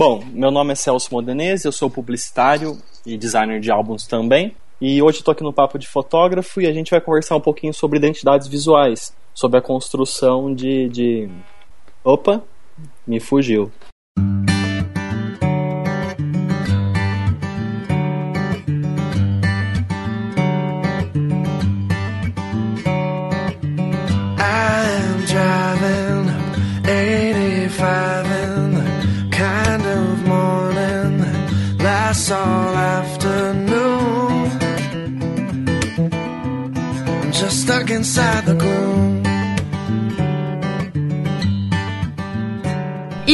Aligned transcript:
Bom, 0.00 0.24
meu 0.32 0.50
nome 0.50 0.72
é 0.72 0.74
Celso 0.74 1.12
Modenese, 1.12 1.66
eu 1.66 1.72
sou 1.72 1.90
publicitário 1.90 2.78
e 3.04 3.18
designer 3.18 3.60
de 3.60 3.70
álbuns 3.70 4.06
também. 4.06 4.56
E 4.80 5.02
hoje 5.02 5.18
estou 5.18 5.32
aqui 5.32 5.42
no 5.42 5.52
Papo 5.52 5.78
de 5.78 5.86
Fotógrafo 5.86 6.58
e 6.58 6.66
a 6.66 6.72
gente 6.72 6.90
vai 6.90 7.02
conversar 7.02 7.36
um 7.36 7.40
pouquinho 7.40 7.74
sobre 7.74 7.98
identidades 7.98 8.48
visuais, 8.48 9.14
sobre 9.34 9.58
a 9.58 9.62
construção 9.62 10.54
de. 10.54 10.88
de... 10.88 11.28
Opa, 12.02 12.42
me 13.06 13.20
fugiu. 13.20 13.70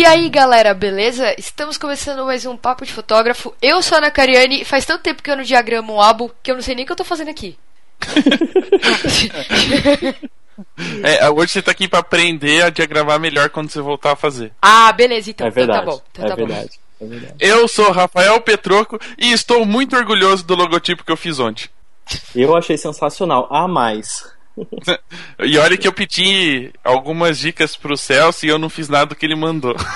Aí 0.07 0.29
galera, 0.29 0.73
beleza? 0.73 1.35
Estamos 1.37 1.77
começando 1.77 2.25
mais 2.25 2.47
um 2.47 2.57
Papo 2.57 2.87
de 2.87 2.93
Fotógrafo. 2.93 3.53
Eu 3.61 3.83
sou 3.83 3.97
a 3.97 3.99
Ana 3.99 4.11
Cariani, 4.11 4.65
faz 4.65 4.87
tanto 4.87 5.03
tempo 5.03 5.21
que 5.21 5.29
eu 5.29 5.37
não 5.37 5.43
diagramo 5.43 5.95
um 5.95 6.01
álbum 6.01 6.31
que 6.43 6.51
eu 6.51 6.55
não 6.55 6.63
sei 6.63 6.77
nem 6.77 6.85
o 6.85 6.87
que 6.87 6.93
eu 6.93 6.97
tô 6.97 7.05
fazendo 7.05 7.31
aqui. 7.31 7.59
É, 11.03 11.29
hoje 11.29 11.53
você 11.53 11.61
tá 11.61 11.71
aqui 11.71 11.87
pra 11.87 11.99
aprender 11.99 12.63
a 12.63 12.71
diagramar 12.71 13.21
melhor 13.21 13.51
quando 13.51 13.69
você 13.69 13.79
voltar 13.79 14.13
a 14.13 14.17
fazer. 14.17 14.53
ah, 14.63 14.91
beleza, 14.91 15.29
então. 15.29 15.47
É 15.47 15.51
verdade. 15.51 15.83
Então 15.83 15.85
tá 15.85 15.99
bom. 15.99 16.03
Então 16.11 16.25
é 16.25 16.29
tá 16.29 16.35
bom. 16.35 16.47
verdade. 16.47 16.81
É 16.99 17.05
verdade. 17.05 17.35
Eu 17.39 17.69
sou 17.69 17.93
Rafael 17.93 18.41
Petroco 18.41 18.99
e 19.19 19.33
estou 19.33 19.67
muito 19.67 19.95
orgulhoso 19.95 20.47
do 20.47 20.55
logotipo 20.55 21.05
que 21.05 21.13
eu 21.13 21.17
fiz 21.17 21.39
ontem. 21.39 21.69
Eu 22.35 22.57
achei 22.57 22.79
sensacional. 22.79 23.47
A 23.51 23.69
mais. 23.69 24.25
E 25.39 25.59
olha 25.59 25.77
que 25.77 25.87
eu 25.87 25.93
pedi 25.93 26.73
algumas 26.83 27.39
dicas 27.39 27.77
pro 27.77 27.97
Celso 27.97 28.47
e 28.47 28.49
eu 28.49 28.59
não 28.59 28.71
fiz 28.71 28.89
nada 28.89 29.07
do 29.07 29.15
que 29.15 29.27
ele 29.27 29.37
mandou. 29.37 29.77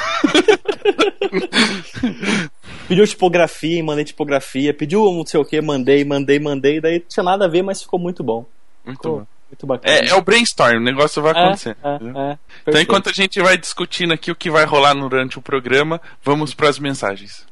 Pediu 2.87 3.07
tipografia 3.07 3.79
e 3.79 3.83
mandei 3.83 4.05
tipografia. 4.05 4.75
Pediu 4.75 5.05
não 5.05 5.25
sei 5.25 5.41
o 5.41 5.45
que, 5.45 5.61
mandei, 5.61 6.05
mandei, 6.05 6.39
mandei. 6.39 6.81
Daí 6.81 7.01
tinha 7.01 7.23
nada 7.23 7.45
a 7.45 7.49
ver, 7.49 7.63
mas 7.63 7.83
ficou 7.83 7.99
muito 7.99 8.23
bom. 8.23 8.45
Muito 8.85 8.99
Ficou 8.99 9.19
bom. 9.21 9.27
muito 9.49 9.67
bacana. 9.67 9.95
É, 9.95 10.09
é 10.09 10.15
o 10.15 10.23
brainstorm, 10.23 10.77
o 10.77 10.81
negócio 10.81 11.23
vai 11.23 11.33
acontecer. 11.33 11.77
É, 11.83 11.95
entendeu? 11.95 12.21
é, 12.21 12.33
é. 12.33 12.39
Então, 12.67 12.81
enquanto 12.81 13.09
a 13.09 13.13
gente 13.13 13.41
vai 13.41 13.57
discutindo 13.57 14.13
aqui 14.13 14.31
o 14.31 14.37
que 14.37 14.51
vai 14.51 14.65
rolar 14.65 14.95
durante 14.95 15.39
o 15.39 15.43
programa, 15.43 16.01
vamos 16.25 16.53
para 16.53 16.69
as 16.69 16.79
mensagens. 16.79 17.47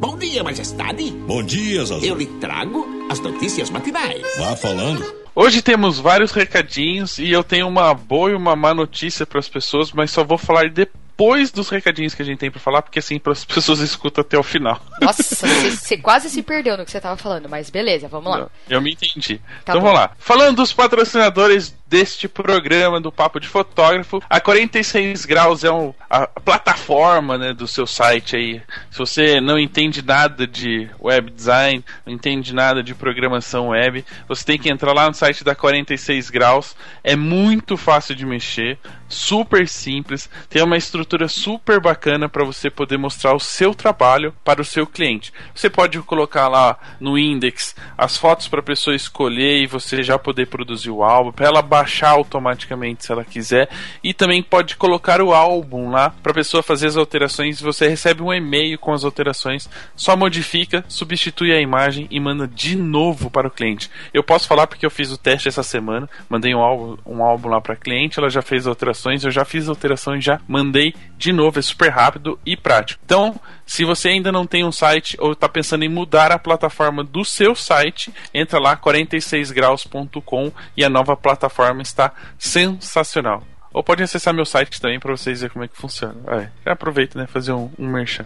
Bom 0.00 0.16
dia, 0.16 0.42
majestade. 0.42 1.10
Bom 1.10 1.42
dia, 1.42 1.84
Zazu. 1.84 2.06
Eu 2.06 2.16
lhe 2.16 2.26
trago 2.40 2.86
as 3.10 3.20
notícias 3.20 3.68
matinais. 3.70 4.22
Vá 4.38 4.56
falando. 4.56 5.17
Hoje 5.40 5.62
temos 5.62 6.00
vários 6.00 6.32
recadinhos 6.32 7.16
e 7.16 7.30
eu 7.30 7.44
tenho 7.44 7.68
uma 7.68 7.94
boa 7.94 8.32
e 8.32 8.34
uma 8.34 8.56
má 8.56 8.74
notícia 8.74 9.24
para 9.24 9.38
as 9.38 9.48
pessoas, 9.48 9.92
mas 9.92 10.10
só 10.10 10.24
vou 10.24 10.36
falar 10.36 10.68
depois 10.68 11.52
dos 11.52 11.68
recadinhos 11.68 12.12
que 12.12 12.20
a 12.20 12.24
gente 12.24 12.38
tem 12.38 12.50
para 12.50 12.58
falar, 12.58 12.82
porque 12.82 12.98
assim 12.98 13.20
as 13.24 13.44
pessoas 13.44 13.78
escutam 13.78 14.22
até 14.22 14.36
o 14.36 14.42
final. 14.42 14.84
Nossa, 15.00 15.22
você 15.22 15.70
você 15.70 15.96
quase 15.96 16.28
se 16.28 16.42
perdeu 16.42 16.76
no 16.76 16.84
que 16.84 16.90
você 16.90 17.00
tava 17.00 17.16
falando, 17.16 17.48
mas 17.48 17.70
beleza, 17.70 18.08
vamos 18.08 18.32
lá. 18.32 18.38
Não, 18.40 18.50
eu 18.68 18.80
me 18.82 18.94
entendi. 18.94 19.38
Tá 19.64 19.74
então 19.74 19.74
bom. 19.76 19.82
vamos 19.82 20.00
lá. 20.00 20.10
Falando 20.18 20.56
dos 20.56 20.72
patrocinadores 20.72 21.72
deste 21.88 22.28
programa 22.28 23.00
do 23.00 23.10
Papo 23.10 23.40
de 23.40 23.48
Fotógrafo, 23.48 24.22
a 24.28 24.40
46 24.40 25.24
Graus 25.24 25.64
é 25.64 25.72
um- 25.72 25.94
a 26.10 26.26
plataforma 26.26 27.38
né, 27.38 27.52
do 27.54 27.66
seu 27.66 27.86
site 27.86 28.36
aí. 28.36 28.62
Se 28.90 28.98
você 28.98 29.40
não 29.40 29.58
entende 29.58 30.02
nada 30.04 30.46
de 30.46 30.88
web 31.00 31.30
design, 31.30 31.84
não 32.04 32.12
entende 32.12 32.54
nada 32.54 32.82
de 32.82 32.94
programação 32.94 33.68
web, 33.68 34.04
você 34.28 34.44
tem 34.44 34.58
que 34.58 34.70
entrar 34.70 34.92
lá 34.92 35.06
no 35.06 35.14
site 35.14 35.42
da 35.42 35.54
46 35.54 36.28
Graus. 36.30 36.76
É 37.02 37.16
muito 37.16 37.76
fácil 37.76 38.14
de 38.14 38.26
mexer, 38.26 38.78
super 39.08 39.66
simples, 39.66 40.28
tem 40.50 40.62
uma 40.62 40.76
estrutura 40.76 41.28
super 41.28 41.80
bacana 41.80 42.28
para 42.28 42.44
você 42.44 42.68
poder 42.70 42.98
mostrar 42.98 43.34
o 43.34 43.40
seu 43.40 43.74
trabalho 43.74 44.34
para 44.44 44.60
o 44.60 44.64
seu 44.64 44.86
cliente. 44.86 45.32
Você 45.54 45.70
pode 45.70 45.98
colocar 46.02 46.48
lá 46.48 46.78
no 47.00 47.18
index 47.18 47.74
as 47.96 48.16
fotos 48.16 48.48
para 48.48 48.60
a 48.60 48.62
pessoa 48.62 48.94
escolher 48.94 49.62
e 49.62 49.66
você 49.66 50.02
já 50.02 50.18
poder 50.18 50.46
produzir 50.46 50.90
o 50.90 51.02
álbum, 51.02 51.32
para 51.32 51.46
ela 51.46 51.62
baixar 51.78 52.10
automaticamente 52.10 53.04
se 53.04 53.12
ela 53.12 53.24
quiser, 53.24 53.68
e 54.02 54.12
também 54.12 54.42
pode 54.42 54.76
colocar 54.76 55.20
o 55.20 55.32
álbum 55.32 55.90
lá 55.90 56.10
para 56.22 56.32
a 56.32 56.34
pessoa 56.34 56.62
fazer 56.62 56.88
as 56.88 56.96
alterações. 56.96 57.60
Você 57.60 57.88
recebe 57.88 58.22
um 58.22 58.32
e-mail 58.32 58.78
com 58.78 58.92
as 58.92 59.04
alterações, 59.04 59.68
só 59.94 60.16
modifica, 60.16 60.84
substitui 60.88 61.52
a 61.52 61.60
imagem 61.60 62.08
e 62.10 62.18
manda 62.18 62.48
de 62.48 62.76
novo 62.76 63.30
para 63.30 63.46
o 63.46 63.50
cliente. 63.50 63.90
Eu 64.12 64.24
posso 64.24 64.48
falar 64.48 64.66
porque 64.66 64.84
eu 64.84 64.90
fiz 64.90 65.12
o 65.12 65.18
teste 65.18 65.48
essa 65.48 65.62
semana, 65.62 66.08
mandei 66.28 66.54
um 66.54 66.58
álbum, 66.58 66.96
um 67.06 67.22
álbum 67.22 67.48
lá 67.48 67.60
para 67.60 67.74
a 67.74 67.76
cliente, 67.76 68.18
ela 68.18 68.28
já 68.28 68.42
fez 68.42 68.66
alterações, 68.66 69.24
eu 69.24 69.30
já 69.30 69.44
fiz 69.44 69.68
alterações, 69.68 70.24
já 70.24 70.40
mandei 70.48 70.94
de 71.16 71.32
novo, 71.32 71.58
é 71.58 71.62
super 71.62 71.90
rápido 71.90 72.38
e 72.44 72.56
prático. 72.56 73.00
Então, 73.04 73.38
se 73.68 73.84
você 73.84 74.08
ainda 74.08 74.32
não 74.32 74.46
tem 74.46 74.64
um 74.64 74.72
site 74.72 75.14
ou 75.20 75.32
está 75.32 75.46
pensando 75.46 75.84
em 75.84 75.90
mudar 75.90 76.32
a 76.32 76.38
plataforma 76.38 77.04
do 77.04 77.22
seu 77.22 77.54
site, 77.54 78.10
entra 78.32 78.58
lá 78.58 78.74
46graus.com 78.74 80.50
e 80.74 80.82
a 80.82 80.88
nova 80.88 81.14
plataforma 81.14 81.82
está 81.82 82.10
sensacional. 82.38 83.44
Ou 83.70 83.84
pode 83.84 84.02
acessar 84.02 84.32
meu 84.32 84.46
site 84.46 84.80
também 84.80 84.98
para 84.98 85.14
vocês 85.14 85.42
verem 85.42 85.52
como 85.52 85.64
é 85.66 85.68
que 85.68 85.76
funciona. 85.76 86.16
Ah, 86.26 86.48
é. 86.64 86.70
Aproveita, 86.70 87.18
né? 87.18 87.26
Fazer 87.26 87.52
um, 87.52 87.70
um 87.78 87.86
merchan. 87.86 88.24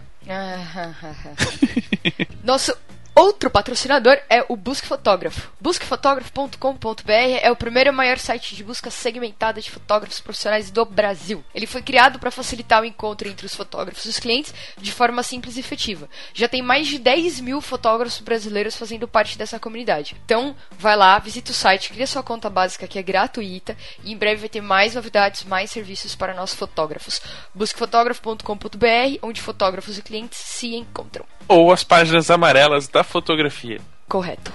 Nosso 2.41 2.73
outro 3.15 3.49
patrocinador 3.49 4.17
é 4.29 4.45
o 4.49 4.55
Busque 4.55 4.87
Fotógrafo. 4.87 5.51
Busquefotógrafo.com.br 5.59 7.11
é 7.41 7.51
o 7.51 7.55
primeiro 7.55 7.89
e 7.89 7.93
maior 7.93 8.17
site 8.17 8.55
de 8.55 8.63
busca 8.63 8.89
segmentada 8.89 9.61
de 9.61 9.69
fotógrafos 9.69 10.19
profissionais 10.19 10.71
do 10.71 10.85
Brasil. 10.85 11.43
Ele 11.53 11.67
foi 11.67 11.81
criado 11.81 12.19
para 12.19 12.31
facilitar 12.31 12.81
o 12.81 12.85
encontro 12.85 13.27
entre 13.27 13.45
os 13.45 13.55
fotógrafos 13.55 14.05
e 14.05 14.09
os 14.09 14.19
clientes 14.19 14.53
de 14.77 14.91
forma 14.91 15.21
simples 15.23 15.57
e 15.57 15.59
efetiva. 15.59 16.09
Já 16.33 16.47
tem 16.47 16.61
mais 16.61 16.87
de 16.87 16.97
10 16.97 17.39
mil 17.39 17.61
fotógrafos 17.61 18.19
brasileiros 18.19 18.75
fazendo 18.75 19.07
parte 19.07 19.37
dessa 19.37 19.59
comunidade. 19.59 20.15
Então, 20.25 20.55
vai 20.71 20.95
lá, 20.95 21.17
visita 21.19 21.51
o 21.51 21.53
site, 21.55 21.91
cria 21.93 22.07
sua 22.07 22.23
conta 22.23 22.49
básica 22.49 22.87
que 22.87 22.99
é 22.99 23.03
gratuita 23.03 23.77
e 24.03 24.11
em 24.11 24.17
breve 24.17 24.41
vai 24.41 24.49
ter 24.49 24.61
mais 24.61 24.95
novidades, 24.95 25.43
mais 25.43 25.71
serviços 25.71 26.15
para 26.15 26.33
nós 26.33 26.53
fotógrafos. 26.53 27.21
Busquefotógrafo.com.br, 27.53 29.19
onde 29.21 29.41
fotógrafos 29.41 29.97
e 29.97 30.01
clientes 30.01 30.39
se 30.39 30.75
encontram. 30.75 31.25
Ou 31.47 31.71
as 31.71 31.83
páginas 31.83 32.29
amarelas 32.31 32.87
da 32.87 33.03
fotografia. 33.03 33.79
Correto. 34.07 34.51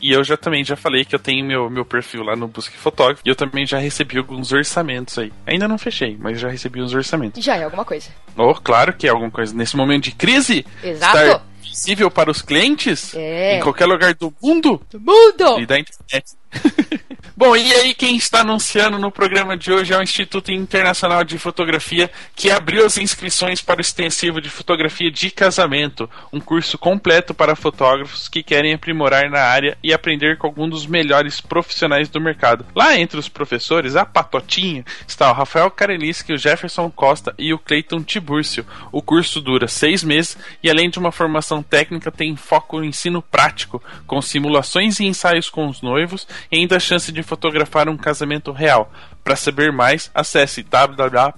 E 0.00 0.12
eu 0.12 0.24
já 0.24 0.36
também 0.36 0.64
já 0.64 0.74
falei 0.74 1.04
que 1.04 1.14
eu 1.14 1.18
tenho 1.18 1.44
meu, 1.46 1.70
meu 1.70 1.84
perfil 1.84 2.24
lá 2.24 2.34
no 2.34 2.48
Busque 2.48 2.76
Fotógrafo. 2.76 3.22
E 3.24 3.28
eu 3.28 3.36
também 3.36 3.64
já 3.64 3.78
recebi 3.78 4.18
alguns 4.18 4.50
orçamentos 4.52 5.16
aí. 5.16 5.32
Ainda 5.46 5.68
não 5.68 5.78
fechei, 5.78 6.16
mas 6.18 6.40
já 6.40 6.48
recebi 6.48 6.82
uns 6.82 6.92
orçamentos. 6.92 7.42
Já 7.44 7.56
é 7.56 7.62
alguma 7.62 7.84
coisa. 7.84 8.08
Oh, 8.36 8.52
claro 8.54 8.92
que 8.94 9.06
é 9.06 9.10
alguma 9.10 9.30
coisa. 9.30 9.54
Nesse 9.54 9.76
momento 9.76 10.04
de 10.04 10.10
crise, 10.12 10.66
Exato. 10.82 11.16
estar 11.18 11.42
visível 11.62 12.10
para 12.10 12.30
os 12.32 12.42
clientes 12.42 13.14
É. 13.14 13.58
em 13.58 13.60
qualquer 13.60 13.86
lugar 13.86 14.12
do 14.14 14.34
mundo 14.42 14.80
Mundo! 14.92 15.60
e 15.60 15.66
da 15.66 15.78
internet. 15.78 16.24
Bom, 17.34 17.56
e 17.56 17.72
aí 17.72 17.94
quem 17.94 18.16
está 18.16 18.42
anunciando 18.42 18.98
no 18.98 19.10
programa 19.10 19.56
de 19.56 19.72
hoje 19.72 19.92
é 19.92 19.98
o 19.98 20.02
Instituto 20.02 20.52
Internacional 20.52 21.24
de 21.24 21.38
Fotografia, 21.38 22.10
que 22.36 22.50
abriu 22.50 22.84
as 22.84 22.98
inscrições 22.98 23.60
para 23.60 23.78
o 23.78 23.80
extensivo 23.80 24.40
de 24.40 24.50
fotografia 24.50 25.10
de 25.10 25.30
casamento, 25.30 26.08
um 26.32 26.38
curso 26.38 26.76
completo 26.76 27.32
para 27.32 27.56
fotógrafos 27.56 28.28
que 28.28 28.42
querem 28.42 28.74
aprimorar 28.74 29.30
na 29.30 29.40
área 29.40 29.78
e 29.82 29.92
aprender 29.92 30.36
com 30.36 30.46
alguns 30.46 30.70
dos 30.70 30.86
melhores 30.86 31.40
profissionais 31.40 32.08
do 32.08 32.20
mercado. 32.20 32.66
Lá 32.76 32.98
entre 32.98 33.18
os 33.18 33.28
professores, 33.28 33.96
a 33.96 34.04
patotinha, 34.04 34.84
está 35.08 35.30
o 35.30 35.34
Rafael 35.34 35.70
Kareliski, 35.70 36.34
o 36.34 36.38
Jefferson 36.38 36.90
Costa 36.90 37.34
e 37.38 37.52
o 37.52 37.58
Cleiton 37.58 38.02
Tibúrcio. 38.02 38.64
O 38.92 39.02
curso 39.02 39.40
dura 39.40 39.66
seis 39.66 40.04
meses 40.04 40.36
e 40.62 40.70
além 40.70 40.90
de 40.90 40.98
uma 40.98 41.10
formação 41.10 41.62
técnica, 41.62 42.12
tem 42.12 42.36
foco 42.36 42.78
no 42.78 42.84
ensino 42.84 43.22
prático, 43.22 43.82
com 44.06 44.20
simulações 44.20 45.00
e 45.00 45.06
ensaios 45.06 45.48
com 45.48 45.66
os 45.66 45.80
noivos 45.80 46.26
e 46.50 46.56
ainda 46.58 46.76
a 46.76 46.80
chance 46.80 47.10
de 47.12 47.22
fotografar 47.22 47.88
um 47.88 47.96
casamento 47.96 48.52
real. 48.52 48.92
Para 49.22 49.36
saber 49.36 49.72
mais, 49.72 50.10
acesse 50.14 50.62
www.iif.com.br. 50.62 51.36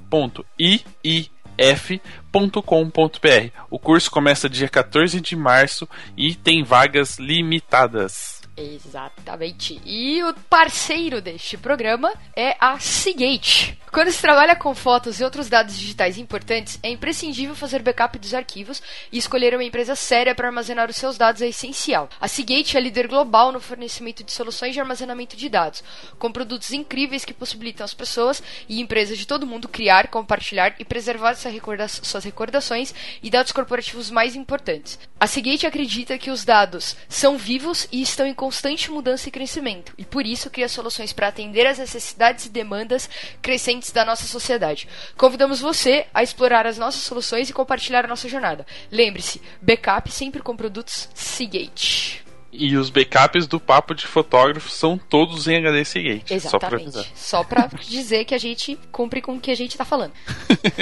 O 3.70 3.78
curso 3.78 4.10
começa 4.10 4.48
dia 4.48 4.68
14 4.68 5.20
de 5.20 5.36
março 5.36 5.88
e 6.16 6.34
tem 6.34 6.62
vagas 6.64 7.18
limitadas. 7.18 8.33
Exatamente. 8.56 9.80
E 9.84 10.22
o 10.22 10.32
parceiro 10.48 11.20
deste 11.20 11.56
programa 11.56 12.12
é 12.36 12.56
a 12.60 12.78
Seagate. 12.78 13.78
Quando 13.94 14.10
se 14.10 14.20
trabalha 14.20 14.56
com 14.56 14.74
fotos 14.74 15.20
e 15.20 15.24
outros 15.24 15.48
dados 15.48 15.78
digitais 15.78 16.18
importantes, 16.18 16.80
é 16.82 16.88
imprescindível 16.88 17.54
fazer 17.54 17.80
backup 17.80 18.18
dos 18.18 18.34
arquivos 18.34 18.82
e 19.12 19.18
escolher 19.18 19.54
uma 19.54 19.62
empresa 19.62 19.94
séria 19.94 20.34
para 20.34 20.48
armazenar 20.48 20.90
os 20.90 20.96
seus 20.96 21.16
dados 21.16 21.40
é 21.40 21.46
essencial. 21.46 22.08
A 22.20 22.26
Seagate 22.26 22.76
é 22.76 22.80
líder 22.80 23.06
global 23.06 23.52
no 23.52 23.60
fornecimento 23.60 24.24
de 24.24 24.32
soluções 24.32 24.74
de 24.74 24.80
armazenamento 24.80 25.36
de 25.36 25.48
dados, 25.48 25.84
com 26.18 26.32
produtos 26.32 26.72
incríveis 26.72 27.24
que 27.24 27.32
possibilitam 27.32 27.84
as 27.84 27.94
pessoas 27.94 28.42
e 28.68 28.80
empresas 28.80 29.16
de 29.16 29.28
todo 29.28 29.46
mundo 29.46 29.68
criar, 29.68 30.08
compartilhar 30.08 30.74
e 30.80 30.84
preservar 30.84 31.34
suas 31.36 32.24
recordações 32.24 32.92
e 33.22 33.30
dados 33.30 33.52
corporativos 33.52 34.10
mais 34.10 34.34
importantes. 34.34 34.98
A 35.20 35.28
Seagate 35.28 35.68
acredita 35.68 36.18
que 36.18 36.32
os 36.32 36.44
dados 36.44 36.96
são 37.08 37.38
vivos 37.38 37.86
e 37.92 38.02
estão 38.02 38.26
em 38.26 38.34
constante 38.44 38.90
mudança 38.90 39.26
e 39.26 39.32
crescimento, 39.32 39.94
e 39.96 40.04
por 40.04 40.26
isso 40.26 40.50
cria 40.50 40.68
soluções 40.68 41.14
para 41.14 41.28
atender 41.28 41.66
às 41.66 41.78
necessidades 41.78 42.44
e 42.44 42.50
demandas 42.50 43.08
crescentes 43.40 43.90
da 43.90 44.04
nossa 44.04 44.26
sociedade. 44.26 44.86
Convidamos 45.16 45.62
você 45.62 46.04
a 46.12 46.22
explorar 46.22 46.66
as 46.66 46.76
nossas 46.76 47.00
soluções 47.00 47.48
e 47.48 47.54
compartilhar 47.54 48.04
a 48.04 48.08
nossa 48.08 48.28
jornada. 48.28 48.66
Lembre-se, 48.92 49.40
backup 49.62 50.12
sempre 50.12 50.42
com 50.42 50.54
produtos 50.54 51.08
Seagate. 51.14 52.22
E 52.52 52.76
os 52.76 52.90
backups 52.90 53.46
do 53.46 53.58
papo 53.58 53.94
de 53.94 54.06
fotógrafo 54.06 54.68
são 54.68 54.98
todos 54.98 55.48
em 55.48 55.56
HD 55.56 55.82
Seagate. 55.82 56.34
Exatamente. 56.34 57.12
Só 57.14 57.42
pra, 57.42 57.70
dizer 57.80 58.26
que 58.26 58.34
a 58.34 58.38
gente 58.38 58.78
cumpre 58.92 59.22
com 59.22 59.36
o 59.36 59.40
que 59.40 59.50
a 59.50 59.56
gente 59.56 59.74
tá 59.74 59.86
falando. 59.86 60.12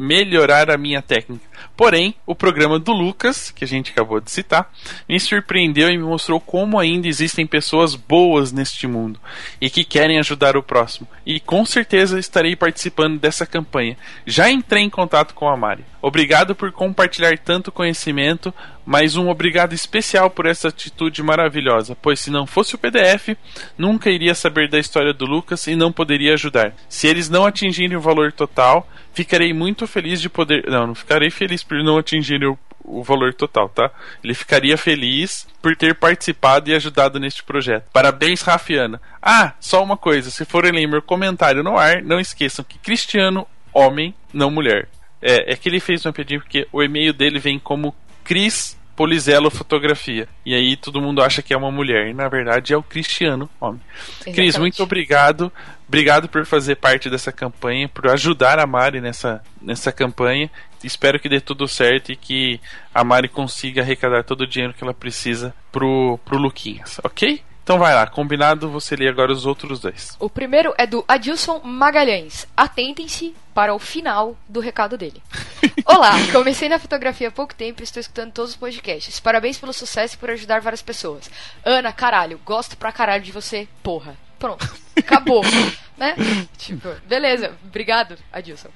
melhorar 0.00 0.70
a 0.70 0.78
minha 0.78 1.02
técnica. 1.02 1.44
Porém, 1.76 2.14
o 2.24 2.34
programa 2.34 2.78
do 2.78 2.90
Lucas, 2.90 3.50
que 3.50 3.64
a 3.64 3.66
gente 3.66 3.90
acabou 3.90 4.18
de 4.18 4.30
citar, 4.30 4.72
me 5.06 5.20
surpreendeu 5.20 5.90
e 5.90 5.98
me 5.98 6.04
mostrou 6.04 6.40
como 6.40 6.78
ainda 6.78 7.06
existem 7.06 7.46
pessoas 7.46 7.94
boas 7.94 8.50
neste 8.50 8.86
mundo 8.86 9.20
e 9.60 9.68
que 9.68 9.84
querem 9.84 10.18
ajudar 10.18 10.56
o 10.56 10.62
próximo. 10.62 11.06
E 11.26 11.38
com 11.38 11.66
certeza 11.66 12.18
estarei 12.18 12.56
participando 12.56 13.20
dessa 13.20 13.44
campanha. 13.44 13.94
Já 14.24 14.50
entrei 14.50 14.82
em 14.82 14.90
contato 14.90 15.34
com 15.34 15.46
a 15.46 15.56
Mari. 15.56 15.84
Obrigado 16.00 16.54
por 16.54 16.72
compartilhar 16.72 17.36
tanto 17.38 17.70
conhecimento, 17.70 18.54
mas 18.86 19.16
um 19.16 19.28
obrigado 19.28 19.74
especial 19.74 20.30
por 20.30 20.46
essa 20.46 20.68
atitude 20.68 21.22
maravilhosa, 21.22 21.94
pois 21.94 22.20
se 22.20 22.30
não 22.30 22.46
fosse 22.46 22.74
o 22.74 22.78
PDF, 22.78 23.36
nunca 23.76 24.10
iria 24.10 24.34
saber 24.34 24.68
da 24.68 24.78
história 24.78 25.12
do 25.12 25.26
Lucas 25.26 25.66
e 25.66 25.76
não 25.76 25.92
poderia 25.92 26.32
ajudar. 26.32 26.72
Se 26.88 27.06
eles 27.06 27.28
não 27.28 27.44
atingirem 27.44 27.98
o 27.98 28.00
valor 28.00 28.32
total, 28.32 28.88
ficarei 29.12 29.52
muito 29.52 29.86
feliz 29.86 30.20
de 30.20 30.28
poder. 30.28 30.64
Não, 30.68 30.88
não 30.88 30.94
ficarei 30.94 31.30
feliz 31.30 31.62
por 31.62 31.82
não 31.82 31.98
atingirem 31.98 32.48
o, 32.48 32.58
o 32.84 33.02
valor 33.02 33.34
total, 33.34 33.68
tá? 33.68 33.90
Ele 34.22 34.34
ficaria 34.34 34.76
feliz 34.76 35.46
por 35.60 35.76
ter 35.76 35.94
participado 35.94 36.70
e 36.70 36.74
ajudado 36.74 37.18
neste 37.18 37.42
projeto. 37.42 37.88
Parabéns, 37.92 38.42
Rafiana. 38.42 39.00
Ah, 39.22 39.52
só 39.60 39.82
uma 39.82 39.96
coisa: 39.96 40.30
se 40.30 40.44
forem 40.44 40.72
ler 40.72 40.86
meu 40.86 41.02
comentário 41.02 41.62
no 41.62 41.76
ar, 41.76 42.02
não 42.02 42.20
esqueçam 42.20 42.64
que 42.64 42.78
Cristiano, 42.78 43.46
homem, 43.72 44.14
não 44.32 44.50
mulher. 44.50 44.88
É, 45.22 45.52
é 45.52 45.56
que 45.56 45.68
ele 45.68 45.80
fez 45.80 46.04
uma 46.06 46.12
pedinha 46.12 46.40
porque 46.40 46.66
o 46.72 46.82
e-mail 46.82 47.12
dele 47.12 47.38
vem 47.38 47.58
como 47.58 47.94
Cris 48.24 48.79
Polizelo 49.00 49.50
Fotografia. 49.50 50.28
E 50.44 50.54
aí 50.54 50.76
todo 50.76 51.00
mundo 51.00 51.22
acha 51.22 51.40
que 51.40 51.54
é 51.54 51.56
uma 51.56 51.70
mulher. 51.70 52.08
E 52.08 52.12
na 52.12 52.28
verdade 52.28 52.74
é 52.74 52.76
o 52.76 52.82
Cristiano, 52.82 53.48
homem. 53.58 53.80
Cris, 54.20 54.36
Exatamente. 54.36 54.58
muito 54.58 54.82
obrigado. 54.82 55.50
Obrigado 55.88 56.28
por 56.28 56.44
fazer 56.44 56.76
parte 56.76 57.08
dessa 57.08 57.32
campanha, 57.32 57.88
por 57.88 58.08
ajudar 58.08 58.58
a 58.58 58.66
Mari 58.66 59.00
nessa, 59.00 59.42
nessa 59.58 59.90
campanha. 59.90 60.50
Espero 60.84 61.18
que 61.18 61.30
dê 61.30 61.40
tudo 61.40 61.66
certo 61.66 62.12
e 62.12 62.16
que 62.16 62.60
a 62.94 63.02
Mari 63.02 63.28
consiga 63.28 63.80
arrecadar 63.80 64.22
todo 64.22 64.42
o 64.42 64.46
dinheiro 64.46 64.74
que 64.74 64.84
ela 64.84 64.92
precisa 64.92 65.54
pro, 65.72 66.20
pro 66.22 66.36
Luquinhas, 66.36 67.00
ok? 67.02 67.40
Então 67.70 67.78
vai 67.78 67.94
lá, 67.94 68.04
combinado, 68.04 68.68
você 68.68 68.96
lê 68.96 69.06
agora 69.06 69.30
os 69.30 69.46
outros 69.46 69.78
dois. 69.78 70.16
O 70.18 70.28
primeiro 70.28 70.74
é 70.76 70.88
do 70.88 71.04
Adilson 71.06 71.60
Magalhães. 71.62 72.44
Atentem-se 72.56 73.32
para 73.54 73.72
o 73.72 73.78
final 73.78 74.36
do 74.48 74.58
recado 74.58 74.98
dele. 74.98 75.22
Olá, 75.86 76.14
comecei 76.32 76.68
na 76.68 76.80
fotografia 76.80 77.28
há 77.28 77.30
pouco 77.30 77.54
tempo 77.54 77.80
e 77.80 77.84
estou 77.84 78.00
escutando 78.00 78.32
todos 78.32 78.50
os 78.50 78.56
podcasts. 78.56 79.20
Parabéns 79.20 79.56
pelo 79.56 79.72
sucesso 79.72 80.16
e 80.16 80.18
por 80.18 80.30
ajudar 80.30 80.60
várias 80.60 80.82
pessoas. 80.82 81.30
Ana, 81.64 81.92
caralho, 81.92 82.40
gosto 82.44 82.76
pra 82.76 82.90
caralho 82.90 83.22
de 83.22 83.30
você, 83.30 83.68
porra. 83.84 84.16
Pronto, 84.36 84.68
acabou. 84.96 85.44
né? 85.96 86.16
Tipo, 86.58 86.88
beleza, 87.06 87.56
obrigado, 87.64 88.16
Adilson. 88.32 88.70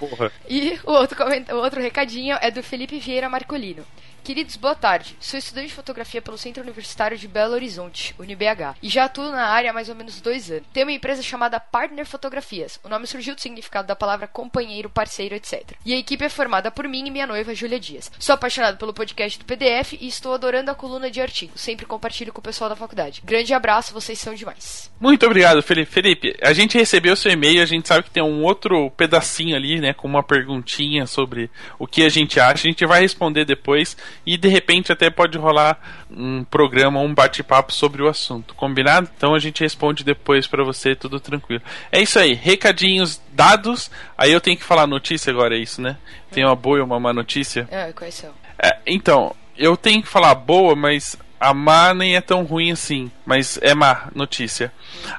Porra. 0.00 0.32
E 0.50 0.80
o 0.82 0.90
outro, 0.90 1.16
o 1.52 1.56
outro 1.58 1.80
recadinho 1.80 2.36
é 2.40 2.50
do 2.50 2.60
Felipe 2.60 2.98
Vieira 2.98 3.28
Marcolino. 3.28 3.86
Queridos, 4.24 4.56
boa 4.56 4.74
tarde. 4.74 5.14
Sou 5.20 5.38
estudante 5.38 5.68
de 5.68 5.74
fotografia 5.74 6.22
pelo 6.22 6.38
Centro 6.38 6.62
Universitário 6.62 7.18
de 7.18 7.28
Belo 7.28 7.52
Horizonte, 7.52 8.14
UniBH, 8.18 8.74
e 8.82 8.88
já 8.88 9.04
atuo 9.04 9.30
na 9.30 9.48
área 9.48 9.68
há 9.68 9.72
mais 9.74 9.90
ou 9.90 9.94
menos 9.94 10.18
dois 10.18 10.50
anos. 10.50 10.64
Tenho 10.72 10.86
uma 10.86 10.92
empresa 10.92 11.22
chamada 11.22 11.60
Partner 11.60 12.06
Fotografias. 12.06 12.80
O 12.82 12.88
nome 12.88 13.06
surgiu 13.06 13.34
do 13.34 13.40
significado 13.42 13.86
da 13.86 13.94
palavra 13.94 14.26
companheiro, 14.26 14.88
parceiro, 14.88 15.34
etc. 15.34 15.72
E 15.84 15.92
a 15.92 15.98
equipe 15.98 16.24
é 16.24 16.30
formada 16.30 16.70
por 16.70 16.88
mim 16.88 17.06
e 17.06 17.10
minha 17.10 17.26
noiva, 17.26 17.54
Júlia 17.54 17.78
Dias. 17.78 18.10
Sou 18.18 18.34
apaixonado 18.34 18.78
pelo 18.78 18.94
podcast 18.94 19.38
do 19.38 19.44
PDF 19.44 19.92
e 20.00 20.08
estou 20.08 20.32
adorando 20.32 20.70
a 20.70 20.74
coluna 20.74 21.10
de 21.10 21.20
artigos. 21.20 21.60
Sempre 21.60 21.84
compartilho 21.84 22.32
com 22.32 22.40
o 22.40 22.42
pessoal 22.42 22.70
da 22.70 22.76
faculdade. 22.76 23.20
Grande 23.22 23.52
abraço, 23.52 23.92
vocês 23.92 24.18
são 24.18 24.32
demais. 24.34 24.90
Muito 24.98 25.26
obrigado, 25.26 25.62
Felipe. 25.62 25.92
Felipe, 25.92 26.34
a 26.40 26.54
gente 26.54 26.78
recebeu 26.78 27.14
seu 27.14 27.30
e-mail, 27.30 27.60
a 27.60 27.66
gente 27.66 27.86
sabe 27.86 28.04
que 28.04 28.10
tem 28.10 28.22
um 28.22 28.42
outro 28.42 28.90
pedacinho 28.92 29.54
ali, 29.54 29.82
né, 29.82 29.92
com 29.92 30.08
uma 30.08 30.22
perguntinha 30.22 31.06
sobre 31.06 31.50
o 31.78 31.86
que 31.86 32.02
a 32.02 32.08
gente 32.08 32.40
acha. 32.40 32.66
A 32.66 32.70
gente 32.70 32.86
vai 32.86 33.02
responder 33.02 33.44
depois 33.44 33.94
e 34.26 34.36
de 34.36 34.48
repente 34.48 34.92
até 34.92 35.10
pode 35.10 35.38
rolar 35.38 35.78
um 36.10 36.44
programa, 36.44 37.00
um 37.00 37.14
bate-papo 37.14 37.72
sobre 37.72 38.02
o 38.02 38.08
assunto. 38.08 38.54
Combinado? 38.54 39.08
Então 39.16 39.34
a 39.34 39.38
gente 39.38 39.62
responde 39.62 40.04
depois 40.04 40.46
pra 40.46 40.64
você, 40.64 40.94
tudo 40.94 41.20
tranquilo. 41.20 41.62
É 41.90 42.00
isso 42.00 42.18
aí, 42.18 42.34
recadinhos 42.34 43.20
dados. 43.32 43.90
Aí 44.16 44.32
eu 44.32 44.40
tenho 44.40 44.56
que 44.56 44.64
falar 44.64 44.86
notícia 44.86 45.30
agora, 45.30 45.56
é 45.56 45.58
isso, 45.58 45.80
né? 45.80 45.96
Tem 46.30 46.44
uma 46.44 46.56
boa 46.56 46.78
e 46.78 46.82
uma 46.82 47.00
má 47.00 47.12
notícia. 47.12 47.68
Ah, 47.70 47.92
quais 47.92 48.14
são? 48.14 48.30
É, 48.58 48.78
então, 48.86 49.34
eu 49.56 49.76
tenho 49.76 50.02
que 50.02 50.08
falar 50.08 50.34
boa, 50.34 50.74
mas 50.74 51.16
a 51.38 51.52
má 51.52 51.92
nem 51.92 52.16
é 52.16 52.20
tão 52.20 52.42
ruim 52.44 52.72
assim. 52.72 53.10
mas 53.26 53.58
é 53.60 53.74
má 53.74 54.08
notícia. 54.14 54.72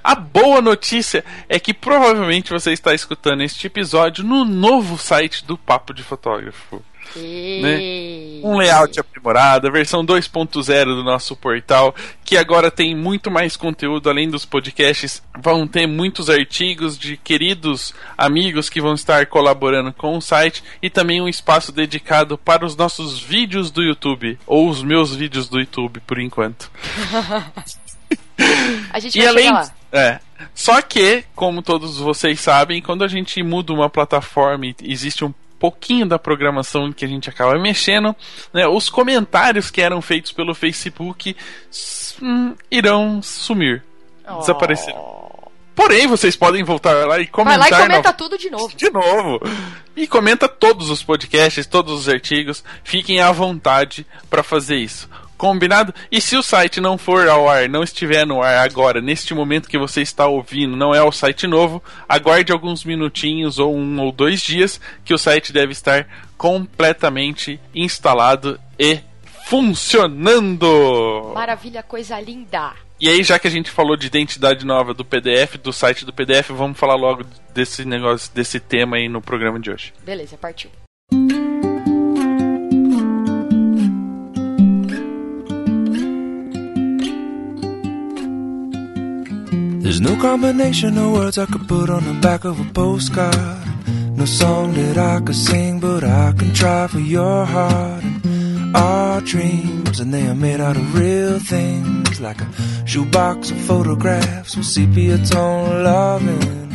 A 0.03 0.15
boa 0.15 0.61
notícia 0.61 1.23
é 1.47 1.59
que 1.59 1.73
provavelmente 1.73 2.51
você 2.51 2.71
está 2.71 2.93
escutando 2.93 3.43
este 3.43 3.67
episódio 3.67 4.23
no 4.23 4.43
novo 4.43 4.97
site 4.97 5.45
do 5.45 5.57
Papo 5.57 5.93
de 5.93 6.01
Fotógrafo. 6.01 6.83
Né? 7.15 8.41
Um 8.43 8.57
layout 8.57 8.99
aprimorado, 8.99 9.67
a 9.67 9.71
versão 9.71 10.05
2.0 10.05 10.85
do 10.85 11.03
nosso 11.03 11.35
portal, 11.35 11.95
que 12.23 12.37
agora 12.37 12.71
tem 12.71 12.95
muito 12.95 13.31
mais 13.31 13.55
conteúdo 13.55 14.09
além 14.09 14.29
dos 14.29 14.45
podcasts. 14.45 15.21
Vão 15.41 15.67
ter 15.67 15.87
muitos 15.87 16.29
artigos 16.29 16.97
de 16.97 17.17
queridos 17.17 17.93
amigos 18.17 18.69
que 18.69 18.81
vão 18.81 18.93
estar 18.93 19.25
colaborando 19.27 19.93
com 19.93 20.17
o 20.17 20.21
site 20.21 20.63
e 20.81 20.89
também 20.89 21.21
um 21.21 21.27
espaço 21.27 21.71
dedicado 21.71 22.37
para 22.37 22.65
os 22.65 22.75
nossos 22.75 23.19
vídeos 23.19 23.71
do 23.71 23.83
YouTube, 23.83 24.37
ou 24.45 24.69
os 24.69 24.83
meus 24.83 25.15
vídeos 25.15 25.49
do 25.49 25.59
YouTube, 25.59 25.99
por 26.01 26.19
enquanto. 26.19 26.69
a 28.91 28.99
gente 28.99 29.17
vai 29.17 29.25
e 29.25 29.29
além, 29.29 29.51
lá. 29.51 29.71
É. 29.91 30.19
Só 30.53 30.81
que, 30.81 31.23
como 31.33 31.61
todos 31.61 31.97
vocês 31.97 32.39
sabem, 32.39 32.81
quando 32.81 33.03
a 33.03 33.07
gente 33.07 33.41
muda 33.41 33.73
uma 33.73 33.89
plataforma 33.89 34.65
e 34.65 34.75
existe 34.81 35.23
um 35.23 35.33
pouquinho 35.65 36.05
da 36.05 36.19
programação 36.19 36.93
que 36.93 37.03
a 37.03 37.07
gente 37.07 37.27
acaba 37.27 37.57
mexendo, 37.57 38.15
né, 38.53 38.67
os 38.67 38.87
comentários 38.87 39.71
que 39.71 39.81
eram 39.81 39.99
feitos 39.99 40.31
pelo 40.31 40.53
Facebook 40.53 41.35
hum, 42.21 42.53
irão 42.69 43.19
sumir, 43.21 43.83
oh. 44.27 44.39
desaparecer. 44.39 44.93
Porém, 45.75 46.07
vocês 46.07 46.35
podem 46.35 46.63
voltar 46.63 47.05
lá 47.05 47.19
e 47.19 47.27
comentar. 47.27 47.59
Vai 47.59 47.71
lá 47.71 47.77
e 47.77 47.87
comenta 47.87 48.09
no... 48.11 48.17
tudo 48.17 48.37
de 48.37 48.49
novo. 48.49 48.75
De 48.75 48.89
novo. 48.89 49.41
E 49.95 50.07
comenta 50.07 50.47
todos 50.47 50.89
os 50.89 51.03
podcasts, 51.03 51.65
todos 51.65 51.93
os 51.93 52.07
artigos. 52.07 52.63
Fiquem 52.83 53.19
à 53.19 53.31
vontade 53.31 54.05
para 54.29 54.41
fazer 54.41 54.77
isso. 54.77 55.09
Combinado? 55.37 55.93
E 56.11 56.21
se 56.21 56.35
o 56.35 56.41
site 56.41 56.79
não 56.79 56.97
for 56.97 57.27
ao 57.27 57.49
ar, 57.49 57.67
não 57.67 57.83
estiver 57.83 58.25
no 58.25 58.41
ar 58.41 58.65
agora, 58.65 59.01
neste 59.01 59.33
momento 59.33 59.69
que 59.69 59.77
você 59.77 60.01
está 60.01 60.27
ouvindo, 60.27 60.75
não 60.75 60.95
é 60.95 61.03
o 61.03 61.11
site 61.11 61.45
novo, 61.45 61.83
aguarde 62.07 62.51
alguns 62.51 62.83
minutinhos 62.83 63.59
ou 63.59 63.75
um 63.75 63.99
ou 63.99 64.11
dois 64.11 64.41
dias 64.41 64.79
que 65.03 65.13
o 65.13 65.17
site 65.17 65.51
deve 65.51 65.71
estar 65.71 66.07
completamente 66.37 67.59
instalado 67.73 68.59
e 68.79 68.99
funcionando. 69.47 71.31
Maravilha, 71.33 71.83
coisa 71.83 72.19
linda. 72.19 72.73
E 72.99 73.09
aí, 73.09 73.23
já 73.23 73.37
que 73.37 73.47
a 73.47 73.51
gente 73.51 73.69
falou 73.69 73.97
de 73.97 74.07
identidade 74.07 74.65
nova 74.65 74.93
do 74.93 75.03
PDF, 75.03 75.57
do 75.61 75.73
site 75.73 76.05
do 76.05 76.13
PDF, 76.13 76.49
vamos 76.51 76.79
falar 76.79 76.95
logo 76.95 77.25
desse 77.53 77.83
negócio, 77.83 78.33
desse 78.33 78.59
tema 78.59 78.95
aí 78.95 79.09
no 79.09 79.21
programa 79.21 79.59
de 79.59 79.69
hoje. 79.69 79.93
Beleza, 80.05 80.37
partiu. 80.37 80.71
There's 89.85 90.01
no 90.01 90.15
combination 90.15 90.97
of 90.97 91.11
words 91.11 91.37
I 91.37 91.45
could 91.45 91.67
put 91.67 91.91
on 91.91 92.05
the 92.05 92.15
back 92.19 92.43
of 92.43 92.59
a 92.59 92.73
postcard. 92.73 93.37
No 94.17 94.25
song 94.25 94.73
that 94.73 94.97
I 94.97 95.19
could 95.23 95.35
sing, 95.35 95.79
but 95.79 96.03
I 96.03 96.31
can 96.31 96.51
try 96.55 96.87
for 96.87 96.99
your 96.99 97.45
heart. 97.45 98.03
And 98.03 98.75
our 98.75 99.21
dreams, 99.21 99.99
and 99.99 100.11
they 100.11 100.25
are 100.27 100.33
made 100.33 100.59
out 100.59 100.75
of 100.75 100.95
real 100.95 101.37
things, 101.37 102.19
like 102.19 102.41
a 102.41 102.47
shoebox 102.87 103.51
of 103.51 103.61
photographs 103.61 104.57
with 104.57 104.65
sepia 104.65 105.19
tone 105.19 105.83
loving. 105.83 106.65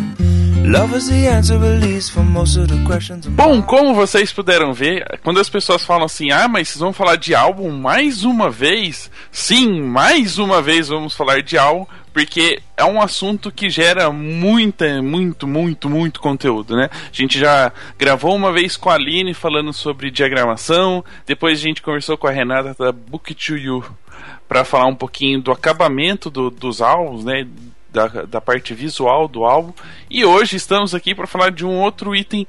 Bom, 3.31 3.62
como 3.62 3.95
vocês 3.95 4.33
puderam 4.33 4.73
ver, 4.73 5.19
quando 5.25 5.40
as 5.40 5.49
pessoas 5.49 5.83
falam 5.83 6.05
assim, 6.05 6.31
ah, 6.31 6.47
mas 6.47 6.69
vocês 6.69 6.79
vão 6.79 6.93
falar 6.93 7.17
de 7.17 7.35
álbum 7.35 7.71
mais 7.71 8.23
uma 8.23 8.49
vez? 8.49 9.11
Sim, 9.33 9.83
mais 9.83 10.38
uma 10.38 10.62
vez 10.62 10.87
vamos 10.87 11.14
falar 11.14 11.43
de 11.43 11.59
álbum, 11.59 11.87
porque 12.12 12.61
é 12.76 12.85
um 12.85 13.00
assunto 13.00 13.50
que 13.50 13.71
gera 13.71 14.11
muita, 14.11 15.00
muito, 15.02 15.47
muito, 15.47 15.88
muito 15.88 16.21
conteúdo, 16.21 16.76
né? 16.76 16.88
A 16.93 17.12
gente 17.12 17.38
já 17.38 17.73
gravou 17.99 18.35
uma 18.35 18.52
vez 18.52 18.76
com 18.76 18.90
a 18.90 18.95
Aline 18.95 19.35
falando 19.35 19.73
sobre 19.73 20.11
diagramação, 20.11 21.05
depois 21.26 21.59
a 21.59 21.62
gente 21.62 21.83
conversou 21.83 22.17
com 22.17 22.26
a 22.26 22.31
Renata 22.31 22.75
da 22.79 22.93
Book 22.93 23.35
to 23.35 23.57
You 23.57 23.85
para 24.49 24.64
falar 24.64 24.87
um 24.87 24.97
pouquinho 24.97 25.40
do 25.40 25.52
acabamento 25.52 26.31
do, 26.31 26.50
dos 26.50 26.83
álbuns, 26.83 27.25
né? 27.25 27.47
Da, 27.93 28.07
da 28.07 28.40
parte 28.40 28.73
visual 28.73 29.26
do 29.26 29.45
álbum. 29.45 29.73
E 30.09 30.25
hoje 30.25 30.55
estamos 30.55 30.95
aqui 30.95 31.12
para 31.12 31.26
falar 31.26 31.50
de 31.50 31.67
um 31.67 31.76
outro 31.76 32.14
item 32.14 32.47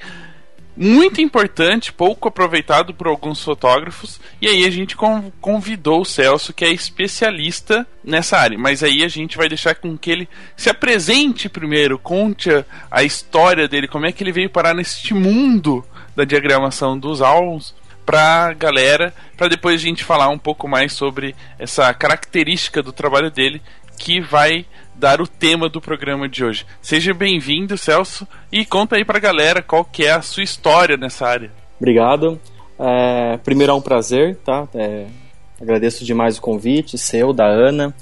muito 0.76 1.22
importante, 1.22 1.92
pouco 1.92 2.28
aproveitado 2.28 2.94
por 2.94 3.08
alguns 3.08 3.44
fotógrafos. 3.44 4.20
E 4.42 4.48
aí 4.48 4.66
a 4.66 4.70
gente 4.70 4.96
convidou 5.40 6.02
o 6.02 6.06
Celso, 6.06 6.54
que 6.54 6.66
é 6.66 6.70
especialista 6.70 7.86
nessa 8.04 8.38
área. 8.38 8.58
Mas 8.58 8.82
aí 8.84 9.04
a 9.04 9.08
gente 9.08 9.38
vai 9.38 9.50
deixar 9.50 9.76
com 9.76 9.98
que 9.98 10.10
ele 10.10 10.30
se 10.56 10.70
apresente 10.70 11.50
primeiro, 11.50 12.00
conte 12.00 12.50
a, 12.90 13.04
história 13.04 13.68
dele, 13.68 13.88
como 13.88 14.06
é 14.06 14.12
que 14.12 14.24
ele 14.24 14.32
veio 14.32 14.50
parar 14.50 14.74
neste 14.74 15.14
mundo 15.14 15.86
da 16.16 16.24
diagramação 16.24 16.98
dos 16.98 17.22
álbuns 17.22 17.74
pra 18.06 18.54
galera, 18.54 19.14
para 19.38 19.48
depois 19.48 19.76
a 19.76 19.84
gente 19.84 20.04
falar 20.04 20.30
um 20.30 20.38
pouco 20.38 20.68
mais 20.68 20.94
sobre 20.94 21.36
essa 21.58 21.94
característica 21.94 22.82
do 22.82 22.92
trabalho 22.92 23.30
dele 23.30 23.62
que 24.02 24.20
vai 24.20 24.66
dar 24.96 25.22
o 25.22 25.28
tema 25.28 25.70
do 25.70 25.80
programa 25.80 26.28
de 26.28 26.44
hoje. 26.44 26.66
Seja 26.82 27.14
bem-vindo, 27.14 27.78
Celso, 27.78 28.28
e 28.52 28.66
conta 28.66 28.96
aí 28.96 29.06
pra 29.06 29.20
galera 29.20 29.62
qual 29.62 29.86
que 29.86 30.06
é 30.06 30.12
a 30.12 30.24
sua 30.24 30.42
história 30.42 30.98
nessa 30.98 31.28
área. 31.28 31.52
Obrigado. 31.80 32.40
É, 32.80 33.38
primeiro 33.38 33.72
é 33.72 33.76
um 33.76 33.82
prazer, 33.82 34.38
tá? 34.38 34.68
É, 34.74 35.06
agradeço 35.62 36.04
demais 36.04 36.40
o 36.40 36.42
convite, 36.42 36.98
seu, 36.98 37.32
da 37.32 37.46
Ana. 37.46 37.94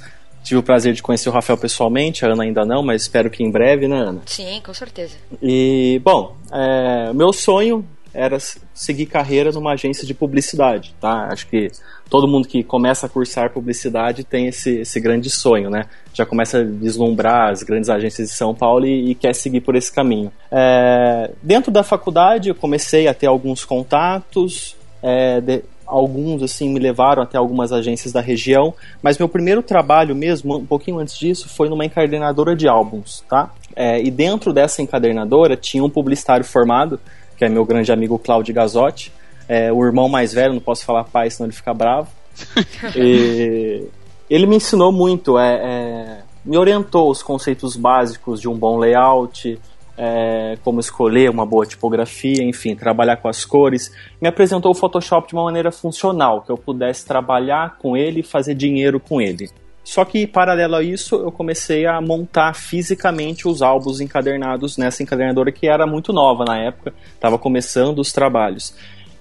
Tive 0.41 0.61
o 0.61 0.63
prazer 0.63 0.93
de 0.93 1.03
conhecer 1.03 1.27
o 1.27 1.33
Rafael 1.33 1.57
pessoalmente, 1.57 2.25
a 2.25 2.29
Ana 2.29 2.43
ainda 2.43 2.63
não, 2.63 2.81
mas 2.81 3.01
espero 3.01 3.29
que 3.29 3.43
em 3.43 3.51
breve, 3.51 3.85
né, 3.85 3.97
Ana? 3.97 4.21
Sim, 4.25 4.61
com 4.65 4.73
certeza. 4.73 5.17
E, 5.43 5.99
bom, 6.01 6.37
é, 6.49 7.11
meu 7.11 7.33
sonho 7.33 7.85
era 8.13 8.37
seguir 8.73 9.05
carreira 9.05 9.51
numa 9.51 9.73
agência 9.73 10.05
de 10.05 10.13
publicidade, 10.13 10.95
tá? 10.99 11.29
Acho 11.31 11.47
que 11.47 11.71
todo 12.09 12.27
mundo 12.27 12.47
que 12.47 12.63
começa 12.63 13.05
a 13.05 13.09
cursar 13.09 13.51
publicidade 13.51 14.23
tem 14.23 14.47
esse, 14.47 14.79
esse 14.79 14.99
grande 14.99 15.29
sonho, 15.29 15.69
né? 15.69 15.85
Já 16.13 16.25
começa 16.25 16.59
a 16.59 16.63
vislumbrar 16.63 17.51
as 17.51 17.63
grandes 17.63 17.89
agências 17.89 18.29
de 18.29 18.33
São 18.33 18.53
Paulo 18.53 18.85
e, 18.85 19.11
e 19.11 19.15
quer 19.15 19.33
seguir 19.35 19.61
por 19.61 19.75
esse 19.75 19.91
caminho. 19.91 20.31
É, 20.51 21.31
dentro 21.41 21.71
da 21.71 21.83
faculdade, 21.83 22.49
eu 22.49 22.55
comecei 22.55 23.07
a 23.07 23.13
ter 23.13 23.27
alguns 23.27 23.63
contatos, 23.63 24.75
é, 25.01 25.39
de, 25.39 25.63
alguns 25.89 26.43
assim 26.43 26.69
me 26.69 26.79
levaram 26.79 27.23
até 27.23 27.37
algumas 27.37 27.71
agências 27.71 28.13
da 28.13 28.21
região, 28.21 28.73
mas 29.01 29.17
meu 29.17 29.27
primeiro 29.27 29.63
trabalho 29.63 30.15
mesmo, 30.15 30.57
um 30.57 30.65
pouquinho 30.65 30.99
antes 30.99 31.17
disso, 31.17 31.49
foi 31.49 31.67
numa 31.67 31.83
encadernadora 31.83 32.55
de 32.55 32.67
álbuns, 32.67 33.23
tá? 33.27 33.51
É, 33.75 34.01
e 34.01 34.11
dentro 34.11 34.53
dessa 34.53 34.81
encadernadora 34.81 35.55
tinha 35.55 35.83
um 35.83 35.89
publicitário 35.89 36.45
formado 36.45 36.99
que 37.39 37.45
é 37.45 37.49
meu 37.49 37.63
grande 37.63 37.89
amigo 37.89 38.19
Claudio 38.19 38.53
Gazotti. 38.53 39.13
É, 39.47 39.71
o 39.71 39.83
irmão 39.83 40.09
mais 40.09 40.33
velho, 40.33 40.53
não 40.53 40.59
posso 40.59 40.85
falar 40.85 41.05
pai, 41.05 41.29
senão 41.29 41.47
ele 41.47 41.55
fica 41.55 41.73
bravo. 41.73 42.09
e 42.95 43.87
ele 44.29 44.45
me 44.45 44.57
ensinou 44.57 44.91
muito, 44.91 45.39
é, 45.39 45.55
é, 45.55 46.17
me 46.43 46.57
orientou 46.57 47.09
os 47.09 47.23
conceitos 47.23 47.77
básicos 47.77 48.41
de 48.41 48.49
um 48.49 48.55
bom 48.55 48.77
layout, 48.77 49.57
é, 49.97 50.57
como 50.63 50.81
escolher 50.81 51.29
uma 51.29 51.45
boa 51.45 51.65
tipografia, 51.65 52.43
enfim, 52.43 52.75
trabalhar 52.75 53.15
com 53.17 53.29
as 53.29 53.45
cores. 53.45 53.89
Me 54.21 54.27
apresentou 54.27 54.71
o 54.71 54.75
Photoshop 54.75 55.29
de 55.29 55.33
uma 55.33 55.45
maneira 55.45 55.71
funcional, 55.71 56.41
que 56.41 56.51
eu 56.51 56.57
pudesse 56.57 57.05
trabalhar 57.05 57.77
com 57.77 57.95
ele 57.95 58.19
e 58.19 58.23
fazer 58.23 58.53
dinheiro 58.53 58.99
com 58.99 59.21
ele. 59.21 59.49
Só 59.89 60.05
que, 60.05 60.27
paralelo 60.27 60.75
a 60.75 60.83
isso, 60.83 61.15
eu 61.15 61.31
comecei 61.31 61.87
a 61.87 61.99
montar 61.99 62.53
fisicamente 62.53 63.47
os 63.47 63.63
álbuns 63.63 63.99
encadernados 63.99 64.77
nessa 64.77 65.01
encadernadora 65.01 65.51
que 65.51 65.67
era 65.67 65.87
muito 65.87 66.13
nova 66.13 66.45
na 66.45 66.59
época, 66.59 66.93
estava 67.15 67.39
começando 67.39 67.97
os 67.97 68.13
trabalhos. 68.13 68.75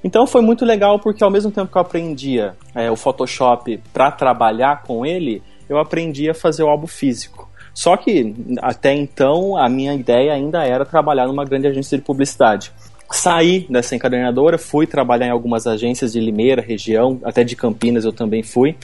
Então 0.04 0.26
foi 0.26 0.42
muito 0.42 0.66
legal 0.66 0.98
porque 0.98 1.24
ao 1.24 1.30
mesmo 1.30 1.50
tempo 1.50 1.72
que 1.72 1.78
eu 1.78 1.80
aprendia 1.80 2.54
é, 2.74 2.90
o 2.90 2.96
Photoshop 2.96 3.80
para 3.94 4.10
trabalhar 4.10 4.82
com 4.82 5.06
ele, 5.06 5.42
eu 5.70 5.78
aprendi 5.78 6.28
a 6.28 6.34
fazer 6.34 6.64
o 6.64 6.68
álbum 6.68 6.86
físico. 6.86 7.48
Só 7.72 7.96
que 7.96 8.34
até 8.60 8.92
então 8.92 9.56
a 9.56 9.70
minha 9.70 9.94
ideia 9.94 10.34
ainda 10.34 10.66
era 10.66 10.84
trabalhar 10.84 11.26
numa 11.26 11.46
grande 11.46 11.66
agência 11.66 11.96
de 11.96 12.04
publicidade. 12.04 12.72
Saí 13.10 13.66
dessa 13.70 13.96
encadernadora, 13.96 14.58
fui 14.58 14.86
trabalhar 14.86 15.28
em 15.28 15.30
algumas 15.30 15.66
agências 15.66 16.12
de 16.12 16.20
Limeira, 16.20 16.60
região, 16.60 17.18
até 17.24 17.42
de 17.42 17.56
Campinas 17.56 18.04
eu 18.04 18.12
também 18.12 18.42
fui. 18.42 18.76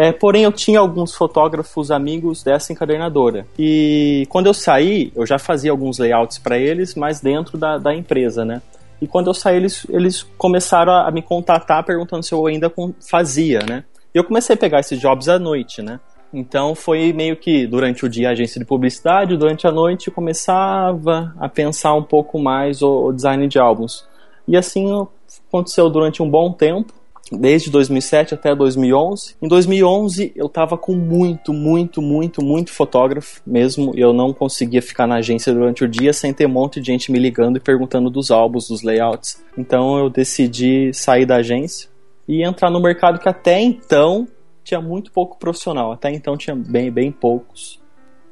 É, 0.00 0.12
porém, 0.12 0.44
eu 0.44 0.52
tinha 0.52 0.78
alguns 0.78 1.12
fotógrafos 1.12 1.90
amigos 1.90 2.44
dessa 2.44 2.72
encadernadora. 2.72 3.44
E 3.58 4.28
quando 4.28 4.46
eu 4.46 4.54
saí, 4.54 5.12
eu 5.12 5.26
já 5.26 5.40
fazia 5.40 5.72
alguns 5.72 5.98
layouts 5.98 6.38
para 6.38 6.56
eles, 6.56 6.94
mas 6.94 7.20
dentro 7.20 7.58
da, 7.58 7.78
da 7.78 7.92
empresa, 7.92 8.44
né? 8.44 8.62
E 9.02 9.08
quando 9.08 9.26
eu 9.26 9.34
saí, 9.34 9.56
eles, 9.56 9.84
eles 9.90 10.22
começaram 10.38 10.92
a, 10.92 11.10
me 11.10 11.20
contatar 11.20 11.82
perguntando 11.82 12.22
se 12.22 12.32
eu 12.32 12.46
ainda 12.46 12.72
fazia, 13.10 13.58
né? 13.68 13.82
E 14.14 14.18
eu 14.18 14.22
comecei 14.22 14.54
a 14.54 14.56
pegar 14.56 14.78
esses 14.78 15.00
jobs 15.00 15.28
à 15.28 15.36
noite, 15.36 15.82
né? 15.82 15.98
Então 16.32 16.76
foi 16.76 17.12
meio 17.12 17.34
que 17.34 17.66
durante 17.66 18.06
o 18.06 18.08
dia 18.08 18.30
agência 18.30 18.60
de 18.60 18.64
publicidade, 18.64 19.36
durante 19.36 19.66
a 19.66 19.72
noite 19.72 20.12
começava 20.12 21.34
a 21.40 21.48
pensar 21.48 21.94
um 21.94 22.04
pouco 22.04 22.38
mais 22.38 22.82
o, 22.82 23.06
o 23.06 23.12
design 23.12 23.48
de 23.48 23.58
álbuns. 23.58 24.06
E 24.46 24.56
assim 24.56 25.08
aconteceu 25.48 25.90
durante 25.90 26.22
um 26.22 26.30
bom 26.30 26.52
tempo 26.52 26.97
desde 27.32 27.70
2007 27.70 28.34
até 28.34 28.54
2011. 28.54 29.36
Em 29.40 29.48
2011 29.48 30.32
eu 30.34 30.48
tava 30.48 30.76
com 30.76 30.94
muito, 30.94 31.52
muito, 31.52 32.00
muito, 32.00 32.42
muito 32.42 32.72
fotógrafo 32.72 33.40
mesmo. 33.46 33.92
Eu 33.94 34.12
não 34.12 34.32
conseguia 34.32 34.82
ficar 34.82 35.06
na 35.06 35.16
agência 35.16 35.52
durante 35.52 35.84
o 35.84 35.88
dia 35.88 36.12
sem 36.12 36.32
ter 36.32 36.46
um 36.46 36.50
monte 36.50 36.80
de 36.80 36.86
gente 36.86 37.12
me 37.12 37.18
ligando 37.18 37.56
e 37.56 37.60
perguntando 37.60 38.10
dos 38.10 38.30
álbuns, 38.30 38.68
dos 38.68 38.82
layouts. 38.82 39.42
Então 39.56 39.98
eu 39.98 40.10
decidi 40.10 40.92
sair 40.92 41.26
da 41.26 41.36
agência 41.36 41.88
e 42.26 42.42
entrar 42.42 42.70
no 42.70 42.80
mercado 42.80 43.18
que 43.18 43.28
até 43.28 43.60
então 43.60 44.28
tinha 44.62 44.80
muito 44.80 45.10
pouco 45.10 45.38
profissional. 45.38 45.92
Até 45.92 46.10
então 46.10 46.36
tinha 46.36 46.54
bem, 46.54 46.90
bem 46.90 47.10
poucos. 47.10 47.80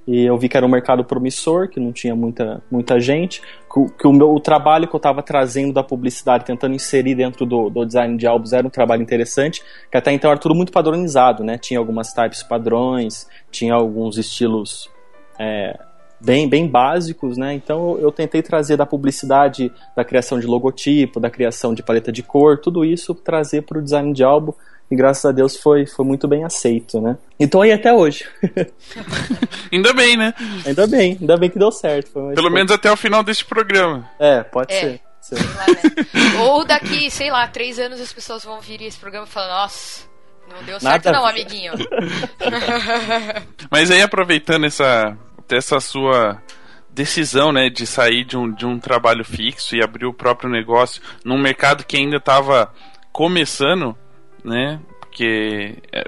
E 0.07 0.25
eu 0.25 0.39
vi 0.39 0.49
que 0.49 0.57
era 0.57 0.65
um 0.65 0.69
mercado 0.69 1.05
promissor, 1.05 1.69
que 1.69 1.81
não 1.81 1.93
tinha 1.93 2.15
muita, 2.15 2.63
muita 2.71 3.01
gente, 3.01 3.43
que, 3.43 3.87
que 3.99 4.07
o, 4.07 4.13
meu, 4.13 4.33
o 4.33 4.39
trabalho 4.39 4.87
que 4.87 4.95
eu 4.95 4.99
estava 4.99 5.21
trazendo 5.21 5.73
da 5.73 5.83
publicidade, 5.83 6.45
tentando 6.45 6.77
inserir 6.77 7.17
dentro 7.17 7.45
do, 7.45 7.69
do 7.69 7.85
design 7.85 8.17
de 8.17 8.27
álbuns, 8.27 8.53
era 8.53 8.67
um 8.67 8.71
trabalho 8.71 9.03
interessante, 9.03 9.63
que 9.91 9.97
até 9.97 10.13
então 10.13 10.31
era 10.31 10.39
tudo 10.39 10.55
muito 10.55 10.71
padronizado, 10.71 11.43
né? 11.43 11.59
Tinha 11.59 11.81
algumas 11.81 12.13
types 12.13 12.43
padrões, 12.43 13.29
tinha 13.51 13.75
alguns 13.75 14.17
estilos 14.17 14.89
é, 15.41 15.77
bem, 16.21 16.49
bem 16.49 16.69
básicos, 16.69 17.37
né? 17.37 17.55
Então 17.55 17.99
eu, 17.99 18.11
tentei 18.13 18.43
trazer 18.43 18.77
da 18.77 18.87
publicidade, 18.87 19.73
da 19.95 20.05
criação 20.05 20.39
de 20.39 20.47
logotipo, 20.47 21.21
da 21.21 21.31
criação 21.31 21.75
de 21.75 21.83
paleta 21.83 22.13
de 22.13 22.23
cor, 22.23 22.59
tudo 22.59 22.85
isso 22.85 23.15
trazer 23.15 23.63
para 23.63 23.79
o 23.79 23.83
design 23.83 24.13
de 24.13 24.23
álbum 24.23 24.53
e 24.91 24.95
graças 24.97 25.25
a 25.25 25.33
Deus 25.33 25.57
foi, 25.57 25.85
foi 25.87 26.05
muito 26.05 26.29
bem 26.29 26.45
aceito, 26.45 27.01
né? 27.01 27.17
Então 27.39 27.63
aí 27.63 27.73
até 27.73 27.93
hoje. 27.93 28.25
ainda 29.73 29.93
bem, 29.93 30.17
né? 30.17 30.33
Ainda 30.65 30.87
bem, 30.87 31.19
ainda 31.21 31.37
bem 31.37 31.51
que 31.51 31.59
deu 31.59 31.73
certo. 31.73 32.13
Pelo 32.35 32.51
menos 32.51 32.71
até 32.71 32.91
o 32.91 32.97
final 32.97 33.23
desse 33.23 33.45
programa. 33.45 34.09
É, 34.19 34.43
pode 34.43 34.73
é. 34.73 34.81
ser. 34.81 35.01
Lá, 35.33 35.67
né? 35.67 36.41
Ou 36.41 36.65
daqui, 36.65 37.11
sei 37.11 37.31
lá, 37.31 37.49
três 37.49 37.81
anos 37.81 38.01
as 38.01 38.13
pessoas 38.13 38.45
vão 38.45 38.61
vir 38.61 38.81
esse 38.83 38.97
programa 38.97 39.27
e 39.27 39.31
falar, 39.31 39.63
nossa, 39.63 40.05
não 40.49 40.63
deu 40.63 40.79
certo 40.79 41.05
Nada 41.05 41.13
não, 41.13 41.27
amiguinho. 41.27 41.73
Mas 43.69 43.91
aí 43.91 44.03
aproveitando 44.03 44.67
essa, 44.67 45.17
essa 45.49 45.81
sua 45.81 46.41
decisão, 46.91 47.53
né, 47.53 47.69
de 47.69 47.87
sair 47.87 48.25
de 48.25 48.37
um, 48.37 48.51
de 48.51 48.65
um 48.65 48.79
trabalho 48.79 49.25
fixo 49.25 49.77
e 49.77 49.83
abrir 49.83 50.07
o 50.07 50.15
próprio 50.15 50.49
negócio 50.49 51.03
num 51.25 51.39
mercado 51.39 51.85
que 51.85 51.97
ainda 51.97 52.17
estava 52.17 52.73
começando, 53.13 53.97
né? 54.47 54.81
Porque 55.01 55.77
é, 55.93 56.05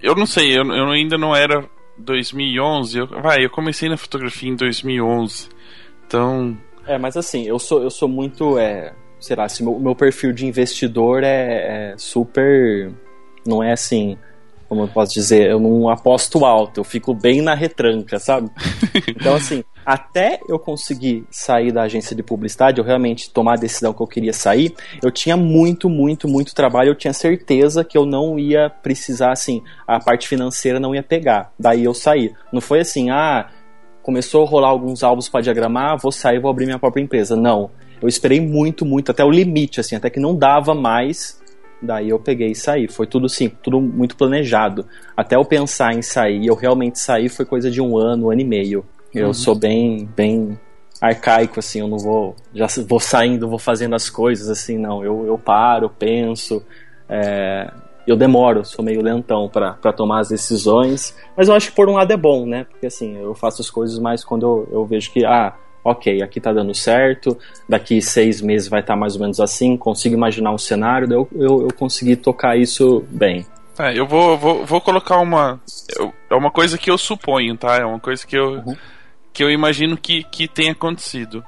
eu 0.00 0.14
não 0.14 0.26
sei, 0.26 0.56
eu, 0.56 0.64
eu 0.64 0.90
ainda 0.90 1.16
não 1.18 1.34
era 1.34 1.64
2011. 1.98 2.98
Eu, 2.98 3.06
vai, 3.06 3.44
eu 3.44 3.50
comecei 3.50 3.88
na 3.88 3.96
fotografia 3.96 4.48
em 4.48 4.56
2011. 4.56 5.48
Então. 6.06 6.56
É, 6.86 6.98
mas 6.98 7.16
assim, 7.16 7.44
eu 7.46 7.58
sou, 7.58 7.82
eu 7.82 7.90
sou 7.90 8.08
muito. 8.08 8.58
É, 8.58 8.94
sei 9.18 9.34
lá, 9.34 9.44
assim, 9.44 9.64
meu, 9.64 9.78
meu 9.78 9.94
perfil 9.94 10.32
de 10.32 10.46
investidor 10.46 11.24
é, 11.24 11.92
é 11.92 11.98
super. 11.98 12.92
Não 13.46 13.62
é 13.62 13.72
assim 13.72 14.16
como 14.68 14.82
eu 14.82 14.88
posso 14.88 15.14
dizer, 15.14 15.50
eu 15.50 15.58
não 15.58 15.88
aposto 15.88 16.44
alto, 16.44 16.80
eu 16.80 16.84
fico 16.84 17.14
bem 17.14 17.40
na 17.40 17.54
retranca, 17.54 18.18
sabe? 18.18 18.50
Então, 19.08 19.34
assim, 19.34 19.64
até 19.88 20.38
eu 20.46 20.58
conseguir 20.58 21.24
sair 21.30 21.72
da 21.72 21.84
agência 21.84 22.14
de 22.14 22.22
publicidade, 22.22 22.76
eu 22.76 22.84
realmente 22.84 23.30
tomar 23.30 23.54
a 23.54 23.56
decisão 23.56 23.94
que 23.94 24.02
eu 24.02 24.06
queria 24.06 24.34
sair, 24.34 24.74
eu 25.02 25.10
tinha 25.10 25.34
muito, 25.34 25.88
muito, 25.88 26.28
muito 26.28 26.54
trabalho, 26.54 26.90
eu 26.90 26.94
tinha 26.94 27.14
certeza 27.14 27.82
que 27.82 27.96
eu 27.96 28.04
não 28.04 28.38
ia 28.38 28.68
precisar, 28.68 29.32
assim, 29.32 29.62
a 29.86 29.98
parte 29.98 30.28
financeira 30.28 30.78
não 30.78 30.94
ia 30.94 31.02
pegar. 31.02 31.54
Daí 31.58 31.84
eu 31.84 31.94
saí. 31.94 32.34
Não 32.52 32.60
foi 32.60 32.80
assim, 32.80 33.08
ah, 33.08 33.48
começou 34.02 34.44
a 34.44 34.46
rolar 34.46 34.68
alguns 34.68 35.02
álbuns 35.02 35.26
para 35.26 35.40
diagramar, 35.40 35.96
vou 35.96 36.12
sair, 36.12 36.38
vou 36.38 36.50
abrir 36.50 36.66
minha 36.66 36.78
própria 36.78 37.00
empresa. 37.00 37.34
Não. 37.34 37.70
Eu 38.02 38.08
esperei 38.08 38.42
muito, 38.42 38.84
muito, 38.84 39.10
até 39.10 39.24
o 39.24 39.30
limite, 39.30 39.80
assim, 39.80 39.96
até 39.96 40.10
que 40.10 40.20
não 40.20 40.36
dava 40.36 40.74
mais 40.74 41.40
Daí 41.80 42.08
eu 42.08 42.18
peguei 42.18 42.48
e 42.48 42.54
saí. 42.54 42.88
Foi 42.88 43.06
tudo 43.06 43.28
sim, 43.28 43.48
tudo 43.62 43.80
muito 43.80 44.16
planejado. 44.16 44.84
Até 45.16 45.36
eu 45.36 45.44
pensar 45.44 45.94
em 45.94 46.02
sair, 46.02 46.44
eu 46.44 46.54
realmente 46.54 46.98
sair 46.98 47.28
foi 47.28 47.46
coisa 47.46 47.70
de 47.70 47.80
um 47.80 47.96
ano, 47.96 48.26
um 48.26 48.30
ano 48.30 48.40
e 48.40 48.44
meio. 48.44 48.84
Eu 49.14 49.28
uhum. 49.28 49.34
sou 49.34 49.54
bem, 49.54 50.08
bem 50.16 50.58
arcaico, 51.00 51.58
assim, 51.60 51.80
eu 51.80 51.88
não 51.88 51.98
vou. 51.98 52.36
Já 52.54 52.66
vou 52.86 53.00
saindo, 53.00 53.48
vou 53.48 53.58
fazendo 53.58 53.94
as 53.94 54.10
coisas, 54.10 54.48
assim, 54.48 54.78
não. 54.78 55.04
Eu, 55.04 55.26
eu 55.26 55.38
paro, 55.38 55.88
penso. 55.88 56.62
É, 57.08 57.70
eu 58.06 58.16
demoro, 58.16 58.64
sou 58.64 58.84
meio 58.84 59.02
lentão 59.02 59.48
para 59.48 59.92
tomar 59.92 60.20
as 60.20 60.28
decisões. 60.28 61.14
Mas 61.36 61.48
eu 61.48 61.54
acho 61.54 61.70
que 61.70 61.76
por 61.76 61.88
um 61.88 61.94
lado 61.94 62.12
é 62.12 62.16
bom, 62.16 62.46
né? 62.46 62.64
Porque 62.64 62.86
assim, 62.86 63.16
eu 63.18 63.34
faço 63.34 63.60
as 63.60 63.70
coisas 63.70 63.98
mais 63.98 64.24
quando 64.24 64.46
eu, 64.46 64.68
eu 64.72 64.86
vejo 64.86 65.10
que, 65.12 65.24
ah, 65.24 65.54
ok, 65.84 66.22
aqui 66.22 66.40
tá 66.40 66.52
dando 66.52 66.74
certo, 66.74 67.36
daqui 67.68 68.00
seis 68.00 68.40
meses 68.40 68.68
vai 68.68 68.80
estar 68.80 68.94
tá 68.94 68.98
mais 68.98 69.14
ou 69.14 69.20
menos 69.20 69.40
assim, 69.40 69.76
consigo 69.76 70.14
imaginar 70.14 70.52
um 70.52 70.58
cenário, 70.58 71.10
eu, 71.12 71.28
eu, 71.32 71.62
eu 71.62 71.68
consegui 71.76 72.16
tocar 72.16 72.56
isso 72.56 73.04
bem. 73.10 73.46
É, 73.78 73.96
eu 73.96 74.06
vou, 74.06 74.36
vou, 74.36 74.66
vou 74.66 74.80
colocar 74.80 75.18
uma. 75.18 75.60
É 76.28 76.34
uma 76.34 76.50
coisa 76.50 76.76
que 76.76 76.90
eu 76.90 76.98
suponho, 76.98 77.56
tá? 77.56 77.76
É 77.76 77.84
uma 77.84 78.00
coisa 78.00 78.26
que 78.26 78.36
eu, 78.36 78.54
uhum. 78.54 78.76
Que 79.38 79.44
eu 79.44 79.52
imagino 79.52 79.96
que, 79.96 80.24
que 80.24 80.48
tenha 80.48 80.72
acontecido. 80.72 81.44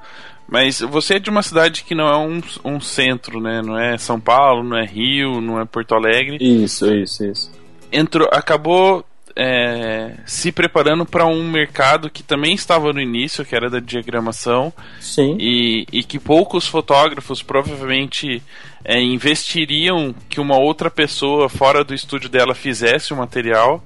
Mas 0.47 0.79
você 0.79 1.15
é 1.15 1.19
de 1.19 1.29
uma 1.29 1.43
cidade 1.43 1.83
que 1.83 1.93
não 1.93 2.07
é 2.07 2.17
um, 2.17 2.41
um 2.63 2.79
centro, 2.79 3.41
né? 3.41 3.61
Não 3.61 3.77
é 3.77 3.97
São 3.97 4.17
Paulo, 4.17 4.63
não 4.63 4.77
é 4.77 4.85
Rio, 4.85 5.41
não 5.41 5.59
é 5.59 5.65
Porto 5.65 5.93
Alegre. 5.93 6.37
Isso, 6.39 6.89
isso, 6.93 7.25
isso. 7.25 7.51
Entrou, 7.91 8.29
acabou 8.31 9.03
é, 9.35 10.13
se 10.25 10.53
preparando 10.53 11.05
para 11.05 11.25
um 11.25 11.43
mercado 11.51 12.09
que 12.09 12.23
também 12.23 12.55
estava 12.55 12.93
no 12.93 13.01
início, 13.01 13.43
que 13.43 13.53
era 13.53 13.69
da 13.69 13.81
diagramação, 13.81 14.71
Sim. 15.01 15.35
E, 15.37 15.85
e 15.91 16.01
que 16.01 16.17
poucos 16.17 16.65
fotógrafos 16.65 17.43
provavelmente 17.43 18.41
é, 18.85 19.01
investiriam 19.01 20.15
que 20.29 20.39
uma 20.39 20.57
outra 20.57 20.89
pessoa 20.89 21.49
fora 21.49 21.83
do 21.83 21.93
estúdio 21.93 22.29
dela 22.29 22.55
fizesse 22.55 23.11
o 23.11 23.17
material. 23.17 23.83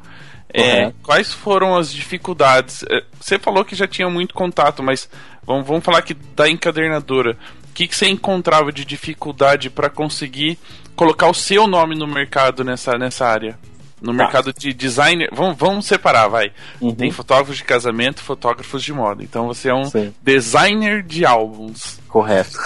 É, 0.62 0.94
quais 1.04 1.34
foram 1.34 1.76
as 1.76 1.92
dificuldades? 1.92 2.84
É, 2.90 3.04
você 3.20 3.38
falou 3.38 3.66
que 3.66 3.76
já 3.76 3.88
tinha 3.88 4.10
muito 4.10 4.34
contato, 4.34 4.82
mas 4.82 5.10
vamos, 5.46 5.68
vamos 5.68 5.84
falar 5.84 6.00
aqui 6.00 6.14
da 6.14 6.50
encadernadora. 6.50 7.38
O 7.70 7.74
que, 7.74 7.88
que 7.88 7.96
você 7.96 8.08
encontrava 8.08 8.72
de 8.72 8.86
dificuldade 8.86 9.70
para 9.70 9.90
conseguir 9.90 10.58
colocar 10.96 11.30
o 11.30 11.34
seu 11.34 11.68
nome 11.68 11.96
no 11.96 12.08
mercado 12.08 12.64
nessa, 12.64 12.98
nessa 12.98 13.26
área? 13.26 13.58
no 14.02 14.16
tá. 14.16 14.24
mercado 14.24 14.54
de 14.54 14.74
designer. 14.74 15.30
Vamos, 15.32 15.58
vamos 15.58 15.86
separar, 15.86 16.28
vai. 16.28 16.52
Uhum. 16.80 16.94
Tem 16.94 17.12
fotógrafos 17.12 17.58
de 17.58 17.64
casamento 17.64 18.22
fotógrafos 18.22 18.84
de 18.84 18.94
moda. 18.94 19.24
Então 19.24 19.48
você 19.48 19.70
é 19.70 19.74
um 19.74 19.86
Sim. 19.86 20.14
designer 20.22 21.02
de 21.04 21.26
álbuns. 21.26 22.00
Correto. 22.08 22.58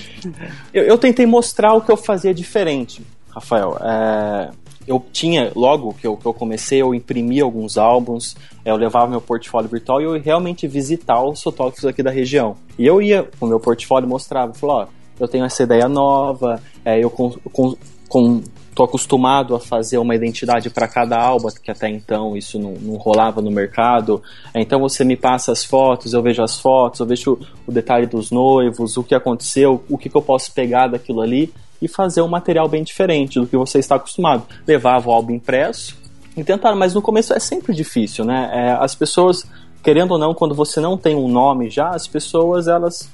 eu, 0.72 0.84
eu, 0.84 0.98
tentei 0.98 1.26
mostrar 1.26 1.72
o 1.72 1.80
que 1.80 1.90
eu 1.90 1.96
fazia 1.96 2.34
diferente, 2.34 3.04
Rafael. 3.30 3.78
É, 3.80 4.50
eu 4.86 5.04
tinha, 5.12 5.50
logo 5.54 5.94
que 5.94 6.06
eu, 6.06 6.16
que 6.16 6.26
eu 6.26 6.34
comecei, 6.34 6.82
eu 6.82 6.94
imprimi 6.94 7.40
alguns 7.40 7.78
álbuns, 7.78 8.36
eu 8.64 8.76
levava 8.76 9.08
meu 9.08 9.20
portfólio 9.20 9.68
virtual 9.68 10.00
e 10.00 10.04
eu 10.04 10.20
realmente 10.20 10.66
visitar 10.66 11.22
os 11.22 11.42
fotógrafos 11.42 11.84
aqui 11.84 12.02
da 12.02 12.10
região. 12.10 12.56
E 12.78 12.86
eu 12.86 13.00
ia 13.00 13.28
com 13.38 13.46
meu 13.46 13.60
portfólio 13.60 14.08
mostrava, 14.08 14.52
falava, 14.54 14.90
ó, 14.90 15.04
eu 15.18 15.28
tenho 15.28 15.44
essa 15.44 15.62
ideia 15.62 15.88
nova, 15.88 16.60
é, 16.84 17.02
eu 17.02 17.08
com, 17.08 17.30
com, 17.52 17.74
com 18.08 18.42
tô 18.74 18.82
acostumado 18.82 19.54
a 19.54 19.60
fazer 19.60 19.98
uma 19.98 20.14
identidade 20.14 20.68
para 20.68 20.88
cada 20.88 21.16
álbum, 21.16 21.48
que 21.62 21.70
até 21.70 21.88
então 21.88 22.36
isso 22.36 22.58
não, 22.58 22.72
não, 22.72 22.96
rolava 22.96 23.40
no 23.40 23.50
mercado. 23.50 24.20
Então 24.54 24.80
você 24.80 25.04
me 25.04 25.16
passa 25.16 25.52
as 25.52 25.64
fotos, 25.64 26.12
eu 26.12 26.20
vejo 26.20 26.42
as 26.42 26.58
fotos, 26.58 27.00
eu 27.00 27.06
vejo 27.06 27.32
o, 27.32 27.38
o 27.68 27.72
detalhe 27.72 28.06
dos 28.06 28.30
noivos, 28.30 28.96
o 28.96 29.04
que 29.04 29.14
aconteceu, 29.14 29.82
o 29.88 29.96
que, 29.96 30.08
que 30.08 30.16
eu 30.16 30.22
posso 30.22 30.52
pegar 30.52 30.88
daquilo 30.88 31.20
ali 31.20 31.52
e 31.80 31.88
fazer 31.88 32.22
um 32.22 32.28
material 32.28 32.68
bem 32.68 32.82
diferente 32.82 33.38
do 33.38 33.46
que 33.46 33.56
você 33.56 33.78
está 33.78 33.96
acostumado. 33.96 34.44
Levava 34.66 35.10
o 35.10 35.12
álbum 35.12 35.32
impresso 35.32 35.96
e 36.36 36.42
tentar, 36.42 36.74
mas 36.74 36.94
no 36.94 37.02
começo 37.02 37.32
é 37.32 37.38
sempre 37.38 37.74
difícil, 37.74 38.24
né? 38.24 38.50
É, 38.52 38.70
as 38.72 38.94
pessoas, 38.94 39.46
querendo 39.82 40.12
ou 40.12 40.18
não, 40.18 40.34
quando 40.34 40.54
você 40.54 40.80
não 40.80 40.96
tem 40.96 41.14
um 41.14 41.28
nome 41.28 41.70
já, 41.70 41.90
as 41.90 42.06
pessoas 42.06 42.68
elas 42.68 43.10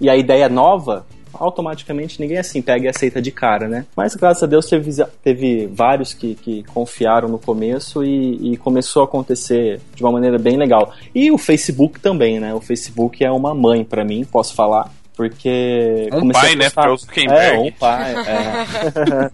e 0.00 0.08
a 0.08 0.16
ideia 0.16 0.48
nova 0.48 1.04
automaticamente 1.32 2.20
ninguém 2.20 2.38
assim 2.38 2.60
pega 2.62 2.86
e 2.86 2.88
aceita 2.88 3.20
de 3.20 3.30
cara, 3.30 3.68
né? 3.68 3.86
Mas 3.96 4.14
graças 4.14 4.42
a 4.42 4.46
Deus 4.46 4.66
teve, 4.66 4.90
teve 5.22 5.66
vários 5.66 6.12
que, 6.12 6.34
que 6.34 6.62
confiaram 6.64 7.28
no 7.28 7.38
começo 7.38 8.04
e, 8.04 8.52
e, 8.52 8.56
começou 8.56 9.02
a 9.02 9.04
acontecer 9.04 9.80
de 9.94 10.02
uma 10.02 10.12
maneira 10.12 10.38
bem 10.38 10.56
legal. 10.56 10.92
E 11.14 11.30
o 11.30 11.38
Facebook 11.38 12.00
também, 12.00 12.40
né? 12.40 12.54
O 12.54 12.60
Facebook 12.60 13.24
é 13.24 13.30
uma 13.30 13.54
mãe 13.54 13.84
para 13.84 14.04
mim, 14.04 14.24
posso 14.24 14.54
falar. 14.54 14.90
Porque. 15.18 16.08
Um 16.12 16.30
pai, 16.30 16.54
né? 16.54 16.70
Pra 16.70 16.84
é, 16.86 17.58
um 17.58 17.72
pai. 17.72 18.14
É. 18.14 19.30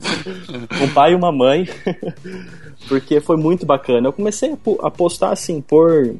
um 0.82 0.88
pai 0.94 1.12
e 1.12 1.14
uma 1.14 1.30
mãe. 1.30 1.68
porque 2.88 3.20
foi 3.20 3.36
muito 3.36 3.66
bacana. 3.66 4.08
Eu 4.08 4.12
comecei 4.14 4.56
a 4.82 4.90
postar 4.90 5.32
assim, 5.32 5.60
por. 5.60 6.16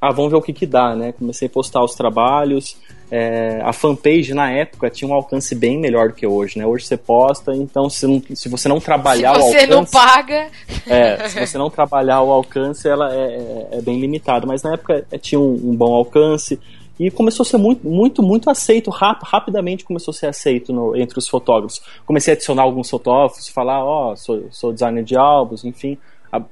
Ah, 0.00 0.12
vamos 0.12 0.30
ver 0.30 0.38
o 0.38 0.42
que 0.42 0.54
que 0.54 0.64
dá, 0.64 0.96
né? 0.96 1.12
Comecei 1.12 1.46
a 1.46 1.50
postar 1.50 1.84
os 1.84 1.94
trabalhos 1.94 2.78
é, 3.10 3.60
a 3.62 3.72
fanpage 3.72 4.34
na 4.34 4.50
época 4.50 4.90
tinha 4.90 5.08
um 5.08 5.14
alcance 5.14 5.54
bem 5.54 5.78
melhor 5.78 6.08
do 6.08 6.14
que 6.14 6.26
hoje, 6.26 6.58
né? 6.58 6.66
Hoje 6.66 6.86
você 6.86 6.96
posta, 6.96 7.54
então 7.54 7.88
se, 7.88 8.04
não, 8.06 8.20
se 8.34 8.48
você 8.48 8.68
não 8.68 8.80
trabalhar 8.80 9.34
se 9.34 9.40
o 9.40 9.44
alcance. 9.44 9.60
Se 9.60 9.66
você 9.66 9.74
não 9.74 9.84
paga. 9.84 10.48
É, 10.86 11.28
se 11.28 11.46
você 11.46 11.58
não 11.58 11.70
trabalhar 11.70 12.22
o 12.22 12.32
alcance, 12.32 12.88
ela 12.88 13.14
é, 13.14 13.18
é, 13.18 13.68
é 13.78 13.80
bem 13.80 14.00
limitado. 14.00 14.46
Mas 14.46 14.62
na 14.62 14.74
época 14.74 15.06
é, 15.10 15.18
tinha 15.18 15.40
um, 15.40 15.52
um, 15.52 15.76
bom 15.76 15.94
alcance. 15.94 16.58
E 16.98 17.10
começou 17.10 17.42
a 17.44 17.46
ser 17.46 17.58
muito, 17.58 17.86
muito, 17.86 18.22
muito 18.22 18.48
aceito, 18.48 18.90
rap, 18.90 19.20
rapidamente 19.22 19.84
começou 19.84 20.12
a 20.12 20.14
ser 20.14 20.26
aceito 20.26 20.72
no, 20.72 20.96
entre 20.96 21.18
os 21.18 21.28
fotógrafos. 21.28 21.82
Comecei 22.06 22.32
a 22.32 22.34
adicionar 22.34 22.62
alguns 22.62 22.88
fotógrafos, 22.88 23.48
falar, 23.48 23.84
ó, 23.84 24.12
oh, 24.12 24.16
sou, 24.16 24.44
sou 24.50 24.72
designer 24.72 25.04
de 25.04 25.16
álbuns, 25.16 25.64
enfim, 25.64 25.98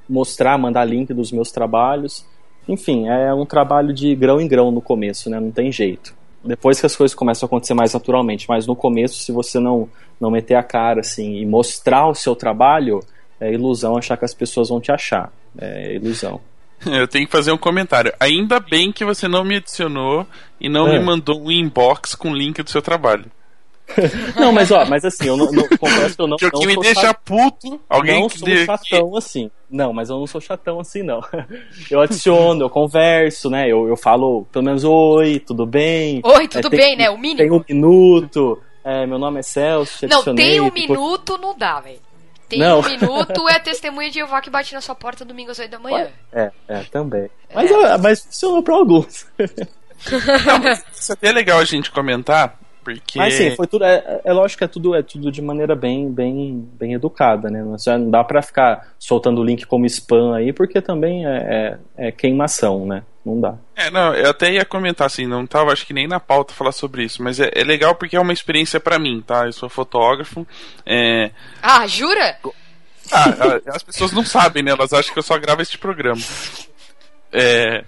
mostrar, 0.08 0.58
mandar 0.58 0.84
link 0.84 1.12
dos 1.14 1.32
meus 1.32 1.50
trabalhos. 1.50 2.24
Enfim, 2.68 3.08
é 3.08 3.32
um 3.32 3.46
trabalho 3.46 3.92
de 3.92 4.14
grão 4.14 4.40
em 4.40 4.48
grão 4.48 4.70
no 4.70 4.80
começo, 4.80 5.30
né? 5.30 5.40
Não 5.40 5.50
tem 5.50 5.72
jeito. 5.72 6.14
Depois 6.44 6.78
que 6.78 6.86
as 6.86 6.94
coisas 6.94 7.14
começam 7.14 7.46
a 7.46 7.48
acontecer 7.48 7.72
mais 7.72 7.94
naturalmente, 7.94 8.46
mas 8.48 8.66
no 8.66 8.76
começo, 8.76 9.14
se 9.14 9.32
você 9.32 9.58
não, 9.58 9.88
não 10.20 10.30
meter 10.30 10.56
a 10.56 10.62
cara 10.62 11.00
assim 11.00 11.36
e 11.36 11.46
mostrar 11.46 12.06
o 12.06 12.14
seu 12.14 12.36
trabalho, 12.36 13.00
é 13.40 13.52
ilusão 13.52 13.96
achar 13.96 14.16
que 14.16 14.26
as 14.26 14.34
pessoas 14.34 14.68
vão 14.68 14.80
te 14.80 14.92
achar. 14.92 15.32
É 15.58 15.94
ilusão. 15.94 16.40
Eu 17.00 17.08
tenho 17.08 17.26
que 17.26 17.32
fazer 17.32 17.52
um 17.52 17.58
comentário. 17.58 18.12
Ainda 18.20 18.60
bem 18.60 18.92
que 18.92 19.04
você 19.04 19.28
não 19.28 19.44
me 19.44 19.56
adicionou 19.56 20.26
e 20.60 20.68
não 20.68 20.88
é. 20.88 20.98
me 20.98 21.04
mandou 21.04 21.40
um 21.40 21.50
inbox 21.50 22.14
com 22.14 22.30
o 22.30 22.34
link 22.34 22.62
do 22.62 22.70
seu 22.70 22.82
trabalho. 22.82 23.30
não, 24.34 24.50
mas 24.50 24.70
ó, 24.70 24.86
mas 24.86 25.04
assim, 25.04 25.26
eu 25.26 25.36
não, 25.36 25.52
não 25.52 25.68
confesso 25.68 26.16
que 26.16 26.22
eu 26.22 26.26
não. 26.26 26.36
Que 26.38 26.46
o 26.46 26.50
que 26.50 26.66
me 26.66 26.76
deixa 26.76 27.02
chat... 27.02 27.18
puto, 27.22 27.78
alguém 27.86 28.22
não 28.22 28.28
que 28.28 28.38
sou 28.38 28.48
de... 28.48 28.64
chatão 28.64 29.16
assim. 29.16 29.50
Não, 29.70 29.92
mas 29.92 30.08
eu 30.08 30.18
não 30.18 30.26
sou 30.26 30.40
chatão 30.40 30.80
assim, 30.80 31.02
não. 31.02 31.20
Eu 31.90 32.00
adiciono, 32.00 32.62
eu 32.62 32.70
converso, 32.70 33.50
né? 33.50 33.68
Eu, 33.68 33.86
eu 33.88 33.96
falo 33.96 34.46
pelo 34.50 34.64
menos 34.64 34.84
oi, 34.84 35.38
tudo 35.38 35.66
bem? 35.66 36.20
Oi, 36.24 36.48
tudo 36.48 36.68
é, 36.68 36.70
tem, 36.70 36.78
bem, 36.78 36.96
né? 36.96 37.10
O 37.10 37.18
mínimo. 37.18 37.36
Tem 37.36 37.50
um 37.50 37.64
minuto. 37.68 38.60
É, 38.82 39.06
meu 39.06 39.18
nome 39.18 39.40
é 39.40 39.42
Celso. 39.42 40.06
Não, 40.06 40.22
tem 40.34 40.60
um 40.60 40.70
depois... 40.70 40.88
minuto, 40.88 41.38
não 41.38 41.56
dá, 41.56 41.80
velho. 41.80 41.98
Tem 42.48 42.58
não. 42.58 42.80
um 42.80 42.82
minuto 42.82 43.48
é 43.48 43.58
testemunha 43.58 44.08
de 44.08 44.16
Jeová 44.16 44.40
que 44.40 44.50
bate 44.50 44.74
na 44.74 44.80
sua 44.80 44.94
porta 44.94 45.24
domingo 45.24 45.50
às 45.50 45.58
8 45.58 45.70
da 45.70 45.78
manhã. 45.78 46.08
É, 46.32 46.50
é, 46.68 46.84
também. 46.84 47.30
Mas, 47.54 47.70
é. 47.70 47.98
mas 47.98 48.24
funcionou 48.24 48.62
pra 48.62 48.74
alguns. 48.74 49.26
Não, 50.10 50.72
isso 50.92 51.12
até 51.12 51.28
é 51.28 51.32
legal 51.32 51.58
a 51.58 51.64
gente 51.64 51.90
comentar, 51.90 52.58
porque... 52.84 53.18
Mas 53.18 53.34
sim, 53.34 53.56
foi 53.56 53.66
tudo. 53.66 53.84
É, 53.84 54.20
é 54.24 54.32
lógico 54.32 54.58
que 54.58 54.64
é 54.64 54.68
tudo, 54.68 54.94
é 54.94 55.02
tudo 55.02 55.32
de 55.32 55.40
maneira 55.40 55.74
bem, 55.74 56.10
bem, 56.10 56.68
bem 56.78 56.92
educada, 56.92 57.50
né? 57.50 57.64
Não 57.64 58.10
dá 58.10 58.22
pra 58.22 58.42
ficar 58.42 58.94
soltando 58.98 59.40
o 59.40 59.44
link 59.44 59.64
como 59.66 59.86
spam 59.86 60.34
aí, 60.34 60.52
porque 60.52 60.80
também 60.80 61.26
é, 61.26 61.78
é, 61.96 62.08
é, 62.08 62.12
queimação, 62.12 62.86
né? 62.86 63.02
Não 63.24 63.40
dá. 63.40 63.54
É, 63.74 63.90
não, 63.90 64.14
eu 64.14 64.30
até 64.30 64.52
ia 64.52 64.64
comentar 64.66 65.06
assim, 65.06 65.26
não 65.26 65.46
tava 65.46 65.72
acho 65.72 65.86
que 65.86 65.94
nem 65.94 66.06
na 66.06 66.20
pauta 66.20 66.52
falar 66.52 66.72
sobre 66.72 67.04
isso, 67.04 67.22
mas 67.22 67.40
é, 67.40 67.50
é 67.54 67.64
legal 67.64 67.94
porque 67.94 68.16
é 68.16 68.20
uma 68.20 68.34
experiência 68.34 68.78
para 68.78 68.98
mim, 68.98 69.22
tá? 69.26 69.46
Eu 69.46 69.52
sou 69.52 69.68
fotógrafo. 69.70 70.46
É... 70.84 71.30
Ah, 71.62 71.86
jura? 71.86 72.36
Ah, 73.10 73.60
as 73.68 73.82
pessoas 73.82 74.12
não 74.12 74.24
sabem, 74.24 74.62
né? 74.62 74.72
Elas 74.72 74.92
acham 74.92 75.12
que 75.12 75.18
eu 75.18 75.22
só 75.22 75.38
gravo 75.38 75.62
este 75.62 75.78
programa. 75.78 76.20
É. 77.32 77.82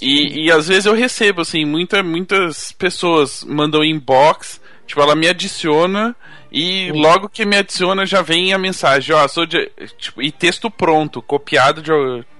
E, 0.00 0.46
e 0.46 0.52
às 0.52 0.68
vezes 0.68 0.86
eu 0.86 0.94
recebo, 0.94 1.42
assim, 1.42 1.64
muita, 1.64 2.02
muitas 2.02 2.72
pessoas 2.72 3.44
mandam 3.44 3.84
inbox, 3.84 4.60
tipo, 4.86 5.00
ela 5.00 5.14
me 5.14 5.28
adiciona 5.28 6.16
e 6.52 6.90
uhum. 6.90 6.98
logo 6.98 7.28
que 7.28 7.44
me 7.44 7.56
adiciona 7.56 8.04
já 8.04 8.22
vem 8.22 8.52
a 8.52 8.58
mensagem, 8.58 9.14
ó, 9.14 9.26
sou 9.28 9.46
de. 9.46 9.70
Tipo, 9.98 10.22
e 10.22 10.32
texto 10.32 10.70
pronto, 10.70 11.22
copiado 11.22 11.80
de. 11.82 11.92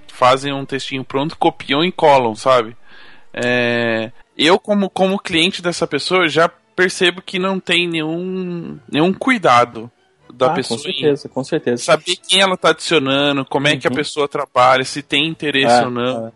Fazem 0.09 0.53
um 0.53 0.67
textinho 0.67 1.05
pronto, 1.05 1.37
copiam 1.39 1.83
e 1.83 1.91
colam, 1.91 2.35
sabe? 2.35 2.77
É, 3.33 4.11
eu, 4.37 4.59
como, 4.59 4.91
como 4.91 5.19
cliente 5.19 5.63
dessa 5.63 5.87
pessoa, 5.87 6.29
já 6.29 6.51
percebo 6.77 7.23
que 7.23 7.39
não 7.39 7.59
tem 7.61 7.89
nenhum, 7.89 8.79
nenhum 8.91 9.13
cuidado 9.13 9.91
da 10.33 10.47
ah, 10.47 10.55
pessoa. 10.55 10.79
Com 10.79 10.85
certeza, 10.85 11.29
com 11.29 11.45
certeza. 11.45 11.85
Saber 11.85 12.17
quem 12.17 12.41
ela 12.41 12.57
tá 12.57 12.71
adicionando, 12.71 13.45
como 13.45 13.69
é 13.69 13.77
que 13.77 13.87
a 13.87 13.91
uhum. 13.91 13.97
pessoa 13.97 14.29
trabalha, 14.29 14.85
se 14.85 15.03
tem 15.03 15.27
interesse 15.27 15.75
é, 15.75 15.85
ou 15.85 15.91
não. 15.91 16.27
É. 16.27 16.33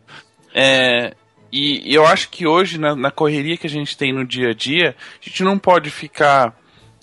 É, 0.55 1.15
e 1.53 1.95
eu 1.95 2.07
acho 2.07 2.31
que 2.31 2.47
hoje, 2.47 2.79
na, 2.79 2.97
na, 2.97 3.11
correria 3.11 3.57
que 3.57 3.67
a 3.67 3.71
gente 3.71 3.97
tem 3.97 4.13
no 4.13 4.25
dia 4.25 4.51
a 4.51 4.55
dia, 4.55 4.97
a 5.21 5.29
gente 5.29 5.43
não 5.43 5.59
pode 5.59 5.91
ficar 5.91 6.57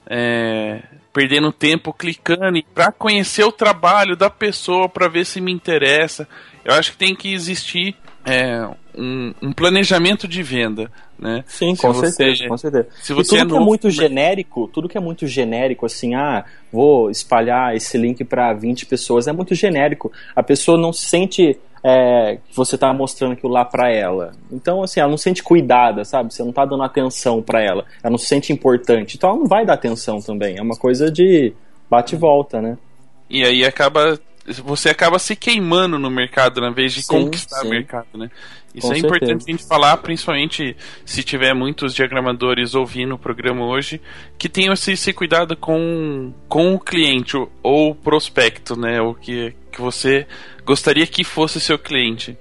é, 0.06 0.82
perdendo 1.14 1.52
tempo 1.52 1.94
clicando 1.94 2.62
para 2.74 2.92
conhecer 2.92 3.44
o 3.44 3.52
trabalho 3.52 4.16
da 4.16 4.30
pessoa, 4.30 4.90
para 4.90 5.08
ver 5.08 5.26
se 5.26 5.40
me 5.42 5.52
interessa. 5.52 6.28
Eu 6.64 6.74
acho 6.74 6.92
que 6.92 6.98
tem 6.98 7.16
que 7.16 7.34
existir 7.34 7.96
é, 8.26 8.68
um, 8.96 9.34
um, 9.42 9.54
planejamento 9.54 10.28
de 10.28 10.44
venda, 10.44 10.92
né? 11.18 11.44
Sim, 11.48 11.76
se 11.76 11.82
com 11.82 11.94
você, 11.94 12.12
certeza, 12.12 12.48
com 12.48 12.58
certeza. 12.58 12.88
Se 13.02 13.14
você 13.14 13.36
e 13.36 13.40
tudo 13.40 13.56
é 13.56 13.58
que 13.58 13.64
é 13.64 13.66
muito 13.66 13.90
genérico, 13.90 14.68
tudo 14.68 14.88
que 14.90 14.98
é 14.98 15.02
muito 15.02 15.26
genérico, 15.28 15.86
assim, 15.86 16.14
ah, 16.14 16.46
vou 16.72 17.10
espalhar 17.10 17.76
esse 17.76 17.98
link 17.98 18.24
para 18.24 18.54
20 18.54 18.86
pessoas, 18.86 19.28
é 19.28 19.32
muito 19.32 19.56
genérico. 19.56 20.12
A 20.36 20.44
pessoa 20.44 20.78
não 20.78 20.94
se 20.94 21.06
sente 21.06 21.58
é, 21.84 22.38
que 22.48 22.56
você 22.56 22.78
tá 22.78 22.94
mostrando 22.94 23.34
aquilo 23.34 23.52
lá 23.52 23.66
para 23.66 23.92
ela. 23.92 24.32
Então, 24.52 24.84
assim, 24.84 25.00
ela 25.00 25.10
não 25.10 25.18
se 25.18 25.24
sente 25.24 25.42
cuidada, 25.42 26.06
sabe? 26.06 26.34
Você 26.34 26.44
não 26.44 26.52
tá 26.52 26.66
dando 26.66 26.84
atenção 26.84 27.42
para 27.42 27.62
ela. 27.62 27.86
Ela 28.04 28.12
não 28.12 28.18
se 28.18 28.28
sente 28.28 28.54
importante. 28.54 29.18
Então 29.18 29.32
ela 29.32 29.40
não 29.40 29.48
vai 29.48 29.66
dar 29.66 29.74
atenção 29.74 30.20
também. 30.22 30.58
É 30.58 30.62
uma 30.62 30.78
coisa 30.78 31.12
de 31.12 31.54
bate 31.90 32.16
e 32.16 32.18
volta, 32.18 32.62
né? 32.62 32.78
E 33.30 33.44
aí 33.44 33.66
acaba. 33.66 34.20
Você 34.64 34.90
acaba 34.90 35.20
se 35.20 35.36
queimando 35.36 36.00
no 36.00 36.10
mercado, 36.10 36.62
na 36.62 36.72
vez 36.72 36.94
de 36.94 37.04
sim, 37.04 37.14
conquistar 37.14 37.60
sim. 37.60 37.68
o 37.68 37.70
mercado, 37.70 38.08
né? 38.16 38.30
Isso 38.74 38.88
Com 38.88 38.94
é 38.94 39.00
certeza. 39.00 39.16
importante 39.16 39.44
a 39.48 39.52
gente 39.52 39.68
falar, 39.68 39.98
principalmente 39.98 40.76
se 41.06 41.24
tiver 41.24 41.54
muitos 41.54 41.94
diagramadores 41.94 42.74
ouvindo 42.74 43.16
o 43.16 43.20
programa 43.20 43.66
hoje, 43.66 44.02
que 44.38 44.50
tenham 44.50 44.74
esse, 44.74 44.94
esse 44.94 45.14
cuidado 45.14 45.56
com, 45.56 46.34
com 46.48 46.74
o 46.74 46.80
cliente 46.80 47.38
ou 47.62 47.92
o 47.92 47.96
prospecto, 47.96 48.76
né? 48.76 49.00
O 49.02 49.14
que, 49.14 49.54
que 49.72 49.80
você 49.80 50.26
gostaria 50.66 51.06
que 51.08 51.24
fosse 51.24 51.60
seu 51.60 51.78
cliente. 51.78 52.38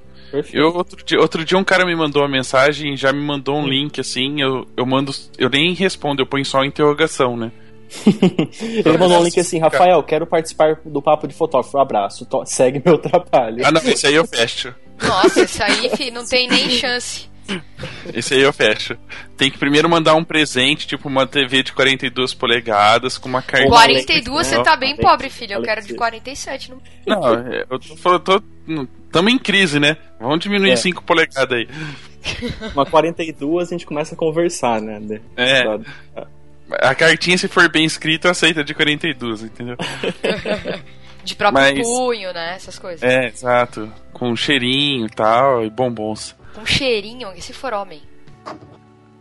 Eu, 0.53 0.73
outro, 0.75 1.05
dia, 1.05 1.21
outro 1.21 1.45
dia 1.45 1.59
um 1.59 1.65
cara 1.65 1.85
me 1.85 1.95
mandou 1.95 2.23
uma 2.23 2.29
mensagem, 2.29 2.97
já 2.97 3.13
me 3.13 3.21
mandou 3.21 3.57
um 3.57 3.67
link 3.67 4.01
assim, 4.01 4.41
eu, 4.41 4.67
eu 4.77 4.87
mando. 4.87 5.13
Eu 5.37 5.51
nem 5.51 5.75
respondo, 5.75 6.23
eu 6.23 6.27
ponho 6.27 6.45
só 6.45 6.65
interrogação, 6.65 7.37
né? 7.37 7.51
Ele 8.63 8.97
mandou 8.97 9.21
um 9.21 9.25
link 9.25 9.39
assim, 9.41 9.59
Rafael, 9.59 10.01
quero 10.05 10.27
participar 10.27 10.81
do 10.85 11.03
papo 11.03 11.27
de 11.27 11.35
fotógrafo. 11.35 11.77
Abraço, 11.79 12.27
segue 12.47 12.81
meu 12.85 12.97
trabalho. 12.99 13.65
Ah 13.65 13.73
não, 13.73 13.83
esse 13.83 14.07
aí 14.07 14.15
eu 14.15 14.27
fecho. 14.27 14.73
Nossa, 15.03 15.43
esse 15.43 15.63
aí, 15.63 15.91
fi, 15.97 16.11
não 16.11 16.25
tem 16.25 16.49
nem 16.49 16.71
chance. 16.71 17.30
Esse 18.15 18.35
aí 18.35 18.43
eu 18.43 18.53
fecho. 18.53 18.97
Tem 19.37 19.51
que 19.51 19.59
primeiro 19.59 19.89
mandar 19.89 20.15
um 20.15 20.25
presente, 20.25 20.87
tipo 20.87 21.09
uma 21.09 21.27
TV 21.27 21.63
de 21.63 21.73
42 21.73 22.35
polegadas 22.35 23.19
com 23.19 23.29
uma 23.29 23.43
cartinha. 23.43 23.71
42 23.71 24.47
você 24.47 24.63
tá 24.63 24.77
bem 24.77 24.97
pobre, 24.97 25.31
filho. 25.31 25.55
Eu 25.55 25.63
quero 25.63 25.85
de 25.85 25.95
47. 25.95 26.73
Não, 27.07 27.21
não 27.21 27.53
eu 27.53 27.79
tô 27.79 27.97
falando, 27.97 28.21
tô, 28.21 28.43
tamo 29.11 29.29
em 29.29 29.39
crise, 29.39 29.81
né? 29.81 29.97
Vamos 30.19 30.41
diminuir 30.41 30.73
é. 30.73 30.77
5 30.77 31.03
polegadas 31.03 31.59
aí. 31.59 31.69
Uma 32.75 32.85
42 32.87 33.69
a 33.69 33.71
gente 33.73 33.87
começa 33.87 34.15
a 34.15 34.19
conversar, 34.19 34.81
né? 34.81 35.21
É. 35.37 35.63
A 36.83 36.95
cartinha, 36.95 37.37
se 37.37 37.49
for 37.49 37.69
bem 37.69 37.85
escrita, 37.85 38.31
aceita 38.31 38.63
de 38.63 38.75
42, 38.75 39.43
entendeu? 39.43 39.77
de 41.25 41.35
próprio 41.35 41.63
Mas, 41.63 41.87
punho, 41.87 42.33
né? 42.33 42.55
Essas 42.55 42.79
coisas. 42.79 43.03
É, 43.03 43.27
exato. 43.27 43.93
Com 44.13 44.37
cheirinho 44.37 45.07
e 45.07 45.11
tal, 45.11 45.65
e 45.65 45.71
bombons. 45.71 46.37
Com 46.55 46.67
cheirinho, 46.67 47.33
e 47.37 47.41
se 47.41 47.53
for 47.53 47.73
homem? 47.73 48.01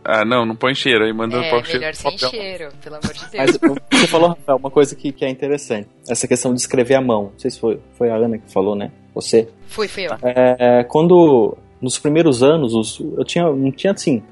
Ah, 0.04 0.24
não, 0.24 0.46
não 0.46 0.56
põe 0.56 0.74
cheiro, 0.74 1.04
aí 1.04 1.12
manda 1.12 1.36
é, 1.36 1.64
cheiro. 1.64 1.94
sem 1.94 2.12
papel. 2.12 2.30
cheiro, 2.30 2.68
pelo 2.82 2.96
amor 2.96 3.12
de 3.12 3.30
Deus. 3.30 3.58
Mas 3.60 3.80
você 4.00 4.06
falou, 4.06 4.28
Rafael, 4.30 4.58
uma 4.58 4.70
coisa 4.70 4.96
que, 4.96 5.12
que 5.12 5.24
é 5.24 5.28
interessante. 5.28 5.88
Essa 6.08 6.26
questão 6.26 6.54
de 6.54 6.60
escrever 6.60 6.94
à 6.94 7.00
mão. 7.00 7.24
Não 7.24 7.38
sei 7.38 7.50
se 7.50 7.60
foi, 7.60 7.78
foi 7.92 8.10
a 8.10 8.16
Ana 8.16 8.38
que 8.38 8.50
falou, 8.50 8.74
né? 8.74 8.90
Você? 9.14 9.48
Fui, 9.66 9.86
fui 9.86 10.06
eu. 10.06 10.12
É, 10.22 10.84
quando, 10.84 11.56
nos 11.80 11.98
primeiros 11.98 12.42
anos, 12.42 12.74
os, 12.74 13.00
eu 13.00 13.24
tinha, 13.24 13.44
não 13.50 13.70
tinha 13.70 13.92
assim, 13.92 14.22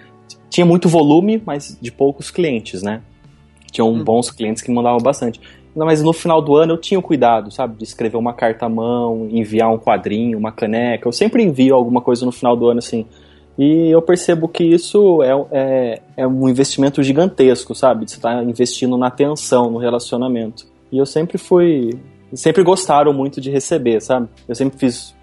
tinha 0.48 0.64
muito 0.64 0.88
volume, 0.88 1.42
mas 1.44 1.76
de 1.80 1.92
poucos 1.92 2.30
clientes, 2.30 2.82
né? 2.82 3.02
Tinham 3.70 3.92
hum. 3.92 4.02
bons 4.02 4.30
clientes 4.30 4.62
que 4.62 4.72
mandavam 4.72 4.98
bastante. 4.98 5.38
Mas 5.84 6.02
no 6.02 6.12
final 6.12 6.42
do 6.42 6.56
ano 6.56 6.74
eu 6.74 6.78
tinha 6.78 6.98
o 6.98 7.02
cuidado, 7.02 7.50
sabe? 7.50 7.76
De 7.78 7.84
escrever 7.84 8.16
uma 8.16 8.32
carta 8.32 8.66
à 8.66 8.68
mão, 8.68 9.28
enviar 9.30 9.72
um 9.72 9.78
quadrinho, 9.78 10.38
uma 10.38 10.52
caneca. 10.52 11.06
Eu 11.08 11.12
sempre 11.12 11.42
envio 11.42 11.74
alguma 11.74 12.00
coisa 12.00 12.24
no 12.24 12.32
final 12.32 12.56
do 12.56 12.68
ano, 12.68 12.78
assim. 12.78 13.06
E 13.58 13.90
eu 13.90 14.00
percebo 14.00 14.48
que 14.48 14.64
isso 14.64 15.22
é, 15.22 15.32
é, 15.50 16.02
é 16.18 16.26
um 16.26 16.48
investimento 16.48 17.02
gigantesco, 17.02 17.74
sabe? 17.74 18.08
Você 18.08 18.16
está 18.16 18.42
investindo 18.42 18.96
na 18.96 19.08
atenção, 19.08 19.70
no 19.70 19.78
relacionamento. 19.78 20.66
E 20.90 20.98
eu 20.98 21.06
sempre 21.06 21.38
fui. 21.38 21.98
Sempre 22.32 22.62
gostaram 22.62 23.12
muito 23.12 23.40
de 23.40 23.50
receber, 23.50 24.00
sabe? 24.00 24.28
Eu 24.48 24.54
sempre 24.54 24.78
fiz. 24.78 25.14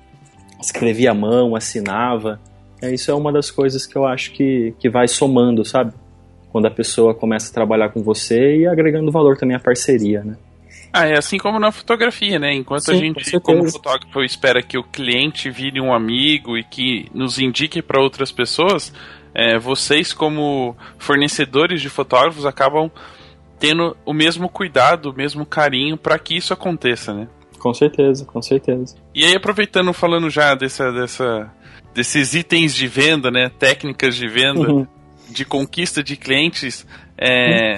Escrevia 0.61 1.11
à 1.11 1.13
mão, 1.13 1.55
assinava. 1.55 2.39
É, 2.81 2.93
isso 2.93 3.11
é 3.11 3.13
uma 3.13 3.31
das 3.31 3.51
coisas 3.51 3.85
que 3.85 3.97
eu 3.97 4.05
acho 4.05 4.31
que, 4.31 4.73
que 4.79 4.89
vai 4.89 5.07
somando, 5.07 5.63
sabe? 5.63 5.93
quando 6.55 6.67
a 6.67 6.71
pessoa 6.71 7.13
começa 7.13 7.51
a 7.51 7.53
trabalhar 7.53 7.89
com 7.89 8.01
você 8.01 8.59
e 8.59 8.65
agregando 8.65 9.11
valor 9.11 9.35
também 9.35 9.57
à 9.57 9.59
parceria, 9.59 10.23
né? 10.23 10.37
Ah, 10.97 11.07
é 11.07 11.17
assim 11.17 11.37
como 11.37 11.59
na 11.59 11.73
fotografia, 11.73 12.39
né? 12.39 12.53
Enquanto 12.53 12.85
Sim, 12.85 12.93
a 12.93 12.95
gente, 12.95 13.39
como 13.41 13.69
fotógrafo, 13.69 14.23
espera 14.23 14.63
que 14.63 14.77
o 14.77 14.83
cliente 14.83 15.49
vire 15.49 15.81
um 15.81 15.93
amigo 15.93 16.57
e 16.57 16.63
que 16.63 17.07
nos 17.13 17.37
indique 17.37 17.81
para 17.81 18.01
outras 18.01 18.31
pessoas, 18.31 18.93
é, 19.33 19.59
vocês, 19.59 20.13
como 20.13 20.73
fornecedores 20.97 21.81
de 21.81 21.89
fotógrafos, 21.89 22.45
acabam 22.45 22.89
tendo 23.59 23.97
o 24.05 24.13
mesmo 24.13 24.47
cuidado, 24.47 25.09
o 25.09 25.13
mesmo 25.13 25.45
carinho 25.45 25.97
para 25.97 26.17
que 26.17 26.37
isso 26.37 26.53
aconteça, 26.53 27.13
né? 27.13 27.27
Com 27.59 27.73
certeza, 27.73 28.23
com 28.23 28.41
certeza. 28.41 28.95
E 29.13 29.25
aí, 29.25 29.35
aproveitando, 29.35 29.91
falando 29.91 30.29
já 30.29 30.55
dessa, 30.55 30.93
dessa 30.93 31.51
desses 31.93 32.33
itens 32.33 32.73
de 32.73 32.87
venda, 32.87 33.29
né? 33.29 33.49
Técnicas 33.59 34.15
de 34.15 34.27
venda, 34.29 34.71
Uhum. 34.71 34.87
de 35.29 35.43
conquista 35.43 36.01
de 36.01 36.15
clientes. 36.15 36.85
É, 37.17 37.75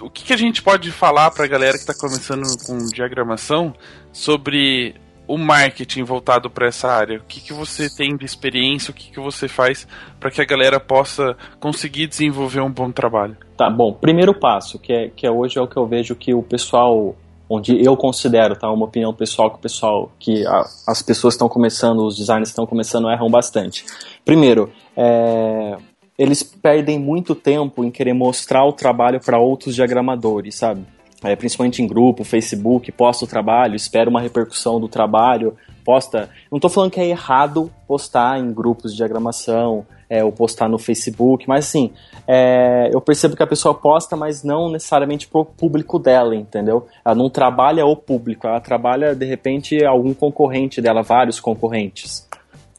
o 0.00 0.10
que, 0.10 0.24
que 0.24 0.32
a 0.32 0.36
gente 0.36 0.62
pode 0.62 0.90
falar 0.92 1.30
para 1.30 1.44
a 1.44 1.48
galera 1.48 1.72
que 1.74 1.78
está 1.90 1.94
começando 1.94 2.42
com 2.66 2.76
diagramação 2.86 3.74
sobre 4.12 4.94
o 5.28 5.36
marketing 5.36 6.02
voltado 6.04 6.48
para 6.50 6.68
essa 6.68 6.88
área? 6.88 7.18
O 7.18 7.22
que, 7.24 7.40
que 7.40 7.52
você 7.52 7.88
tem 7.94 8.16
de 8.16 8.24
experiência? 8.24 8.90
O 8.90 8.94
que, 8.94 9.10
que 9.10 9.20
você 9.20 9.48
faz 9.48 9.86
para 10.20 10.30
que 10.30 10.40
a 10.40 10.44
galera 10.44 10.78
possa 10.78 11.36
conseguir 11.58 12.06
desenvolver 12.06 12.60
um 12.60 12.70
bom 12.70 12.90
trabalho? 12.92 13.36
Tá, 13.56 13.68
bom, 13.70 13.92
primeiro 13.92 14.32
passo, 14.34 14.78
que 14.78 14.92
é, 14.92 15.08
que 15.08 15.26
é 15.26 15.30
hoje 15.30 15.58
é 15.58 15.62
o 15.62 15.66
que 15.66 15.76
eu 15.76 15.86
vejo 15.86 16.14
que 16.14 16.32
o 16.32 16.42
pessoal, 16.42 17.16
onde 17.48 17.84
eu 17.84 17.96
considero, 17.96 18.54
tá, 18.54 18.70
uma 18.70 18.84
opinião 18.84 19.12
pessoal 19.14 19.50
que 19.50 19.56
o 19.56 19.60
pessoal, 19.60 20.12
que 20.18 20.46
a- 20.46 20.64
as 20.86 21.02
pessoas 21.02 21.34
estão 21.34 21.48
começando, 21.48 22.04
os 22.06 22.16
designers 22.16 22.50
estão 22.50 22.66
começando, 22.66 23.10
erram 23.10 23.30
bastante. 23.30 23.84
Primeiro, 24.24 24.72
é, 24.96 25.76
eles 26.18 26.42
perdem 26.42 26.98
muito 26.98 27.34
tempo 27.34 27.84
em 27.84 27.90
querer 27.90 28.12
mostrar 28.12 28.64
o 28.64 28.72
trabalho 28.72 29.20
para 29.20 29.38
outros 29.38 29.74
diagramadores, 29.74 30.54
sabe? 30.54 30.84
É, 31.24 31.34
principalmente 31.34 31.82
em 31.82 31.86
grupo, 31.86 32.24
Facebook, 32.24 32.92
posta 32.92 33.24
o 33.24 33.28
trabalho, 33.28 33.74
espera 33.74 34.08
uma 34.08 34.20
repercussão 34.20 34.78
do 34.78 34.88
trabalho, 34.88 35.56
posta. 35.84 36.28
Não 36.50 36.60
tô 36.60 36.68
falando 36.68 36.90
que 36.90 37.00
é 37.00 37.06
errado 37.06 37.70
postar 37.86 38.38
em 38.38 38.52
grupos 38.52 38.90
de 38.90 38.98
diagramação, 38.98 39.86
é, 40.08 40.24
ou 40.24 40.30
postar 40.30 40.68
no 40.68 40.78
Facebook, 40.78 41.48
mas 41.48 41.66
assim, 41.66 41.92
é, 42.26 42.90
eu 42.92 43.00
percebo 43.00 43.36
que 43.36 43.42
a 43.42 43.46
pessoa 43.46 43.74
posta, 43.74 44.16
mas 44.16 44.42
não 44.42 44.70
necessariamente 44.70 45.26
pro 45.26 45.44
público 45.44 45.98
dela, 45.98 46.34
entendeu? 46.34 46.86
Ela 47.04 47.14
não 47.14 47.28
trabalha 47.28 47.84
o 47.84 47.96
público, 47.96 48.46
ela 48.46 48.60
trabalha 48.60 49.14
de 49.14 49.26
repente 49.26 49.84
algum 49.84 50.14
concorrente 50.14 50.80
dela, 50.80 51.02
vários 51.02 51.40
concorrentes. 51.40 52.25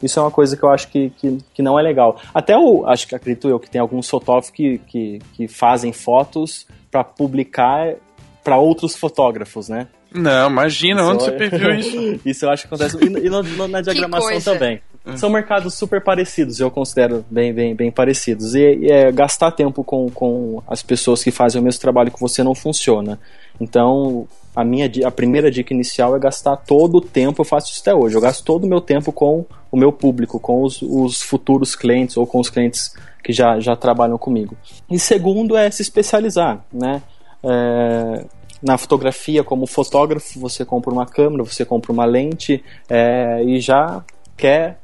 Isso 0.02 0.20
é 0.20 0.22
uma 0.22 0.32
coisa 0.32 0.56
que 0.56 0.64
eu 0.64 0.70
acho 0.70 0.88
que, 0.90 1.10
que, 1.18 1.38
que 1.54 1.62
não 1.62 1.80
é 1.80 1.82
legal. 1.82 2.20
Até 2.34 2.58
o, 2.58 2.86
acho 2.86 3.08
que 3.08 3.16
acredito 3.16 3.50
eu 3.50 3.60
que 3.60 3.70
tem 3.70 3.82
alguns 3.82 4.08
fotógrafos 4.10 4.52
que, 4.52 4.78
que, 4.88 5.20
que 5.34 5.48
fazem 5.48 5.92
fotos 5.92 6.68
para 6.92 7.04
publicar 7.04 7.96
para 8.44 8.58
outros 8.58 8.96
fotógrafos, 8.96 9.68
né? 9.70 9.88
Não, 10.14 10.50
imagina, 10.50 11.04
onde 11.04 11.24
Isso 11.24 11.32
você 11.38 11.44
é- 11.44 11.50
viu 11.50 11.76
isso? 11.76 12.20
Isso 12.26 12.46
eu 12.46 12.50
acho 12.50 12.68
que 12.68 12.74
acontece. 12.74 12.98
E, 13.04 13.26
e 13.26 13.30
no- 13.30 13.44
no- 13.44 13.68
na 13.68 13.82
diagramação 13.82 14.40
também. 14.42 14.82
São 15.16 15.30
mercados 15.30 15.74
super 15.74 16.04
parecidos, 16.04 16.60
eu 16.60 16.70
considero 16.70 17.26
bem, 17.32 17.54
bem, 17.54 17.74
bem 17.74 17.90
parecidos. 17.90 18.54
E, 18.56 18.60
e 18.76 18.92
é, 18.92 19.10
gastar 19.12 19.52
tempo 19.52 19.82
com, 19.84 20.10
com 20.10 20.62
as 20.68 20.82
pessoas 20.84 21.24
que 21.24 21.32
fazem 21.32 21.62
o 21.62 21.64
mesmo 21.64 21.80
trabalho 21.80 22.12
que 22.12 22.20
você 22.20 22.44
não 22.44 22.54
funciona. 22.54 23.18
Então, 23.60 24.28
a 24.58 24.64
minha 24.64 24.90
a 25.06 25.12
primeira 25.12 25.52
dica 25.52 25.72
inicial 25.72 26.16
é 26.16 26.20
gastar 26.20 26.56
todo 26.58 26.98
o 26.98 27.02
tempo, 27.02 27.42
eu 27.42 27.46
faço 27.46 27.72
isso 27.72 27.82
até 27.82 27.94
hoje, 27.94 28.16
eu 28.18 28.22
gasto 28.22 28.44
todo 28.44 28.64
o 28.64 28.68
meu 28.68 28.82
tempo 28.82 29.12
com 29.12 29.46
o 29.72 29.78
meu 29.78 29.92
público, 29.94 30.40
com 30.40 30.64
os, 30.64 30.82
os 30.82 31.22
futuros 31.22 31.76
clientes 31.76 32.18
ou 32.18 32.26
com 32.26 32.40
os 32.40 32.50
clientes 32.50 32.92
que 33.24 33.32
já, 33.32 33.60
já 33.60 33.76
trabalham 33.76 34.18
comigo. 34.18 34.58
E 34.90 34.98
segundo 34.98 35.56
é 35.56 35.70
se 35.70 35.84
especializar, 35.84 36.66
né? 36.74 37.04
É, 37.44 38.26
na 38.60 38.80
fotografia, 38.80 39.44
como 39.44 39.68
fotógrafo, 39.68 40.40
você 40.40 40.66
compra 40.66 40.92
uma 40.92 41.06
câmera, 41.06 41.44
você 41.44 41.64
compra 41.64 41.92
uma 41.92 42.06
lente 42.06 42.64
é, 42.90 43.44
e 43.44 43.60
já 43.60 44.04
quer 44.36 44.80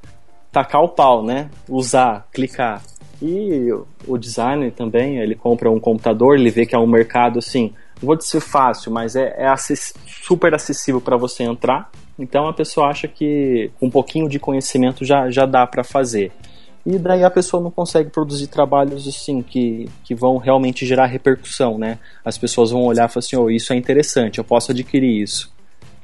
tacar 0.52 0.84
o 0.84 0.90
pau, 0.90 1.24
né? 1.26 1.50
Usar, 1.68 2.28
clicar. 2.32 2.84
E 3.20 3.72
o- 4.08 4.18
designer 4.20 4.72
também, 4.72 5.18
ele 5.18 5.34
compra 5.34 5.72
um 5.72 5.80
computador, 5.80 6.38
ele 6.38 6.52
vê 6.52 6.64
que 6.64 6.76
é 6.76 6.78
um 6.78 6.86
mercado 6.86 7.40
assim, 7.40 7.74
não 8.04 8.08
vou 8.08 8.18
dizer 8.18 8.42
fácil, 8.42 8.92
mas 8.92 9.16
é, 9.16 9.34
é 9.38 9.48
acess- 9.48 9.94
super 10.06 10.54
acessível 10.54 11.00
para 11.00 11.16
você 11.16 11.44
entrar. 11.44 11.90
Então 12.20 12.48
a 12.48 12.54
pessoa 12.54 12.88
acha 12.90 13.08
que 13.08 13.72
com 13.80 13.88
um 13.88 13.90
pouquinho 13.90 14.28
de 14.28 14.38
conhecimento 14.40 15.06
já, 15.06 15.32
já 15.32 15.46
dá 15.46 15.66
para 15.66 15.84
fazer. 15.84 16.32
E 16.86 17.00
daí 17.00 17.24
a 17.24 17.30
pessoa 17.30 17.64
não 17.64 17.72
consegue 17.72 18.10
produzir 18.10 18.48
trabalhos 18.48 19.08
assim 19.08 19.42
que, 19.42 19.90
que 20.04 20.14
vão 20.14 20.38
realmente 20.38 20.86
gerar 20.86 21.06
repercussão, 21.06 21.78
né? 21.78 21.98
As 22.26 22.38
pessoas 22.38 22.72
vão 22.72 22.84
olhar 22.84 23.10
e 23.10 23.12
falar 23.12 23.20
assim, 23.20 23.38
oh, 23.38 23.50
isso 23.50 23.72
é 23.72 23.78
interessante, 23.78 24.38
eu 24.38 24.44
posso 24.44 24.72
adquirir 24.72 25.24
isso. 25.24 25.50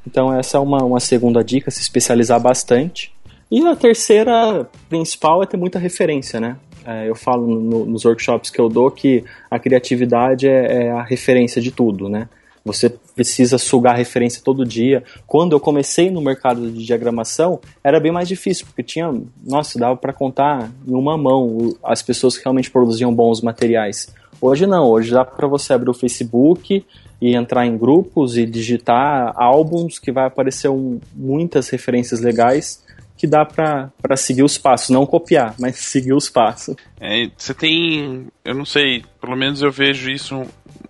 Então 0.08 0.34
essa 0.34 0.56
é 0.56 0.60
uma, 0.60 0.82
uma 0.82 1.02
segunda 1.02 1.44
dica, 1.44 1.70
se 1.70 1.82
especializar 1.82 2.40
bastante. 2.40 3.14
E 3.52 3.60
a 3.68 3.76
terceira 3.76 4.70
principal 4.88 5.44
é 5.44 5.46
ter 5.46 5.58
muita 5.58 5.78
referência, 5.78 6.40
né? 6.40 6.56
É, 6.92 7.08
eu 7.08 7.14
falo 7.14 7.46
no- 7.46 7.86
nos 7.86 8.04
workshops 8.04 8.50
que 8.50 8.60
eu 8.60 8.68
dou 8.68 8.90
que 8.90 9.24
a 9.52 9.60
criatividade 9.60 10.48
é, 10.48 10.86
é 10.86 10.92
a 10.92 11.04
referência 11.04 11.62
de 11.62 11.70
tudo, 11.70 12.10
né? 12.10 12.28
Você 12.66 12.90
precisa 13.16 13.58
sugar 13.60 13.96
referência 13.96 14.42
todo 14.44 14.66
dia. 14.66 15.04
Quando 15.28 15.54
eu 15.54 15.60
comecei 15.60 16.10
no 16.10 16.20
mercado 16.20 16.70
de 16.72 16.84
diagramação, 16.86 17.60
era 17.84 18.00
bem 18.00 18.12
mais 18.12 18.28
difícil, 18.28 18.66
porque 18.66 18.82
tinha, 18.82 19.14
nossa, 19.46 19.78
dava 19.78 19.96
para 19.96 20.12
contar 20.12 20.70
em 20.88 20.94
uma 20.94 21.16
mão 21.18 21.76
as 21.84 22.02
pessoas 22.02 22.38
que 22.38 22.44
realmente 22.44 22.72
produziam 22.72 23.14
bons 23.14 23.42
materiais. 23.42 24.14
Hoje 24.42 24.66
não, 24.66 24.88
hoje 24.90 25.12
dá 25.12 25.24
para 25.24 25.48
você 25.48 25.74
abrir 25.74 25.90
o 25.90 25.94
Facebook 25.94 26.84
e 27.22 27.36
entrar 27.36 27.66
em 27.68 27.78
grupos 27.78 28.36
e 28.38 28.46
digitar 28.46 29.34
álbuns 29.36 30.00
que 30.00 30.12
vai 30.12 30.26
aparecer 30.26 30.70
um- 30.70 31.00
muitas 31.16 31.70
referências 31.70 32.20
legais 32.20 32.84
que 33.20 33.28
dá 33.28 33.44
para 33.44 34.16
seguir 34.16 34.44
os 34.44 34.58
passos, 34.58 34.90
não 34.90 35.06
copiar, 35.06 35.54
mas 35.60 35.76
seguir 35.76 36.14
os 36.14 36.30
passos. 36.30 36.74
É, 37.02 37.30
você 37.38 37.54
tem, 37.54 38.30
eu 38.46 38.56
não 38.56 38.64
sei, 38.64 39.04
pelo 39.20 39.36
menos 39.36 39.62
eu 39.62 39.70
vejo 39.70 40.10
isso 40.10 40.42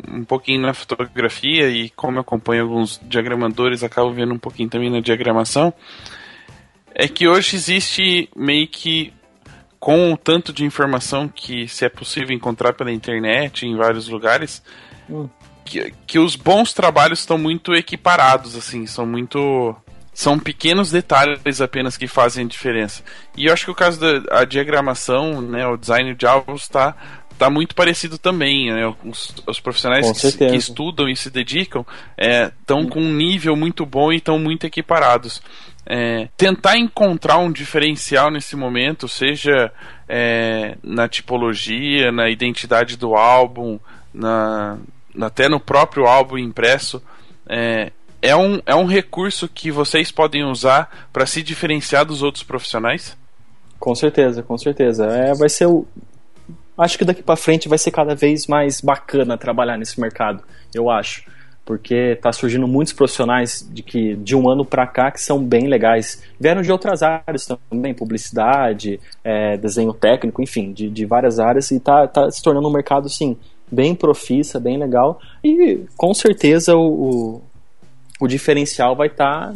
um, 0.07 0.23
pouquinho 0.23 0.61
na 0.61 0.73
fotografia 0.73 1.67
e 1.69 1.89
como 1.89 2.17
eu 2.17 2.21
acompanho 2.21 2.61
alguns 2.61 3.01
diagramadores, 3.03 3.83
acabo 3.83 4.13
vendo 4.13 4.31
um 4.31 4.37
pouquinho 4.37 4.69
também 4.69 4.91
na 4.91 4.99
diagramação. 4.99 5.73
É 6.93 7.07
que 7.07 7.27
hoje 7.27 7.55
existe 7.55 8.29
meio 8.35 8.67
que 8.67 9.11
com 9.79 10.13
o 10.13 10.17
tanto 10.17 10.53
de 10.53 10.63
informação 10.63 11.27
que 11.27 11.67
se 11.67 11.83
é 11.83 11.89
possível 11.89 12.35
encontrar 12.35 12.73
pela 12.73 12.91
internet 12.91 13.65
em 13.65 13.75
vários 13.75 14.07
lugares, 14.07 14.61
Hum. 15.09 15.27
que, 15.65 15.91
que 16.05 16.19
os 16.19 16.35
bons 16.35 16.73
trabalhos 16.73 17.19
estão 17.19 17.37
muito 17.37 17.73
equiparados, 17.73 18.55
assim, 18.55 18.85
são 18.85 19.05
muito. 19.05 19.75
São 20.19 20.37
pequenos 20.37 20.91
detalhes 20.91 21.61
apenas 21.61 21.95
que 21.95 22.05
fazem 22.05 22.43
a 22.43 22.47
diferença. 22.49 23.01
E 23.37 23.45
eu 23.45 23.53
acho 23.53 23.63
que 23.63 23.71
o 23.71 23.73
caso 23.73 24.01
da 24.01 24.43
diagramação, 24.43 25.41
né, 25.41 25.65
o 25.65 25.77
design 25.77 26.13
de 26.13 26.27
álbuns 26.27 26.63
está 26.63 26.93
tá 27.37 27.49
muito 27.49 27.73
parecido 27.73 28.17
também. 28.17 28.69
Né? 28.69 28.85
Os, 29.05 29.33
os 29.47 29.61
profissionais 29.61 30.11
que, 30.11 30.49
que 30.49 30.57
estudam 30.57 31.07
e 31.07 31.15
se 31.15 31.29
dedicam 31.29 31.85
estão 32.17 32.85
com 32.85 32.99
um 32.99 33.13
nível 33.13 33.55
muito 33.55 33.85
bom 33.85 34.11
e 34.11 34.17
estão 34.17 34.37
muito 34.37 34.65
equiparados. 34.65 35.41
É, 35.85 36.27
tentar 36.35 36.77
encontrar 36.77 37.37
um 37.37 37.49
diferencial 37.49 38.29
nesse 38.29 38.57
momento, 38.57 39.07
seja 39.07 39.71
é, 40.05 40.75
na 40.83 41.07
tipologia, 41.07 42.11
na 42.11 42.29
identidade 42.29 42.97
do 42.97 43.15
álbum, 43.15 43.79
na, 44.13 44.77
até 45.21 45.47
no 45.47 45.61
próprio 45.61 46.07
álbum 46.07 46.37
impresso, 46.37 47.01
é, 47.47 47.93
é, 48.21 48.35
um, 48.35 48.59
é 48.65 48.75
um 48.75 48.85
recurso 48.85 49.47
que 49.47 49.71
vocês 49.71 50.11
podem 50.11 50.43
usar 50.43 51.07
para 51.11 51.25
se 51.25 51.41
diferenciar 51.41 52.05
dos 52.05 52.21
outros 52.21 52.43
profissionais? 52.43 53.17
Com 53.79 53.95
certeza, 53.95 54.43
com 54.43 54.57
certeza. 54.57 55.05
É, 55.05 55.33
vai 55.33 55.49
ser 55.49 55.67
o. 55.67 55.85
Acho 56.77 56.97
que 56.97 57.05
daqui 57.05 57.23
para 57.23 57.35
frente 57.35 57.67
vai 57.67 57.77
ser 57.77 57.91
cada 57.91 58.15
vez 58.15 58.47
mais 58.47 58.81
bacana 58.81 59.37
trabalhar 59.37 59.77
nesse 59.77 59.99
mercado, 59.99 60.43
eu 60.73 60.89
acho. 60.89 61.23
Porque 61.65 62.17
tá 62.21 62.31
surgindo 62.31 62.67
muitos 62.67 62.93
profissionais 62.93 63.67
de 63.71 63.83
que 63.83 64.15
de 64.15 64.35
um 64.35 64.49
ano 64.49 64.65
para 64.65 64.87
cá 64.87 65.11
que 65.11 65.21
são 65.21 65.43
bem 65.43 65.67
legais. 65.67 66.23
Vieram 66.39 66.61
de 66.61 66.71
outras 66.71 67.03
áreas 67.03 67.45
também, 67.69 67.93
publicidade, 67.93 68.99
é, 69.23 69.55
desenho 69.55 69.93
técnico, 69.93 70.41
enfim, 70.41 70.73
de, 70.73 70.89
de 70.89 71.05
várias 71.05 71.39
áreas, 71.39 71.69
e 71.69 71.79
tá, 71.79 72.07
tá 72.07 72.31
se 72.31 72.41
tornando 72.41 72.67
um 72.67 72.71
mercado, 72.71 73.05
assim, 73.05 73.37
bem 73.71 73.93
profissa, 73.93 74.59
bem 74.59 74.77
legal. 74.77 75.19
E 75.43 75.85
com 75.95 76.13
certeza 76.13 76.75
o, 76.75 77.41
o 78.19 78.27
diferencial 78.27 78.95
vai 78.95 79.07
estar 79.07 79.53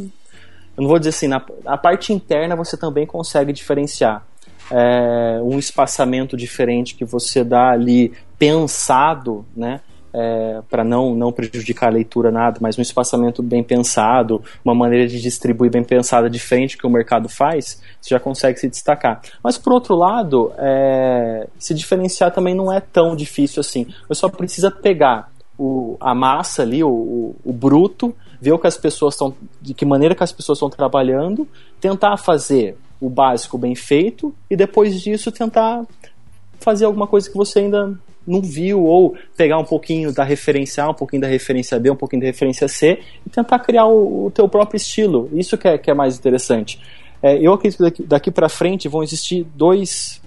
eu 0.76 0.82
não 0.82 0.88
vou 0.88 0.98
dizer 0.98 1.10
assim, 1.10 1.28
na 1.28 1.42
a 1.66 1.78
parte 1.78 2.12
interna 2.12 2.56
você 2.56 2.76
também 2.76 3.06
consegue 3.06 3.54
diferenciar. 3.54 4.26
É, 4.72 5.40
um 5.44 5.60
espaçamento 5.60 6.36
diferente 6.36 6.96
que 6.96 7.06
você 7.06 7.44
dá 7.44 7.72
ali 7.72 8.14
pensado, 8.40 9.46
né? 9.56 9.82
É, 10.16 10.62
para 10.70 10.84
não, 10.84 11.16
não 11.16 11.32
prejudicar 11.32 11.88
a 11.88 11.94
leitura 11.94 12.32
nada, 12.32 12.60
mas 12.62 12.78
um 12.78 12.84
espaçamento 12.84 13.42
bem 13.42 13.64
pensado, 13.64 14.44
uma 14.64 14.76
maneira 14.76 15.08
de 15.08 15.20
distribuir 15.20 15.72
bem 15.72 15.84
pensada 15.84 16.30
diferente 16.30 16.78
que 16.78 16.86
o 16.86 16.90
mercado 16.90 17.28
faz, 17.28 17.82
você 18.00 18.14
já 18.14 18.20
consegue 18.20 18.60
se 18.60 18.70
destacar. 18.70 19.22
Mas 19.44 19.58
por 19.58 19.74
outro 19.74 19.96
lado, 19.96 20.54
é, 20.60 21.48
se 21.58 21.74
diferenciar 21.74 22.32
também 22.32 22.54
não 22.54 22.72
é 22.72 22.80
tão 22.80 23.16
difícil 23.16 23.60
assim. 23.60 23.88
Você 24.08 24.20
só 24.20 24.30
precisa 24.30 24.70
pegar 24.70 25.33
o, 25.58 25.98
a 26.00 26.14
massa 26.16 26.62
ali, 26.62 26.84
o, 26.84 26.90
o, 26.90 27.36
o 27.46 27.54
bruto, 27.54 28.16
ver 28.42 28.52
o 28.52 28.60
que 28.60 28.68
as 28.68 28.78
pessoas 28.78 29.14
estão, 29.14 29.34
de 29.62 29.74
que 29.74 29.86
maneira 29.86 30.16
que 30.16 30.24
as 30.24 30.32
pessoas 30.32 30.58
estão 30.58 30.70
trabalhando, 30.70 31.48
tentar 31.80 32.18
fazer 32.18 32.76
o 33.00 33.10
básico 33.10 33.58
bem 33.58 33.76
feito 33.76 34.34
e 34.50 34.56
depois 34.56 35.02
disso 35.02 35.32
tentar 35.32 35.86
fazer 36.60 36.86
alguma 36.86 37.06
coisa 37.06 37.30
que 37.30 37.36
você 37.36 37.60
ainda 37.60 37.98
não 38.26 38.42
viu 38.42 38.84
ou 38.84 39.16
pegar 39.36 39.58
um 39.60 39.66
pouquinho 39.66 40.14
da 40.14 40.24
referência 40.24 40.84
A, 40.84 40.90
um 40.90 40.94
pouquinho 40.94 41.22
da 41.22 41.28
referência 41.28 41.78
B, 41.80 41.92
um 41.92 41.96
pouquinho 41.96 42.22
da 42.22 42.28
referência 42.28 42.68
C 42.68 43.00
e 43.26 43.30
tentar 43.30 43.60
criar 43.60 43.86
o, 43.86 44.28
o 44.28 44.32
teu 44.32 44.48
próprio 44.48 44.78
estilo. 44.78 45.30
Isso 45.34 45.58
que 45.58 45.68
é, 45.68 45.78
que 45.78 45.92
é 45.92 45.94
mais 45.94 46.18
interessante. 46.18 46.80
É, 47.22 47.38
eu 47.38 47.54
acredito 47.54 47.78
que 47.78 47.84
daqui, 47.84 48.04
daqui 48.04 48.32
para 48.32 48.50
frente 48.50 48.88
vão 48.88 49.04
existir 49.04 49.46
dois, 49.56 50.22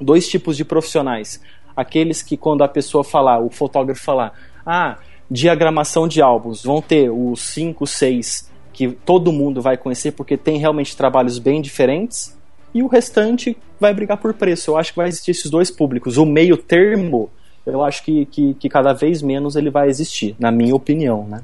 dois 0.00 0.28
tipos 0.28 0.56
de 0.56 0.64
profissionais. 0.64 1.40
Aqueles 1.76 2.22
que, 2.22 2.36
quando 2.36 2.62
a 2.62 2.68
pessoa 2.68 3.04
falar, 3.04 3.40
o 3.40 3.50
fotógrafo 3.50 4.02
falar, 4.02 4.32
ah, 4.68 4.98
diagramação 5.30 6.06
de 6.06 6.20
álbuns, 6.20 6.62
vão 6.62 6.82
ter 6.82 7.10
os 7.10 7.40
5, 7.40 7.86
6 7.86 8.50
que 8.72 8.88
todo 8.90 9.32
mundo 9.32 9.62
vai 9.62 9.76
conhecer 9.76 10.12
porque 10.12 10.36
tem 10.36 10.58
realmente 10.58 10.96
trabalhos 10.96 11.38
bem 11.38 11.60
diferentes 11.60 12.38
e 12.72 12.82
o 12.82 12.86
restante 12.86 13.56
vai 13.80 13.94
brigar 13.94 14.18
por 14.18 14.34
preço. 14.34 14.70
Eu 14.70 14.76
acho 14.76 14.92
que 14.92 14.98
vai 14.98 15.08
existir 15.08 15.30
esses 15.30 15.50
dois 15.50 15.70
públicos. 15.70 16.18
O 16.18 16.26
meio 16.26 16.56
termo, 16.56 17.30
eu 17.66 17.82
acho 17.82 18.04
que, 18.04 18.26
que, 18.26 18.54
que 18.54 18.68
cada 18.68 18.92
vez 18.92 19.22
menos 19.22 19.56
ele 19.56 19.70
vai 19.70 19.88
existir, 19.88 20.36
na 20.38 20.52
minha 20.52 20.76
opinião, 20.76 21.26
né? 21.26 21.42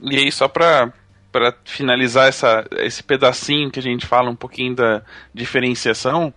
E 0.00 0.16
aí, 0.16 0.32
só 0.32 0.48
para 0.48 0.92
para 1.30 1.54
finalizar 1.66 2.28
essa, 2.28 2.64
esse 2.78 3.02
pedacinho 3.02 3.70
que 3.70 3.78
a 3.78 3.82
gente 3.82 4.06
fala 4.06 4.30
um 4.30 4.34
pouquinho 4.34 4.74
da 4.74 5.02
diferenciação, 5.34 6.32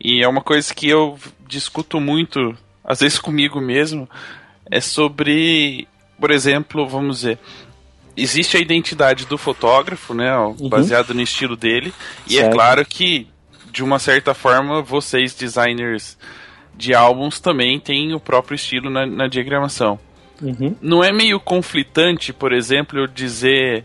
e 0.00 0.22
é 0.22 0.28
uma 0.28 0.40
coisa 0.40 0.72
que 0.72 0.88
eu 0.88 1.18
discuto 1.48 2.00
muito, 2.00 2.56
às 2.84 3.00
vezes 3.00 3.18
comigo 3.18 3.60
mesmo, 3.60 4.08
é 4.70 4.80
sobre, 4.80 5.86
por 6.18 6.30
exemplo, 6.30 6.86
vamos 6.88 7.18
dizer, 7.18 7.38
existe 8.16 8.56
a 8.56 8.60
identidade 8.60 9.26
do 9.26 9.36
fotógrafo, 9.36 10.14
né, 10.14 10.36
Uhum. 10.36 10.68
baseado 10.68 11.12
no 11.14 11.20
estilo 11.20 11.56
dele, 11.56 11.92
e 12.26 12.38
é 12.38 12.42
Certo. 12.42 12.52
claro 12.54 12.84
que 12.86 13.28
de 13.70 13.82
uma 13.82 13.98
certa 13.98 14.34
forma 14.34 14.80
vocês 14.82 15.34
designers 15.34 16.16
de 16.76 16.94
álbuns 16.94 17.40
também 17.40 17.78
têm 17.80 18.14
o 18.14 18.20
próprio 18.20 18.54
estilo 18.54 18.88
na, 18.90 19.04
na 19.06 19.26
diagramação. 19.28 19.98
Uhum. 20.40 20.76
Não 20.80 21.02
é 21.02 21.12
meio 21.12 21.38
conflitante, 21.40 22.32
por 22.32 22.52
exemplo, 22.52 22.98
eu 22.98 23.06
dizer. 23.06 23.84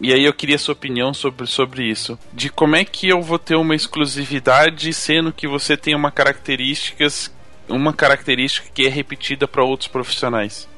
E 0.00 0.12
aí 0.12 0.24
eu 0.24 0.32
queria 0.32 0.58
sua 0.58 0.74
opinião 0.74 1.12
sobre, 1.12 1.46
sobre 1.46 1.84
isso. 1.84 2.18
De 2.32 2.48
como 2.50 2.76
é 2.76 2.84
que 2.84 3.08
eu 3.08 3.20
vou 3.20 3.38
ter 3.38 3.56
uma 3.56 3.74
exclusividade, 3.74 4.92
sendo 4.92 5.32
que 5.32 5.48
você 5.48 5.76
tem 5.76 5.94
uma 5.94 6.10
características. 6.10 7.34
Uma 7.68 7.92
característica 7.92 8.68
que 8.72 8.86
é 8.86 8.90
repetida 8.90 9.46
para 9.46 9.64
outros 9.64 9.88
profissionais. 9.88 10.68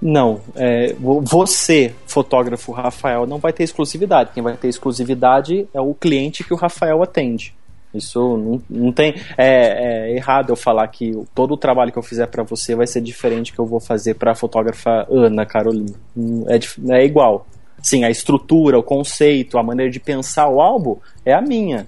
Não, 0.00 0.40
é, 0.56 0.94
vo- 0.94 1.20
você, 1.20 1.94
fotógrafo 2.06 2.72
Rafael, 2.72 3.26
não 3.26 3.38
vai 3.38 3.52
ter 3.52 3.64
exclusividade. 3.64 4.30
Quem 4.32 4.42
vai 4.42 4.56
ter 4.56 4.68
exclusividade 4.68 5.68
é 5.74 5.80
o 5.80 5.92
cliente 5.94 6.42
que 6.42 6.54
o 6.54 6.56
Rafael 6.56 7.02
atende. 7.02 7.54
Isso 7.92 8.18
não, 8.38 8.62
não 8.70 8.92
tem. 8.92 9.14
É, 9.36 10.06
é 10.08 10.16
errado 10.16 10.50
eu 10.50 10.56
falar 10.56 10.86
que 10.88 11.12
todo 11.34 11.52
o 11.52 11.56
trabalho 11.56 11.90
que 11.92 11.98
eu 11.98 12.02
fizer 12.02 12.26
para 12.28 12.42
você 12.44 12.74
vai 12.74 12.86
ser 12.86 13.00
diferente 13.00 13.52
que 13.52 13.58
eu 13.58 13.66
vou 13.66 13.80
fazer 13.80 14.14
para 14.14 14.30
a 14.30 14.34
fotógrafa 14.34 15.06
Ana 15.10 15.44
Carolina. 15.44 15.92
Hum, 16.16 16.44
É, 16.48 16.58
é 17.00 17.04
igual. 17.04 17.46
Sim, 17.82 18.04
a 18.04 18.10
estrutura, 18.10 18.78
o 18.78 18.82
conceito, 18.82 19.58
a 19.58 19.62
maneira 19.62 19.90
de 19.90 19.98
pensar 20.00 20.48
o 20.48 20.60
álbum 20.60 20.96
é 21.26 21.32
a 21.34 21.42
minha. 21.42 21.86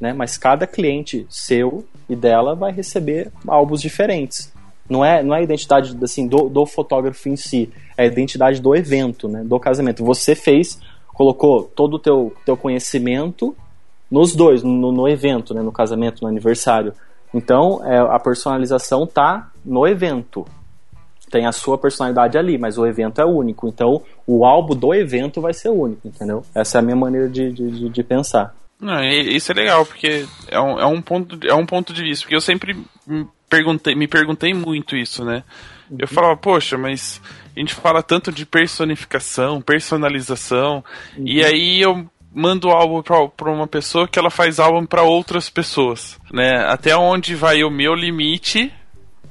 Né? 0.00 0.12
Mas 0.12 0.38
cada 0.38 0.66
cliente 0.66 1.26
seu 1.28 1.84
e 2.08 2.14
dela 2.14 2.54
vai 2.54 2.72
receber 2.72 3.32
álbuns 3.46 3.80
diferentes. 3.80 4.52
Não 4.88 5.04
é, 5.04 5.22
não 5.22 5.34
é 5.34 5.38
a 5.38 5.42
identidade 5.42 5.96
assim, 6.02 6.26
do, 6.26 6.48
do 6.48 6.64
fotógrafo 6.64 7.28
em 7.28 7.36
si, 7.36 7.70
é 7.96 8.04
a 8.04 8.06
identidade 8.06 8.60
do 8.60 8.74
evento, 8.74 9.28
né? 9.28 9.42
do 9.44 9.60
casamento. 9.60 10.04
Você 10.04 10.34
fez, 10.34 10.80
colocou 11.08 11.64
todo 11.64 11.94
o 11.94 11.98
teu, 11.98 12.32
teu 12.44 12.56
conhecimento 12.56 13.54
nos 14.10 14.34
dois, 14.34 14.62
no, 14.62 14.90
no 14.90 15.06
evento, 15.06 15.52
né? 15.52 15.60
no 15.60 15.72
casamento, 15.72 16.22
no 16.22 16.28
aniversário. 16.28 16.94
Então, 17.34 17.84
é, 17.84 17.98
a 17.98 18.18
personalização 18.18 19.06
tá 19.06 19.50
no 19.64 19.86
evento. 19.86 20.46
Tem 21.30 21.44
a 21.44 21.52
sua 21.52 21.76
personalidade 21.76 22.38
ali, 22.38 22.56
mas 22.56 22.78
o 22.78 22.86
evento 22.86 23.20
é 23.20 23.24
único. 23.24 23.68
Então, 23.68 24.00
o 24.26 24.46
álbum 24.46 24.74
do 24.74 24.94
evento 24.94 25.40
vai 25.42 25.52
ser 25.52 25.68
único, 25.68 26.08
entendeu? 26.08 26.42
Essa 26.54 26.78
é 26.78 26.80
a 26.80 26.82
minha 26.82 26.96
maneira 26.96 27.28
de, 27.28 27.52
de, 27.52 27.90
de- 27.90 28.02
pensar. 28.02 28.54
Não, 28.80 29.02
isso 29.04 29.50
é 29.50 29.54
legal, 29.54 29.84
porque 29.84 30.26
é 30.46 30.60
um, 30.60 30.78
é 30.78 30.86
um, 30.86 31.02
ponto, 31.02 31.38
é 31.46 31.54
um 31.54 31.66
ponto 31.66 31.92
de 31.92 32.02
vista. 32.02 32.24
Porque 32.24 32.36
eu 32.36 32.40
sempre 32.40 32.76
me 33.06 33.26
perguntei, 33.48 33.94
me 33.94 34.06
perguntei 34.06 34.54
muito 34.54 34.96
isso, 34.96 35.24
né? 35.24 35.42
Eu 35.98 36.06
falava, 36.06 36.36
poxa, 36.36 36.76
mas 36.76 37.20
a 37.56 37.58
gente 37.58 37.74
fala 37.74 38.02
tanto 38.02 38.30
de 38.30 38.46
personificação, 38.46 39.60
personalização, 39.60 40.84
e 41.16 41.42
aí 41.42 41.80
eu 41.80 42.08
mando 42.32 42.68
o 42.68 42.70
álbum 42.70 43.02
pra 43.02 43.50
uma 43.50 43.66
pessoa 43.66 44.06
que 44.06 44.18
ela 44.18 44.30
faz 44.30 44.60
álbum 44.60 44.84
pra 44.84 45.02
outras 45.02 45.48
pessoas, 45.48 46.20
né? 46.30 46.64
Até 46.66 46.96
onde 46.96 47.34
vai 47.34 47.64
o 47.64 47.70
meu 47.70 47.94
limite 47.94 48.72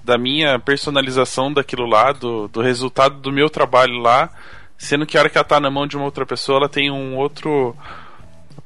da 0.03 0.17
minha 0.17 0.57
personalização 0.57 1.53
daquilo 1.53 1.85
lá, 1.85 2.11
do, 2.11 2.47
do 2.47 2.61
resultado 2.61 3.19
do 3.19 3.31
meu 3.31 3.49
trabalho 3.49 3.97
lá, 3.99 4.29
sendo 4.77 5.05
que 5.05 5.17
a 5.17 5.21
hora 5.21 5.29
que 5.29 5.37
ela 5.37 5.45
tá 5.45 5.59
na 5.59 5.69
mão 5.69 5.85
de 5.85 5.95
uma 5.95 6.05
outra 6.05 6.25
pessoa, 6.25 6.57
ela 6.57 6.69
tem 6.69 6.89
um 6.89 7.15
outro 7.15 7.75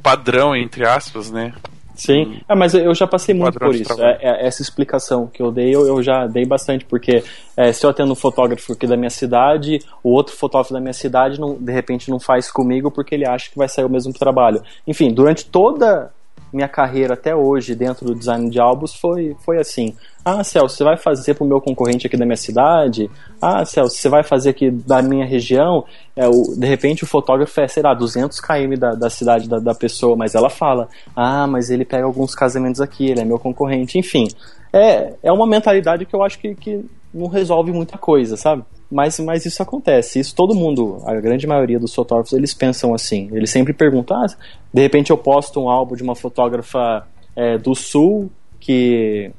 padrão, 0.02 0.56
entre 0.56 0.86
aspas, 0.86 1.32
né? 1.32 1.54
Sim, 1.96 2.42
ah, 2.48 2.56
mas 2.56 2.74
eu 2.74 2.96
já 2.96 3.06
passei 3.06 3.36
muito 3.36 3.60
por 3.60 3.76
isso. 3.76 4.02
É- 4.02 4.18
é- 4.22 4.48
essa 4.48 4.62
explicação 4.62 5.28
que 5.28 5.42
eu 5.42 5.52
dei, 5.52 5.76
eu, 5.76 5.86
eu 5.86 6.02
já 6.02 6.26
dei 6.26 6.46
bastante, 6.46 6.84
porque 6.86 7.24
é, 7.56 7.72
se 7.72 7.86
eu 7.86 7.92
atendo 7.92 8.12
um 8.12 8.16
fotógrafo 8.16 8.74
aqui 8.74 8.88
da 8.88 8.98
minha 8.98 9.10
cidade, 9.10 9.78
o 10.04 10.10
outro 10.10 10.36
fotógrafo 10.36 10.74
da 10.74 10.80
minha 10.80 10.94
cidade, 10.94 11.40
não, 11.40 11.56
de 11.56 11.72
repente, 11.72 12.10
não 12.10 12.20
faz 12.20 12.50
comigo 12.50 12.90
porque 12.90 13.14
ele 13.14 13.28
acha 13.28 13.52
que 13.52 13.58
vai 13.58 13.70
sair 13.70 13.86
o 13.86 13.90
mesmo 13.90 14.14
trabalho. 14.14 14.64
Enfim, 14.88 15.14
durante 15.14 15.46
toda 15.46 16.12
minha 16.54 16.68
carreira 16.68 17.14
até 17.14 17.36
hoje 17.36 17.76
dentro 17.76 18.06
do 18.06 18.16
design 18.16 18.50
de 18.50 18.60
álbuns 18.60 18.94
foi, 18.94 19.36
foi 19.40 19.58
assim. 19.58 19.96
Ah, 20.24 20.44
Celso, 20.44 20.76
você 20.76 20.84
vai 20.84 20.98
fazer 20.98 21.34
pro 21.34 21.46
meu 21.46 21.60
concorrente 21.60 22.06
aqui 22.06 22.18
da 22.18 22.26
minha 22.26 22.38
cidade? 22.38 23.10
Ah, 23.42 23.66
Celso, 23.66 23.96
você 23.96 24.10
vai 24.10 24.24
fazer 24.24 24.52
aqui 24.52 24.70
da 24.70 25.02
minha 25.02 25.26
região? 25.26 25.86
É, 26.16 26.28
o, 26.28 26.56
de 26.58 26.68
repente 26.68 27.04
o 27.04 27.08
fotógrafo 27.08 27.60
é, 27.60 27.68
sei 27.68 27.82
lá, 27.82 27.94
200 27.94 28.40
km 28.40 28.78
da, 28.78 28.92
da 28.92 29.10
cidade 29.10 29.50
da, 29.50 29.60
da 29.60 29.74
pessoa, 29.74 30.16
mas 30.16 30.36
ela 30.36 30.50
fala, 30.50 30.88
ah, 31.16 31.48
mas 31.48 31.70
ele 31.70 31.86
pega 31.86 32.06
alguns 32.06 32.36
casamentos 32.36 32.82
aqui, 32.82 33.10
ele 33.10 33.22
é 33.22 33.26
meu 33.26 33.40
concorrente, 33.40 33.98
enfim. 33.98 34.28
É, 34.74 35.14
é 35.24 35.32
uma 35.32 35.48
mentalidade 35.48 36.06
que 36.06 36.16
eu 36.16 36.24
acho 36.24 36.40
que, 36.40 36.56
que 36.56 36.86
não 37.14 37.28
resolve 37.28 37.72
muita 37.72 37.98
coisa, 37.98 38.38
sabe? 38.38 38.64
Mas, 38.92 39.18
mas 39.20 39.46
isso 39.46 39.64
acontece, 39.64 40.20
isso 40.20 40.36
todo 40.36 40.54
mundo, 40.54 41.02
a 41.06 41.14
grande 41.16 41.48
maioria 41.48 41.80
dos 41.80 41.96
fotógrafos, 41.96 42.34
eles 42.34 42.54
pensam 42.54 42.94
assim. 42.94 43.30
Eles 43.32 43.50
sempre 43.50 43.72
perguntam, 43.72 44.18
ah, 44.22 44.26
de 44.74 44.82
repente 44.82 45.12
eu 45.12 45.18
posto 45.18 45.62
um 45.62 45.70
álbum 45.70 45.96
de 45.96 46.04
uma 46.04 46.16
fotógrafa 46.16 47.08
é, 47.36 47.58
do 47.58 47.74
sul 47.74 48.30
que 48.60 49.32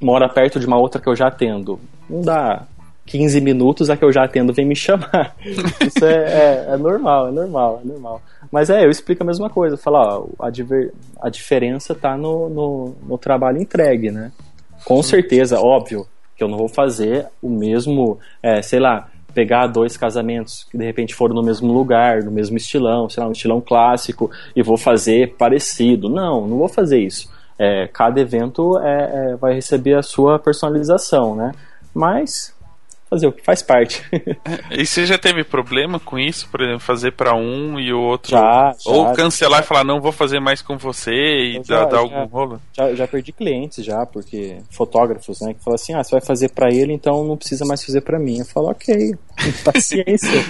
mora 0.00 0.28
perto 0.28 0.58
de 0.58 0.66
uma 0.66 0.78
outra 0.78 1.00
que 1.00 1.08
eu 1.08 1.14
já 1.14 1.28
atendo. 1.28 1.78
Não 2.08 2.22
dá 2.22 2.64
15 3.04 3.40
minutos, 3.40 3.88
a 3.90 3.96
que 3.96 4.04
eu 4.04 4.12
já 4.12 4.24
atendo 4.24 4.52
vem 4.52 4.64
me 4.64 4.74
chamar. 4.74 5.36
Isso 5.44 6.04
é, 6.04 6.14
é, 6.14 6.66
é 6.70 6.76
normal, 6.76 7.28
é 7.28 7.30
normal, 7.30 7.80
é 7.84 7.86
normal. 7.86 8.22
Mas 8.50 8.70
é, 8.70 8.84
eu 8.84 8.90
explico 8.90 9.22
a 9.22 9.26
mesma 9.26 9.50
coisa. 9.50 9.76
Falar, 9.76 10.18
ó, 10.20 10.26
a, 10.40 10.50
diver- 10.50 10.92
a 11.20 11.28
diferença 11.28 11.94
tá 11.94 12.16
no, 12.16 12.48
no, 12.48 12.96
no 13.06 13.18
trabalho 13.18 13.60
entregue, 13.60 14.10
né? 14.10 14.32
Com 14.84 15.02
certeza, 15.02 15.60
óbvio, 15.60 16.06
que 16.36 16.44
eu 16.44 16.48
não 16.48 16.58
vou 16.58 16.68
fazer 16.68 17.26
o 17.42 17.48
mesmo, 17.48 18.18
é, 18.42 18.60
sei 18.62 18.78
lá, 18.78 19.08
pegar 19.36 19.66
dois 19.66 19.98
casamentos 19.98 20.66
que 20.70 20.78
de 20.78 20.84
repente 20.84 21.14
foram 21.14 21.34
no 21.34 21.42
mesmo 21.42 21.70
lugar, 21.70 22.22
no 22.22 22.30
mesmo 22.30 22.56
estilão, 22.56 23.08
sei 23.10 23.22
lá, 23.22 23.28
um 23.28 23.32
estilão 23.32 23.60
clássico, 23.60 24.30
e 24.54 24.62
vou 24.62 24.78
fazer 24.78 25.34
parecido. 25.36 26.08
Não, 26.08 26.46
não 26.46 26.56
vou 26.56 26.68
fazer 26.68 26.98
isso. 26.98 27.30
É, 27.58 27.86
cada 27.86 28.18
evento 28.18 28.78
é, 28.78 29.32
é, 29.32 29.36
vai 29.36 29.52
receber 29.52 29.94
a 29.94 30.02
sua 30.02 30.38
personalização, 30.38 31.36
né? 31.36 31.52
Mas 31.94 32.55
fazer 33.08 33.26
o 33.26 33.32
que 33.32 33.42
faz 33.44 33.62
parte. 33.62 34.02
E 34.70 34.84
você 34.84 35.06
já 35.06 35.16
teve 35.16 35.42
problema 35.44 35.98
com 35.98 36.18
isso, 36.18 36.48
por 36.50 36.60
exemplo, 36.60 36.80
fazer 36.80 37.12
pra 37.12 37.34
um 37.34 37.78
e 37.80 37.92
o 37.92 38.00
outro? 38.00 38.30
Já, 38.30 38.74
já. 38.84 38.90
Ou 38.90 39.12
cancelar 39.12 39.60
e 39.60 39.62
falar, 39.62 39.84
não 39.84 40.00
vou 40.00 40.12
fazer 40.12 40.38
mais 40.40 40.60
com 40.60 40.76
você 40.76 41.12
e 41.12 41.60
já- 41.64 41.84
dar 41.84 41.90
já. 41.92 41.98
algum 41.98 42.24
rolo? 42.24 42.60
já, 42.76 42.94
já 42.94 43.06
perdi 43.08 43.32
clientes 43.32 43.84
já, 43.84 44.04
porque 44.04 44.56
fotógrafos, 44.70 45.40
né, 45.40 45.54
que 45.54 45.62
falam 45.62 45.74
assim, 45.76 45.94
ah, 45.94 46.02
você 46.02 46.10
vai 46.10 46.20
fazer 46.20 46.50
pra 46.50 46.68
ele, 46.70 46.92
então 46.92 47.24
não 47.24 47.36
precisa 47.36 47.64
mais 47.64 47.82
fazer 47.84 48.00
pra 48.02 48.18
mim. 48.18 48.38
Eu 48.40 48.44
falo, 48.44 48.68
ok, 48.70 49.14
paciência. 49.64 50.44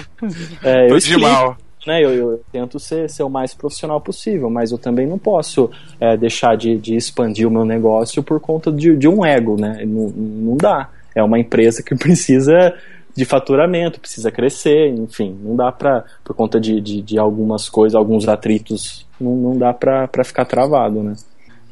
É, 0.63 0.85
eu 0.89 0.89
Tô 0.89 0.99
de 0.99 1.17
mal. 1.17 1.57
né, 1.85 2.03
eu, 2.03 2.11
eu 2.11 2.41
tento 2.51 2.79
ser, 2.79 3.09
ser 3.09 3.23
o 3.23 3.29
mais 3.29 3.53
profissional 3.53 4.01
possível, 4.01 4.49
mas 4.49 4.71
eu 4.71 4.77
também 4.77 5.05
não 5.07 5.17
posso 5.17 5.69
é, 5.99 6.17
deixar 6.17 6.55
de, 6.57 6.77
de 6.77 6.95
expandir 6.95 7.47
o 7.47 7.51
meu 7.51 7.63
negócio 7.65 8.21
por 8.23 8.39
conta 8.39 8.71
de, 8.71 8.95
de 8.95 9.07
um 9.07 9.25
ego, 9.25 9.59
né, 9.59 9.83
não, 9.85 10.09
não 10.09 10.57
dá. 10.57 10.89
É 11.17 11.23
uma 11.23 11.39
empresa 11.39 11.81
que 11.83 11.93
precisa 11.97 12.73
de 13.15 13.25
faturamento, 13.25 13.99
precisa 13.99 14.31
crescer, 14.31 14.89
enfim, 14.89 15.35
não 15.41 15.55
dá 15.55 15.71
pra, 15.71 16.03
por 16.23 16.35
conta 16.35 16.59
de, 16.59 16.79
de, 16.79 17.01
de 17.01 17.17
algumas 17.17 17.67
coisas, 17.67 17.95
alguns 17.95 18.27
atritos, 18.27 19.07
não, 19.19 19.35
não 19.35 19.57
dá 19.57 19.73
pra, 19.73 20.07
pra 20.07 20.23
ficar 20.23 20.45
travado, 20.45 21.01
né. 21.01 21.15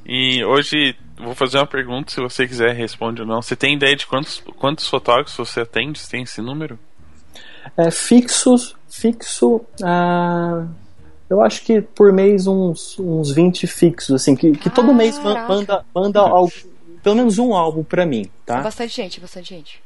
E 0.07 0.43
hoje 0.43 0.95
vou 1.17 1.35
fazer 1.35 1.57
uma 1.57 1.67
pergunta, 1.67 2.11
se 2.11 2.19
você 2.19 2.47
quiser 2.47 2.73
responde 2.75 3.21
ou 3.21 3.27
não. 3.27 3.41
Você 3.41 3.55
tem 3.55 3.75
ideia 3.75 3.95
de 3.95 4.05
quantos, 4.07 4.43
quantos 4.57 4.87
fotógrafos 4.87 5.35
você 5.35 5.61
atende? 5.61 5.99
Você 5.99 6.09
tem 6.11 6.23
esse 6.23 6.41
número? 6.41 6.77
É, 7.77 7.89
fixos, 7.91 8.75
fixo, 8.89 9.61
ah, 9.83 10.65
eu 11.29 11.41
acho 11.41 11.63
que 11.63 11.81
por 11.81 12.13
mês 12.13 12.45
uns, 12.47 12.97
uns 12.99 13.31
20 13.31 13.65
fixos, 13.67 14.15
assim, 14.15 14.35
que, 14.35 14.51
que 14.51 14.69
todo 14.69 14.93
mês 14.93 15.17
man- 15.19 15.33
Caraca. 15.33 15.53
manda, 15.53 15.85
manda 15.93 16.19
algo, 16.21 16.51
pelo 17.05 17.15
menos 17.15 17.37
um 17.37 17.53
álbum 17.53 17.83
pra 17.83 18.03
mim, 18.03 18.27
tá? 18.43 18.61
Bastante 18.61 18.95
gente, 18.95 19.21
bastante 19.21 19.53
gente. 19.53 19.79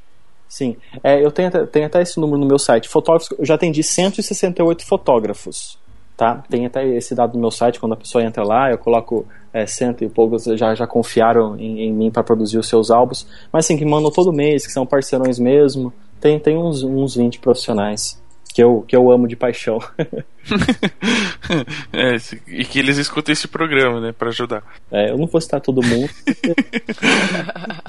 Sim, 0.47 0.77
é, 1.03 1.21
eu 1.21 1.29
tenho 1.29 1.49
até, 1.49 1.65
tenho 1.65 1.86
até 1.86 2.01
esse 2.01 2.17
número 2.17 2.39
no 2.39 2.45
meu 2.45 2.58
site. 2.58 2.88
Fotógrafos, 2.88 3.38
eu 3.38 3.45
já 3.45 3.55
atendi 3.55 3.84
168 3.84 4.86
fotógrafos. 4.86 5.77
tá? 6.15 6.41
Tem 6.49 6.65
até 6.65 6.88
esse 6.88 7.13
dado 7.13 7.34
no 7.34 7.41
meu 7.41 7.51
site, 7.51 7.77
quando 7.77 7.91
a 7.91 7.97
pessoa 7.97 8.23
entra 8.23 8.41
lá, 8.41 8.71
eu 8.71 8.77
coloco 8.77 9.27
é, 9.51 9.65
cento 9.65 10.01
e 10.01 10.08
poucos 10.08 10.45
já, 10.45 10.73
já 10.73 10.88
confiaram 10.88 11.58
em, 11.60 11.82
em 11.82 11.91
mim 11.91 12.10
para 12.10 12.23
produzir 12.23 12.58
os 12.58 12.69
seus 12.69 12.89
álbuns, 12.89 13.27
mas 13.51 13.65
assim, 13.65 13.75
que 13.75 13.84
mandam 13.84 14.10
todo 14.10 14.32
mês, 14.32 14.65
que 14.65 14.71
são 14.71 14.86
parceirões 14.86 15.38
mesmo, 15.39 15.91
tem, 16.21 16.39
tem 16.39 16.58
uns, 16.58 16.84
uns 16.84 17.17
20 17.17 17.39
profissionais 17.39 18.17
que 18.53 18.63
eu, 18.63 18.81
que 18.88 18.95
eu 18.95 19.12
amo 19.12 19.27
de 19.27 19.35
paixão. 19.35 19.79
é, 21.93 22.15
e 22.47 22.65
que 22.65 22.79
eles 22.79 22.97
escutem 22.97 23.33
esse 23.33 23.47
programa, 23.47 24.01
né, 24.01 24.12
para 24.12 24.29
ajudar. 24.29 24.63
É, 24.91 25.12
eu 25.12 25.17
não 25.17 25.27
vou 25.27 25.39
citar 25.39 25.62
todo 25.62 25.85
mundo. 25.85 26.09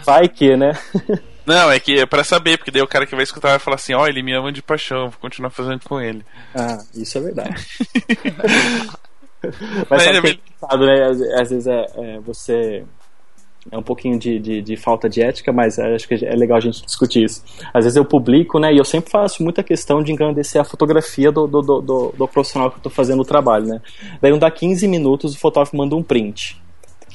vai 0.04 0.28
que, 0.28 0.56
né? 0.56 0.72
Não, 1.46 1.70
é 1.70 1.80
que 1.80 2.00
é 2.00 2.06
pra 2.06 2.22
saber, 2.22 2.58
porque 2.58 2.70
daí 2.70 2.82
o 2.82 2.88
cara 2.88 3.06
que 3.06 3.14
vai 3.14 3.24
escutar 3.24 3.48
vai 3.48 3.58
falar 3.58 3.76
assim, 3.76 3.94
ó, 3.94 4.02
oh, 4.02 4.06
ele 4.06 4.22
me 4.22 4.32
ama 4.34 4.52
de 4.52 4.62
paixão, 4.62 5.10
vou 5.10 5.20
continuar 5.20 5.50
fazendo 5.50 5.80
com 5.80 6.00
ele. 6.00 6.24
Ah, 6.54 6.78
isso 6.94 7.18
é 7.18 7.20
verdade. 7.20 7.66
Mas 9.88 10.02
sabe 10.02 10.18
é, 10.18 10.22
que 10.22 10.40
é 10.62 10.76
né? 10.76 11.06
Às, 11.06 11.20
às 11.40 11.50
vezes 11.50 11.66
é, 11.66 11.86
é, 11.96 12.20
você 12.20 12.84
é 13.70 13.78
um 13.78 13.82
pouquinho 13.82 14.18
de, 14.18 14.38
de, 14.38 14.62
de, 14.62 14.76
falta 14.76 15.08
de 15.08 15.22
ética, 15.22 15.52
mas 15.52 15.78
acho 15.78 16.08
que 16.08 16.24
é 16.24 16.34
legal 16.34 16.58
a 16.58 16.60
gente 16.60 16.84
discutir 16.84 17.24
isso. 17.24 17.42
Às 17.72 17.84
vezes 17.84 17.96
eu 17.96 18.04
publico, 18.04 18.58
né, 18.58 18.72
e 18.72 18.78
eu 18.78 18.84
sempre 18.84 19.10
faço 19.10 19.42
muita 19.42 19.62
questão 19.62 20.02
de 20.02 20.12
engrandecer 20.12 20.60
a 20.60 20.64
fotografia 20.64 21.30
do, 21.30 21.46
do, 21.46 21.62
do, 21.62 22.14
do 22.16 22.28
profissional 22.28 22.70
que 22.70 22.76
eu 22.76 22.80
estou 22.80 22.92
fazendo 22.92 23.20
o 23.20 23.24
trabalho, 23.24 23.66
né. 23.66 23.80
Daí 24.20 24.30
não 24.30 24.38
dá 24.38 24.50
15 24.50 24.88
minutos, 24.88 25.34
o 25.34 25.38
fotógrafo 25.38 25.76
manda 25.76 25.94
um 25.94 26.02
print 26.02 26.60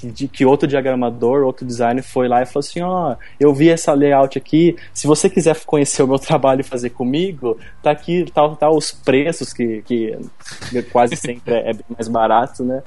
de 0.03 0.27
que 0.27 0.45
outro 0.45 0.67
diagramador, 0.67 1.43
outro 1.43 1.65
designer 1.65 2.03
foi 2.03 2.27
lá 2.27 2.41
e 2.41 2.45
falou 2.45 2.59
assim: 2.59 2.81
ó, 2.81 3.13
oh, 3.13 3.15
eu 3.39 3.53
vi 3.53 3.69
essa 3.69 3.93
layout 3.93 4.37
aqui. 4.37 4.75
Se 4.93 5.07
você 5.07 5.29
quiser 5.29 5.57
conhecer 5.65 6.03
o 6.03 6.07
meu 6.07 6.19
trabalho 6.19 6.61
e 6.61 6.63
fazer 6.63 6.89
comigo, 6.89 7.57
tá 7.81 7.91
aqui, 7.91 8.25
tá, 8.31 8.47
tá 8.55 8.69
os 8.69 8.91
preços 8.91 9.53
que, 9.53 9.81
que 9.83 10.17
quase 10.91 11.15
sempre 11.15 11.53
é, 11.53 11.71
é 11.71 11.73
mais 11.89 12.07
barato, 12.07 12.63
né? 12.63 12.83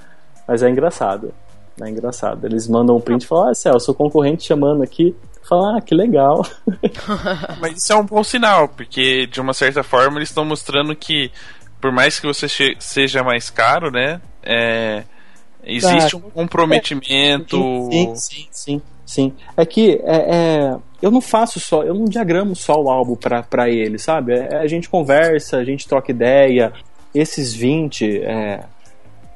Mas 0.47 0.63
é 0.63 0.71
engraçado. 0.71 1.33
É 1.81 1.89
engraçado. 1.89 2.45
Eles 2.47 2.69
mandam 2.69 2.97
um 2.97 3.01
print 3.01 3.23
e 3.23 3.27
falam: 3.27 3.51
Ah, 3.51 3.55
Celso, 3.55 3.93
o 3.93 3.95
concorrente 3.95 4.45
chamando 4.45 4.83
aqui. 4.83 5.15
Fala, 5.49 5.79
ah, 5.79 5.81
que 5.81 5.95
legal. 5.95 6.45
Mas 7.59 7.79
isso 7.79 7.91
é 7.91 7.97
um 7.97 8.05
bom 8.05 8.23
sinal, 8.23 8.69
porque 8.69 9.27
de 9.27 9.41
uma 9.41 9.55
certa 9.55 9.83
forma 9.83 10.19
eles 10.19 10.29
estão 10.29 10.45
mostrando 10.45 10.95
que, 10.95 11.31
por 11.81 11.91
mais 11.91 12.21
que 12.21 12.27
você 12.27 12.47
seja 12.79 13.23
mais 13.23 13.49
caro, 13.49 13.91
né? 13.91 14.21
É, 14.43 15.05
Existe 15.65 16.17
um 16.17 16.21
comprometimento. 16.21 17.57
Sim, 17.91 18.15
sim, 18.15 18.49
sim, 18.51 18.83
sim. 19.05 19.33
É 19.57 19.67
que 19.67 20.01
é, 20.05 20.17
é, 20.17 20.77
eu 21.03 21.11
não 21.11 21.21
faço 21.21 21.61
só, 21.61 21.83
eu 21.83 21.95
não 21.95 22.05
diagramo 22.07 22.55
só 22.55 22.75
o 22.75 22.91
álbum 22.91 23.17
para 23.17 23.69
ele, 23.69 23.99
sabe? 23.99 24.33
É, 24.35 24.57
a 24.57 24.67
gente 24.67 24.89
conversa, 24.89 25.59
a 25.59 25.65
gente 25.65 25.87
troca 25.87 26.11
ideia. 26.11 26.73
Esses 27.15 27.55
20, 27.55 28.23
é, 28.23 28.65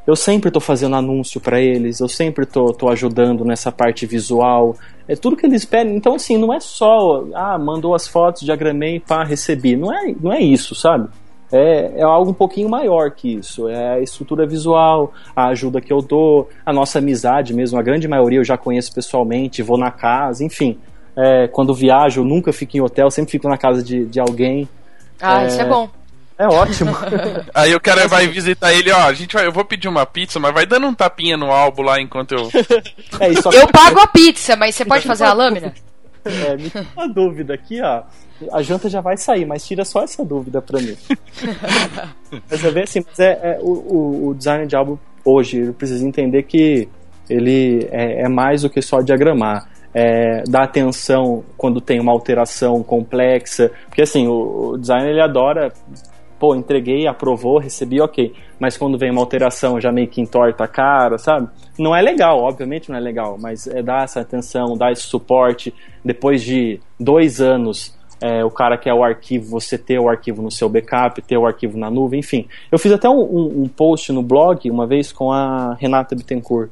eu 0.07 0.17
sempre 0.17 0.49
estou 0.49 0.61
fazendo 0.61 0.97
anúncio 0.97 1.41
para 1.41 1.61
eles, 1.61 2.01
eu 2.01 2.09
sempre 2.09 2.45
estou 2.45 2.89
ajudando 2.91 3.45
nessa 3.45 3.71
parte 3.71 4.07
visual. 4.07 4.77
É 5.07 5.15
tudo 5.15 5.37
que 5.37 5.47
eles 5.47 5.65
pedem. 5.65 5.97
Então, 5.97 6.15
assim, 6.15 6.37
não 6.37 6.53
é 6.53 6.61
só, 6.61 7.25
ah, 7.35 7.59
mandou 7.59 7.95
as 7.95 8.09
fotos, 8.09 8.43
diagramei, 8.43 9.01
pá, 9.01 9.25
recebi. 9.25 9.77
Não 9.77 9.93
é, 9.93 10.15
não 10.21 10.33
é 10.33 10.41
isso, 10.41 10.75
sabe? 10.75 11.09
é, 11.53 12.01
é 12.01 12.03
algo 12.03 12.31
um 12.31 12.35
pouquinho 12.35 12.69
maior 12.69 13.11
que 13.11 13.35
isso. 13.35 13.69
É 13.69 13.97
a 13.97 14.01
estrutura 14.01 14.47
visual, 14.47 15.13
a 15.37 15.49
ajuda 15.49 15.83
que 15.83 15.93
eu 15.93 16.01
dou, 16.01 16.49
a 16.65 16.73
nossa 16.73 16.99
amizade 16.99 17.53
mesmo. 17.53 17.79
A 17.79 17.83
grande 17.83 18.09
maioria 18.09 18.39
eu 18.39 18.45
já 18.45 18.57
conheço 18.57 18.93
pessoalmente, 18.95 19.63
vou 19.63 19.77
na 19.77 19.91
casa, 19.91 20.43
enfim. 20.43 20.79
É, 21.15 21.47
quando 21.49 21.75
viajo, 21.75 22.25
nunca 22.25 22.53
fico 22.55 22.79
em 22.79 22.81
hotel, 22.81 23.11
sempre 23.11 23.33
fico 23.33 23.47
na 23.47 23.59
casa 23.59 23.83
de, 23.83 24.07
de 24.07 24.19
alguém. 24.19 24.67
Ah, 25.21 25.43
é, 25.43 25.47
isso 25.47 25.61
é 25.61 25.69
bom. 25.69 25.91
É 26.43 26.47
ótimo. 26.49 26.91
Aí 27.55 27.75
o 27.75 27.81
cara 27.81 28.09
vai 28.09 28.27
visitar 28.27 28.73
ele, 28.73 28.91
ó, 28.91 29.07
a 29.07 29.13
gente 29.13 29.35
vai, 29.35 29.47
eu 29.47 29.53
vou 29.53 29.65
pedir 29.65 29.89
uma 29.89 30.05
pizza, 30.05 30.41
mas 30.41 30.53
vai 30.53 30.67
dando 30.67 30.87
um 30.87 30.95
tapinha 30.95 31.37
no 31.37 31.53
álbum 31.53 31.83
lá 31.83 32.01
enquanto 32.01 32.33
eu. 32.33 32.49
É, 33.21 33.31
eu 33.57 33.69
pago 33.69 34.01
a 34.01 34.07
pizza, 34.07 34.57
mas 34.57 34.75
você 34.75 34.85
pode 34.85 35.07
fazer 35.07 35.25
a 35.25 35.33
lâmina? 35.33 35.73
É, 36.25 36.57
me 36.57 36.71
uma 36.95 37.09
dúvida 37.09 37.53
aqui, 37.53 37.83
ó 37.83 38.05
a 38.51 38.63
janta 38.63 38.89
já 38.89 39.01
vai 39.01 39.17
sair, 39.17 39.45
mas 39.45 39.67
tira 39.67 39.85
só 39.85 40.03
essa 40.03 40.25
dúvida 40.25 40.61
pra 40.61 40.81
mim. 40.81 40.97
mas 42.51 42.65
é 42.65 42.71
bem 42.71 42.83
assim, 42.85 43.05
mas 43.07 43.19
é, 43.19 43.39
é 43.43 43.59
o, 43.61 44.29
o, 44.29 44.35
design 44.35 44.67
de 44.67 44.75
álbum 44.75 44.99
hoje, 45.25 45.59
ele 45.59 45.73
precisa 45.73 46.05
entender 46.07 46.43
que 46.45 46.89
ele 47.29 47.87
é, 47.91 48.23
é 48.23 48.29
mais 48.29 48.63
do 48.63 48.71
que 48.71 48.81
só 48.81 49.01
diagramar. 49.01 49.69
É, 49.95 50.43
dar 50.49 50.63
atenção 50.63 51.45
quando 51.55 51.79
tem 51.79 52.01
uma 52.01 52.13
alteração 52.13 52.83
complexa, 52.83 53.71
porque 53.89 54.01
assim, 54.01 54.27
o, 54.27 54.71
o 54.71 54.79
designer 54.79 55.11
ele 55.11 55.21
adora 55.21 55.71
pô, 56.43 56.57
entreguei, 56.57 57.07
aprovou, 57.07 57.59
recebi, 57.59 58.01
ok. 58.01 58.35
Mas 58.59 58.77
quando 58.77 58.99
vem 58.99 59.13
uma 59.13 59.21
alteração 59.21 59.81
já 59.81 59.93
meio 59.93 60.09
que 60.09 60.21
entorta 60.21 60.65
a 60.65 60.67
cara, 60.67 61.17
sabe? 61.17 61.49
Não 61.79 61.95
é 61.95 62.03
legal, 62.03 62.41
obviamente 62.41 62.91
não 62.91 62.97
é 62.97 63.01
legal, 63.01 63.39
mas 63.41 63.69
é 63.69 63.81
dar 63.81 64.03
essa 64.03 64.23
atenção, 64.23 64.77
dar 64.77 64.91
esse 64.91 65.05
suporte. 65.05 65.73
Depois 66.05 66.43
de 66.43 66.81
dois 66.99 67.41
anos 67.41 67.97
é, 68.21 68.45
o 68.45 68.51
cara 68.51 68.77
quer 68.77 68.93
o 68.93 69.05
arquivo, 69.05 69.49
você 69.51 69.79
ter 69.79 70.01
o 70.01 70.09
arquivo 70.09 70.43
no 70.43 70.51
seu 70.51 70.69
backup, 70.69 71.23
ter 71.23 71.39
o 71.39 71.47
arquivo 71.47 71.79
na 71.79 71.89
nuvem, 71.89 72.19
enfim. 72.19 72.49
Eu 72.73 72.79
fiz 72.79 72.91
até 72.91 73.09
um, 73.09 73.21
um, 73.21 73.63
um 73.63 73.69
post 73.69 74.11
no 74.11 74.21
blog 74.21 74.69
uma 74.69 74.85
vez 74.85 75.13
com 75.13 75.31
a 75.31 75.75
Renata 75.75 76.17
Bittencourt 76.17 76.71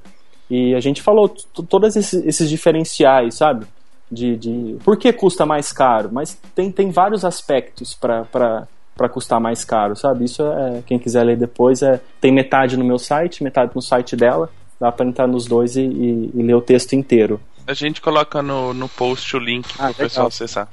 e 0.50 0.74
a 0.74 0.80
gente 0.80 1.00
falou 1.00 1.28
todos 1.28 1.94
esses, 1.94 2.26
esses, 2.26 2.50
diferenciais, 2.50 3.36
sabe? 3.36 3.66
De, 4.10 4.36
de 4.36 4.76
por 4.84 4.96
que 4.96 5.12
custa 5.12 5.46
mais 5.46 5.70
caro, 5.70 6.08
mas 6.10 6.36
tem, 6.56 6.72
tem 6.72 6.90
vários 6.90 7.24
aspectos 7.24 7.94
para 7.94 8.66
custar 9.08 9.40
mais 9.40 9.64
caro, 9.64 9.96
sabe? 9.96 10.24
Isso 10.24 10.42
é 10.42 10.82
quem 10.86 10.98
quiser 10.98 11.24
ler 11.24 11.36
depois 11.36 11.82
é 11.82 12.00
tem 12.20 12.32
metade 12.32 12.76
no 12.76 12.84
meu 12.84 12.98
site, 12.98 13.42
metade 13.42 13.72
no 13.74 13.82
site 13.82 14.16
dela, 14.16 14.50
dá 14.80 14.90
para 14.90 15.06
entrar 15.06 15.26
nos 15.26 15.46
dois 15.46 15.76
e, 15.76 15.82
e, 15.82 16.30
e, 16.34 16.42
ler 16.42 16.54
o 16.54 16.60
texto 16.60 16.94
inteiro. 16.94 17.40
A 17.66 17.74
gente 17.74 18.00
coloca 18.00 18.42
no, 18.42 18.74
no 18.74 18.88
post 18.88 19.36
o 19.36 19.38
link 19.38 19.66
ah, 19.74 19.84
para 19.84 19.90
o 19.90 19.94
pessoal 19.94 20.26
acessar. 20.26 20.68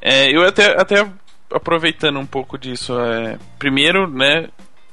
É, 0.00 0.34
eu 0.34 0.46
até, 0.46 0.80
até 0.80 1.06
aproveitando 1.52 2.18
um 2.18 2.26
pouco 2.26 2.58
disso, 2.58 2.98
é, 2.98 3.38
primeiro, 3.58 4.08
né, 4.08 4.48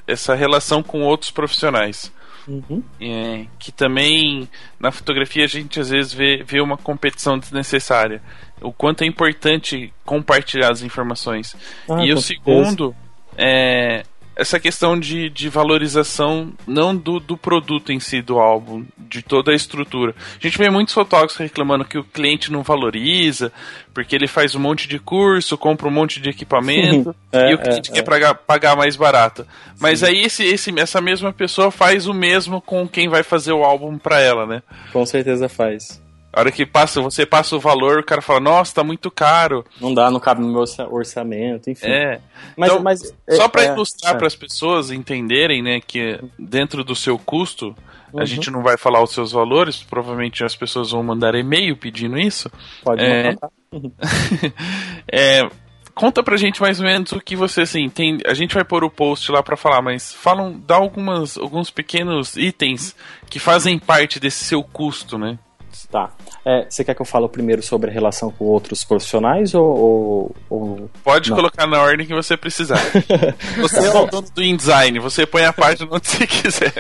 essa 0.05 0.35
relação 0.35 0.83
com 0.83 1.01
outros 1.01 1.31
profissionais. 1.31 2.11
Uhum. 2.47 2.81
É, 3.01 3.45
que 3.59 3.71
também 3.71 4.47
na 4.79 4.91
fotografia 4.91 5.43
a 5.43 5.47
gente 5.47 5.79
às 5.79 5.89
vezes 5.89 6.13
vê, 6.13 6.43
vê 6.43 6.61
uma 6.61 6.77
competição 6.77 7.37
desnecessária. 7.37 8.21
O 8.61 8.71
quanto 8.71 9.03
é 9.03 9.07
importante 9.07 9.93
compartilhar 10.05 10.71
as 10.71 10.81
informações. 10.81 11.55
Ah, 11.89 12.03
e 12.05 12.13
o 12.13 12.21
segundo 12.21 12.95
é 13.37 14.03
essa 14.37 14.59
questão 14.59 14.97
de, 14.99 15.29
de 15.29 15.49
valorização 15.49 16.53
não 16.67 16.95
do, 16.95 17.19
do 17.19 17.35
produto 17.35 17.91
em 17.91 17.99
si 17.99 18.21
do 18.21 18.37
álbum, 18.37 18.85
de 18.97 19.23
toda 19.23 19.51
a 19.51 19.55
estrutura. 19.55 20.13
A 20.39 20.39
gente 20.39 20.57
vê 20.57 20.69
muitos 20.69 20.93
fotógrafos 20.93 21.37
reclamando 21.37 21.83
que 21.83 21.97
o 21.97 22.03
cliente 22.03 22.51
não 22.51 22.61
valoriza, 22.61 23.51
porque 23.93 24.15
ele 24.15 24.27
faz 24.27 24.53
um 24.53 24.59
monte 24.59 24.87
de 24.87 24.99
curso, 24.99 25.57
compra 25.57 25.87
um 25.87 25.91
monte 25.91 26.21
de 26.21 26.29
equipamento 26.29 27.15
é, 27.33 27.51
e 27.51 27.55
o 27.55 27.57
cliente 27.57 27.89
é, 27.89 27.93
quer 27.95 27.99
é. 28.01 28.03
Pagar, 28.03 28.35
pagar 28.35 28.75
mais 28.75 28.95
barato. 28.95 29.45
Mas 29.79 29.99
Sim. 29.99 30.05
aí 30.05 30.21
esse, 30.21 30.43
esse, 30.43 30.79
essa 30.79 31.01
mesma 31.01 31.33
pessoa 31.33 31.71
faz 31.71 32.07
o 32.07 32.13
mesmo 32.13 32.61
com 32.61 32.87
quem 32.87 33.09
vai 33.09 33.23
fazer 33.23 33.51
o 33.51 33.63
álbum 33.63 33.97
para 33.97 34.21
ela, 34.21 34.45
né? 34.45 34.61
Com 34.93 35.05
certeza 35.05 35.49
faz. 35.49 35.99
A 36.31 36.41
hora 36.41 36.51
que 36.51 36.65
passa, 36.65 37.01
você 37.01 37.25
passa 37.25 37.55
o 37.55 37.59
valor, 37.59 37.99
o 37.99 38.03
cara 38.03 38.21
fala, 38.21 38.39
nossa, 38.39 38.75
tá 38.75 38.83
muito 38.83 39.09
caro. 39.09 39.65
Não 39.81 39.93
dá, 39.93 40.11
não 40.11 40.19
cabe 40.19 40.41
no 40.41 40.51
meu 40.51 40.63
orçamento, 40.91 41.69
enfim. 41.69 41.87
É. 41.87 42.19
Mas, 42.55 42.69
então, 42.69 42.83
mas 42.83 43.15
só 43.31 43.47
para 43.47 43.63
é, 43.63 43.67
ilustrar 43.73 44.13
é. 44.13 44.17
para 44.17 44.27
as 44.27 44.35
pessoas 44.35 44.91
entenderem, 44.91 45.63
né, 45.63 45.79
que 45.79 46.19
dentro 46.37 46.83
do 46.83 46.95
seu 46.95 47.17
custo, 47.17 47.75
uhum. 48.13 48.19
a 48.19 48.25
gente 48.25 48.51
não 48.51 48.61
vai 48.61 48.77
falar 48.77 49.01
os 49.01 49.11
seus 49.11 49.31
valores, 49.31 49.81
provavelmente 49.81 50.43
as 50.43 50.55
pessoas 50.55 50.91
vão 50.91 51.01
mandar 51.01 51.33
e-mail 51.33 51.75
pedindo 51.75 52.19
isso. 52.19 52.51
Pode 52.83 53.03
é, 53.03 53.31
mandar. 53.31 53.49
é, 55.11 55.49
conta 55.95 56.21
pra 56.21 56.37
gente 56.37 56.61
mais 56.61 56.79
ou 56.79 56.85
menos 56.85 57.11
o 57.13 57.19
que 57.19 57.35
você 57.35 57.61
assim 57.61 57.89
tem. 57.89 58.19
A 58.27 58.35
gente 58.35 58.53
vai 58.53 58.63
pôr 58.63 58.83
o 58.83 58.91
post 58.91 59.31
lá 59.31 59.41
para 59.41 59.57
falar, 59.57 59.81
mas 59.81 60.13
falam, 60.13 60.61
dá 60.65 60.75
algumas 60.75 61.37
alguns 61.37 61.71
pequenos 61.71 62.37
itens 62.37 62.95
que 63.27 63.39
fazem 63.39 63.79
parte 63.79 64.19
desse 64.19 64.45
seu 64.45 64.63
custo, 64.63 65.17
né? 65.17 65.39
Tá. 65.85 66.11
É, 66.45 66.65
você 66.69 66.83
quer 66.83 66.95
que 66.95 67.01
eu 67.01 67.05
fale 67.05 67.27
primeiro 67.27 67.61
sobre 67.61 67.89
a 67.89 67.93
relação 67.93 68.31
com 68.31 68.45
outros 68.45 68.83
profissionais 68.83 69.53
ou. 69.53 69.65
ou, 69.65 70.35
ou... 70.49 70.89
Pode 71.03 71.29
Não. 71.29 71.37
colocar 71.37 71.67
na 71.67 71.81
ordem 71.81 72.07
que 72.07 72.13
você 72.13 72.35
precisar. 72.35 72.79
você 73.59 73.85
é 73.85 73.89
o 73.89 74.05
dono 74.05 74.27
do 74.33 74.43
InDesign, 74.43 74.99
você 74.99 75.25
põe 75.25 75.45
a 75.45 75.53
página 75.53 75.87
onde 75.91 76.07
você 76.07 76.25
quiser. 76.25 76.73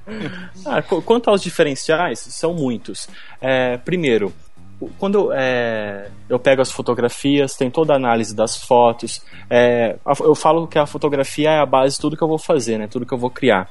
ah, 0.64 0.82
quanto 0.82 1.30
aos 1.30 1.42
diferenciais, 1.42 2.18
são 2.18 2.54
muitos. 2.54 3.08
É, 3.40 3.76
primeiro, 3.78 4.32
quando 4.98 5.30
é, 5.32 6.08
eu 6.28 6.38
pego 6.38 6.62
as 6.62 6.72
fotografias, 6.72 7.54
tem 7.54 7.70
toda 7.70 7.92
a 7.92 7.96
análise 7.96 8.34
das 8.34 8.56
fotos. 8.56 9.22
É, 9.48 9.96
eu 10.20 10.34
falo 10.34 10.66
que 10.66 10.78
a 10.78 10.86
fotografia 10.86 11.50
é 11.50 11.58
a 11.58 11.66
base 11.66 11.96
de 11.96 12.00
tudo 12.00 12.16
que 12.16 12.22
eu 12.22 12.28
vou 12.28 12.38
fazer, 12.38 12.78
né? 12.78 12.86
Tudo 12.86 13.04
que 13.04 13.12
eu 13.12 13.18
vou 13.18 13.30
criar. 13.30 13.68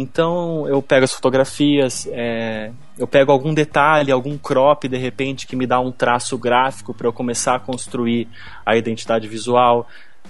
Então 0.00 0.68
eu 0.68 0.80
pego 0.80 1.04
as 1.04 1.12
fotografias, 1.12 2.06
é, 2.12 2.70
eu 2.96 3.04
pego 3.04 3.32
algum 3.32 3.52
detalhe, 3.52 4.12
algum 4.12 4.38
crop 4.38 4.86
de 4.86 4.96
repente 4.96 5.44
que 5.44 5.56
me 5.56 5.66
dá 5.66 5.80
um 5.80 5.90
traço 5.90 6.38
gráfico 6.38 6.94
para 6.94 7.08
eu 7.08 7.12
começar 7.12 7.56
a 7.56 7.58
construir 7.58 8.28
a 8.64 8.76
identidade 8.76 9.26
visual. 9.26 9.88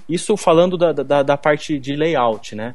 Isso 0.08 0.34
falando 0.38 0.78
da, 0.78 0.92
da, 0.92 1.22
da 1.22 1.36
parte 1.36 1.78
de 1.78 1.94
layout, 1.94 2.54
né? 2.54 2.74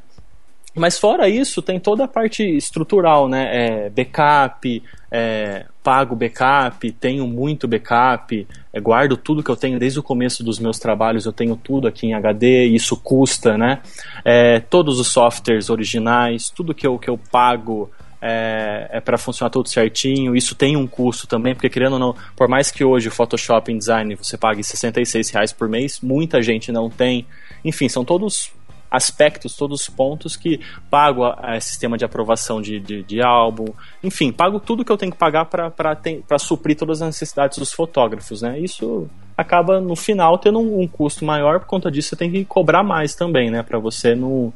Mas 0.74 0.98
fora 0.98 1.28
isso, 1.28 1.62
tem 1.62 1.78
toda 1.78 2.04
a 2.04 2.08
parte 2.08 2.42
estrutural, 2.42 3.28
né? 3.28 3.86
É, 3.86 3.90
backup, 3.90 4.82
é, 5.10 5.66
pago 5.84 6.16
backup, 6.16 6.90
tenho 6.92 7.28
muito 7.28 7.68
backup, 7.68 8.46
é, 8.72 8.80
guardo 8.80 9.16
tudo 9.16 9.42
que 9.42 9.50
eu 9.50 9.56
tenho 9.56 9.78
desde 9.78 10.00
o 10.00 10.02
começo 10.02 10.42
dos 10.42 10.58
meus 10.58 10.78
trabalhos, 10.78 11.26
eu 11.26 11.32
tenho 11.32 11.54
tudo 11.54 11.86
aqui 11.86 12.08
em 12.08 12.14
HD, 12.14 12.64
isso 12.64 12.96
custa, 12.96 13.56
né? 13.56 13.82
É, 14.24 14.58
todos 14.58 14.98
os 14.98 15.12
softwares 15.12 15.70
originais, 15.70 16.50
tudo 16.50 16.74
que 16.74 16.86
eu, 16.86 16.98
que 16.98 17.08
eu 17.08 17.16
pago 17.30 17.88
é, 18.20 18.88
é 18.90 19.00
para 19.00 19.18
funcionar 19.18 19.50
tudo 19.50 19.68
certinho. 19.68 20.34
Isso 20.34 20.54
tem 20.54 20.76
um 20.76 20.86
custo 20.86 21.26
também, 21.26 21.54
porque 21.54 21.68
querendo 21.68 21.92
ou 21.92 21.98
não, 21.98 22.16
por 22.34 22.48
mais 22.48 22.70
que 22.72 22.82
hoje 22.82 23.06
o 23.08 23.12
Photoshop 23.12 23.70
em 23.70 23.78
design 23.78 24.16
você 24.16 24.38
pague 24.38 24.64
66 24.64 25.30
reais 25.30 25.52
por 25.52 25.68
mês, 25.68 26.00
muita 26.00 26.42
gente 26.42 26.72
não 26.72 26.88
tem. 26.90 27.26
Enfim, 27.64 27.88
são 27.88 28.04
todos 28.04 28.50
aspectos, 28.94 29.56
todos 29.56 29.82
os 29.82 29.88
pontos 29.88 30.36
que 30.36 30.60
pago 30.88 31.24
a, 31.24 31.56
a 31.56 31.60
sistema 31.60 31.98
de 31.98 32.04
aprovação 32.04 32.62
de, 32.62 32.78
de, 32.78 33.02
de, 33.02 33.20
álbum, 33.20 33.66
enfim, 34.02 34.30
pago 34.30 34.60
tudo 34.60 34.84
que 34.84 34.92
eu 34.92 34.96
tenho 34.96 35.10
que 35.10 35.18
pagar 35.18 35.46
para 35.46 36.38
suprir 36.38 36.76
todas 36.76 37.02
as 37.02 37.08
necessidades 37.08 37.58
dos 37.58 37.72
fotógrafos, 37.72 38.42
né? 38.42 38.58
Isso 38.58 39.08
acaba 39.36 39.80
no 39.80 39.96
final 39.96 40.38
tendo 40.38 40.60
um, 40.60 40.82
um, 40.82 40.86
custo 40.86 41.24
maior, 41.24 41.58
por 41.58 41.66
conta 41.66 41.90
disso 41.90 42.10
você 42.10 42.16
tem 42.16 42.30
que 42.30 42.44
cobrar 42.44 42.84
mais 42.84 43.14
também, 43.14 43.50
né? 43.50 43.62
Para 43.62 43.78
você 43.78 44.14
não, 44.14 44.52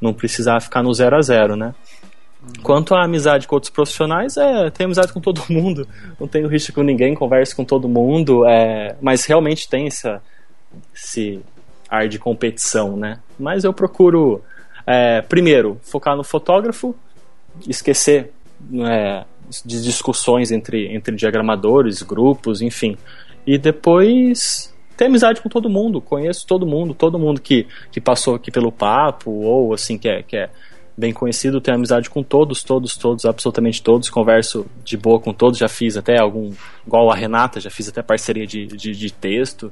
não 0.00 0.12
precisar 0.12 0.60
ficar 0.60 0.82
no 0.82 0.92
zero 0.92 1.16
a 1.16 1.22
zero, 1.22 1.54
né? 1.54 1.74
Quanto 2.62 2.94
à 2.94 3.04
amizade 3.04 3.46
com 3.46 3.56
outros 3.56 3.70
profissionais, 3.70 4.36
é, 4.36 4.70
tenho 4.70 4.88
amizade 4.88 5.12
com 5.12 5.20
todo 5.20 5.42
mundo, 5.48 5.86
não 6.18 6.26
tenho 6.26 6.48
risco 6.48 6.72
com 6.72 6.82
ninguém, 6.82 7.14
converso 7.14 7.56
com 7.56 7.64
todo 7.64 7.88
mundo, 7.88 8.44
é, 8.46 8.96
mas 9.00 9.24
realmente 9.24 9.68
tem 9.68 9.86
essa, 9.86 10.22
esse 10.94 11.40
ar 11.88 12.08
de 12.08 12.18
competição, 12.18 12.96
né? 12.96 13.18
Mas 13.38 13.64
eu 13.64 13.72
procuro, 13.72 14.42
é, 14.86 15.20
primeiro, 15.22 15.78
focar 15.82 16.16
no 16.16 16.24
fotógrafo, 16.24 16.94
esquecer 17.66 18.32
é, 18.84 19.24
de 19.64 19.82
discussões 19.82 20.50
entre, 20.50 20.94
entre 20.94 21.14
diagramadores, 21.14 22.02
grupos, 22.02 22.60
enfim. 22.60 22.96
E 23.46 23.58
depois 23.58 24.74
ter 24.96 25.06
amizade 25.06 25.40
com 25.40 25.48
todo 25.48 25.68
mundo, 25.68 26.00
conheço 26.00 26.46
todo 26.46 26.66
mundo, 26.66 26.94
todo 26.94 27.18
mundo 27.18 27.40
que, 27.40 27.66
que 27.92 28.00
passou 28.00 28.34
aqui 28.34 28.50
pelo 28.50 28.72
papo, 28.72 29.30
ou 29.30 29.74
assim, 29.74 29.98
que 29.98 30.08
é, 30.08 30.22
que 30.22 30.36
é 30.36 30.50
bem 30.96 31.12
conhecido, 31.12 31.60
tenho 31.60 31.76
amizade 31.76 32.08
com 32.08 32.22
todos, 32.22 32.62
todos, 32.62 32.96
todos, 32.96 33.26
absolutamente 33.26 33.82
todos, 33.82 34.08
converso 34.08 34.66
de 34.82 34.96
boa 34.96 35.20
com 35.20 35.32
todos, 35.32 35.58
já 35.58 35.68
fiz 35.68 35.96
até 35.96 36.18
algum, 36.18 36.52
igual 36.86 37.10
a 37.10 37.14
Renata, 37.14 37.60
já 37.60 37.68
fiz 37.68 37.88
até 37.88 38.02
parceria 38.02 38.46
de, 38.46 38.66
de, 38.66 38.92
de 38.92 39.12
texto, 39.12 39.70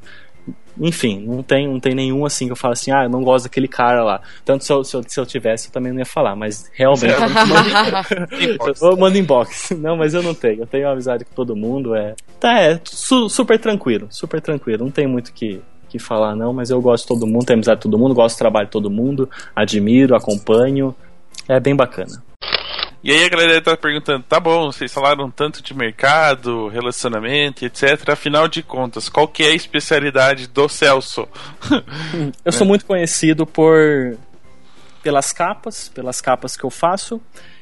enfim, 0.78 1.20
não 1.24 1.42
tem, 1.42 1.68
não 1.68 1.78
tem 1.78 1.95
nenhum 1.95 2.26
assim 2.26 2.47
que 2.47 2.53
eu 2.53 2.57
falo 2.57 2.72
assim, 2.72 2.90
ah, 2.90 3.05
eu 3.05 3.09
não 3.09 3.22
gosto 3.22 3.45
daquele 3.45 3.68
cara 3.68 4.03
lá. 4.03 4.20
Tanto 4.45 4.64
se 4.64 4.72
eu, 4.72 4.82
se 4.82 4.97
eu, 4.97 5.03
se 5.07 5.20
eu 5.20 5.26
tivesse, 5.26 5.68
eu 5.68 5.72
também 5.72 5.92
não 5.92 6.01
ia 6.01 6.07
falar, 6.07 6.34
mas 6.34 6.70
realmente. 6.72 7.14
eu 8.82 8.97
mando 8.97 9.16
inbox. 9.16 9.70
Não, 9.78 9.97
mas 9.97 10.14
eu 10.14 10.22
não 10.22 10.34
tenho. 10.34 10.62
Eu 10.62 10.66
tenho 10.66 10.88
amizade 10.88 11.24
com 11.24 11.34
todo 11.34 11.55
mundo. 11.55 11.95
É, 11.95 12.14
tá, 12.40 12.59
é 12.59 12.80
su, 12.84 13.28
super 13.28 13.59
tranquilo, 13.59 14.09
super 14.11 14.40
tranquilo. 14.40 14.84
Não 14.84 14.90
tem 14.90 15.07
muito 15.07 15.32
que, 15.32 15.61
que 15.88 15.99
falar, 15.99 16.34
não, 16.34 16.53
mas 16.53 16.70
eu 16.70 16.80
gosto 16.80 17.05
de 17.05 17.09
todo 17.09 17.26
mundo, 17.26 17.47
tenho 17.47 17.59
amizade 17.59 17.80
com 17.80 17.90
todo 17.90 17.99
mundo, 17.99 18.14
gosto 18.14 18.36
do 18.36 18.38
trabalho 18.38 18.66
de 18.66 18.72
todo 18.72 18.90
mundo, 18.90 19.28
admiro, 19.55 20.16
acompanho. 20.16 20.95
É 21.49 21.61
bem 21.61 21.76
bacana. 21.76 22.22
E 23.05 23.12
aí 23.12 23.22
a 23.22 23.28
galera 23.28 23.61
tá 23.61 23.76
perguntando, 23.76 24.24
tá 24.26 24.40
bom, 24.40 24.72
vocês 24.72 24.90
falaram 24.90 25.30
tanto 25.30 25.62
de 25.62 25.74
mercado, 25.74 26.68
relacionamento, 26.68 27.62
etc. 27.62 28.09
Afinal 28.09 28.48
de 28.48 28.62
contas, 28.62 29.11
qual 29.11 29.28
que 29.28 29.42
é 29.42 29.48
a 29.48 29.55
especialidade 29.55 30.46
do 30.46 30.66
Celso? 30.70 31.28
eu 32.42 32.50
sou 32.50 32.66
muito 32.66 32.86
conhecido 32.86 33.44
por 33.44 34.16
pelas 35.02 35.34
capas, 35.34 35.90
pelas 35.90 36.22
capas 36.22 36.57
que 36.57 36.64
eu 36.64 36.70
faço, 36.70 37.20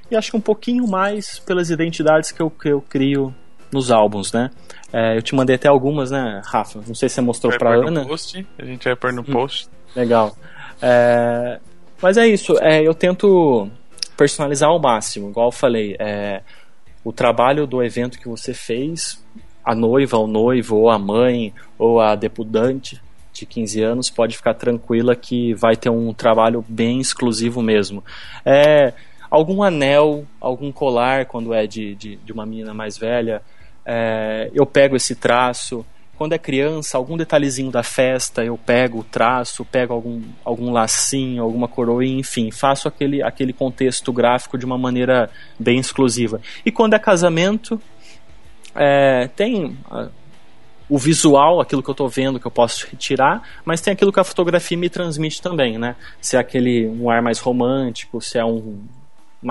e 0.08 0.14
acho 0.14 0.30
que 0.30 0.36
um 0.36 0.40
pouquinho 0.40 0.86
mais 0.86 1.40
pelas 1.40 1.70
identidades 1.70 2.30
que 2.30 2.40
eu, 2.40 2.48
que 2.48 2.68
eu 2.68 2.80
crio 2.80 3.34
nos 3.72 3.90
álbuns, 3.90 4.32
né? 4.32 4.48
É, 4.92 5.16
eu 5.16 5.22
te 5.22 5.34
mandei 5.34 5.56
até 5.56 5.66
algumas, 5.66 6.12
né, 6.12 6.40
Rafa? 6.44 6.78
Não 6.86 6.94
sei 6.94 7.08
se 7.08 7.16
você 7.16 7.20
mostrou 7.20 7.50
vai 7.50 7.58
pra 7.58 7.74
Ana. 7.74 8.06
Post, 8.06 8.46
a 8.56 8.64
gente 8.64 8.84
vai 8.84 8.94
pôr 8.94 9.12
no 9.12 9.22
hum, 9.22 9.24
post. 9.24 9.68
Legal. 9.96 10.36
É, 10.80 11.58
mas 12.00 12.16
é 12.16 12.28
isso, 12.28 12.56
é, 12.60 12.86
eu 12.86 12.94
tento 12.94 13.68
personalizar 14.16 14.68
ao 14.68 14.78
máximo. 14.78 15.30
Igual 15.30 15.48
eu 15.48 15.52
falei, 15.52 15.96
é, 15.98 16.42
o 17.04 17.12
trabalho 17.12 17.66
do 17.66 17.82
evento 17.82 18.18
que 18.18 18.28
você 18.28 18.54
fez, 18.54 19.24
a 19.64 19.74
noiva, 19.74 20.18
o 20.18 20.26
noivo, 20.26 20.76
ou 20.76 20.90
a 20.90 20.98
mãe, 20.98 21.52
ou 21.78 22.00
a 22.00 22.14
deputante 22.14 23.00
de 23.32 23.46
15 23.46 23.82
anos 23.82 24.10
pode 24.10 24.36
ficar 24.36 24.54
tranquila 24.54 25.16
que 25.16 25.54
vai 25.54 25.74
ter 25.74 25.90
um 25.90 26.12
trabalho 26.12 26.64
bem 26.68 27.00
exclusivo 27.00 27.62
mesmo. 27.62 28.04
É, 28.44 28.92
algum 29.30 29.62
anel, 29.62 30.26
algum 30.40 30.70
colar, 30.70 31.26
quando 31.26 31.54
é 31.54 31.66
de, 31.66 31.94
de, 31.94 32.16
de 32.16 32.32
uma 32.32 32.44
menina 32.44 32.74
mais 32.74 32.98
velha, 32.98 33.42
é, 33.84 34.50
eu 34.54 34.66
pego 34.66 34.96
esse 34.96 35.16
traço, 35.16 35.84
quando 36.22 36.34
é 36.34 36.38
criança, 36.38 36.96
algum 36.96 37.16
detalhezinho 37.16 37.68
da 37.68 37.82
festa, 37.82 38.44
eu 38.44 38.56
pego 38.56 39.00
o 39.00 39.02
traço, 39.02 39.64
pego 39.64 39.92
algum, 39.92 40.22
algum 40.44 40.70
lacinho, 40.70 41.42
alguma 41.42 41.66
coroinha, 41.66 42.20
enfim, 42.20 42.48
faço 42.52 42.86
aquele, 42.86 43.20
aquele 43.20 43.52
contexto 43.52 44.12
gráfico 44.12 44.56
de 44.56 44.64
uma 44.64 44.78
maneira 44.78 45.28
bem 45.58 45.80
exclusiva. 45.80 46.40
E 46.64 46.70
quando 46.70 46.94
é 46.94 46.98
casamento, 47.00 47.82
é, 48.72 49.28
tem 49.34 49.76
o 50.88 50.96
visual, 50.96 51.60
aquilo 51.60 51.82
que 51.82 51.90
eu 51.90 51.92
estou 51.92 52.08
vendo 52.08 52.38
que 52.38 52.46
eu 52.46 52.52
posso 52.52 52.86
retirar, 52.88 53.42
mas 53.64 53.80
tem 53.80 53.92
aquilo 53.92 54.12
que 54.12 54.20
a 54.20 54.24
fotografia 54.24 54.78
me 54.78 54.88
transmite 54.88 55.42
também, 55.42 55.76
né? 55.76 55.96
Se 56.20 56.36
é 56.36 56.38
aquele 56.38 56.86
um 56.86 57.10
ar 57.10 57.20
mais 57.20 57.40
romântico, 57.40 58.20
se 58.20 58.38
é 58.38 58.44
um 58.44 58.80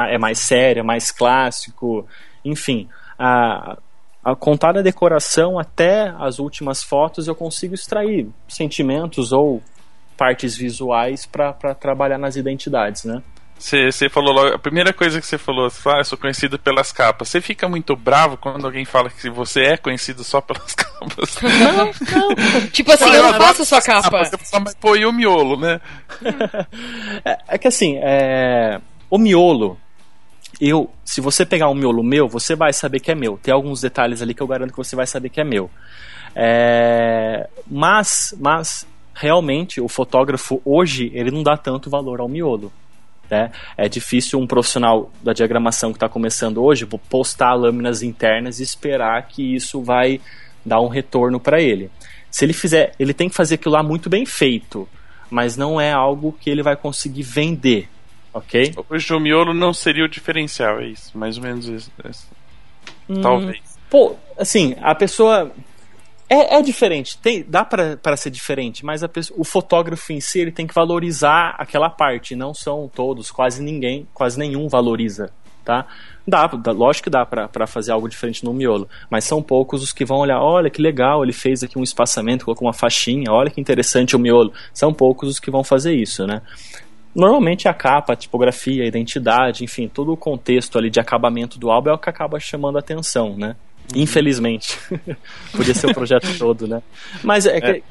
é 0.08 0.18
mais 0.18 0.40
sério, 0.40 0.80
é 0.80 0.84
mais 0.84 1.12
clássico, 1.12 2.08
enfim. 2.46 2.88
A, 3.20 3.78
a 4.24 4.36
contar 4.36 4.78
a 4.78 4.82
decoração 4.82 5.58
até 5.58 6.14
as 6.20 6.40
últimas 6.40 6.84
fotos 6.84 7.28
eu 7.28 7.36
consigo 7.36 7.74
extrair 7.74 8.28
sentimentos 8.48 9.32
ou 9.32 9.62
partes 10.16 10.56
visuais 10.56 11.26
para 11.26 11.74
trabalhar 11.74 12.18
nas 12.18 12.36
identidades, 12.36 13.04
né? 13.06 13.24
Você 13.62 14.10
falou 14.10 14.34
logo, 14.34 14.56
a 14.56 14.60
primeira 14.60 14.92
coisa 14.92 15.22
que 15.22 15.28
você 15.28 15.38
falou, 15.38 15.70
você 15.70 15.80
fala, 15.80 15.98
ah, 15.98 16.00
eu 16.00 16.06
sou 16.06 16.18
conhecido 16.18 16.58
pelas 16.58 16.92
capas. 16.92 17.30
Você 17.30 17.40
fica 17.40 17.70
muito 17.70 17.96
bravo 17.96 18.36
quando 18.36 18.66
alguém 18.66 18.84
fala 18.86 19.08
que 19.08 19.30
você 19.30 19.62
é 19.62 19.78
conhecido 19.78 20.24
só 20.24 20.42
pelas 20.42 20.74
capas? 20.74 21.38
Não, 21.42 21.86
não. 21.86 22.68
tipo 22.72 22.92
assim, 22.92 23.14
eu 23.14 23.24
não 23.24 23.34
faço 23.36 23.64
sua 23.64 23.80
capa. 23.80 24.26
Você 24.26 24.38
fala, 24.38 24.64
mas 24.66 24.76
pô, 24.76 24.96
e 24.96 25.06
o 25.06 25.14
miolo, 25.14 25.60
né? 25.60 25.80
é, 27.24 27.38
é, 27.50 27.58
que 27.60 27.68
assim, 27.68 28.00
é, 28.02 28.82
o 29.12 29.20
miolo, 29.20 29.78
eu, 30.62 30.92
se 31.04 31.20
você 31.20 31.44
pegar 31.44 31.70
um 31.70 31.74
miolo 31.74 32.04
meu, 32.04 32.28
você 32.28 32.56
vai 32.56 32.72
saber 32.72 33.00
que 33.00 33.12
é 33.12 33.16
meu. 33.16 33.40
Tem 33.42 33.52
alguns 33.52 33.82
detalhes 33.82 34.22
ali 34.22 34.36
que 34.36 34.44
eu 34.44 34.48
garanto 34.48 34.70
que 34.70 34.78
você 34.78 34.96
vai 34.96 35.08
saber 35.08 35.30
que 35.30 35.42
é 35.42 35.44
meu. 35.44 35.72
É, 36.36 37.50
mas, 37.68 38.36
mas 38.40 38.88
realmente 39.14 39.82
o 39.82 39.88
fotógrafo 39.88 40.62
hoje 40.64 41.12
ele 41.16 41.32
não 41.32 41.42
dá 41.42 41.58
tanto 41.58 41.90
valor 41.90 42.22
ao 42.22 42.30
miolo. 42.30 42.72
Né? 43.30 43.52
É 43.76 43.90
difícil 43.90 44.40
um 44.40 44.46
profissional 44.46 45.12
da 45.24 45.34
diagramação 45.34 45.92
que 45.92 45.98
está 45.98 46.08
começando 46.08 46.64
hoje 46.64 46.86
postar 46.86 47.54
lâminas 47.56 48.04
internas 48.04 48.60
e 48.60 48.64
esperar 48.64 49.28
que 49.28 49.56
isso 49.56 49.82
vai 49.82 50.22
dar 50.64 50.80
um 50.80 50.90
retorno 50.90 51.40
para 51.40 51.60
ele. 51.60 51.90
Se 52.30 52.46
ele 52.46 52.54
fizer, 52.54 52.94
ele 53.00 53.14
tem 53.14 53.30
que 53.30 53.36
fazer 53.36 53.56
aquilo 53.56 53.74
lá 53.74 53.82
muito 53.82 54.10
bem 54.10 54.26
feito, 54.26 54.88
mas 55.30 55.58
não 55.58 55.82
é 55.82 55.92
algo 55.92 56.38
que 56.40 56.50
ele 56.50 56.62
vai 56.62 56.76
conseguir 56.76 57.24
vender. 57.24 57.90
Ok? 58.34 58.74
Hoje 58.90 59.14
o 59.14 59.20
miolo 59.20 59.54
não 59.54 59.74
seria 59.74 60.06
o 60.06 60.10
diferencial, 60.10 60.80
é 60.80 60.88
isso. 60.88 61.18
Mais 61.18 61.38
ou 61.38 61.44
menos 61.44 61.68
isso. 61.68 61.92
Hum, 63.10 63.22
Talvez. 63.22 63.60
Pô, 63.90 64.16
assim, 64.38 64.76
a 64.82 64.96
pessoa. 64.96 65.52
É, 66.30 66.56
é 66.56 66.62
diferente, 66.62 67.18
tem, 67.18 67.44
dá 67.44 67.66
para 67.66 68.16
ser 68.16 68.30
diferente, 68.30 68.86
mas 68.86 69.06
pessoa, 69.08 69.38
o 69.38 69.44
fotógrafo 69.44 70.14
em 70.14 70.22
si 70.22 70.40
ele 70.40 70.50
tem 70.50 70.66
que 70.66 70.74
valorizar 70.74 71.56
aquela 71.58 71.90
parte. 71.90 72.38
Não 72.38 72.54
são 72.54 72.90
todos, 72.94 73.30
quase 73.30 73.62
ninguém, 73.62 74.08
quase 74.14 74.40
nenhum 74.40 74.70
valoriza, 74.70 75.30
tá? 75.66 75.86
Dá, 76.26 76.48
dá 76.48 76.72
lógico 76.72 77.06
que 77.06 77.10
dá 77.10 77.26
para 77.26 77.68
fazer 77.68 77.92
algo 77.92 78.08
diferente 78.08 78.46
no 78.46 78.54
miolo, 78.54 78.88
mas 79.10 79.26
são 79.26 79.44
poucos 79.44 79.84
os 79.84 79.92
que 79.92 80.06
vão 80.06 80.20
olhar, 80.20 80.40
olha 80.40 80.70
que 80.70 80.82
legal, 80.82 81.22
ele 81.22 81.34
fez 81.34 81.64
aqui 81.64 81.78
um 81.78 81.84
espaçamento, 81.84 82.46
colocou 82.46 82.66
uma 82.66 82.74
faixinha, 82.74 83.30
olha 83.30 83.50
que 83.50 83.60
interessante 83.60 84.16
o 84.16 84.20
miolo. 84.20 84.54
São 84.74 84.94
poucos 84.94 85.28
os 85.28 85.38
que 85.38 85.52
vão 85.52 85.66
fazer 85.66 85.94
isso, 85.94 86.26
né? 86.26 86.42
Normalmente 87.14 87.68
a 87.68 87.74
capa, 87.74 88.14
a 88.14 88.16
tipografia, 88.16 88.84
a 88.84 88.88
identidade, 88.88 89.64
enfim, 89.64 89.88
todo 89.88 90.14
o 90.14 90.18
contexto 90.18 90.78
ali 90.78 90.90
de 90.90 91.00
acabamento 91.00 91.60
do 91.60 91.70
álbum 91.70 91.90
é 91.90 91.94
o 91.94 91.98
que 91.98 92.10
acaba 92.10 92.40
chamando 92.40 92.78
a 92.78 92.80
atenção, 92.80 93.36
né? 93.38 93.56
Uhum. 93.94 94.02
Infelizmente. 94.02 94.80
Podia 95.52 95.74
ser 95.74 95.88
o 95.88 95.94
projeto 95.94 96.28
todo, 96.40 96.68
né? 96.68 96.82
Mas 97.22 97.46
é 97.46 97.60
que. 97.60 97.68
É, 97.68 97.82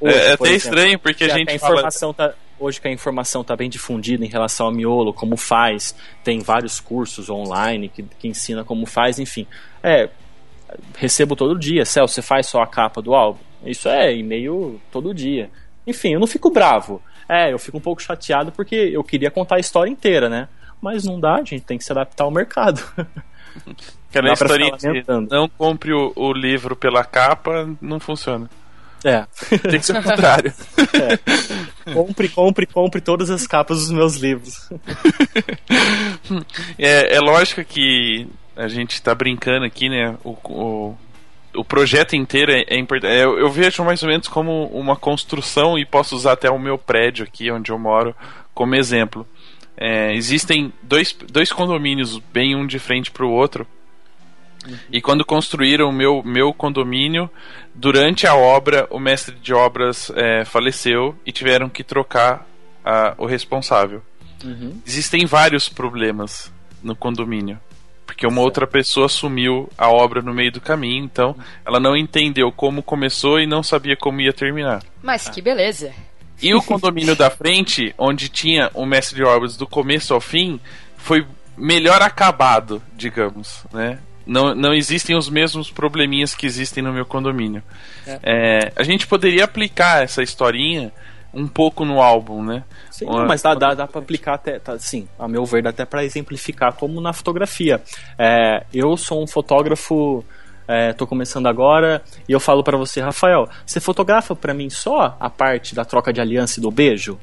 hoje, 0.00 0.18
é, 0.18 0.28
é 0.28 0.32
até 0.34 0.50
estranho, 0.52 0.98
porque 0.98 1.24
a 1.24 1.28
gente. 1.28 1.50
A 1.50 1.54
informação 1.54 2.12
fala... 2.12 2.30
tá, 2.30 2.36
hoje 2.60 2.80
que 2.80 2.86
a 2.86 2.92
informação 2.92 3.42
está 3.42 3.56
bem 3.56 3.68
difundida 3.68 4.24
em 4.24 4.28
relação 4.28 4.66
ao 4.66 4.72
miolo, 4.72 5.12
como 5.12 5.36
faz, 5.36 5.96
tem 6.22 6.38
vários 6.40 6.78
cursos 6.78 7.28
online 7.28 7.88
que, 7.88 8.02
que 8.02 8.28
ensina 8.28 8.62
como 8.62 8.86
faz, 8.86 9.18
enfim. 9.18 9.46
É, 9.82 10.08
recebo 10.96 11.34
todo 11.34 11.58
dia. 11.58 11.84
Celso, 11.84 12.14
você 12.14 12.22
faz 12.22 12.46
só 12.46 12.62
a 12.62 12.66
capa 12.66 13.02
do 13.02 13.14
álbum? 13.14 13.40
Isso 13.64 13.88
é 13.88 14.14
e-mail 14.14 14.80
todo 14.92 15.12
dia. 15.12 15.50
Enfim, 15.84 16.12
eu 16.14 16.20
não 16.20 16.26
fico 16.26 16.50
bravo 16.50 17.02
É, 17.28 17.52
eu 17.52 17.58
fico 17.58 17.76
um 17.76 17.80
pouco 17.80 18.02
chateado 18.02 18.50
porque 18.52 18.74
eu 18.74 19.04
queria 19.04 19.30
contar 19.30 19.56
a 19.56 19.60
história 19.60 19.90
inteira, 19.90 20.28
né? 20.28 20.48
Mas 20.80 21.04
não 21.04 21.20
dá, 21.20 21.34
a 21.34 21.44
gente 21.44 21.60
tem 21.60 21.76
que 21.76 21.84
se 21.84 21.92
adaptar 21.92 22.24
ao 22.24 22.30
mercado. 22.30 22.82
Aquela 24.08 24.24
pra 24.24 24.32
historinha 24.32 24.76
de 24.76 24.86
lamentando. 24.86 25.28
não 25.30 25.48
compre 25.48 25.92
o, 25.92 26.12
o 26.16 26.32
livro 26.32 26.74
pela 26.74 27.04
capa, 27.04 27.68
não 27.80 28.00
funciona. 28.00 28.48
É. 29.04 29.26
Tem 29.58 29.78
que 29.78 29.86
ser 29.86 29.96
o 29.96 30.02
contrário. 30.02 30.52
compre, 31.92 32.28
compre, 32.28 32.66
compre 32.66 33.00
todas 33.00 33.30
as 33.30 33.46
capas 33.46 33.78
dos 33.80 33.90
meus 33.90 34.16
livros. 34.16 34.68
É, 36.78 37.16
é 37.16 37.20
lógico 37.20 37.64
que 37.64 38.28
a 38.54 38.68
gente 38.68 39.00
tá 39.00 39.14
brincando 39.14 39.64
aqui, 39.64 39.88
né? 39.88 40.14
O, 40.22 40.30
o, 40.44 40.96
o 41.54 41.64
projeto 41.64 42.14
inteiro 42.14 42.52
é, 42.52 42.64
é 42.68 42.78
importante. 42.78 43.12
É, 43.12 43.24
eu, 43.24 43.38
eu 43.38 43.50
vejo 43.50 43.84
mais 43.84 44.02
ou 44.02 44.08
menos 44.08 44.28
como 44.28 44.66
uma 44.66 44.96
construção 44.96 45.78
e 45.78 45.84
posso 45.84 46.14
usar 46.14 46.32
até 46.32 46.50
o 46.50 46.58
meu 46.58 46.76
prédio 46.78 47.24
aqui 47.24 47.50
onde 47.50 47.70
eu 47.72 47.78
moro 47.78 48.14
como 48.54 48.74
exemplo. 48.74 49.26
É, 49.76 50.12
existem 50.14 50.72
dois, 50.82 51.16
dois 51.30 51.52
condomínios 51.52 52.18
bem 52.32 52.56
um 52.56 52.66
de 52.66 52.78
frente 52.78 53.10
para 53.10 53.24
o 53.24 53.30
outro. 53.30 53.66
E 54.92 55.00
quando 55.00 55.24
construíram 55.24 55.88
o 55.88 55.92
meu, 55.92 56.22
meu 56.24 56.52
condomínio, 56.52 57.30
durante 57.74 58.26
a 58.26 58.34
obra, 58.34 58.86
o 58.90 58.98
mestre 58.98 59.34
de 59.36 59.54
obras 59.54 60.10
é, 60.16 60.44
faleceu 60.44 61.16
e 61.24 61.30
tiveram 61.32 61.68
que 61.68 61.82
trocar 61.84 62.44
a- 62.84 63.14
o 63.16 63.24
responsável. 63.24 64.02
Existem 64.86 65.24
vários 65.26 65.68
problemas 65.68 66.52
no 66.82 66.94
condomínio. 66.94 67.58
Porque 68.18 68.26
uma 68.26 68.40
outra 68.40 68.66
pessoa 68.66 69.06
assumiu 69.06 69.70
a 69.78 69.88
obra 69.88 70.20
no 70.20 70.34
meio 70.34 70.50
do 70.50 70.60
caminho, 70.60 71.04
então 71.04 71.36
ela 71.64 71.78
não 71.78 71.96
entendeu 71.96 72.50
como 72.50 72.82
começou 72.82 73.38
e 73.38 73.46
não 73.46 73.62
sabia 73.62 73.96
como 73.96 74.20
ia 74.20 74.32
terminar. 74.32 74.82
Mas 75.00 75.28
que 75.28 75.40
beleza. 75.40 75.92
E 76.42 76.52
o 76.52 76.60
condomínio 76.60 77.14
da 77.14 77.30
frente, 77.30 77.94
onde 77.96 78.28
tinha 78.28 78.72
o 78.74 78.84
mestre 78.84 79.14
de 79.14 79.22
obras 79.22 79.56
do 79.56 79.68
começo 79.68 80.12
ao 80.12 80.20
fim, 80.20 80.58
foi 80.96 81.24
melhor 81.56 82.02
acabado, 82.02 82.82
digamos, 82.96 83.64
né? 83.72 84.00
Não, 84.26 84.52
não 84.52 84.74
existem 84.74 85.16
os 85.16 85.30
mesmos 85.30 85.70
probleminhas 85.70 86.34
que 86.34 86.44
existem 86.44 86.82
no 86.82 86.92
meu 86.92 87.06
condomínio. 87.06 87.62
É, 88.04 88.72
a 88.74 88.82
gente 88.82 89.06
poderia 89.06 89.44
aplicar 89.44 90.02
essa 90.02 90.24
historinha 90.24 90.92
um 91.32 91.46
pouco 91.46 91.84
no 91.84 92.00
álbum, 92.00 92.42
né? 92.42 92.64
Sim, 92.90 93.06
mas 93.26 93.42
dá, 93.42 93.54
dá, 93.54 93.74
dá 93.74 93.86
pra 93.86 94.00
aplicar 94.00 94.34
até, 94.34 94.58
tá, 94.58 94.78
sim, 94.78 95.06
a 95.18 95.28
meu 95.28 95.44
ver, 95.44 95.62
dá 95.62 95.70
até 95.70 95.84
pra 95.84 96.04
exemplificar 96.04 96.72
como 96.72 97.00
na 97.00 97.12
fotografia. 97.12 97.82
É, 98.18 98.64
eu 98.72 98.96
sou 98.96 99.22
um 99.22 99.26
fotógrafo, 99.26 100.24
é, 100.66 100.92
tô 100.92 101.06
começando 101.06 101.46
agora, 101.46 102.02
e 102.28 102.32
eu 102.32 102.40
falo 102.40 102.64
pra 102.64 102.76
você, 102.76 103.00
Rafael, 103.00 103.48
você 103.64 103.80
fotografa 103.80 104.34
pra 104.34 104.54
mim 104.54 104.70
só 104.70 105.16
a 105.20 105.30
parte 105.30 105.74
da 105.74 105.84
troca 105.84 106.12
de 106.12 106.20
aliança 106.20 106.58
e 106.58 106.62
do 106.62 106.70
beijo? 106.70 107.18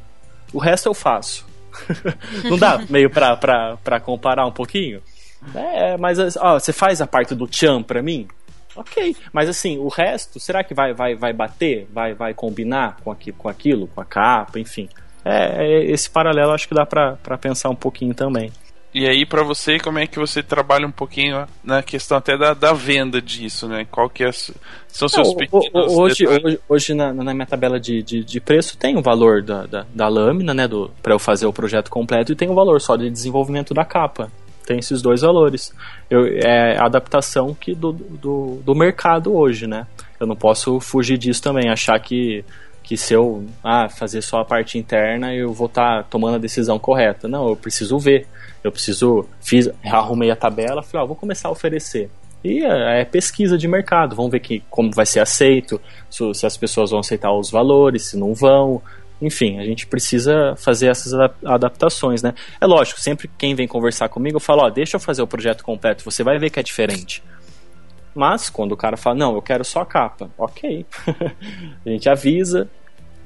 O 0.54 0.60
resto 0.60 0.88
eu 0.88 0.94
faço. 0.94 1.46
Não 2.50 2.58
dá 2.58 2.82
meio 2.90 3.10
pra, 3.10 3.36
pra, 3.36 3.78
pra 3.84 4.00
comparar 4.00 4.46
um 4.46 4.52
pouquinho? 4.52 5.02
É, 5.54 5.98
mas 5.98 6.18
ó, 6.38 6.60
você 6.60 6.72
faz 6.72 7.02
a 7.02 7.08
parte 7.08 7.36
do 7.36 7.48
tchan 7.48 7.84
pra 7.84 8.02
mim? 8.02 8.28
Ok, 8.76 9.16
mas 9.32 9.48
assim, 9.48 9.78
o 9.78 9.88
resto, 9.88 10.40
será 10.40 10.64
que 10.64 10.74
vai, 10.74 10.94
vai, 10.94 11.16
vai 11.16 11.32
bater? 11.32 11.88
Vai, 11.94 12.14
vai 12.14 12.34
combinar 12.34 12.98
com, 13.04 13.12
aqui, 13.12 13.32
com 13.32 13.48
aquilo, 13.48 13.88
com 13.88 14.02
a 14.02 14.06
capa, 14.06 14.60
enfim. 14.60 14.90
É, 15.24 15.66
é, 15.66 15.86
esse 15.86 16.10
paralelo 16.10 16.52
acho 16.52 16.68
que 16.68 16.76
dá 16.76 16.86
pra, 16.86 17.14
pra 17.14 17.38
pensar 17.38 17.70
um 17.70 17.76
pouquinho 17.76 18.14
também. 18.14 18.52
E 18.94 19.06
aí, 19.06 19.26
pra 19.26 19.44
você, 19.44 19.78
como 19.78 20.00
é 20.00 20.08
que 20.08 20.18
você 20.18 20.42
trabalha 20.42 20.88
um 20.88 20.92
pouquinho 20.92 21.46
na 21.62 21.84
questão 21.84 22.18
até 22.18 22.38
da, 22.38 22.54
da 22.54 22.72
venda 22.72 23.22
disso, 23.22 23.68
né? 23.68 23.86
Qual 23.92 24.10
que 24.10 24.24
é, 24.24 24.32
são 24.32 25.10
seus 25.10 25.30
Não, 25.30 25.36
pequenos 25.36 25.68
hoje, 25.74 26.26
hoje, 26.26 26.60
hoje 26.70 26.94
na, 26.94 27.14
na 27.14 27.34
minha 27.34 27.46
tabela 27.46 27.78
de, 27.78 28.02
de, 28.02 28.24
de 28.24 28.40
preço 28.40 28.78
tem 28.78 28.98
o 28.98 29.02
valor 29.02 29.42
da, 29.42 29.66
da, 29.66 29.86
da 29.94 30.08
lâmina, 30.08 30.54
né, 30.54 30.66
do, 30.66 30.90
para 31.04 31.14
eu 31.14 31.20
fazer 31.20 31.46
o 31.46 31.52
projeto 31.52 31.90
completo, 31.90 32.32
e 32.32 32.36
tem 32.38 32.50
o 32.50 32.56
valor 32.56 32.80
só 32.80 32.96
de 32.96 33.10
desenvolvimento 33.10 33.74
da 33.74 33.84
capa. 33.84 34.32
Tem 34.66 34.80
esses 34.80 35.02
dois 35.02 35.22
valores. 35.22 35.74
Eu, 36.10 36.26
é 36.26 36.78
a 36.78 36.86
adaptação 36.86 37.54
que 37.54 37.74
do, 37.74 37.92
do, 37.94 38.62
do 38.64 38.76
mercado 38.76 39.36
hoje, 39.36 39.68
né? 39.68 39.88
Eu 40.20 40.28
não 40.28 40.36
posso 40.36 40.80
fugir 40.80 41.18
disso 41.18 41.42
também, 41.42 41.70
achar 41.70 42.00
que, 42.00 42.44
que 42.82 42.98
se 42.98 43.14
eu 43.14 43.46
ah, 43.64 43.90
fazer 43.90 44.22
só 44.22 44.40
a 44.40 44.46
parte 44.46 44.78
interna 44.78 45.34
eu 45.34 45.54
vou 45.54 45.68
estar 45.68 46.04
tomando 46.06 46.36
a 46.36 46.40
decisão 46.40 46.80
correta. 46.80 47.28
Não, 47.28 47.50
eu 47.50 47.56
preciso 47.56 48.00
ver. 48.00 48.28
Eu 48.64 48.72
preciso. 48.72 49.28
Fiz, 49.42 49.70
arrumei 49.84 50.32
a 50.32 50.36
tabela, 50.36 50.82
falei, 50.82 51.04
ó, 51.04 51.08
vou 51.08 51.16
começar 51.16 51.50
a 51.50 51.52
oferecer. 51.52 52.10
E 52.44 52.64
é, 52.64 53.02
é 53.02 53.06
pesquisa 53.06 53.58
de 53.58 53.68
mercado, 53.68 54.16
vamos 54.16 54.32
ver 54.32 54.40
que, 54.40 54.64
como 54.70 54.92
vai 54.92 55.06
ser 55.06 55.20
aceito, 55.20 55.82
se, 56.10 56.34
se 56.34 56.46
as 56.46 56.56
pessoas 56.56 56.92
vão 56.92 57.00
aceitar 57.00 57.32
os 57.34 57.50
valores, 57.50 58.06
se 58.06 58.18
não 58.18 58.34
vão. 58.36 58.82
Enfim, 59.22 59.60
a 59.60 59.64
gente 59.64 59.88
precisa 59.88 60.56
fazer 60.58 60.88
essas 60.88 61.14
adap- 61.14 61.46
adaptações, 61.46 62.22
né? 62.22 62.34
É 62.60 62.66
lógico, 62.66 63.00
sempre 63.00 63.30
quem 63.38 63.56
vem 63.56 63.68
conversar 63.68 64.10
comigo, 64.10 64.38
eu 64.38 64.42
falo, 64.42 64.64
ó, 64.64 64.70
deixa 64.70 64.98
eu 64.98 65.00
fazer 65.00 65.22
o 65.22 65.28
projeto 65.28 65.64
completo, 65.64 66.04
você 66.04 66.24
vai 66.24 66.38
ver 66.38 66.50
que 66.50 66.60
é 66.60 66.64
diferente. 66.64 67.24
Mas 68.14 68.50
quando 68.50 68.72
o 68.72 68.78
cara 68.78 68.96
fala, 68.96 69.16
não, 69.18 69.36
eu 69.36 69.42
quero 69.42 69.64
só 69.64 69.82
a 69.82 69.86
capa, 69.86 70.30
ok. 70.38 70.86
a 71.86 71.90
gente 71.90 72.10
avisa, 72.10 72.70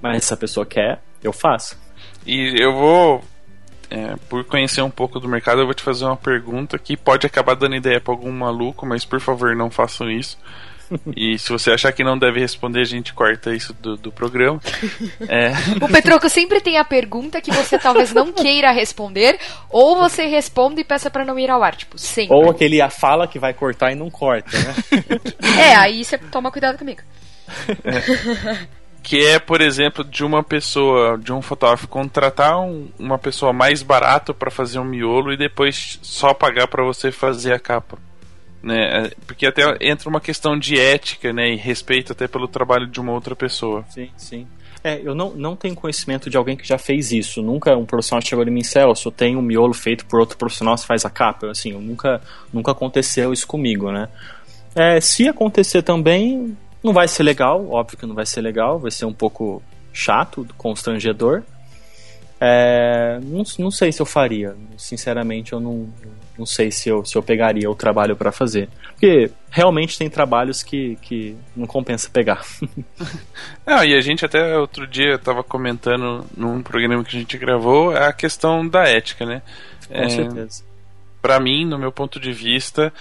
mas 0.02 0.26
se 0.26 0.34
a 0.34 0.38
pessoa 0.38 0.66
quer, 0.66 1.00
eu 1.24 1.34
faço. 1.34 1.78
E 2.26 2.56
eu 2.60 2.74
vou, 2.74 3.24
é, 3.90 4.16
por 4.28 4.44
conhecer 4.46 4.82
um 4.82 4.90
pouco 4.90 5.20
do 5.20 5.28
mercado, 5.28 5.62
eu 5.62 5.66
vou 5.66 5.74
te 5.74 5.84
fazer 5.84 6.06
uma 6.06 6.18
pergunta 6.18 6.78
que 6.80 6.98
pode 6.98 7.26
acabar 7.26 7.56
dando 7.56 7.76
ideia 7.76 8.00
pra 8.02 8.14
algum 8.14 8.32
maluco, 8.32 8.86
mas 8.86 9.06
por 9.06 9.20
favor 9.20 9.56
não 9.56 9.70
façam 9.70 10.10
isso. 10.10 10.38
E 11.16 11.38
se 11.38 11.50
você 11.50 11.72
achar 11.72 11.92
que 11.92 12.04
não 12.04 12.18
deve 12.18 12.40
responder, 12.40 12.82
a 12.82 12.86
gente 12.86 13.14
corta 13.14 13.54
isso 13.54 13.74
do, 13.74 13.96
do 13.98 14.12
programa. 14.12 14.60
É, 15.28 15.52
O 15.82 15.88
Petroco 15.88 16.28
sempre 16.30 16.60
tem 16.62 16.78
a 16.78 16.84
pergunta 16.84 17.42
que 17.42 17.52
você 17.52 17.78
talvez 17.78 18.14
não 18.14 18.32
queira 18.34 18.72
responder, 18.72 19.38
ou 19.70 19.96
você 19.98 20.26
responde 20.26 20.82
e 20.82 20.84
peça 20.84 21.10
pra 21.10 21.24
não 21.26 21.38
ir 21.38 21.50
ao 21.52 21.62
ar, 21.64 21.76
tipo, 21.76 21.98
sempre. 21.98 22.36
Ou 22.36 22.50
aquele 22.50 22.82
a 22.82 22.90
fala 22.90 23.28
que 23.28 23.38
vai 23.38 23.54
cortar 23.54 23.92
e 23.92 23.96
não 23.96 24.10
corta, 24.10 24.58
né? 24.58 24.76
É, 25.60 25.76
aí 25.76 26.04
você 26.04 26.18
toma 26.18 26.52
cuidado 26.52 26.78
comigo. 26.78 27.02
que 29.04 29.26
é, 29.26 29.40
por 29.40 29.62
exemplo, 29.62 30.04
de 30.04 30.24
uma 30.24 30.44
pessoa, 30.44 31.18
de 31.18 31.32
um 31.34 31.42
fotógrafo 31.42 31.88
contratar 31.88 32.60
um- 32.60 32.90
uma 33.00 33.18
pessoa 33.18 33.52
mais 33.54 33.82
barata 33.82 34.34
para 34.34 34.52
fazer 34.52 34.80
um 34.80 34.84
miolo 34.86 35.32
e 35.34 35.38
depois 35.38 36.00
só 36.02 36.34
pagar 36.34 36.68
para 36.68 36.84
você 36.84 37.12
fazer 37.12 37.54
a 37.54 37.60
capa. 37.60 37.98
Né? 38.62 39.08
É, 39.08 39.12
Porque 39.26 39.46
até 39.46 39.64
entra 39.82 40.10
uma 40.10 40.20
questão 40.20 40.58
de 40.58 40.78
ética, 40.78 41.32
né, 41.32 41.54
e 41.54 41.56
respeito 41.56 42.12
até 42.12 42.28
pelo 42.28 42.48
trabalho 42.48 42.88
de 42.88 43.00
uma 43.00 43.14
outra 43.14 43.36
pessoa. 43.36 43.86
Sim, 43.90 44.10
sim. 44.18 44.48
É, 44.84 45.00
eu 45.04 45.14
não, 45.14 45.32
não 45.32 45.56
tenho 45.56 45.76
conhecimento 45.76 46.30
de 46.30 46.38
alguém 46.38 46.56
que 46.56 46.66
já 46.66 46.78
fez 46.78 47.12
isso. 47.12 47.42
Nunca 47.42 47.76
um 47.76 47.86
profissional 47.86 48.22
chegou 48.26 48.46
em 48.46 48.52
mim, 48.52 48.64
Celso, 48.64 49.12
tem 49.12 49.36
um 49.36 49.42
miolo 49.42 49.74
feito 49.74 50.06
por 50.06 50.20
outro 50.20 50.38
profissional, 50.38 50.78
você 50.78 50.86
faz 50.86 51.04
a 51.04 51.10
capa. 51.10 51.50
Assim, 51.52 51.72
eu 51.72 51.82
nunca, 51.82 52.22
nunca 52.54 52.72
aconteceu 52.72 53.34
isso 53.34 53.46
comigo, 53.46 53.92
né? 53.92 54.08
É, 54.76 55.02
se 55.02 55.28
acontecer 55.28 55.82
também, 55.82 56.56
não 56.82 56.94
vai 56.94 57.08
ser 57.08 57.24
legal, 57.24 57.70
óbvio 57.70 57.98
que 57.98 58.06
não 58.06 58.16
vai 58.16 58.26
ser 58.26 58.42
legal, 58.42 58.80
vai 58.80 58.92
ser 58.92 59.06
um 59.06 59.14
pouco 59.14 59.62
chato, 59.92 60.48
constrangedor. 60.58 61.44
É, 62.40 63.20
não, 63.22 63.44
não 63.58 63.72
sei 63.72 63.92
se 63.92 64.02
eu 64.02 64.06
faria, 64.06 64.56
sinceramente, 64.78 65.52
eu 65.52 65.60
não, 65.60 65.90
não 66.40 66.46
sei 66.46 66.72
se 66.72 66.88
eu, 66.88 67.04
se 67.04 67.18
eu 67.18 67.22
pegaria 67.22 67.70
o 67.70 67.76
trabalho 67.76 68.16
para 68.16 68.32
fazer. 68.32 68.70
Porque 68.92 69.30
realmente 69.52 69.98
tem 69.98 70.10
trabalhos 70.10 70.64
que, 70.64 70.96
que 71.02 71.36
não 71.56 71.68
compensa 71.68 72.10
pegar. 72.10 72.42
Ah, 73.66 73.86
e 73.86 73.94
a 73.94 74.02
gente 74.02 74.26
até 74.26 74.58
outro 74.58 74.88
dia 74.88 75.14
estava 75.14 75.44
comentando 75.44 76.26
num 76.36 76.64
programa 76.64 77.04
que 77.04 77.16
a 77.16 77.20
gente 77.20 77.38
gravou 77.38 77.96
a 77.96 78.12
questão 78.12 78.68
da 78.68 78.84
ética, 78.84 79.26
né? 79.26 79.44
Com 79.88 80.10
certeza. 80.10 80.64
Para 81.22 81.40
mim, 81.40 81.66
no 81.66 81.78
meu 81.78 81.92
ponto 81.92 82.20
de 82.20 82.32
vista, 82.32 82.92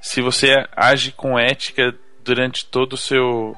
se 0.00 0.22
você 0.22 0.64
age 0.76 1.10
com 1.10 1.36
ética 1.36 1.92
durante 2.22 2.64
todo 2.64 2.92
o 2.92 2.96
seu 2.96 3.56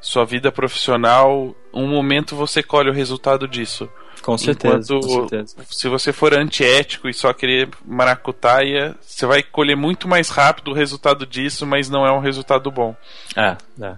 sua 0.00 0.26
vida 0.26 0.52
profissional, 0.52 1.56
um 1.72 1.88
momento 1.88 2.36
você 2.36 2.62
colhe 2.62 2.90
o 2.90 2.94
resultado 2.94 3.48
disso. 3.48 3.88
Com 4.28 4.36
certeza, 4.36 4.94
Enquanto 4.94 5.06
com 5.06 5.28
certeza. 5.28 5.56
se 5.70 5.88
você 5.88 6.12
for 6.12 6.34
antiético 6.34 7.08
e 7.08 7.14
só 7.14 7.32
querer 7.32 7.70
maracutaia, 7.82 8.94
você 9.00 9.24
vai 9.24 9.42
colher 9.42 9.74
muito 9.74 10.06
mais 10.06 10.28
rápido 10.28 10.70
o 10.70 10.74
resultado 10.74 11.24
disso, 11.24 11.66
mas 11.66 11.88
não 11.88 12.06
é 12.06 12.12
um 12.12 12.18
resultado 12.18 12.70
bom. 12.70 12.94
É, 13.34 13.56
é. 13.80 13.96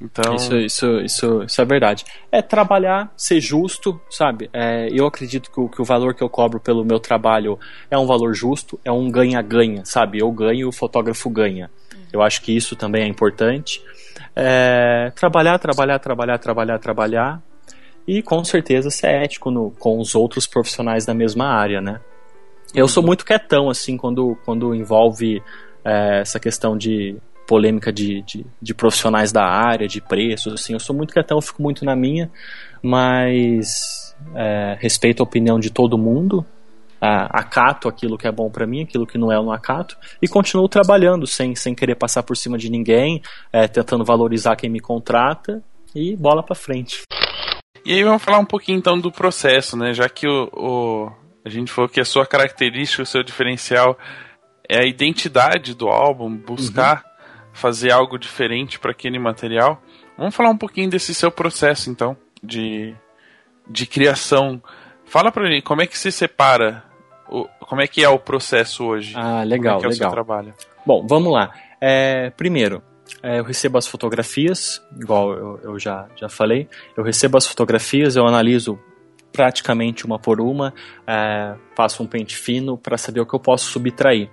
Então, 0.00 0.34
Isso, 0.34 0.56
isso, 0.56 1.00
isso, 1.00 1.42
isso 1.42 1.60
é 1.60 1.64
verdade. 1.66 2.04
É 2.32 2.40
trabalhar, 2.40 3.12
ser 3.14 3.38
justo, 3.38 4.00
sabe? 4.08 4.48
É, 4.50 4.88
eu 4.90 5.06
acredito 5.06 5.50
que 5.50 5.60
o, 5.60 5.68
que 5.68 5.82
o 5.82 5.84
valor 5.84 6.14
que 6.14 6.22
eu 6.22 6.28
cobro 6.30 6.58
pelo 6.58 6.82
meu 6.82 6.98
trabalho 6.98 7.58
é 7.90 7.98
um 7.98 8.06
valor 8.06 8.34
justo, 8.34 8.80
é 8.82 8.90
um 8.90 9.10
ganha-ganha, 9.10 9.84
sabe? 9.84 10.20
Eu 10.20 10.30
ganho 10.32 10.60
e 10.60 10.64
o 10.64 10.72
fotógrafo 10.72 11.28
ganha. 11.28 11.70
Eu 12.10 12.22
acho 12.22 12.40
que 12.40 12.56
isso 12.56 12.74
também 12.76 13.02
é 13.02 13.06
importante. 13.06 13.82
É, 14.34 15.12
trabalhar, 15.14 15.58
trabalhar, 15.58 15.98
trabalhar, 15.98 16.38
trabalhar, 16.38 16.78
trabalhar. 16.78 17.42
E 18.06 18.22
com 18.22 18.42
certeza 18.44 18.90
ser 18.90 19.08
ético 19.08 19.50
no, 19.50 19.70
com 19.72 19.98
os 19.98 20.14
outros 20.14 20.46
profissionais 20.46 21.04
da 21.04 21.12
mesma 21.12 21.46
área, 21.46 21.80
né? 21.80 22.00
Eu 22.74 22.88
sou 22.88 23.02
muito 23.02 23.24
quietão, 23.24 23.68
assim, 23.68 23.96
quando, 23.96 24.36
quando 24.44 24.74
envolve 24.74 25.42
é, 25.84 26.20
essa 26.20 26.38
questão 26.38 26.76
de 26.76 27.16
polêmica 27.46 27.92
de, 27.92 28.22
de, 28.22 28.44
de 28.60 28.74
profissionais 28.74 29.32
da 29.32 29.44
área, 29.44 29.86
de 29.86 30.00
preços, 30.00 30.52
assim, 30.52 30.72
eu 30.72 30.80
sou 30.80 30.94
muito 30.94 31.12
quietão, 31.12 31.38
eu 31.38 31.42
fico 31.42 31.62
muito 31.62 31.84
na 31.84 31.94
minha, 31.94 32.30
mas 32.82 34.14
é, 34.34 34.76
respeito 34.80 35.22
a 35.22 35.24
opinião 35.24 35.58
de 35.58 35.70
todo 35.70 35.96
mundo, 35.96 36.44
acato 37.00 37.88
aquilo 37.88 38.18
que 38.18 38.26
é 38.26 38.32
bom 38.32 38.50
para 38.50 38.66
mim, 38.66 38.82
aquilo 38.82 39.06
que 39.06 39.18
não 39.18 39.30
é, 39.30 39.36
eu 39.36 39.42
não 39.42 39.52
acato, 39.52 39.96
e 40.20 40.26
continuo 40.26 40.68
trabalhando 40.68 41.26
sem, 41.26 41.54
sem 41.54 41.74
querer 41.74 41.94
passar 41.94 42.22
por 42.22 42.36
cima 42.36 42.58
de 42.58 42.68
ninguém, 42.68 43.22
é, 43.52 43.68
tentando 43.68 44.04
valorizar 44.04 44.56
quem 44.56 44.68
me 44.68 44.80
contrata 44.80 45.62
e 45.94 46.16
bola 46.16 46.42
para 46.42 46.56
frente. 46.56 47.02
E 47.84 47.92
aí 47.92 48.02
vamos 48.02 48.22
falar 48.22 48.38
um 48.38 48.44
pouquinho 48.44 48.78
então 48.78 48.98
do 48.98 49.12
processo, 49.12 49.76
né? 49.76 49.92
Já 49.92 50.08
que 50.08 50.26
o, 50.26 50.48
o, 50.52 51.12
a 51.44 51.48
gente 51.48 51.70
falou 51.70 51.88
que 51.88 52.00
a 52.00 52.04
sua 52.04 52.26
característica, 52.26 53.02
o 53.02 53.06
seu 53.06 53.22
diferencial 53.22 53.98
é 54.68 54.78
a 54.78 54.84
identidade 54.84 55.74
do 55.74 55.88
álbum, 55.88 56.36
buscar 56.36 56.96
uhum. 56.96 57.48
fazer 57.52 57.92
algo 57.92 58.18
diferente 58.18 58.78
para 58.78 58.90
aquele 58.90 59.18
material. 59.18 59.80
Vamos 60.18 60.34
falar 60.34 60.50
um 60.50 60.56
pouquinho 60.56 60.90
desse 60.90 61.14
seu 61.14 61.30
processo 61.30 61.90
então 61.90 62.16
de, 62.42 62.94
de 63.68 63.86
criação. 63.86 64.60
Fala 65.04 65.30
para 65.30 65.48
mim, 65.48 65.60
como 65.60 65.82
é 65.82 65.86
que 65.86 65.98
se 65.98 66.10
separa? 66.10 66.84
O, 67.28 67.44
como 67.60 67.80
é 67.80 67.86
que 67.86 68.02
é 68.02 68.08
o 68.08 68.18
processo 68.18 68.84
hoje? 68.84 69.14
Ah, 69.16 69.42
legal, 69.42 69.76
como 69.76 69.86
é 69.86 69.90
que 69.90 70.02
é 70.02 70.06
legal. 70.06 70.10
O 70.10 70.10
seu 70.10 70.10
trabalho? 70.10 70.54
Bom, 70.84 71.06
vamos 71.06 71.32
lá. 71.32 71.52
É, 71.80 72.30
primeiro, 72.30 72.82
eu 73.22 73.44
recebo 73.44 73.78
as 73.78 73.86
fotografias, 73.86 74.82
igual 75.00 75.32
eu, 75.32 75.60
eu, 75.62 75.78
já, 75.78 76.08
já 76.16 76.28
falei. 76.28 76.68
Eu 76.96 77.04
recebo 77.04 77.36
as 77.36 77.46
fotografias, 77.46 78.16
eu 78.16 78.26
analiso 78.26 78.78
praticamente 79.32 80.06
uma 80.06 80.18
por 80.18 80.40
uma, 80.40 80.72
é, 81.06 81.54
faço 81.76 82.02
um 82.02 82.06
pente 82.06 82.36
fino 82.36 82.78
para 82.78 82.96
saber 82.96 83.20
o 83.20 83.26
que 83.26 83.34
eu 83.34 83.40
posso 83.40 83.70
subtrair. 83.70 84.30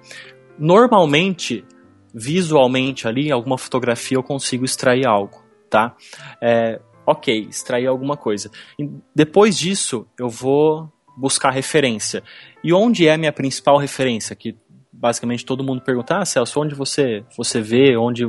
Normalmente, 0.58 1.66
visualmente 2.14 3.08
ali, 3.08 3.32
alguma 3.32 3.58
fotografia 3.58 4.18
eu 4.18 4.24
consigo 4.24 4.64
extrair 4.64 5.06
algo, 5.06 5.44
tá? 5.70 5.96
É, 6.42 6.80
ok, 7.06 7.48
extrair 7.50 7.88
alguma 7.88 8.16
coisa. 8.16 8.50
E 8.80 8.90
depois 9.14 9.58
disso, 9.58 10.08
eu 10.18 10.30
vou 10.30 10.92
buscar 11.18 11.52
referência. 11.52 12.24
E 12.64 12.74
onde 12.74 13.08
é 13.08 13.14
a 13.14 13.18
minha 13.18 13.34
principal 13.34 13.78
referência? 13.78 14.36
Que 14.36 14.56
basicamente 14.92 15.46
todo 15.46 15.64
mundo 15.64 15.82
pergunta, 15.82 16.18
ah, 16.18 16.26
Celso, 16.26 16.62
onde 16.62 16.76
você, 16.76 17.26
você 17.36 17.60
vê, 17.60 17.98
onde, 17.98 18.26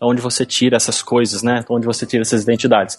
onde 0.00 0.20
você 0.20 0.44
tira 0.44 0.76
essas 0.76 1.02
coisas, 1.02 1.42
né? 1.42 1.64
Onde 1.68 1.86
você 1.86 2.06
tira 2.06 2.22
essas 2.22 2.42
identidades? 2.42 2.98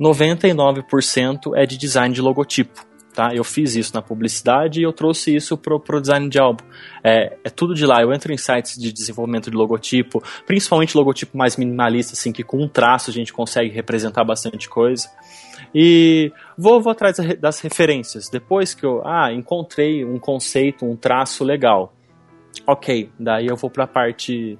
99% 0.00 1.52
é 1.54 1.64
de 1.64 1.76
design 1.76 2.14
de 2.14 2.20
logotipo. 2.20 2.84
Tá? 3.16 3.34
Eu 3.34 3.42
fiz 3.44 3.74
isso 3.74 3.94
na 3.94 4.02
publicidade 4.02 4.78
e 4.78 4.82
eu 4.82 4.92
trouxe 4.92 5.34
isso 5.34 5.56
pro, 5.56 5.80
pro 5.80 6.02
design 6.02 6.28
de 6.28 6.38
álbum. 6.38 6.62
É, 7.02 7.38
é 7.42 7.48
tudo 7.48 7.74
de 7.74 7.86
lá. 7.86 8.02
Eu 8.02 8.12
entro 8.12 8.30
em 8.30 8.36
sites 8.36 8.78
de 8.78 8.92
desenvolvimento 8.92 9.50
de 9.50 9.56
logotipo, 9.56 10.22
principalmente 10.46 10.94
logotipo 10.94 11.34
mais 11.34 11.56
minimalista, 11.56 12.12
assim, 12.12 12.30
que 12.30 12.42
com 12.42 12.62
um 12.62 12.68
traço 12.68 13.08
a 13.08 13.12
gente 13.14 13.32
consegue 13.32 13.70
representar 13.70 14.22
bastante 14.22 14.68
coisa. 14.68 15.08
E 15.74 16.30
vou, 16.58 16.78
vou 16.82 16.92
atrás 16.92 17.16
das 17.40 17.60
referências. 17.60 18.28
Depois 18.28 18.74
que 18.74 18.84
eu 18.84 19.00
ah, 19.02 19.32
encontrei 19.32 20.04
um 20.04 20.18
conceito, 20.18 20.84
um 20.84 20.94
traço 20.94 21.42
legal. 21.42 21.94
Ok, 22.66 23.10
daí 23.18 23.46
eu 23.46 23.56
vou 23.56 23.70
para 23.70 23.84
a 23.84 23.88
parte. 23.88 24.58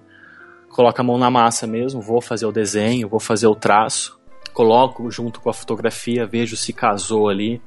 Coloco 0.77 1.01
a 1.01 1.03
mão 1.03 1.17
na 1.17 1.31
massa 1.31 1.67
mesmo, 1.67 2.03
vou 2.03 2.21
fazer 2.21 2.45
o 2.45 2.53
desenho, 2.53 3.09
vou 3.09 3.19
fazer 3.19 3.47
o 3.47 3.55
traço, 3.55 4.21
coloco 4.53 5.11
junto 5.11 5.41
com 5.41 5.49
a 5.49 5.55
fotografia, 5.55 6.27
vejo 6.27 6.55
se 6.55 6.71
casou 6.71 7.31
ali. 7.31 7.63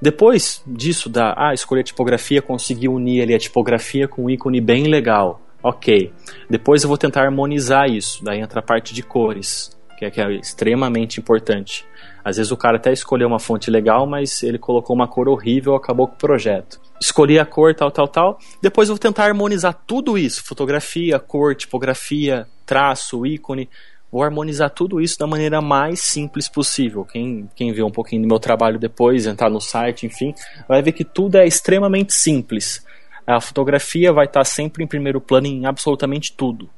Depois 0.00 0.62
disso, 0.64 1.08
da 1.08 1.34
ah, 1.36 1.52
escolher 1.52 1.80
a 1.80 1.84
tipografia, 1.84 2.40
consegui 2.40 2.86
unir 2.86 3.20
ali 3.20 3.34
a 3.34 3.38
tipografia 3.38 4.06
com 4.06 4.26
um 4.26 4.30
ícone 4.30 4.60
bem 4.60 4.84
legal. 4.84 5.40
Ok. 5.60 6.12
Depois 6.48 6.84
eu 6.84 6.88
vou 6.88 6.96
tentar 6.96 7.24
harmonizar 7.24 7.90
isso. 7.90 8.22
Daí 8.22 8.38
entra 8.38 8.60
a 8.60 8.62
parte 8.62 8.94
de 8.94 9.02
cores, 9.02 9.76
que 9.98 10.04
é, 10.04 10.10
que 10.12 10.20
é 10.20 10.32
extremamente 10.34 11.18
importante. 11.18 11.84
Às 12.26 12.38
vezes 12.38 12.50
o 12.50 12.56
cara 12.56 12.76
até 12.76 12.92
escolheu 12.92 13.28
uma 13.28 13.38
fonte 13.38 13.70
legal, 13.70 14.04
mas 14.04 14.42
ele 14.42 14.58
colocou 14.58 14.96
uma 14.96 15.06
cor 15.06 15.28
horrível 15.28 15.76
acabou 15.76 16.08
com 16.08 16.14
o 16.14 16.18
projeto. 16.18 16.80
Escolhi 17.00 17.38
a 17.38 17.46
cor, 17.46 17.72
tal, 17.72 17.88
tal, 17.88 18.08
tal. 18.08 18.38
Depois 18.60 18.88
eu 18.88 18.96
vou 18.96 18.98
tentar 18.98 19.26
harmonizar 19.26 19.72
tudo 19.86 20.18
isso: 20.18 20.42
fotografia, 20.44 21.20
cor, 21.20 21.54
tipografia, 21.54 22.44
traço, 22.66 23.24
ícone 23.24 23.68
Vou 24.10 24.24
harmonizar 24.24 24.70
tudo 24.70 25.00
isso 25.00 25.16
da 25.18 25.26
maneira 25.26 25.60
mais 25.60 26.00
simples 26.00 26.48
possível. 26.48 27.04
Quem, 27.04 27.48
quem 27.54 27.72
vê 27.72 27.82
um 27.84 27.90
pouquinho 27.92 28.22
do 28.22 28.28
meu 28.28 28.40
trabalho 28.40 28.78
depois, 28.78 29.24
entrar 29.24 29.48
no 29.48 29.60
site, 29.60 30.06
enfim, 30.06 30.34
vai 30.66 30.82
ver 30.82 30.92
que 30.92 31.04
tudo 31.04 31.36
é 31.36 31.46
extremamente 31.46 32.12
simples. 32.12 32.84
A 33.24 33.40
fotografia 33.40 34.12
vai 34.12 34.26
estar 34.26 34.44
sempre 34.44 34.82
em 34.82 34.86
primeiro 34.86 35.20
plano 35.20 35.46
em 35.46 35.66
absolutamente 35.66 36.32
tudo. 36.32 36.68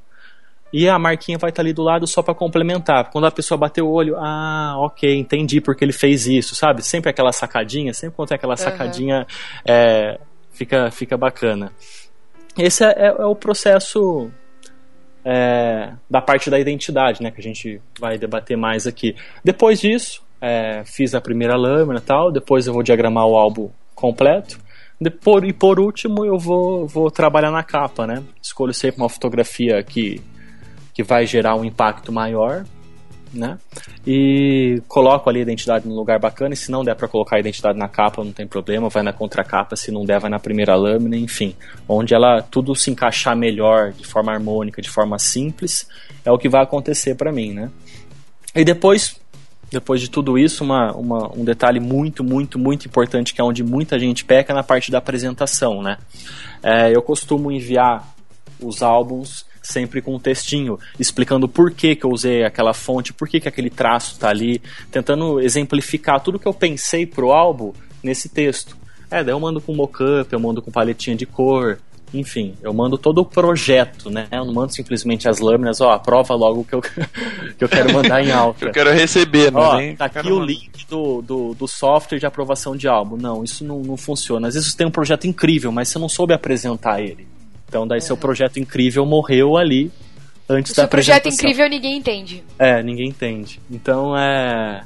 E 0.71 0.87
a 0.87 0.99
marquinha 0.99 1.37
vai 1.37 1.49
estar 1.49 1.61
ali 1.61 1.73
do 1.73 1.81
lado 1.81 2.05
só 2.05 2.21
para 2.21 2.35
complementar. 2.35 3.09
Quando 3.09 3.25
a 3.25 3.31
pessoa 3.31 3.57
bater 3.57 3.81
o 3.81 3.89
olho, 3.89 4.15
ah, 4.17 4.75
ok, 4.77 5.17
entendi 5.17 5.59
porque 5.59 5.83
ele 5.83 5.91
fez 5.91 6.27
isso, 6.27 6.55
sabe? 6.55 6.83
Sempre 6.85 7.09
aquela 7.09 7.31
sacadinha, 7.31 7.93
sempre 7.93 8.15
quando 8.15 8.29
tem 8.29 8.35
aquela 8.35 8.55
sacadinha, 8.55 9.19
uhum. 9.19 9.25
é, 9.73 10.19
fica, 10.51 10.91
fica 10.91 11.17
bacana. 11.17 11.71
Esse 12.57 12.83
é, 12.83 12.89
é, 12.89 13.07
é 13.07 13.25
o 13.25 13.35
processo 13.35 14.29
é, 15.23 15.93
da 16.09 16.21
parte 16.21 16.49
da 16.49 16.59
identidade, 16.59 17.21
né, 17.21 17.31
que 17.31 17.39
a 17.39 17.43
gente 17.43 17.81
vai 17.99 18.17
debater 18.17 18.57
mais 18.57 18.85
aqui. 18.85 19.15
Depois 19.43 19.79
disso, 19.79 20.21
é, 20.41 20.83
fiz 20.85 21.13
a 21.15 21.21
primeira 21.21 21.55
lâmina 21.55 21.99
tal, 21.99 22.31
depois 22.31 22.67
eu 22.67 22.73
vou 22.73 22.83
diagramar 22.83 23.25
o 23.25 23.35
álbum 23.35 23.69
completo. 23.95 24.59
Depois, 24.99 25.43
e 25.45 25.53
por 25.53 25.79
último, 25.79 26.25
eu 26.25 26.37
vou, 26.37 26.85
vou 26.85 27.09
trabalhar 27.09 27.51
na 27.51 27.63
capa, 27.63 28.05
né? 28.05 28.21
Escolho 28.41 28.73
sempre 28.73 29.01
uma 29.01 29.07
fotografia 29.09 29.81
que, 29.81 30.21
que 30.99 31.03
vai 31.03 31.25
gerar 31.25 31.55
um 31.55 31.63
impacto 31.63 32.11
maior 32.11 32.65
né? 33.31 33.59
E 34.05 34.81
coloco 34.87 35.29
ali 35.29 35.37
a 35.37 35.43
identidade 35.43 35.87
num 35.87 35.93
lugar 35.93 36.19
bacana, 36.19 36.55
e 36.55 36.57
se 36.57 36.71
não 36.71 36.83
der 36.83 36.95
para 36.95 37.07
colocar 37.07 37.35
a 37.35 37.39
identidade 37.39 37.77
na 37.77 37.87
capa, 37.87 38.23
não 38.23 38.31
tem 38.31 38.47
problema, 38.47 38.89
vai 38.89 39.03
na 39.03 39.13
contracapa, 39.13 39.75
se 39.75 39.91
não 39.91 40.03
der, 40.03 40.19
vai 40.19 40.31
na 40.31 40.39
primeira 40.39 40.75
lâmina, 40.75 41.15
enfim. 41.15 41.55
Onde 41.87 42.15
ela 42.15 42.41
tudo 42.41 42.73
se 42.73 42.89
encaixar 42.89 43.37
melhor, 43.37 43.91
de 43.91 44.03
forma 44.03 44.33
harmônica, 44.33 44.81
de 44.81 44.89
forma 44.89 45.19
simples, 45.19 45.87
é 46.25 46.31
o 46.31 46.39
que 46.39 46.49
vai 46.49 46.63
acontecer 46.63 47.13
para 47.13 47.31
mim, 47.31 47.53
né? 47.53 47.69
E 48.55 48.65
depois, 48.65 49.21
depois 49.71 50.01
de 50.01 50.09
tudo 50.09 50.35
isso, 50.35 50.63
uma, 50.63 50.91
uma, 50.93 51.31
um 51.37 51.45
detalhe 51.45 51.79
muito, 51.79 52.23
muito, 52.23 52.57
muito 52.57 52.87
importante, 52.87 53.31
que 53.31 53.39
é 53.39 53.43
onde 53.43 53.63
muita 53.63 53.99
gente 53.99 54.25
peca, 54.25 54.53
é 54.53 54.55
na 54.55 54.63
parte 54.63 54.89
da 54.89 54.97
apresentação, 54.97 55.83
né? 55.83 55.99
É, 56.63 56.89
eu 56.91 57.03
costumo 57.03 57.51
enviar 57.51 58.11
os 58.59 58.81
álbuns 58.81 59.47
sempre 59.71 60.01
com 60.01 60.15
um 60.15 60.19
textinho 60.19 60.77
explicando 60.99 61.47
por 61.47 61.71
que, 61.71 61.95
que 61.95 62.05
eu 62.05 62.11
usei 62.11 62.43
aquela 62.43 62.73
fonte, 62.73 63.13
por 63.13 63.27
que, 63.27 63.39
que 63.39 63.47
aquele 63.47 63.69
traço 63.69 64.13
está 64.13 64.29
ali, 64.29 64.61
tentando 64.91 65.39
exemplificar 65.39 66.21
tudo 66.21 66.39
que 66.39 66.47
eu 66.47 66.53
pensei 66.53 67.05
pro 67.05 67.31
álbum 67.31 67.73
nesse 68.03 68.29
texto. 68.29 68.77
É, 69.11 69.23
daí 69.23 69.33
eu 69.33 69.39
mando 69.39 69.59
com 69.59 69.73
mockup, 69.73 70.31
eu 70.31 70.39
mando 70.39 70.61
com 70.61 70.71
paletinha 70.71 71.15
de 71.15 71.25
cor, 71.25 71.79
enfim, 72.13 72.55
eu 72.61 72.73
mando 72.73 72.97
todo 72.97 73.19
o 73.19 73.25
projeto, 73.25 74.09
né? 74.09 74.27
Eu 74.31 74.45
não 74.45 74.53
mando 74.53 74.73
simplesmente 74.73 75.29
as 75.29 75.39
lâminas, 75.39 75.79
ó, 75.79 75.91
aprova 75.91 76.33
logo 76.33 76.63
que 76.63 76.73
eu, 76.73 76.81
que 77.57 77.63
eu 77.63 77.69
quero 77.69 77.93
mandar 77.93 78.23
em 78.23 78.31
alta. 78.31 78.65
eu 78.65 78.71
quero 78.71 78.91
receber, 78.91 79.55
ó, 79.55 79.77
né? 79.77 79.95
Tá 79.95 80.05
aqui 80.05 80.31
o 80.31 80.39
link 80.39 80.85
do, 80.87 81.21
do, 81.21 81.53
do, 81.53 81.67
software 81.67 82.19
de 82.19 82.25
aprovação 82.25 82.75
de 82.75 82.87
álbum. 82.87 83.15
Não, 83.15 83.43
isso 83.43 83.63
não, 83.63 83.79
não 83.79 83.97
funciona. 83.97 84.47
Às 84.47 84.55
vezes 84.55 84.71
você 84.71 84.77
tem 84.77 84.87
um 84.87 84.91
projeto 84.91 85.27
incrível, 85.27 85.71
mas 85.71 85.89
você 85.89 85.99
não 85.99 86.09
soube 86.09 86.33
apresentar 86.33 87.01
ele. 87.01 87.27
Então 87.69 87.87
daí 87.87 88.01
seu 88.01 88.17
projeto 88.17 88.59
incrível 88.59 89.05
morreu 89.05 89.55
ali 89.55 89.91
antes 90.49 90.73
da 90.73 90.83
apresentação. 90.83 91.21
projeto 91.21 91.27
incrível 91.27 91.69
ninguém 91.69 91.97
entende. 91.97 92.43
É, 92.57 92.83
ninguém 92.83 93.07
entende. 93.07 93.61
Então 93.69 94.17
é 94.17 94.83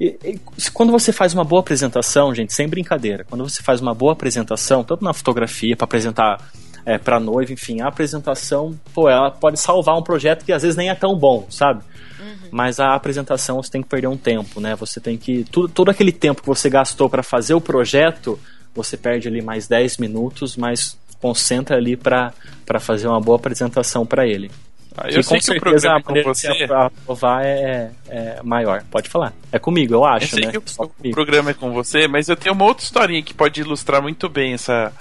e, 0.00 0.18
e, 0.24 0.40
quando 0.72 0.90
você 0.90 1.12
faz 1.12 1.32
uma 1.32 1.44
boa 1.44 1.60
apresentação, 1.60 2.34
gente, 2.34 2.52
sem 2.52 2.66
brincadeira, 2.66 3.22
quando 3.22 3.48
você 3.48 3.62
faz 3.62 3.80
uma 3.80 3.94
boa 3.94 4.14
apresentação, 4.14 4.82
tanto 4.82 5.04
na 5.04 5.12
fotografia 5.12 5.76
para 5.76 5.84
apresentar 5.84 6.50
é, 6.84 6.98
para 6.98 7.20
noiva, 7.20 7.52
enfim, 7.52 7.80
a 7.80 7.86
apresentação, 7.86 8.76
pô, 8.92 9.08
ela 9.08 9.30
pode 9.30 9.60
salvar 9.60 9.96
um 9.96 10.02
projeto 10.02 10.44
que 10.44 10.52
às 10.52 10.62
vezes 10.62 10.76
nem 10.76 10.90
é 10.90 10.94
tão 10.96 11.16
bom, 11.16 11.46
sabe? 11.48 11.84
Uhum. 12.18 12.48
Mas 12.50 12.80
a 12.80 12.96
apresentação 12.96 13.62
você 13.62 13.70
tem 13.70 13.80
que 13.80 13.88
perder 13.88 14.08
um 14.08 14.16
tempo, 14.16 14.60
né? 14.60 14.74
Você 14.74 14.98
tem 14.98 15.16
que 15.16 15.44
tudo, 15.44 15.68
todo 15.68 15.90
aquele 15.90 16.10
tempo 16.10 16.40
que 16.40 16.48
você 16.48 16.68
gastou 16.68 17.08
para 17.08 17.22
fazer 17.22 17.54
o 17.54 17.60
projeto, 17.60 18.36
você 18.74 18.96
perde 18.96 19.28
ali 19.28 19.40
mais 19.40 19.68
10 19.68 19.98
minutos, 19.98 20.56
mas 20.56 20.98
concentra 21.22 21.76
ali 21.76 21.96
para 21.96 22.32
fazer 22.80 23.06
uma 23.06 23.20
boa 23.20 23.36
apresentação 23.36 24.04
para 24.04 24.26
ele. 24.26 24.50
Ah, 24.94 25.08
eu 25.08 25.22
sei 25.22 25.40
que 25.40 25.52
o 25.52 25.60
programa 25.60 26.00
a 26.00 26.02
maneira 26.04 26.34
você... 26.34 26.48
aprovar 26.64 27.42
é, 27.46 27.90
é, 28.10 28.40
maior. 28.42 28.84
Pode 28.90 29.08
falar. 29.08 29.32
É 29.50 29.58
comigo, 29.58 29.94
eu 29.94 30.04
acho, 30.04 30.26
eu 30.26 30.28
sei 30.28 30.46
né? 30.46 30.50
Que 30.50 30.58
o, 30.58 30.62
o 30.82 31.10
programa 31.12 31.50
é 31.52 31.54
com 31.54 31.72
você, 31.72 32.06
mas 32.06 32.28
eu 32.28 32.36
tenho 32.36 32.54
uma 32.54 32.64
outra 32.64 32.84
historinha 32.84 33.22
que 33.22 33.32
pode 33.32 33.60
ilustrar 33.60 34.02
muito 34.02 34.28
bem 34.28 34.52
essa, 34.52 34.92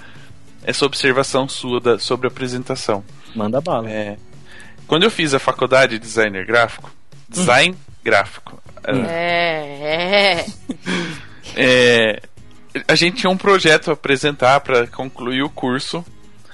essa 0.64 0.86
observação 0.86 1.50
sua 1.50 1.82
da, 1.82 2.00
sobre 2.00 2.28
a 2.28 2.30
apresentação. 2.30 3.04
Manda 3.36 3.60
bala. 3.60 3.90
É, 3.90 4.16
quando 4.88 5.04
eu 5.04 5.12
fiz 5.12 5.34
a 5.34 5.40
faculdade 5.40 5.94
de 5.94 6.00
designer 6.00 6.46
gráfico, 6.46 6.90
design 7.28 7.74
hum. 7.74 7.78
gráfico. 8.04 8.62
É, 8.86 10.46
é. 10.46 10.46
é 11.58 12.22
a 12.88 12.96
gente 12.96 13.18
tinha 13.18 13.30
um 13.30 13.38
projeto 13.38 13.90
a 13.90 13.94
apresentar 13.94 14.60
para 14.62 14.88
concluir 14.88 15.44
o 15.44 15.50
curso. 15.50 16.04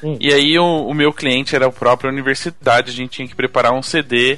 Hum. 0.03 0.17
E 0.19 0.31
aí 0.33 0.57
o, 0.59 0.87
o, 0.87 0.93
meu 0.93 1.11
cliente 1.11 1.55
era 1.55 1.67
a 1.67 1.71
própria 1.71 2.09
universidade, 2.09 2.91
a 2.91 2.93
gente 2.93 3.11
tinha 3.11 3.27
que 3.27 3.35
preparar 3.35 3.73
um 3.73 3.81
CD 3.81 4.37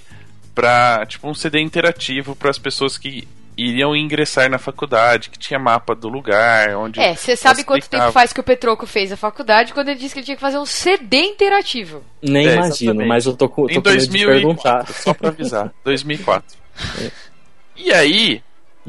para 0.55 1.05
tipo 1.05 1.27
um 1.29 1.33
CD 1.33 1.59
interativo 1.59 2.35
para 2.35 2.49
as 2.49 2.57
pessoas 2.57 2.97
que 2.97 3.27
iriam 3.57 3.93
ingressar 3.93 4.49
na 4.49 4.57
faculdade, 4.57 5.29
que 5.29 5.37
tinha 5.37 5.59
mapa 5.59 5.93
do 5.93 6.07
lugar, 6.07 6.77
onde. 6.77 6.99
É, 6.99 7.13
você 7.13 7.35
sabe 7.35 7.65
quanto 7.65 7.83
explicava. 7.83 8.07
tempo 8.07 8.13
faz 8.13 8.31
que 8.31 8.39
o 8.39 8.43
Petroco 8.43 8.85
fez 8.87 9.11
a 9.11 9.17
faculdade 9.17 9.73
quando 9.73 9.89
ele 9.89 9.99
disse 9.99 10.13
que 10.13 10.19
ele 10.19 10.25
tinha 10.25 10.35
que 10.35 10.41
fazer 10.41 10.57
um 10.57 10.65
CD 10.65 11.17
interativo. 11.23 12.01
Nem 12.21 12.47
É, 12.47 12.53
imagino, 12.53 12.91
exatamente. 12.91 13.07
mas 13.07 13.25
eu 13.25 13.35
tô 13.35 13.49
com, 13.49 13.63
tô 13.63 13.69
Em 13.69 13.81
com 13.81 13.89
medo 13.89 14.01
de 14.01 14.25
2004, 14.25 14.33
perguntar. 14.33 14.93
só 14.93 15.13
pra 15.13 15.29
avisar. 15.29 15.73
2004. 15.83 16.57
E 17.81 17.93
aí, 17.93 18.41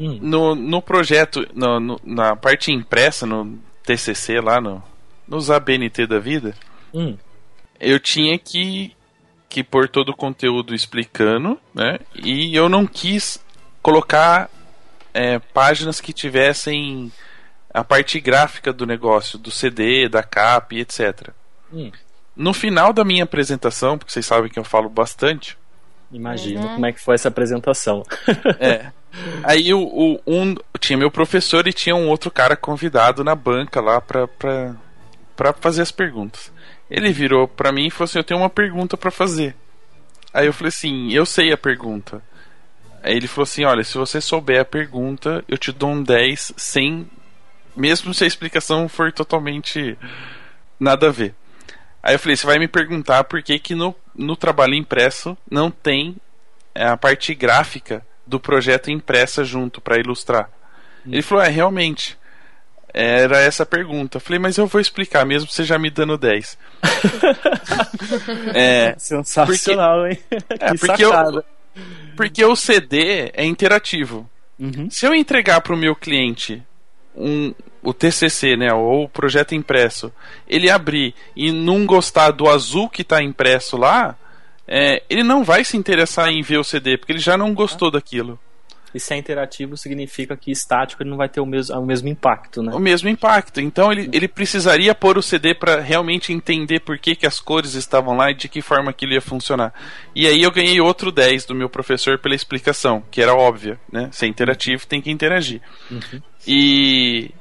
Hum, 0.03 0.17
no, 0.21 0.55
no 0.55 0.81
projeto, 0.81 1.47
no- 1.53 1.79
no- 1.79 2.01
na 2.03 2.35
parte 2.35 2.71
impressa, 2.71 3.25
no 3.25 3.59
TCC 3.83 4.39
lá, 4.41 4.59
no, 4.59 4.81
nos 5.27 5.51
ABNT 5.51 6.07
da 6.07 6.17
vida, 6.17 6.55
hum, 6.93 7.15
eu 7.79 7.99
tinha 7.99 8.37
que, 8.39 8.95
que 9.47 9.63
pôr 9.63 9.87
todo 9.87 10.09
o 10.09 10.15
conteúdo 10.15 10.73
explicando, 10.73 11.59
né? 11.73 11.99
E 12.15 12.55
eu 12.55 12.67
não 12.67 12.87
quis 12.87 13.43
colocar 13.81 14.49
é, 15.13 15.37
páginas 15.39 15.99
que 16.01 16.13
tivessem 16.13 17.11
a 17.73 17.83
parte 17.83 18.19
gráfica 18.19 18.71
do 18.73 18.85
negócio, 18.85 19.37
do 19.37 19.51
CD, 19.51 20.09
da 20.09 20.23
capa 20.23 20.73
e 20.75 20.79
etc. 20.79 21.29
hum. 21.71 21.91
No 22.35 22.53
final 22.53 22.91
da 22.93 23.03
minha 23.03 23.25
apresentação, 23.25 23.97
porque 23.97 24.11
vocês 24.13 24.25
sabem 24.25 24.49
que 24.49 24.57
eu 24.57 24.63
falo 24.63 24.89
bastante, 24.89 25.57
Imagino 26.11 26.61
Uhum. 26.61 26.73
como 26.73 26.85
é 26.85 26.91
que 26.91 26.99
foi 26.99 27.15
essa 27.15 27.27
apresentação. 27.29 28.03
É. 28.59 28.91
Aí 29.43 29.73
o, 29.73 29.81
o- 29.81 30.21
um 30.27 30.55
tinha 30.79 30.97
meu 30.97 31.09
professor 31.11 31.67
e 31.67 31.73
tinha 31.73 31.95
um 31.95 32.07
outro 32.09 32.29
cara 32.31 32.55
convidado 32.55 33.23
na 33.23 33.35
banca 33.35 33.79
lá 33.81 33.99
pra, 34.01 34.27
pra, 34.27 34.75
pra 35.35 35.53
fazer 35.53 35.81
as 35.81 35.91
perguntas. 35.91 36.51
Ele 36.89 37.11
virou 37.13 37.47
pra 37.47 37.71
mim 37.71 37.87
e 37.87 37.91
falou 37.91 38.05
assim: 38.05 38.19
Eu 38.19 38.23
tenho 38.23 38.39
uma 38.39 38.49
pergunta 38.49 38.97
pra 38.97 39.11
fazer. 39.11 39.55
Aí 40.33 40.45
eu 40.45 40.53
falei 40.53 40.69
assim: 40.69 41.11
Eu 41.13 41.25
sei 41.25 41.51
a 41.53 41.57
pergunta. 41.57 42.21
Aí 43.03 43.15
ele 43.15 43.27
falou 43.27 43.43
assim: 43.43 43.63
Olha, 43.63 43.83
se 43.83 43.97
você 43.97 44.19
souber 44.19 44.59
a 44.61 44.65
pergunta, 44.65 45.43
eu 45.47 45.57
te 45.57 45.71
dou 45.71 45.91
um 45.91 46.03
10 46.03 46.53
sem. 46.57 47.09
Mesmo 47.75 48.13
se 48.13 48.25
a 48.25 48.27
explicação 48.27 48.89
for 48.89 49.11
totalmente 49.13 49.97
nada 50.79 51.07
a 51.07 51.11
ver. 51.11 51.33
Aí 52.03 52.15
eu 52.15 52.19
falei: 52.19 52.35
Você 52.35 52.45
vai 52.45 52.59
me 52.59 52.67
perguntar 52.67 53.23
por 53.25 53.41
que, 53.41 53.59
que 53.59 53.75
no, 53.75 53.95
no 54.15 54.35
trabalho 54.35 54.73
impresso 54.73 55.37
não 55.49 55.69
tem 55.69 56.15
é, 56.73 56.85
a 56.85 56.97
parte 56.97 57.33
gráfica 57.33 58.05
do 58.25 58.39
projeto 58.39 58.89
impressa 58.89 59.43
junto 59.43 59.81
para 59.81 59.99
ilustrar. 59.99 60.49
Ele 61.05 61.21
falou: 61.21 61.43
É, 61.43 61.49
realmente. 61.49 62.19
Era 62.93 63.39
essa 63.39 63.63
a 63.63 63.65
pergunta. 63.65 64.17
Eu 64.17 64.21
falei, 64.21 64.37
mas 64.37 64.57
eu 64.57 64.67
vou 64.67 64.81
explicar, 64.81 65.25
mesmo 65.25 65.49
você 65.49 65.63
já 65.63 65.79
me 65.79 65.89
dando 65.89 66.17
10. 66.17 66.57
é, 68.53 68.95
Sensacional, 68.97 70.05
hein? 70.07 70.19
é, 70.49 70.71
que 70.71 70.77
porque, 70.77 71.05
eu, 71.05 71.43
porque 72.17 72.43
o 72.43 72.53
CD 72.53 73.31
é 73.33 73.45
interativo. 73.45 74.29
Uhum. 74.59 74.89
Se 74.91 75.05
eu 75.05 75.15
entregar 75.15 75.61
para 75.61 75.73
o 75.73 75.77
meu 75.77 75.95
cliente 75.95 76.61
um, 77.15 77.53
o 77.81 77.93
TCC, 77.93 78.55
né, 78.55 78.73
ou 78.73 79.05
o 79.05 79.09
projeto 79.09 79.55
impresso, 79.55 80.11
ele 80.47 80.69
abrir 80.69 81.13
e 81.35 81.51
não 81.51 81.85
gostar 81.85 82.31
do 82.31 82.49
azul 82.49 82.89
que 82.89 83.01
está 83.01 83.21
impresso 83.21 83.77
lá, 83.77 84.15
é, 84.67 85.03
ele 85.09 85.23
não 85.23 85.43
vai 85.43 85.63
se 85.63 85.75
interessar 85.75 86.29
em 86.29 86.41
ver 86.41 86.57
o 86.57 86.63
CD, 86.63 86.97
porque 86.97 87.11
ele 87.11 87.19
já 87.19 87.37
não 87.37 87.53
gostou 87.53 87.91
daquilo. 87.91 88.39
E 88.93 88.99
se 88.99 89.13
é 89.13 89.17
interativo, 89.17 89.77
significa 89.77 90.35
que 90.35 90.51
estático 90.51 91.01
ele 91.01 91.09
não 91.09 91.17
vai 91.17 91.29
ter 91.29 91.39
o 91.39 91.45
mesmo, 91.45 91.79
o 91.79 91.85
mesmo 91.85 92.09
impacto, 92.09 92.61
né? 92.61 92.73
O 92.73 92.79
mesmo 92.79 93.09
impacto. 93.09 93.61
Então 93.61 93.91
ele, 93.91 94.09
ele 94.11 94.27
precisaria 94.27 94.93
pôr 94.93 95.17
o 95.17 95.21
CD 95.21 95.53
para 95.53 95.79
realmente 95.79 96.33
entender 96.33 96.81
por 96.81 96.97
que, 96.97 97.15
que 97.15 97.25
as 97.25 97.39
cores 97.39 97.73
estavam 97.73 98.15
lá 98.15 98.31
e 98.31 98.35
de 98.35 98.49
que 98.49 98.61
forma 98.61 98.91
aquilo 98.91 99.13
ia 99.13 99.21
funcionar. 99.21 99.73
E 100.15 100.27
aí 100.27 100.41
eu 100.41 100.51
ganhei 100.51 100.79
outro 100.81 101.11
10 101.11 101.45
do 101.45 101.55
meu 101.55 101.69
professor 101.69 102.19
pela 102.19 102.35
explicação, 102.35 103.03
que 103.09 103.21
era 103.21 103.33
óbvia, 103.33 103.79
né? 103.91 104.09
Se 104.11 104.25
é 104.25 104.27
interativo, 104.27 104.85
tem 104.85 105.01
que 105.01 105.11
interagir. 105.11 105.61
E 106.45 107.31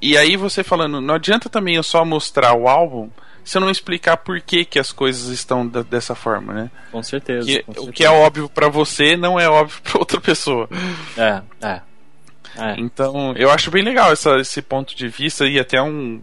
e 0.00 0.16
aí 0.16 0.36
você 0.36 0.64
falando, 0.64 1.00
não 1.00 1.14
adianta 1.14 1.48
também 1.48 1.76
eu 1.76 1.82
só 1.82 2.04
mostrar 2.04 2.54
o 2.54 2.66
álbum 2.66 3.08
se 3.44 3.56
eu 3.56 3.60
não 3.60 3.70
explicar 3.70 4.16
por 4.18 4.40
que, 4.40 4.64
que 4.64 4.78
as 4.78 4.92
coisas 4.92 5.28
estão 5.28 5.66
da- 5.66 5.82
dessa 5.82 6.14
forma, 6.14 6.52
né? 6.52 6.70
Com 6.90 7.02
certeza. 7.02 7.46
Que- 7.46 7.62
com 7.62 7.70
o 7.70 7.74
certeza. 7.74 7.92
que 7.92 8.04
é 8.04 8.10
óbvio 8.10 8.48
para 8.48 8.68
você 8.68 9.16
não 9.16 9.38
é 9.38 9.48
óbvio 9.48 9.80
para 9.82 9.98
outra 10.00 10.20
pessoa. 10.20 10.68
É, 11.16 11.42
é. 11.66 11.80
É. 12.54 12.74
Então, 12.78 13.32
eu 13.34 13.50
acho 13.50 13.70
bem 13.70 13.82
legal 13.82 14.12
essa- 14.12 14.36
esse 14.38 14.60
ponto 14.60 14.94
de 14.94 15.08
vista 15.08 15.46
e 15.46 15.58
até 15.58 15.80
um. 15.82 16.20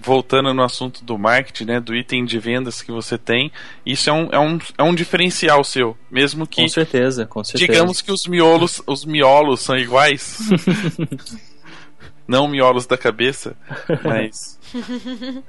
Voltando 0.00 0.54
no 0.54 0.62
assunto 0.62 1.04
do 1.04 1.18
marketing, 1.18 1.64
né? 1.66 1.80
Do 1.80 1.94
item 1.94 2.24
de 2.24 2.38
vendas 2.38 2.80
que 2.80 2.90
você 2.90 3.18
tem, 3.18 3.52
isso 3.84 4.08
é 4.08 4.12
um, 4.12 4.28
é 4.32 4.38
um, 4.38 4.58
é 4.78 4.82
um 4.82 4.94
diferencial 4.94 5.62
seu. 5.64 5.94
Mesmo 6.10 6.46
que, 6.46 6.62
Com 6.62 6.68
certeza, 6.68 7.26
com 7.26 7.44
certeza. 7.44 7.70
digamos 7.72 8.00
que 8.00 8.10
os 8.10 8.26
miolos, 8.26 8.80
os 8.86 9.04
miolos 9.04 9.60
são 9.60 9.76
iguais. 9.76 10.38
Não 12.26 12.48
miolos 12.48 12.86
da 12.86 12.96
cabeça, 12.96 13.54
mas. 14.02 14.55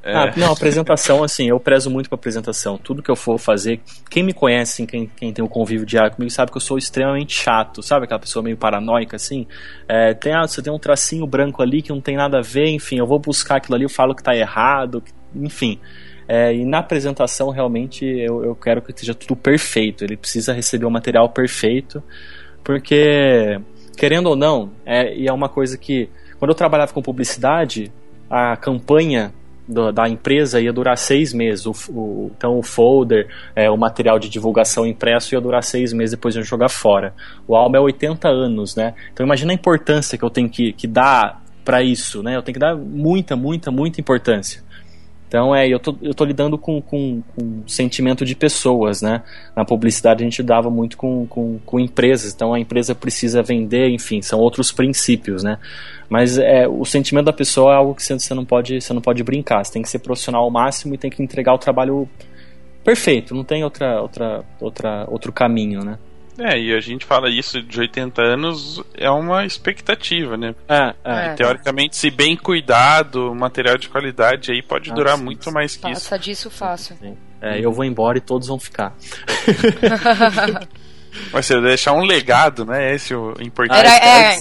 é, 0.03 0.13
Ah, 0.13 0.33
não, 0.37 0.51
apresentação, 0.51 1.23
assim, 1.23 1.47
eu 1.49 1.59
prezo 1.59 1.89
muito 1.89 2.09
pra 2.09 2.15
apresentação. 2.15 2.77
Tudo 2.77 3.01
que 3.03 3.09
eu 3.09 3.15
for 3.15 3.37
fazer, 3.37 3.79
quem 4.09 4.23
me 4.23 4.33
conhece, 4.33 4.73
assim, 4.73 4.85
quem, 4.85 5.11
quem 5.15 5.33
tem 5.33 5.43
o 5.43 5.47
convívio 5.49 5.85
diário 5.85 6.11
comigo, 6.15 6.31
sabe 6.31 6.51
que 6.51 6.57
eu 6.57 6.61
sou 6.61 6.77
extremamente 6.77 7.33
chato, 7.33 7.81
sabe? 7.81 8.05
Aquela 8.05 8.19
pessoa 8.19 8.43
meio 8.43 8.57
paranoica, 8.57 9.15
assim. 9.15 9.47
É, 9.87 10.13
tem, 10.13 10.33
ah, 10.33 10.47
você 10.47 10.61
tem 10.61 10.71
um 10.71 10.79
tracinho 10.79 11.25
branco 11.27 11.61
ali 11.61 11.81
que 11.81 11.89
não 11.89 12.01
tem 12.01 12.15
nada 12.15 12.39
a 12.39 12.41
ver, 12.41 12.67
enfim, 12.69 12.97
eu 12.99 13.07
vou 13.07 13.19
buscar 13.19 13.57
aquilo 13.57 13.75
ali, 13.75 13.83
eu 13.83 13.89
falo 13.89 14.15
que 14.15 14.23
tá 14.23 14.35
errado, 14.35 15.01
que- 15.01 15.11
enfim. 15.35 15.79
É, 16.29 16.53
e 16.53 16.65
na 16.65 16.79
apresentação, 16.79 17.49
realmente, 17.51 18.05
eu, 18.05 18.43
eu 18.43 18.53
quero 18.55 18.81
que 18.81 18.91
esteja 18.91 19.13
tudo 19.15 19.33
perfeito. 19.35 20.03
Ele 20.03 20.17
precisa 20.17 20.51
receber 20.51 20.85
o 20.85 20.91
material 20.91 21.29
perfeito, 21.29 22.03
porque, 22.63 23.59
querendo 23.95 24.27
ou 24.27 24.35
não, 24.35 24.71
é, 24.85 25.15
e 25.15 25.27
é 25.27 25.31
uma 25.31 25.47
coisa 25.47 25.77
que, 25.77 26.09
quando 26.37 26.49
eu 26.51 26.55
trabalhava 26.55 26.91
com 26.93 27.01
publicidade, 27.01 27.91
a 28.29 28.55
campanha 28.57 29.33
do- 29.67 29.91
da 29.91 30.07
empresa 30.07 30.61
ia 30.61 30.71
durar 30.71 30.97
seis 30.97 31.33
meses. 31.33 31.65
O, 31.65 31.71
o- 31.89 32.31
então 32.37 32.57
o 32.57 32.63
folder, 32.63 33.27
é, 33.55 33.69
o 33.69 33.77
material 33.77 34.17
de 34.19 34.29
divulgação 34.29 34.85
impresso 34.85 35.35
ia 35.35 35.41
durar 35.41 35.63
seis 35.63 35.91
meses 35.93 36.11
depois 36.11 36.33
de 36.33 36.41
jogar 36.43 36.69
fora. 36.69 37.13
O 37.47 37.55
álbum 37.55 37.75
é 37.77 37.79
80 37.79 38.27
anos, 38.29 38.75
né? 38.75 38.93
Então 39.11 39.25
imagina 39.25 39.51
a 39.51 39.55
importância 39.55 40.17
que 40.17 40.23
eu 40.23 40.29
tenho 40.29 40.49
que, 40.49 40.71
que 40.73 40.87
dar 40.87 41.43
para 41.65 41.83
isso, 41.83 42.23
né? 42.23 42.35
Eu 42.37 42.41
tenho 42.41 42.53
que 42.53 42.59
dar 42.59 42.75
muita, 42.77 43.35
muita, 43.35 43.69
muita 43.69 43.99
importância. 43.99 44.63
Então 45.27 45.53
é, 45.53 45.67
eu 45.67 45.79
tô, 45.79 45.95
eu 46.01 46.13
tô 46.13 46.23
lidando 46.23 46.57
com, 46.57 46.81
com, 46.81 47.21
com 47.35 47.63
sentimento 47.67 48.23
de 48.23 48.33
pessoas, 48.33 49.01
né? 49.01 49.23
Na 49.55 49.65
publicidade 49.65 50.23
a 50.23 50.25
gente 50.25 50.41
dava 50.41 50.69
muito 50.69 50.95
com, 50.95 51.27
com, 51.27 51.59
com 51.65 51.79
empresas, 51.79 52.33
então 52.33 52.53
a 52.53 52.59
empresa 52.59 52.95
precisa 52.95 53.43
vender, 53.43 53.89
enfim, 53.89 54.21
são 54.21 54.39
outros 54.39 54.71
princípios, 54.71 55.43
né? 55.43 55.59
Mas 56.09 56.37
é, 56.37 56.67
o 56.67 56.85
sentimento 56.85 57.25
da 57.25 57.33
pessoa 57.33 57.73
é 57.73 57.75
algo 57.75 57.93
que 57.93 58.01
você 58.01 58.33
não 58.33 58.45
pode, 58.45 58.81
você 58.81 58.93
não 58.93 59.01
pode 59.01 59.21
brincar, 59.23 59.65
você 59.65 59.73
tem 59.73 59.81
que 59.81 59.89
ser 59.89 59.99
profissional 59.99 60.43
ao 60.43 60.49
máximo 60.49 60.95
e 60.95 60.97
tem 60.97 61.11
que 61.11 61.21
entregar 61.21 61.53
o 61.53 61.57
trabalho 61.57 62.07
perfeito, 62.83 63.35
não 63.35 63.43
tem 63.43 63.65
outra, 63.65 64.01
outra, 64.01 64.45
outra, 64.61 65.05
outro 65.09 65.33
caminho, 65.33 65.83
né? 65.83 65.99
É, 66.39 66.59
e 66.59 66.73
a 66.73 66.79
gente 66.79 67.05
fala 67.05 67.29
isso 67.29 67.61
de 67.61 67.79
80 67.79 68.21
anos, 68.21 68.81
é 68.95 69.09
uma 69.09 69.45
expectativa, 69.45 70.37
né? 70.37 70.53
É, 70.67 70.93
É. 71.03 71.33
Teoricamente, 71.33 71.95
se 71.95 72.09
bem 72.11 72.35
cuidado, 72.35 73.33
material 73.35 73.77
de 73.77 73.89
qualidade 73.89 74.51
aí 74.51 74.61
pode 74.61 74.91
Ah, 74.91 74.93
durar 74.93 75.17
sim, 75.17 75.23
muito 75.23 75.45
sim. 75.45 75.51
mais 75.51 75.75
que 75.75 75.89
isso. 75.91 76.01
Passa 76.09 76.19
disso 76.19 76.49
fácil. 76.49 76.97
é, 77.41 77.59
eu 77.59 77.71
vou 77.71 77.83
embora 77.85 78.17
e 78.17 78.21
todos 78.21 78.47
vão 78.47 78.59
ficar. 78.59 78.93
Mas 81.31 81.45
você 81.45 81.59
deixar 81.61 81.93
um 81.93 82.03
legado, 82.03 82.65
né? 82.65 82.93
Esse 82.93 83.13
é 83.13 83.17
o 83.17 83.31
importante. 83.41 83.79
Era, 83.79 84.33
é, 84.35 84.39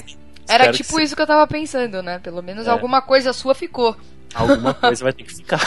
era 0.49 0.73
tipo 0.73 1.01
isso 1.01 1.17
que 1.17 1.23
eu 1.23 1.27
tava 1.27 1.47
pensando, 1.47 2.03
né? 2.03 2.19
Pelo 2.19 2.43
menos 2.43 2.67
É. 2.67 2.71
alguma 2.71 3.01
coisa 3.01 3.33
sua 3.33 3.55
ficou. 3.55 3.97
Alguma 4.35 4.75
coisa 4.75 5.03
vai 5.03 5.13
ter 5.13 5.25
que 5.25 5.35
ficar. 5.35 5.61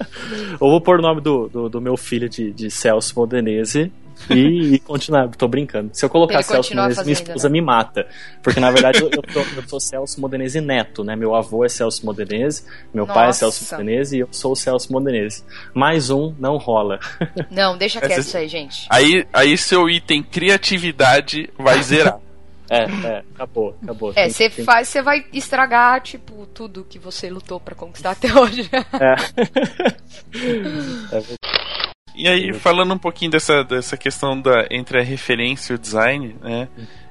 Ou 0.60 0.70
vou 0.70 0.80
pôr 0.80 0.98
o 0.98 1.02
nome 1.02 1.22
do, 1.22 1.48
do, 1.48 1.68
do 1.70 1.80
meu 1.80 1.96
filho 1.96 2.28
de, 2.28 2.52
de 2.52 2.70
Celso 2.70 3.14
Modenese 3.16 3.90
e, 4.30 4.74
e 4.74 4.78
continuar. 4.78 5.28
Tô 5.30 5.48
brincando. 5.48 5.90
Se 5.92 6.04
eu 6.04 6.08
colocar 6.08 6.34
Ele 6.34 6.42
Celso 6.42 6.74
Modenese, 6.74 7.02
minha 7.02 7.12
esposa 7.12 7.48
né? 7.48 7.52
me 7.52 7.60
mata. 7.60 8.06
Porque 8.42 8.60
na 8.60 8.70
verdade 8.70 9.00
eu, 9.02 9.10
tô- 9.10 9.22
eu 9.56 9.68
sou 9.68 9.80
Celso 9.80 10.20
Modenese 10.20 10.60
neto, 10.60 11.02
né? 11.04 11.16
Meu 11.16 11.34
avô 11.34 11.64
é 11.64 11.68
Celso 11.68 12.04
Modenese, 12.04 12.64
meu 12.92 13.06
pai 13.06 13.24
é 13.24 13.26
Nossa. 13.26 13.38
Celso 13.40 13.72
Modenese 13.72 14.16
e 14.16 14.20
eu 14.20 14.28
sou 14.30 14.52
o 14.52 14.56
Celso 14.56 14.92
Modenese. 14.92 15.44
Mais 15.74 16.10
um 16.10 16.34
não 16.38 16.56
rola. 16.56 16.98
Não, 17.50 17.76
deixa 17.76 18.00
quieto 18.00 18.18
isso 18.20 18.36
aí, 18.36 18.48
gente. 18.48 18.86
Aí, 18.88 19.26
aí 19.32 19.56
seu 19.56 19.88
item 19.88 20.22
criatividade 20.22 21.50
vai 21.58 21.82
zerar. 21.82 22.18
É, 22.70 22.84
é, 22.84 23.22
acabou, 23.34 23.76
acabou. 23.82 24.12
É, 24.16 24.30
você 24.30 24.48
faz, 24.48 24.88
você 24.88 25.02
vai 25.02 25.26
estragar, 25.30 26.00
tipo, 26.00 26.46
tudo 26.46 26.86
que 26.88 26.98
você 26.98 27.28
lutou 27.28 27.60
pra 27.60 27.74
conquistar 27.74 28.12
até 28.12 28.32
hoje. 28.32 28.70
E 32.14 32.28
aí, 32.28 32.52
falando 32.52 32.92
um 32.94 32.98
pouquinho 32.98 33.30
dessa, 33.30 33.62
dessa 33.64 33.96
questão 33.96 34.40
da, 34.40 34.66
entre 34.70 34.98
a 34.98 35.02
referência 35.02 35.72
e 35.72 35.76
o 35.76 35.78
design, 35.78 36.36
né? 36.42 36.68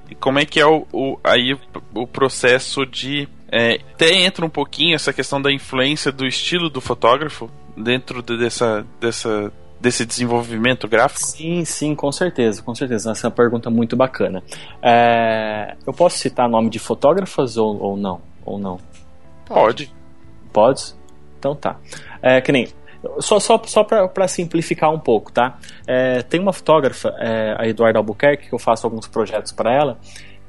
E 0.09 0.15
como 0.15 0.39
é 0.39 0.45
que 0.45 0.59
é 0.59 0.65
o, 0.65 0.85
o- 0.91 1.17
aí 1.23 1.53
o, 1.93 2.05
processo 2.05 2.85
de. 2.85 3.27
é, 3.51 3.79
até 3.93 4.13
entra 4.13 4.45
um 4.45 4.49
pouquinho 4.49 4.93
essa 4.95 5.11
questão 5.13 5.41
da 5.41 5.51
influência 5.51 6.11
do 6.11 6.25
estilo 6.27 6.69
do 6.69 6.81
fotógrafo 6.81 7.49
dentro 7.75 8.21
de- 8.21 8.37
dessa, 8.37 8.85
dessa 8.99 9.51
desse 9.79 10.05
desenvolvimento 10.05 10.87
gráfico? 10.87 11.25
Sim, 11.25 11.65
sim, 11.65 11.95
com 11.95 12.11
certeza, 12.11 12.61
com 12.61 12.75
certeza. 12.75 13.11
Essa 13.13 13.25
é 13.25 13.29
uma 13.29 13.35
pergunta 13.35 13.67
muito 13.71 13.95
bacana. 13.95 14.43
É, 14.79 15.75
eu 15.87 15.91
posso 15.91 16.19
citar 16.19 16.47
nome 16.47 16.69
de 16.69 16.77
fotógrafas 16.77 17.57
ou, 17.57 17.81
ou 17.81 17.97
não? 17.97 18.21
Ou 18.45 18.59
não? 18.59 18.79
Pode. 19.45 19.91
Pode? 20.53 20.93
Então 21.39 21.55
tá. 21.55 21.77
É, 22.21 22.39
que 22.41 22.51
nem. 22.51 22.67
Só, 23.19 23.39
só, 23.39 23.59
só 23.65 23.83
para 23.83 24.27
simplificar 24.27 24.93
um 24.93 24.99
pouco, 24.99 25.31
tá? 25.31 25.57
É, 25.87 26.21
tem 26.21 26.39
uma 26.39 26.53
fotógrafa, 26.53 27.09
é, 27.19 27.55
a 27.57 27.67
Eduarda 27.67 27.97
Albuquerque, 27.97 28.49
que 28.49 28.53
eu 28.53 28.59
faço 28.59 28.85
alguns 28.85 29.07
projetos 29.07 29.51
para 29.51 29.73
ela, 29.73 29.97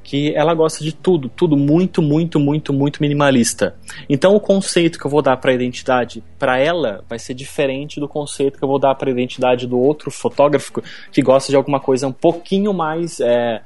que 0.03 0.35
ela 0.35 0.53
gosta 0.53 0.83
de 0.83 0.93
tudo, 0.93 1.29
tudo 1.29 1.55
muito, 1.55 2.01
muito, 2.01 2.39
muito, 2.39 2.73
muito 2.73 3.01
minimalista. 3.01 3.75
Então 4.07 4.35
o 4.35 4.39
conceito 4.39 4.99
que 4.99 5.05
eu 5.05 5.09
vou 5.09 5.21
dar 5.21 5.37
para 5.37 5.51
a 5.51 5.53
identidade 5.53 6.23
para 6.37 6.59
ela 6.59 7.03
vai 7.09 7.17
ser 7.17 7.33
diferente 7.33 7.99
do 7.99 8.07
conceito 8.07 8.57
que 8.57 8.63
eu 8.63 8.67
vou 8.67 8.77
dar 8.77 8.93
para 8.95 9.09
a 9.09 9.11
identidade 9.11 9.65
do 9.65 9.79
outro 9.79 10.11
fotógrafo 10.11 10.81
que 11.11 11.21
gosta 11.21 11.51
de 11.51 11.55
alguma 11.55 11.79
coisa 11.79 12.07
um 12.07 12.11
pouquinho 12.11 12.73
mais 12.73 13.19
é, 13.21 13.61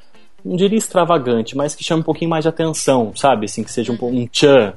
não 0.45 0.55
diria 0.55 0.77
extravagante, 0.77 1.57
mas 1.57 1.75
que 1.75 1.83
chame 1.83 2.01
um 2.01 2.05
pouquinho 2.05 2.29
mais 2.29 2.43
de 2.43 2.49
atenção, 2.49 3.11
sabe? 3.15 3.45
Assim, 3.45 3.63
que 3.63 3.71
seja 3.71 3.91
um, 3.91 3.97
um 4.01 4.27
tchan, 4.27 4.73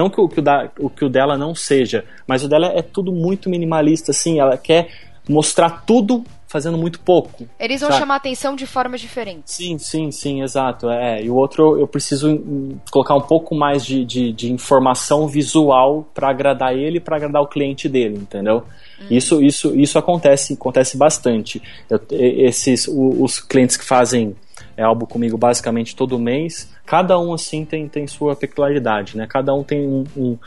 não 0.00 0.08
que 0.08 0.18
o 0.18 0.28
que 0.28 0.40
o, 0.40 0.42
da, 0.42 0.70
o 0.78 0.88
que 0.88 1.04
o 1.04 1.10
dela 1.10 1.36
não 1.36 1.54
seja, 1.54 2.04
mas 2.26 2.42
o 2.42 2.48
dela 2.48 2.68
é 2.68 2.80
tudo 2.80 3.12
muito 3.12 3.50
minimalista, 3.50 4.12
assim. 4.12 4.40
Ela 4.40 4.56
quer 4.56 4.88
mostrar 5.28 5.84
tudo 5.84 6.24
fazendo 6.48 6.76
muito 6.76 6.98
pouco. 7.00 7.46
Eles 7.60 7.80
vão 7.80 7.90
sabe? 7.90 8.00
chamar 8.00 8.16
atenção 8.16 8.56
de 8.56 8.66
formas 8.66 9.00
diferentes. 9.00 9.54
Sim, 9.54 9.78
sim, 9.78 10.10
sim, 10.10 10.42
exato. 10.42 10.90
É. 10.90 11.22
E 11.22 11.30
o 11.30 11.36
outro 11.36 11.78
eu 11.78 11.86
preciso 11.86 12.28
hum, 12.28 12.76
colocar 12.90 13.14
um 13.14 13.20
pouco 13.20 13.54
mais 13.54 13.84
de, 13.84 14.04
de, 14.04 14.32
de 14.32 14.50
informação 14.50 15.28
visual 15.28 16.08
para 16.12 16.28
agradar 16.28 16.74
ele 16.74 16.96
e 16.96 17.00
para 17.00 17.16
agradar 17.16 17.42
o 17.42 17.46
cliente 17.46 17.88
dele, 17.88 18.16
entendeu? 18.16 18.64
Hum. 19.00 19.06
Isso, 19.10 19.40
isso, 19.40 19.78
isso 19.78 19.96
acontece, 19.98 20.54
acontece 20.54 20.96
bastante. 20.96 21.62
Eu, 21.88 22.00
esses, 22.10 22.88
os 22.88 23.38
clientes 23.38 23.76
que 23.76 23.84
fazem 23.84 24.34
é 24.76 24.82
álbum 24.82 25.06
comigo 25.06 25.36
basicamente 25.36 25.94
todo 25.94 26.18
mês. 26.18 26.72
Cada 26.84 27.18
um, 27.18 27.32
assim, 27.32 27.64
tem, 27.64 27.88
tem 27.88 28.06
sua 28.06 28.34
peculiaridade, 28.36 29.16
né? 29.16 29.26
Cada 29.28 29.54
um 29.54 29.62
tem 29.62 29.86
um, 29.86 30.04
um, 30.16 30.38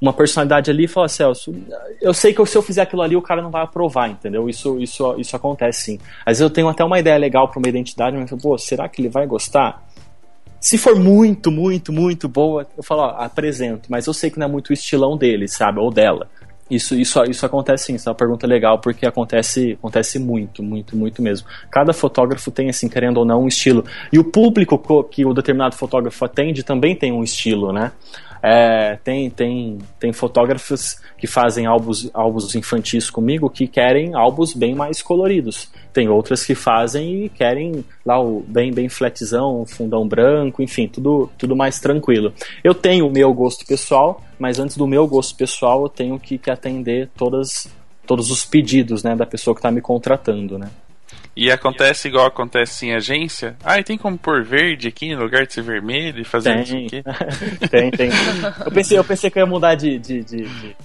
uma 0.00 0.12
personalidade 0.12 0.70
ali 0.70 0.84
e 0.84 0.88
fala, 0.88 1.08
Celso, 1.08 1.54
eu 2.00 2.14
sei 2.14 2.32
que 2.32 2.44
se 2.46 2.56
eu 2.56 2.62
fizer 2.62 2.82
aquilo 2.82 3.02
ali, 3.02 3.16
o 3.16 3.22
cara 3.22 3.42
não 3.42 3.50
vai 3.50 3.62
aprovar, 3.62 4.08
entendeu? 4.08 4.48
Isso, 4.48 4.80
isso, 4.80 5.14
isso 5.18 5.36
acontece 5.36 5.82
sim. 5.82 5.98
Às 6.20 6.38
vezes 6.38 6.40
eu 6.40 6.50
tenho 6.50 6.68
até 6.68 6.82
uma 6.82 6.98
ideia 6.98 7.18
legal 7.18 7.48
para 7.48 7.58
uma 7.58 7.68
identidade, 7.68 8.16
mas, 8.16 8.30
pô, 8.42 8.56
será 8.56 8.88
que 8.88 9.00
ele 9.00 9.08
vai 9.08 9.26
gostar? 9.26 9.86
Se 10.60 10.76
for 10.76 10.94
muito, 10.94 11.50
muito, 11.50 11.92
muito 11.92 12.28
boa, 12.28 12.66
eu 12.76 12.82
falo, 12.82 13.02
ó, 13.02 13.10
apresento, 13.18 13.90
mas 13.90 14.06
eu 14.06 14.12
sei 14.12 14.30
que 14.30 14.38
não 14.38 14.46
é 14.46 14.50
muito 14.50 14.70
o 14.70 14.72
estilão 14.72 15.16
dele, 15.16 15.48
sabe? 15.48 15.80
Ou 15.80 15.90
dela. 15.90 16.28
Isso, 16.70 16.94
isso, 16.94 17.22
isso 17.24 17.44
acontece 17.44 17.86
sim, 17.86 17.94
isso 17.96 18.08
é 18.08 18.12
uma 18.12 18.16
pergunta 18.16 18.46
legal, 18.46 18.78
porque 18.78 19.04
acontece, 19.04 19.72
acontece 19.72 20.18
muito, 20.18 20.62
muito, 20.62 20.96
muito 20.96 21.20
mesmo. 21.20 21.48
Cada 21.70 21.92
fotógrafo 21.92 22.50
tem, 22.50 22.70
assim, 22.70 22.88
querendo 22.88 23.16
ou 23.18 23.24
não, 23.24 23.42
um 23.42 23.48
estilo. 23.48 23.84
E 24.12 24.18
o 24.18 24.24
público 24.24 24.78
que 25.04 25.24
o 25.24 25.34
determinado 25.34 25.74
fotógrafo 25.74 26.24
atende 26.24 26.62
também 26.62 26.94
tem 26.94 27.12
um 27.12 27.24
estilo, 27.24 27.72
né? 27.72 27.90
É, 28.42 28.96
tem, 29.04 29.28
tem, 29.28 29.78
tem 29.98 30.12
fotógrafos 30.12 30.98
que 31.18 31.26
fazem 31.26 31.66
álbuns, 31.66 32.10
álbuns 32.14 32.54
infantis 32.54 33.10
comigo 33.10 33.50
que 33.50 33.66
querem 33.66 34.14
álbuns 34.14 34.54
bem 34.54 34.74
mais 34.74 35.02
coloridos. 35.02 35.70
Tem 35.92 36.08
outras 36.08 36.44
que 36.44 36.54
fazem 36.54 37.24
e 37.24 37.28
querem 37.28 37.84
lá 38.04 38.20
o 38.20 38.40
bem, 38.46 38.72
bem 38.72 38.88
flatzão, 38.88 39.66
fundão 39.66 40.06
branco, 40.06 40.62
enfim, 40.62 40.88
tudo, 40.88 41.30
tudo 41.36 41.56
mais 41.56 41.80
tranquilo. 41.80 42.32
Eu 42.62 42.74
tenho 42.74 43.06
o 43.06 43.10
meu 43.10 43.32
gosto 43.34 43.66
pessoal, 43.66 44.22
mas 44.38 44.58
antes 44.58 44.76
do 44.76 44.86
meu 44.86 45.06
gosto 45.06 45.36
pessoal 45.36 45.82
eu 45.82 45.88
tenho 45.88 46.18
que, 46.18 46.38
que 46.38 46.50
atender 46.50 47.10
todas, 47.16 47.68
todos 48.06 48.30
os 48.30 48.44
pedidos 48.44 49.02
né, 49.02 49.14
da 49.14 49.26
pessoa 49.26 49.54
que 49.54 49.58
está 49.58 49.70
me 49.70 49.80
contratando, 49.80 50.58
né? 50.58 50.70
E 51.40 51.50
acontece 51.50 52.06
igual 52.06 52.26
acontece 52.26 52.84
em 52.84 52.94
agência. 52.94 53.56
Ah, 53.64 53.82
tem 53.82 53.96
como 53.96 54.18
pôr 54.18 54.44
verde 54.44 54.88
aqui 54.88 55.14
no 55.14 55.22
lugar 55.22 55.46
de 55.46 55.54
ser 55.54 55.62
vermelho 55.62 56.20
e 56.20 56.24
fazer 56.24 56.52
tem. 56.52 56.62
isso 56.62 56.76
aqui? 56.76 57.02
tem, 57.70 57.90
tem. 57.90 58.10
Eu 58.62 58.70
pensei, 58.70 58.98
eu 58.98 59.04
pensei 59.04 59.30
que 59.30 59.38
eu 59.38 59.44
ia 59.44 59.48
mudar 59.48 59.74
de, 59.74 59.98
de, 59.98 60.22
de, 60.22 60.76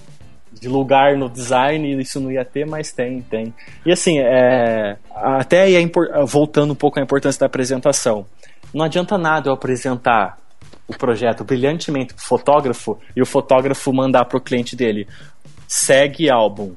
de, 0.50 0.66
lugar 0.66 1.14
no 1.14 1.28
design 1.28 1.86
e 1.86 2.00
isso 2.00 2.18
não 2.18 2.32
ia 2.32 2.42
ter, 2.42 2.66
mas 2.66 2.90
tem, 2.90 3.20
tem. 3.20 3.52
E 3.84 3.92
assim, 3.92 4.18
é, 4.18 4.96
até 5.14 5.64
aí, 5.64 5.92
voltando 6.24 6.72
um 6.72 6.74
pouco 6.74 6.98
à 6.98 7.02
importância 7.02 7.38
da 7.38 7.44
apresentação. 7.44 8.24
Não 8.72 8.86
adianta 8.86 9.18
nada 9.18 9.50
eu 9.50 9.52
apresentar 9.52 10.38
o 10.88 10.96
projeto 10.96 11.44
brilhantemente 11.44 12.14
pro 12.14 12.24
fotógrafo 12.24 12.98
e 13.14 13.20
o 13.20 13.26
fotógrafo 13.26 13.92
mandar 13.92 14.24
pro 14.24 14.40
cliente 14.40 14.74
dele. 14.74 15.06
Segue 15.68 16.30
álbum, 16.30 16.74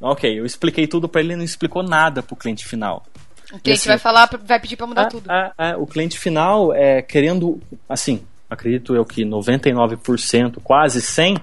Ok, 0.00 0.38
eu 0.38 0.44
expliquei 0.44 0.86
tudo 0.86 1.08
para 1.08 1.20
ele 1.20 1.32
e 1.32 1.36
não 1.36 1.44
explicou 1.44 1.82
nada 1.82 2.22
pro 2.22 2.36
cliente 2.36 2.66
final. 2.66 3.04
O 3.52 3.58
cliente 3.58 3.80
assim, 3.80 3.88
vai 3.88 3.98
falar, 3.98 4.28
vai 4.44 4.60
pedir 4.60 4.76
para 4.76 4.86
mudar 4.86 5.02
a, 5.02 5.06
tudo. 5.06 5.30
A, 5.30 5.52
a, 5.56 5.76
o 5.78 5.86
cliente 5.86 6.18
final 6.18 6.72
é 6.74 7.02
querendo, 7.02 7.60
assim, 7.88 8.22
acredito 8.48 8.94
eu 8.94 9.04
que 9.04 9.24
99%, 9.24 10.58
quase 10.62 11.00
100%, 11.00 11.40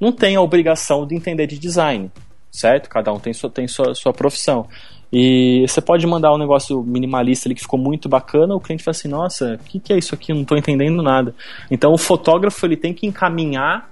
não 0.00 0.12
tem 0.12 0.36
a 0.36 0.40
obrigação 0.40 1.04
de 1.06 1.14
entender 1.14 1.46
de 1.46 1.58
design, 1.58 2.10
certo? 2.50 2.88
Cada 2.88 3.12
um 3.12 3.18
tem 3.18 3.32
sua, 3.32 3.50
tem 3.50 3.66
sua, 3.66 3.94
sua 3.94 4.12
profissão. 4.12 4.68
E 5.12 5.64
você 5.66 5.80
pode 5.80 6.06
mandar 6.06 6.32
um 6.32 6.38
negócio 6.38 6.82
minimalista 6.82 7.48
ali 7.48 7.54
que 7.54 7.62
ficou 7.62 7.78
muito 7.78 8.08
bacana, 8.08 8.54
o 8.54 8.60
cliente 8.60 8.84
fala 8.84 8.92
assim, 8.92 9.08
nossa, 9.08 9.54
o 9.54 9.64
que, 9.64 9.80
que 9.80 9.92
é 9.92 9.98
isso 9.98 10.14
aqui? 10.14 10.32
Eu 10.32 10.36
não 10.36 10.42
estou 10.42 10.56
entendendo 10.56 11.02
nada. 11.02 11.34
Então 11.70 11.92
o 11.92 11.98
fotógrafo 11.98 12.64
ele 12.66 12.76
tem 12.76 12.92
que 12.92 13.06
encaminhar 13.06 13.90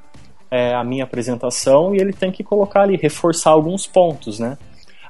é, 0.50 0.74
a 0.74 0.84
minha 0.84 1.04
apresentação 1.04 1.94
e 1.94 1.98
ele 1.98 2.12
tem 2.12 2.30
que 2.30 2.44
colocar 2.44 2.82
ali, 2.82 2.96
reforçar 2.96 3.50
alguns 3.50 3.86
pontos, 3.86 4.38
né? 4.38 4.56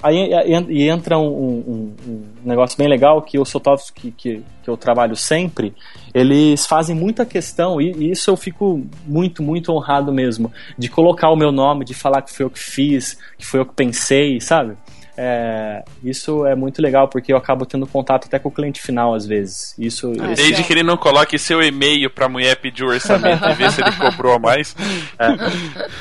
Aí 0.03 0.31
e 0.69 0.89
entra 0.89 1.19
um, 1.19 1.27
um, 1.27 1.97
um 2.07 2.23
negócio 2.45 2.77
bem 2.77 2.87
legal 2.87 3.23
que 3.23 3.43
fotógrafos 3.45 3.91
que, 3.91 4.11
que, 4.11 4.43
que, 4.63 4.69
eu 4.69 4.77
trabalho 4.77 5.17
sempre, 5.17 5.75
eles 6.13 6.67
fazem 6.67 6.95
muita 6.95 7.25
questão, 7.25 7.81
e, 7.81 7.93
e, 7.93 8.11
isso 8.11 8.31
eu 8.31 8.37
fico 8.37 8.87
muito, 9.07 9.43
muito 9.43 9.73
honrado 9.73 10.13
mesmo, 10.13 10.53
de 10.77 10.89
colocar 10.89 11.31
o 11.31 11.37
meu 11.37 11.51
nome, 11.51 11.85
de 11.85 11.95
falar 11.95 12.23
que 12.23 12.31
foi 12.31 12.45
eu 12.45 12.51
que 12.51 12.59
fiz, 12.59 13.19
que 13.39 13.47
foi 13.47 13.61
eu 13.61 13.67
que 13.67 13.75
pensei, 13.75 14.41
sabe? 14.41 14.77
É, 15.17 15.83
isso 16.05 16.45
é 16.45 16.55
muito 16.55 16.83
legal 16.83 17.09
porque 17.09 17.33
eu 17.33 17.37
acabo 17.37 17.65
tendo 17.65 17.87
contato 17.87 18.27
até 18.27 18.39
com 18.39 18.51
o 18.51 18.53
cliente 18.53 18.83
final 18.83 19.15
às 19.15 19.27
vezes. 19.27 19.75
Isso, 19.79 20.13
ah, 20.21 20.33
isso 20.33 20.43
Desde 20.43 20.61
é... 20.61 20.63
que 20.63 20.73
ele 20.73 20.83
não 20.83 20.97
coloque 20.97 21.39
seu 21.39 21.63
e-mail 21.63 22.11
pra 22.11 22.29
mulher 22.29 22.57
pedir 22.57 22.85
o 22.85 22.89
orçamento 22.89 23.45
e 23.49 23.55
ver 23.55 23.73
se 23.73 23.81
ele 23.81 23.93
cobrou 23.93 24.35
a 24.35 24.39
mais. 24.39 24.77
É. 25.19 25.29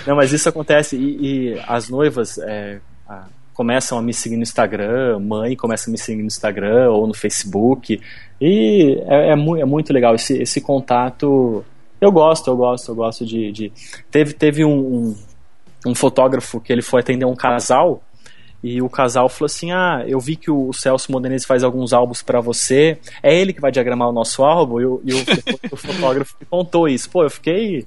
Não, 0.05 0.15
mas 0.15 0.33
isso 0.33 0.49
acontece 0.49 0.97
e, 0.97 1.53
e 1.53 1.63
as 1.65 1.89
noivas 1.89 2.37
é, 2.39 2.79
a, 3.07 3.25
começam 3.53 3.97
a 3.97 4.01
me 4.01 4.13
seguir 4.13 4.35
no 4.35 4.43
Instagram, 4.43 5.19
mãe 5.19 5.55
começa 5.55 5.89
a 5.89 5.91
me 5.91 5.97
seguir 5.97 6.21
no 6.21 6.27
Instagram 6.27 6.91
ou 6.91 7.07
no 7.07 7.13
Facebook. 7.13 8.01
E 8.41 9.01
é, 9.07 9.31
é, 9.31 9.35
mu 9.35 9.55
é 9.55 9.65
muito 9.65 9.93
legal 9.93 10.13
esse, 10.13 10.37
esse 10.41 10.59
contato. 10.59 11.63
Eu 12.01 12.11
gosto, 12.11 12.49
eu 12.49 12.57
gosto, 12.57 12.91
eu 12.91 12.95
gosto 12.95 13.25
de. 13.25 13.51
de... 13.53 13.71
Teve, 14.11 14.33
teve 14.33 14.65
um, 14.65 14.77
um, 14.77 15.15
um 15.87 15.95
fotógrafo 15.95 16.59
que 16.59 16.73
ele 16.73 16.81
foi 16.81 16.99
atender 16.99 17.25
um 17.25 17.35
casal 17.35 18.03
e 18.67 18.81
o 18.81 18.89
casal 18.89 19.29
falou 19.29 19.45
assim: 19.45 19.71
Ah, 19.71 20.03
eu 20.07 20.19
vi 20.19 20.35
que 20.35 20.49
o 20.49 20.73
Celso 20.73 21.11
Modenese 21.11 21.45
faz 21.45 21.63
alguns 21.63 21.93
álbuns 21.93 22.23
para 22.23 22.41
você. 22.41 22.97
É 23.21 23.31
ele 23.31 23.53
que 23.53 23.61
vai 23.61 23.71
diagramar 23.71 24.09
o 24.09 24.11
nosso 24.11 24.43
álbum? 24.43 24.81
E 24.81 24.85
o, 24.87 25.01
e 25.05 25.13
o, 25.13 25.23
o 25.71 25.75
fotógrafo 25.75 26.35
contou 26.49 26.89
isso. 26.89 27.07
Pô, 27.07 27.21
eu 27.21 27.29
fiquei. 27.29 27.85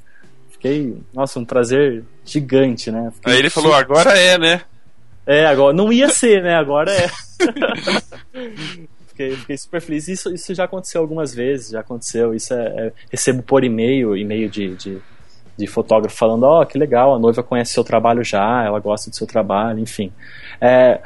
Fiquei. 0.53 0.97
Nossa, 1.13 1.41
um 1.41 1.45
prazer 1.45 2.05
gigante, 2.25 2.93
né? 2.93 3.11
Fiquei 3.13 3.33
Aí 3.33 3.41
ele 3.41 3.51
falou: 3.51 3.75
Agora 3.75 4.17
é, 4.17 4.39
né? 4.39 4.61
É, 5.27 5.47
agora. 5.47 5.75
Não 5.75 5.93
ia 5.93 6.09
ser, 6.11 6.45
né? 6.45 6.55
Agora 6.55 6.93
é. 6.93 7.09
fiquei, 9.09 9.35
fiquei, 9.35 9.59
super 9.59 9.81
feliz. 9.81 10.07
Isso, 10.07 10.33
isso 10.33 10.55
já 10.55 10.63
aconteceu 10.63 11.01
algumas 11.01 11.35
vezes, 11.35 11.71
já 11.71 11.81
aconteceu. 11.81 12.33
Isso 12.37 12.55
é, 12.55 12.67
é 12.87 12.93
recebo 13.11 13.43
por 13.43 13.65
e-mail, 13.65 14.17
e-mail 14.17 14.49
de, 14.49 14.77
de, 14.77 14.99
de 15.59 15.67
fotógrafo 15.67 16.17
falando, 16.17 16.45
ó, 16.45 16.63
oh, 16.63 16.67
que 16.67 16.79
legal, 16.79 17.15
a 17.15 17.19
noiva 17.19 17.43
conhece 17.43 17.73
seu 17.73 17.83
trabalho 17.83 18.23
já, 18.23 18.65
ela 18.65 18.79
gosta 18.79 19.11
do 19.11 19.17
seu 19.17 19.27
trabalho, 19.27 19.81
enfim. 19.81 20.13
É, 20.61 21.01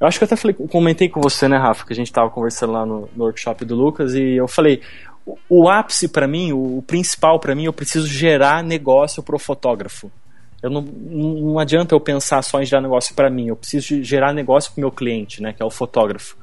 eu 0.00 0.06
acho 0.06 0.18
que 0.18 0.24
eu 0.24 0.26
até 0.26 0.36
falei, 0.36 0.54
comentei 0.54 1.08
com 1.08 1.20
você, 1.20 1.46
né, 1.46 1.58
Rafa, 1.58 1.84
que 1.84 1.92
a 1.92 1.96
gente 1.96 2.06
estava 2.06 2.30
conversando 2.30 2.72
lá 2.72 2.86
no, 2.86 3.08
no, 3.14 3.24
workshop 3.24 3.64
do 3.64 3.74
Lucas 3.74 4.14
e 4.14 4.36
eu 4.36 4.48
falei, 4.48 4.80
o, 5.26 5.36
o 5.48 5.68
ápice 5.68 6.08
para 6.08 6.26
mim, 6.26 6.52
o, 6.52 6.78
o 6.78 6.82
principal 6.82 7.38
para 7.38 7.54
mim, 7.54 7.64
eu 7.64 7.72
preciso 7.72 8.06
gerar 8.06 8.62
negócio 8.62 9.22
pro 9.22 9.38
fotógrafo. 9.38 10.10
Eu 10.62 10.70
não, 10.70 10.82
não 10.82 11.58
adianta 11.58 11.94
eu 11.94 12.00
pensar 12.00 12.42
só 12.42 12.60
em 12.60 12.64
gerar 12.64 12.80
negócio 12.80 13.14
para 13.14 13.28
mim, 13.28 13.48
eu 13.48 13.56
preciso 13.56 14.02
gerar 14.02 14.32
negócio 14.32 14.72
pro 14.72 14.80
meu 14.80 14.90
cliente, 14.90 15.42
né, 15.42 15.52
que 15.52 15.62
é 15.62 15.66
o 15.66 15.70
fotógrafo. 15.70 16.36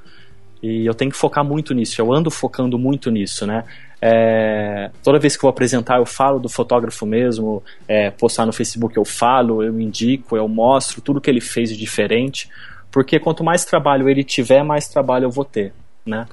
E 0.65 0.83
eu 0.83 0.95
tenho 0.95 1.11
que 1.11 1.17
focar 1.17 1.45
muito 1.45 1.75
nisso, 1.75 2.01
eu 2.01 2.11
ando 2.11 2.31
focando 2.31 2.79
muito 2.79 3.11
nisso, 3.11 3.45
né? 3.45 3.63
É, 4.01 4.89
toda 5.03 5.19
vez 5.19 5.37
que 5.37 5.45
eu 5.45 5.47
vou 5.47 5.51
apresentar, 5.51 5.99
eu 5.99 6.07
falo 6.07 6.39
do 6.39 6.49
fotógrafo 6.49 7.05
mesmo, 7.05 7.63
é, 7.87 8.09
postar 8.09 8.47
no 8.47 8.51
Facebook 8.51 8.97
eu 8.97 9.05
falo, 9.05 9.61
eu 9.61 9.79
indico, 9.79 10.35
eu 10.35 10.47
mostro 10.47 11.01
tudo 11.01 11.21
que 11.21 11.29
ele 11.29 11.39
fez 11.39 11.69
de 11.69 11.77
diferente, 11.77 12.49
porque 12.91 13.19
quanto 13.19 13.43
mais 13.43 13.63
trabalho 13.63 14.09
ele 14.09 14.23
tiver, 14.23 14.63
mais 14.63 14.87
trabalho 14.87 15.25
eu 15.25 15.31
vou 15.31 15.45
ter. 15.45 15.71
né? 16.03 16.25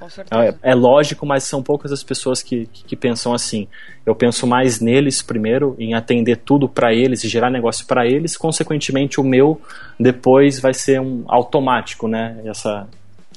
É, 0.62 0.70
é, 0.70 0.74
lógico, 0.74 1.26
mas 1.26 1.44
são 1.44 1.62
poucas 1.62 1.92
as 1.92 2.02
pessoas 2.02 2.42
que, 2.42 2.66
que, 2.66 2.84
que, 2.84 2.96
pensam 2.96 3.34
assim. 3.34 3.68
Eu 4.04 4.14
penso 4.14 4.46
mais 4.46 4.80
neles 4.80 5.20
primeiro, 5.20 5.76
em 5.78 5.92
atender 5.92 6.36
tudo 6.36 6.68
para 6.68 6.94
eles 6.94 7.22
e 7.22 7.28
gerar 7.28 7.50
negócio 7.50 7.86
para 7.86 8.06
eles. 8.06 8.34
Consequentemente, 8.34 9.20
o 9.20 9.24
meu 9.24 9.60
depois 10.00 10.58
vai 10.58 10.72
ser 10.72 11.00
um 11.02 11.24
automático, 11.26 12.08
né? 12.08 12.40
Essa, 12.44 12.86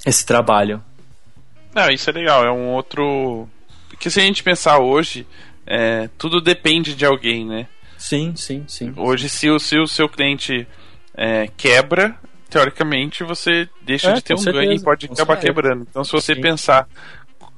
esse 0.05 0.25
trabalho. 0.25 0.81
Não, 1.73 1.89
isso 1.89 2.09
é 2.09 2.13
legal. 2.13 2.45
É 2.45 2.51
um 2.51 2.69
outro. 2.69 3.49
Porque 3.89 4.09
se 4.09 4.19
a 4.19 4.23
gente 4.23 4.43
pensar 4.43 4.79
hoje, 4.79 5.25
é, 5.65 6.09
tudo 6.17 6.39
depende 6.39 6.95
de 6.95 7.05
alguém, 7.05 7.45
né? 7.45 7.67
Sim, 7.97 8.35
sim, 8.35 8.63
sim. 8.67 8.93
Hoje, 8.95 9.27
se 9.29 9.49
o, 9.49 9.59
se 9.59 9.77
o 9.77 9.87
seu 9.87 10.07
cliente 10.07 10.67
é, 11.15 11.49
quebra, 11.57 12.15
teoricamente 12.49 13.23
você 13.23 13.67
deixa 13.81 14.11
é, 14.11 14.13
de 14.13 14.21
ter 14.21 14.33
um 14.33 14.37
certeza, 14.37 14.65
ganho 14.65 14.77
e 14.77 14.83
pode 14.83 15.05
acabar 15.07 15.33
certeza. 15.33 15.53
quebrando. 15.53 15.87
Então, 15.89 16.03
se 16.03 16.11
você 16.11 16.35
Sim. 16.35 16.41
pensar 16.41 16.87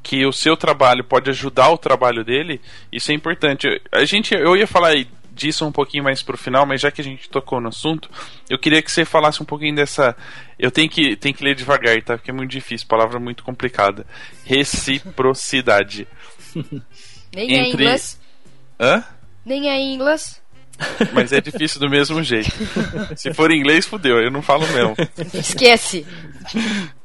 que 0.02 0.26
o 0.26 0.32
seu 0.32 0.56
trabalho 0.56 1.04
pode 1.04 1.30
ajudar 1.30 1.70
o 1.70 1.78
trabalho 1.78 2.24
dele, 2.24 2.62
isso 2.91 3.12
é 3.12 3.14
importante. 3.14 3.68
A 3.91 4.06
gente, 4.06 4.34
eu 4.34 4.56
ia 4.56 4.66
falar 4.66 4.95
disso 5.38 5.66
um 5.66 5.72
pouquinho 5.72 6.04
mais 6.04 6.22
pro 6.22 6.38
final, 6.38 6.66
mas 6.66 6.82
já 6.82 6.92
que 6.92 7.00
a 7.00 7.04
gente 7.04 7.30
tocou 7.30 7.62
no 7.62 7.70
assunto, 7.70 8.10
eu 8.50 8.60
queria 8.60 8.82
que 8.82 8.92
você 8.92 9.06
falasse 9.06 9.42
um 9.42 9.46
pouquinho 9.46 9.76
dessa. 9.76 10.16
Eu 10.58 10.72
tenho 10.72 10.90
que, 10.90 11.16
tenho 11.16 11.36
que 11.36 11.44
ler 11.44 11.56
devagar, 11.56 12.02
tá? 12.02 12.18
Porque 12.18 12.32
é 12.32 12.34
muito 12.34 12.52
difícil, 12.52 12.88
palavra 12.88 13.20
muito 13.20 13.44
complicada. 13.44 14.06
Reciprocidade. 14.44 16.08
Nem 17.34 17.52
é 17.52 17.60
Entre... 17.60 17.60
é 17.60 17.70
inglês. 17.70 18.20
Hã? 18.80 19.04
Nem 19.46 19.70
é 19.70 19.80
inglês. 19.80 20.42
Mas 21.14 21.32
é 21.32 21.42
difícil 21.42 21.80
do 21.80 21.90
mesmo 21.90 22.22
jeito. 22.24 22.52
Se 23.16 23.34
for 23.34 23.52
em 23.52 23.60
inglês, 23.60 23.86
fudeu, 23.86 24.20
eu 24.20 24.32
não 24.32 24.42
falo 24.42 24.68
mesmo. 24.68 24.96
Esquece. 25.34 26.06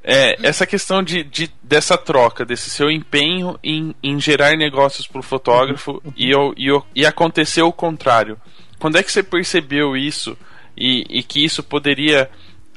É, 0.05 0.37
essa 0.47 0.67
questão 0.67 1.03
de, 1.03 1.25
de, 1.25 1.51
dessa 1.63 1.97
troca, 1.97 2.45
desse 2.45 2.71
seu 2.71 2.91
empenho 2.91 3.59
em, 3.63 3.95
em 4.03 4.21
gerar 4.21 4.57
negócios 4.57 5.07
para 5.07 5.21
o 5.21 5.23
fotógrafo 5.23 6.03
e, 6.17 6.31
eu, 6.31 6.53
e, 6.57 6.67
eu, 6.67 6.85
e 6.95 7.07
aconteceu 7.07 7.67
o 7.67 7.73
contrário. 7.73 8.39
Quando 8.79 8.99
é 8.99 9.03
que 9.03 9.13
você 9.13 9.23
percebeu 9.23 9.97
isso 9.97 10.37
e, 10.77 11.07
e 11.09 11.23
que 11.23 11.45
isso 11.45 11.63
poderia 11.63 12.29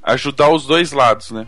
ajudar 0.03 0.49
os 0.49 0.65
dois 0.65 0.91
lados, 0.91 1.31
né? 1.31 1.47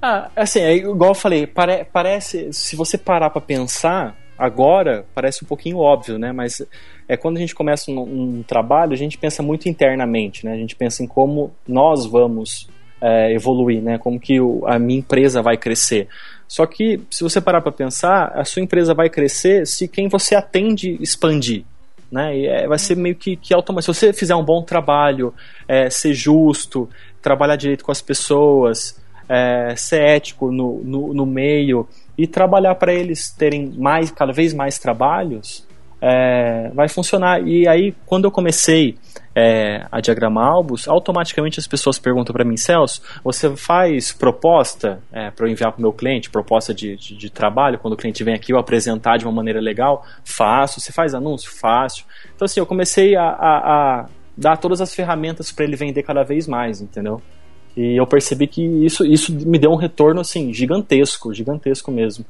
Ah, 0.00 0.30
assim, 0.34 0.60
é 0.60 0.76
igual 0.76 1.10
eu 1.10 1.14
falei, 1.14 1.46
pare, 1.46 1.84
parece, 1.84 2.52
se 2.52 2.74
você 2.74 2.96
parar 2.96 3.28
para 3.30 3.40
pensar, 3.40 4.16
agora 4.40 5.04
parece 5.14 5.44
um 5.44 5.46
pouquinho 5.46 5.78
óbvio, 5.78 6.18
né? 6.18 6.32
Mas 6.32 6.62
é 7.06 7.16
quando 7.16 7.36
a 7.36 7.40
gente 7.40 7.54
começa 7.54 7.90
um, 7.90 8.00
um, 8.00 8.42
trabalho, 8.42 8.92
a 8.92 8.96
gente 8.96 9.18
pensa 9.18 9.42
muito 9.42 9.68
internamente, 9.68 10.44
né? 10.44 10.52
A 10.52 10.56
gente 10.56 10.74
pensa 10.74 11.02
em 11.02 11.06
como 11.06 11.52
nós 11.68 12.06
vamos 12.06 12.68
é, 13.00 13.32
evoluir, 13.32 13.82
né? 13.82 13.98
Como 13.98 14.18
que 14.18 14.40
o, 14.40 14.66
a 14.66 14.78
minha 14.78 14.98
empresa 14.98 15.42
vai 15.42 15.56
crescer. 15.56 16.08
Só 16.48 16.66
que, 16.66 17.00
se 17.10 17.22
você 17.22 17.40
parar 17.40 17.60
para 17.60 17.70
pensar, 17.70 18.32
a 18.34 18.44
sua 18.44 18.62
empresa 18.62 18.94
vai 18.94 19.08
crescer 19.08 19.66
se 19.66 19.86
quem 19.86 20.08
você 20.08 20.34
atende 20.34 20.96
expandir. 21.00 21.64
Né? 22.10 22.38
E 22.38 22.46
é, 22.46 22.66
vai 22.66 22.78
ser 22.78 22.96
meio 22.96 23.14
que, 23.14 23.36
que 23.36 23.54
automático. 23.54 23.94
Se 23.94 24.00
você 24.00 24.12
fizer 24.12 24.34
um 24.34 24.44
bom 24.44 24.62
trabalho, 24.62 25.32
é, 25.68 25.88
ser 25.88 26.12
justo, 26.12 26.88
trabalhar 27.22 27.54
direito 27.54 27.84
com 27.84 27.92
as 27.92 28.02
pessoas, 28.02 29.00
é, 29.28 29.76
ser 29.76 30.00
ético 30.00 30.50
no, 30.50 30.82
no, 30.82 31.14
no 31.14 31.24
meio 31.24 31.88
e 32.22 32.26
trabalhar 32.26 32.74
para 32.74 32.92
eles 32.92 33.30
terem 33.30 33.72
mais, 33.78 34.10
cada 34.10 34.30
vez 34.30 34.52
mais 34.52 34.78
trabalhos, 34.78 35.66
é, 36.02 36.70
vai 36.74 36.86
funcionar. 36.86 37.46
E 37.46 37.66
aí, 37.66 37.94
quando 38.04 38.26
eu 38.26 38.30
comecei 38.30 38.98
é, 39.34 39.86
a 39.90 40.00
diagramar 40.00 40.48
álbuns, 40.48 40.86
automaticamente 40.86 41.58
as 41.58 41.66
pessoas 41.66 41.98
perguntam 41.98 42.34
para 42.34 42.44
mim, 42.44 42.58
Celso, 42.58 43.00
você 43.24 43.56
faz 43.56 44.12
proposta 44.12 45.00
é, 45.10 45.30
para 45.30 45.46
eu 45.46 45.50
enviar 45.50 45.72
para 45.72 45.78
o 45.78 45.82
meu 45.82 45.92
cliente, 45.94 46.28
proposta 46.28 46.74
de, 46.74 46.94
de, 46.96 47.16
de, 47.16 47.30
trabalho, 47.30 47.78
quando 47.78 47.94
o 47.94 47.96
cliente 47.96 48.22
vem 48.22 48.34
aqui 48.34 48.52
eu 48.52 48.58
apresentar 48.58 49.16
de 49.16 49.24
uma 49.24 49.32
maneira 49.32 49.60
legal? 49.60 50.04
Faço. 50.22 50.78
Você 50.78 50.92
faz 50.92 51.14
anúncio? 51.14 51.50
Faço. 51.50 52.04
Então, 52.34 52.44
assim, 52.44 52.60
eu 52.60 52.66
comecei 52.66 53.16
a, 53.16 53.24
a, 53.24 54.00
a 54.00 54.06
dar 54.36 54.58
todas 54.58 54.82
as 54.82 54.94
ferramentas 54.94 55.50
para 55.50 55.64
ele 55.64 55.76
vender 55.76 56.02
cada 56.02 56.22
vez 56.22 56.46
mais, 56.46 56.82
entendeu? 56.82 57.22
E 57.76 57.96
eu 57.96 58.06
percebi 58.06 58.46
que 58.46 58.62
isso, 58.62 59.04
isso 59.04 59.32
me 59.32 59.58
deu 59.58 59.70
um 59.70 59.76
retorno, 59.76 60.20
assim, 60.20 60.52
gigantesco, 60.52 61.32
gigantesco 61.32 61.90
mesmo. 61.90 62.24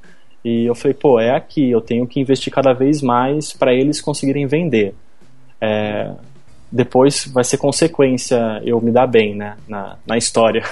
E 0.45 0.65
eu 0.67 0.75
falei, 0.75 0.95
pô, 0.95 1.21
é 1.21 1.35
aqui, 1.35 1.71
eu 1.71 1.81
tenho 1.81 2.07
que 2.07 2.21
investir 2.21 2.53
cada 2.53 2.73
vez 2.73 3.03
mais 3.03 3.53
para 3.53 3.75
eles 3.75 4.01
conseguirem 4.01 4.47
vender. 4.47 4.95
É, 5.61 6.13
depois 6.73 7.27
vai 7.27 7.45
ser 7.45 7.59
consequência 7.59 8.39
eu 8.65 8.81
me 8.81 8.91
dar 8.91 9.07
bem, 9.07 9.35
né, 9.35 9.57
na, 9.69 9.97
na 10.07 10.17
história. 10.17 10.63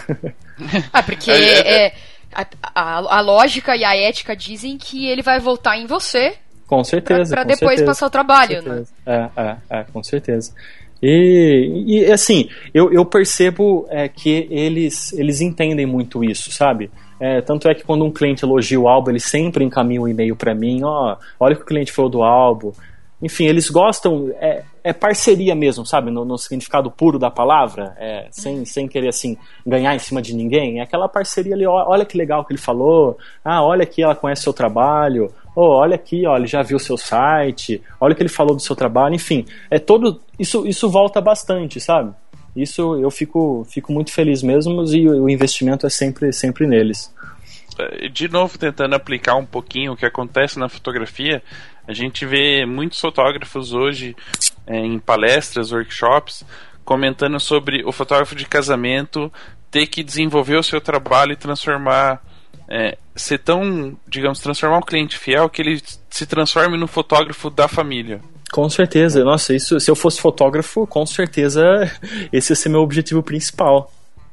ah, 0.92 1.02
porque 1.02 1.30
é, 1.30 1.92
a, 2.32 2.46
a, 2.74 3.18
a, 3.18 3.20
lógica 3.20 3.76
e 3.76 3.84
a 3.84 3.96
ética 3.96 4.34
dizem 4.34 4.78
que 4.78 5.06
ele 5.06 5.22
vai 5.22 5.38
voltar 5.40 5.76
em 5.76 5.86
você. 5.86 6.34
Com 6.66 6.84
certeza. 6.84 7.34
Para 7.34 7.44
depois 7.44 7.78
certeza, 7.78 7.86
passar 7.86 8.06
o 8.06 8.10
trabalho, 8.10 8.62
né? 8.62 8.84
É, 9.06 9.28
é, 9.36 9.56
é, 9.70 9.84
com 9.84 10.02
certeza. 10.02 10.52
E, 11.02 11.84
e 11.86 12.12
assim, 12.12 12.48
eu, 12.74 12.92
eu 12.92 13.04
percebo 13.04 13.86
é, 13.88 14.08
que 14.08 14.48
eles, 14.50 15.12
eles 15.12 15.40
entendem 15.40 15.86
muito 15.86 16.24
isso, 16.24 16.50
sabe? 16.50 16.90
É, 17.20 17.40
tanto 17.40 17.68
é 17.68 17.74
que 17.74 17.84
quando 17.84 18.04
um 18.04 18.12
cliente 18.12 18.44
elogia 18.44 18.80
o 18.80 18.88
álbum, 18.88 19.10
ele 19.10 19.20
sempre 19.20 19.64
encaminha 19.64 20.00
um 20.00 20.08
e-mail 20.08 20.36
para 20.36 20.54
mim, 20.54 20.82
ó, 20.84 21.16
olha 21.38 21.54
o 21.54 21.56
que 21.56 21.62
o 21.62 21.66
cliente 21.66 21.92
falou 21.92 22.10
do 22.10 22.22
álbum. 22.22 22.72
Enfim, 23.20 23.46
eles 23.46 23.68
gostam, 23.68 24.32
é, 24.40 24.62
é 24.84 24.92
parceria 24.92 25.52
mesmo, 25.52 25.84
sabe? 25.84 26.08
No, 26.08 26.24
no, 26.24 26.38
significado 26.38 26.88
puro 26.88 27.18
da 27.18 27.28
palavra, 27.28 27.96
é, 27.98 28.28
sem, 28.30 28.64
sem 28.64 28.86
querer, 28.86 29.08
assim, 29.08 29.36
ganhar 29.66 29.94
em 29.96 29.98
cima 29.98 30.22
de 30.22 30.32
ninguém. 30.32 30.78
É 30.78 30.82
aquela 30.82 31.08
parceria 31.08 31.54
ali, 31.54 31.66
ó, 31.66 31.84
olha 31.88 32.04
que 32.04 32.16
legal 32.16 32.44
que 32.44 32.52
ele 32.52 32.60
falou, 32.60 33.18
ah, 33.44 33.60
olha 33.64 33.82
aqui, 33.82 34.02
ela 34.02 34.14
conhece 34.14 34.42
seu 34.42 34.52
trabalho, 34.52 35.32
oh, 35.60 35.80
olha 35.80 35.96
aqui, 35.96 36.24
ó, 36.24 36.36
ele 36.36 36.46
já 36.46 36.62
viu 36.62 36.76
o 36.76 36.80
seu 36.80 36.96
site, 36.96 37.82
olha 38.00 38.12
o 38.12 38.16
que 38.16 38.22
ele 38.22 38.28
falou 38.28 38.54
do 38.54 38.62
seu 38.62 38.76
trabalho, 38.76 39.16
enfim, 39.16 39.44
é 39.68 39.76
todo, 39.80 40.20
isso, 40.38 40.64
isso 40.64 40.88
volta 40.88 41.20
bastante, 41.20 41.80
sabe? 41.80 42.14
Isso 42.54 42.96
eu 42.96 43.10
fico, 43.10 43.66
fico 43.68 43.92
muito 43.92 44.12
feliz 44.12 44.40
mesmo 44.40 44.84
e 44.94 45.08
o 45.08 45.28
investimento 45.28 45.84
é 45.84 45.90
sempre, 45.90 46.32
sempre 46.32 46.64
neles. 46.64 47.12
É, 47.76 48.08
de 48.08 48.28
novo, 48.28 48.56
tentando 48.56 48.94
aplicar 48.94 49.34
um 49.34 49.44
pouquinho 49.44 49.92
o 49.92 49.96
que 49.96 50.06
acontece 50.06 50.60
na 50.60 50.68
fotografia, 50.68 51.42
a 51.88 51.92
gente 51.92 52.24
vê 52.24 52.64
muitos 52.64 53.00
fotógrafos 53.00 53.72
hoje 53.72 54.14
é, 54.64 54.76
em 54.78 55.00
palestras, 55.00 55.72
workshops, 55.72 56.44
comentando 56.84 57.40
sobre 57.40 57.84
o 57.84 57.90
fotógrafo 57.90 58.36
de 58.36 58.46
casamento 58.46 59.32
ter 59.72 59.86
que 59.88 60.04
desenvolver 60.04 60.56
o 60.56 60.62
seu 60.62 60.80
trabalho 60.80 61.32
e 61.32 61.36
transformar 61.36 62.22
é, 62.68 62.98
ser 63.16 63.38
tão, 63.38 63.96
digamos, 64.06 64.40
transformar 64.40 64.78
um 64.78 64.82
cliente 64.82 65.18
fiel 65.18 65.48
que 65.48 65.62
ele 65.62 65.82
se 66.10 66.26
transforme 66.26 66.76
no 66.76 66.86
fotógrafo 66.86 67.48
da 67.50 67.66
família. 67.66 68.20
Com 68.52 68.68
certeza. 68.68 69.24
Nossa, 69.24 69.54
isso, 69.54 69.78
se 69.78 69.90
eu 69.90 69.96
fosse 69.96 70.20
fotógrafo, 70.20 70.86
com 70.86 71.04
certeza 71.04 71.62
esse 72.32 72.52
ia 72.52 72.56
ser 72.56 72.68
meu 72.68 72.80
objetivo 72.80 73.22
principal. 73.22 73.92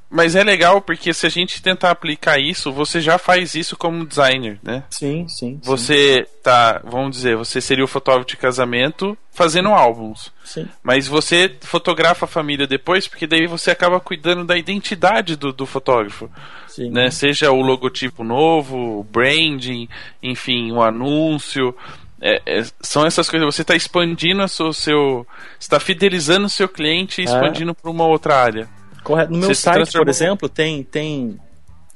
Mas 0.09 0.35
é 0.35 0.43
legal 0.43 0.81
porque 0.81 1.13
se 1.13 1.25
a 1.25 1.29
gente 1.29 1.61
tentar 1.61 1.91
aplicar 1.91 2.39
isso, 2.39 2.71
você 2.71 3.01
já 3.01 3.17
faz 3.17 3.55
isso 3.55 3.75
como 3.75 4.05
designer, 4.05 4.59
né? 4.63 4.83
Sim, 4.89 5.27
sim. 5.27 5.59
Você 5.63 6.23
sim. 6.23 6.37
tá, 6.43 6.79
vamos 6.85 7.17
dizer, 7.17 7.35
você 7.35 7.59
seria 7.59 7.83
o 7.83 7.87
fotógrafo 7.87 8.27
de 8.27 8.37
casamento 8.37 9.17
fazendo 9.31 9.69
álbuns. 9.69 10.31
Sim. 10.43 10.67
Mas 10.81 11.07
você 11.07 11.53
fotografa 11.59 12.25
a 12.25 12.29
família 12.29 12.67
depois, 12.67 13.07
porque 13.07 13.27
daí 13.27 13.47
você 13.47 13.71
acaba 13.71 13.99
cuidando 13.99 14.45
da 14.45 14.55
identidade 14.55 15.35
do, 15.35 15.51
do 15.51 15.65
fotógrafo. 15.65 16.29
Sim. 16.75 16.89
Né? 16.89 17.09
Seja 17.09 17.51
o 17.51 17.61
logotipo 17.61 18.21
novo, 18.21 18.99
o 18.99 19.03
branding, 19.03 19.87
enfim, 20.21 20.73
o 20.73 20.81
anúncio. 20.81 21.73
É, 22.21 22.41
é, 22.45 22.65
são 22.81 23.05
essas 23.05 23.29
coisas. 23.29 23.55
Você 23.55 23.61
está 23.61 23.75
expandindo 23.75 24.43
o 24.43 24.47
seu, 24.47 24.73
seu 24.73 25.27
está 25.57 25.79
fidelizando 25.79 26.47
o 26.47 26.49
seu 26.49 26.67
cliente 26.67 27.21
e 27.21 27.23
é. 27.23 27.25
expandindo 27.25 27.71
é. 27.71 27.73
para 27.73 27.89
uma 27.89 28.05
outra 28.05 28.35
área. 28.35 28.67
Correto. 29.05 29.31
No 29.31 29.37
meu 29.37 29.49
Você 29.49 29.61
site, 29.61 29.91
por 29.93 30.09
exemplo, 30.09 30.49
tem 30.49 30.83
tem 30.83 31.39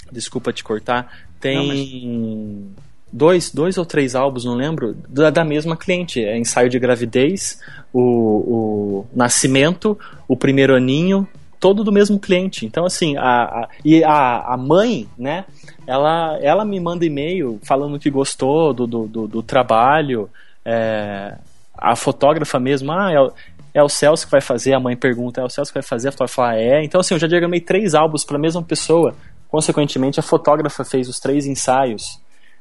desculpa 0.09 0.53
te 0.53 0.63
cortar, 0.63 1.27
tem 1.41 1.57
não, 1.57 1.67
mas... 1.67 2.85
dois, 3.11 3.51
dois 3.51 3.77
ou 3.77 3.85
três 3.85 4.15
álbuns, 4.15 4.45
não 4.45 4.55
lembro, 4.55 4.95
da, 5.09 5.29
da 5.29 5.43
mesma 5.43 5.75
cliente. 5.75 6.23
É 6.23 6.37
ensaio 6.37 6.69
de 6.69 6.79
gravidez, 6.79 7.59
o, 7.91 8.01
o 8.01 9.07
nascimento, 9.13 9.99
o 10.25 10.37
primeiro 10.37 10.73
aninho, 10.73 11.27
todo 11.59 11.83
do 11.83 11.91
mesmo 11.91 12.19
cliente. 12.19 12.65
Então, 12.65 12.85
assim, 12.85 13.17
a, 13.17 13.43
a, 13.43 13.69
e 13.83 14.03
a, 14.03 14.53
a 14.53 14.57
mãe, 14.57 15.07
né, 15.17 15.45
ela, 15.85 16.37
ela 16.41 16.63
me 16.63 16.79
manda 16.79 17.05
e-mail 17.05 17.59
falando 17.63 17.99
que 17.99 18.09
gostou 18.09 18.73
do, 18.73 18.87
do, 18.87 19.07
do, 19.07 19.27
do 19.27 19.43
trabalho. 19.43 20.29
É, 20.63 21.35
a 21.77 21.95
fotógrafa 21.95 22.59
mesmo, 22.59 22.91
ah, 22.91 23.11
é, 23.11 23.79
é, 23.79 23.83
o 23.83 23.89
Celso 23.89 24.25
que 24.25 24.31
vai 24.31 24.41
fazer, 24.41 24.73
a 24.73 24.79
mãe 24.79 24.95
pergunta, 24.95 25.41
é 25.41 25.43
o 25.43 25.49
Celso 25.49 25.71
que 25.71 25.79
vai 25.79 25.87
fazer, 25.87 26.09
a 26.09 26.11
fotógrafa 26.11 26.35
fala, 26.35 26.55
é. 26.55 26.83
Então, 26.83 27.01
assim, 27.01 27.13
eu 27.13 27.19
já 27.19 27.27
diagramei 27.27 27.59
três 27.59 27.93
álbuns 27.93 28.23
para 28.23 28.37
a 28.37 28.41
mesma 28.41 28.63
pessoa. 28.63 29.15
Consequentemente, 29.49 30.19
a 30.19 30.23
fotógrafa 30.23 30.83
fez 30.85 31.09
os 31.09 31.19
três 31.19 31.45
ensaios. 31.45 32.03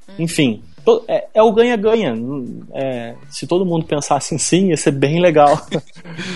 Hum. 0.08 0.14
Enfim, 0.20 0.62
é, 1.08 1.26
é 1.34 1.42
o 1.42 1.52
ganha-ganha. 1.52 2.14
É, 2.72 3.14
se 3.28 3.46
todo 3.46 3.64
mundo 3.64 3.84
pensasse 3.84 4.34
em 4.34 4.38
sim, 4.38 4.68
ia 4.68 4.76
ser 4.76 4.92
bem 4.92 5.20
legal. 5.20 5.60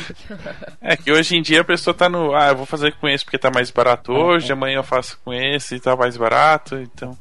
é 0.81 0.97
que 0.97 1.13
hoje 1.13 1.37
em 1.37 1.43
dia 1.43 1.61
a 1.61 1.65
pessoa 1.65 1.95
tá 1.95 2.09
no. 2.09 2.35
Ah, 2.35 2.49
eu 2.49 2.57
vou 2.57 2.67
fazer 2.67 2.93
com 2.95 3.09
esse 3.09 3.25
porque 3.25 3.39
tá 3.39 3.51
mais 3.51 3.71
barato 3.71 4.13
é, 4.13 4.19
hoje, 4.19 4.51
é. 4.51 4.53
amanhã 4.53 4.77
eu 4.77 4.85
faço 4.85 5.19
com 5.25 5.33
esse 5.33 5.77
e 5.77 5.81
tá 5.81 5.97
mais 5.97 6.17
barato, 6.17 6.77
então. 6.77 7.17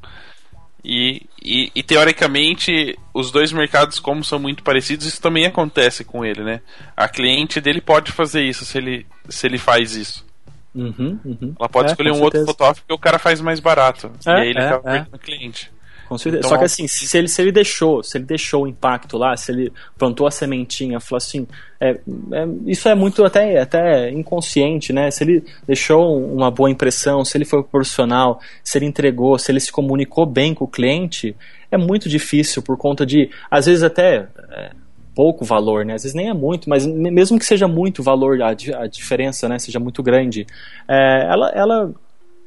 E, 0.84 1.28
e, 1.44 1.72
e, 1.76 1.84
teoricamente, 1.84 2.98
os 3.14 3.30
dois 3.32 3.52
mercados, 3.52 3.99
como 3.99 4.24
são 4.24 4.40
muito 4.40 4.64
parecidos, 4.64 5.06
isso 5.06 5.22
também 5.22 5.45
acontece 5.45 6.03
com 6.03 6.26
ele, 6.26 6.44
né? 6.44 6.60
A 6.98 7.08
cliente 7.08 7.62
dele 7.62 7.80
pode 7.80 8.12
fazer 8.12 8.44
isso 8.44 8.66
se 8.66 8.80
ele, 8.80 9.06
se 9.30 9.45
ele 9.45 9.60
faz 9.60 9.95
isso. 9.95 10.26
Uhum, 10.74 11.20
uhum. 11.24 11.56
Ela 11.60 11.70
pode 11.70 11.90
É, 11.90 11.91
escolher 11.91 12.12
um 12.12 12.22
outro 12.22 12.40
certeza. 12.40 12.45
fotógrafo 12.48 12.84
que 12.88 12.94
o 12.94 12.98
cara 12.98 13.20
faz 13.20 13.41
mais 13.41 13.60
barato. 13.60 14.12
É, 14.26 14.32
e 14.32 14.41
aí 14.41 14.49
ele 14.49 14.60
é, 14.60 14.66
acaba 14.66 14.90
é. 14.90 14.94
perdendo 14.94 15.16
o 15.16 15.20
cliente. 15.20 15.72
Com 16.12 16.18
certeza. 16.18 16.40
Então, 16.40 16.50
Só 16.50 16.58
que 16.58 16.66
assim, 16.66 16.90
se 16.90 17.18
ele, 17.18 17.30
se 17.30 17.42
ele 17.42 17.54
deixou, 17.54 18.04
se 18.04 18.18
ele 18.18 18.26
deixou 18.26 18.64
o 18.66 18.68
impacto 18.68 19.18
lá, 19.18 19.38
se 19.38 19.50
ele 19.50 19.72
plantou 19.98 20.28
a 20.28 20.32
sementinha, 20.32 21.00
falou 21.00 21.16
assim, 21.20 21.48
é, 21.80 21.92
é- 21.92 22.48
isso 22.66 22.90
é 22.90 22.94
muito 22.94 23.24
até, 23.24 23.58
até 23.62 24.10
inconsciente, 24.12 24.92
né? 24.92 25.10
Se 25.10 25.24
ele 25.24 25.42
deixou 25.66 26.22
uma 26.22 26.52
boa 26.52 26.70
impressão, 26.70 27.24
se 27.24 27.38
ele 27.38 27.46
foi 27.46 27.64
profissional, 27.64 28.42
se 28.62 28.78
ele 28.78 28.88
entregou, 28.88 29.40
se 29.40 29.54
ele 29.54 29.62
se 29.62 29.72
comunicou 29.72 30.26
bem 30.26 30.54
com 30.54 30.66
o 30.66 30.68
cliente, 30.68 31.34
é 31.72 31.78
muito 31.78 32.10
difícil 32.10 32.62
por 32.62 32.76
conta 32.76 33.06
de, 33.06 33.30
às 33.50 33.66
vezes 33.68 33.82
até 33.82 34.28
é, 34.52 34.72
pouco 35.16 35.46
valor, 35.46 35.86
né? 35.86 35.94
Às 35.94 36.04
vezes 36.04 36.14
nem 36.14 36.28
é 36.28 36.34
muito, 36.34 36.70
mas 36.70 36.86
me- 36.86 37.10
mesmo 37.10 37.40
que 37.40 37.46
seja 37.46 37.70
muito 37.70 38.04
valor, 38.04 38.42
a, 38.42 38.50
a 38.50 38.88
diferença, 38.88 39.48
né, 39.48 39.58
seja 39.60 39.80
muito 39.80 40.04
grande, 40.04 40.46
é, 40.90 41.26
ela, 41.30 41.50
ela 41.56 41.92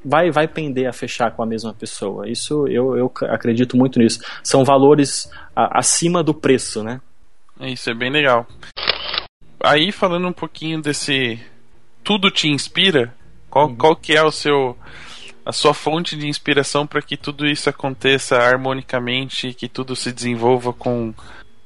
vai, 0.05 0.31
vai 0.31 0.47
pender 0.47 0.87
a 0.87 0.93
fechar 0.93 1.31
com 1.33 1.43
a 1.43 1.47
mesma 1.47 1.73
pessoa. 1.73 2.29
Isso 2.29 2.67
eu, 2.69 2.97
eu 2.97 3.13
acredito 3.31 3.77
muito 3.77 3.99
nisso. 3.99 4.21
São 4.43 4.65
valores 4.65 5.31
a- 5.55 5.79
acima 5.79 6.23
do 6.23 6.35
preço, 6.35 6.83
né? 6.83 7.01
É 7.61 7.71
Isso 7.71 7.89
é 7.91 7.95
bem 7.95 8.11
legal. 8.11 8.47
Aí 9.63 9.91
falando 9.93 10.29
um 10.29 10.33
pouquinho 10.33 10.81
desse 10.83 11.41
tudo 12.03 12.31
te 12.31 12.49
inspira, 12.49 13.15
qual, 13.49 13.69
Uhum. 13.69 13.77
qual 13.77 13.97
que 13.97 14.15
é 14.15 14.23
o 14.23 14.31
seu 14.31 14.77
a 15.47 15.53
sua 15.53 15.75
fonte 15.75 16.17
de 16.17 16.27
inspiração 16.27 16.87
para 16.87 17.03
que 17.03 17.19
tudo 17.19 17.47
isso 17.47 17.69
aconteça 17.69 18.37
harmonicamente, 18.39 19.53
que 19.53 19.69
tudo 19.69 19.95
se 19.95 20.11
desenvolva 20.13 20.73
com 20.73 21.13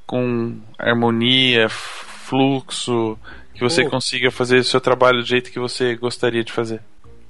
com 0.06 0.58
harmonia, 0.78 1.68
fluxo, 1.68 3.18
que 3.54 3.60
você 3.60 3.84
Pô. 3.84 3.90
consiga 3.90 4.30
fazer 4.30 4.58
o 4.58 4.64
seu 4.64 4.80
trabalho 4.80 5.20
do 5.20 5.26
jeito 5.26 5.50
que 5.50 5.58
você 5.60 5.94
gostaria 5.96 6.42
de 6.44 6.52
fazer. 6.52 6.80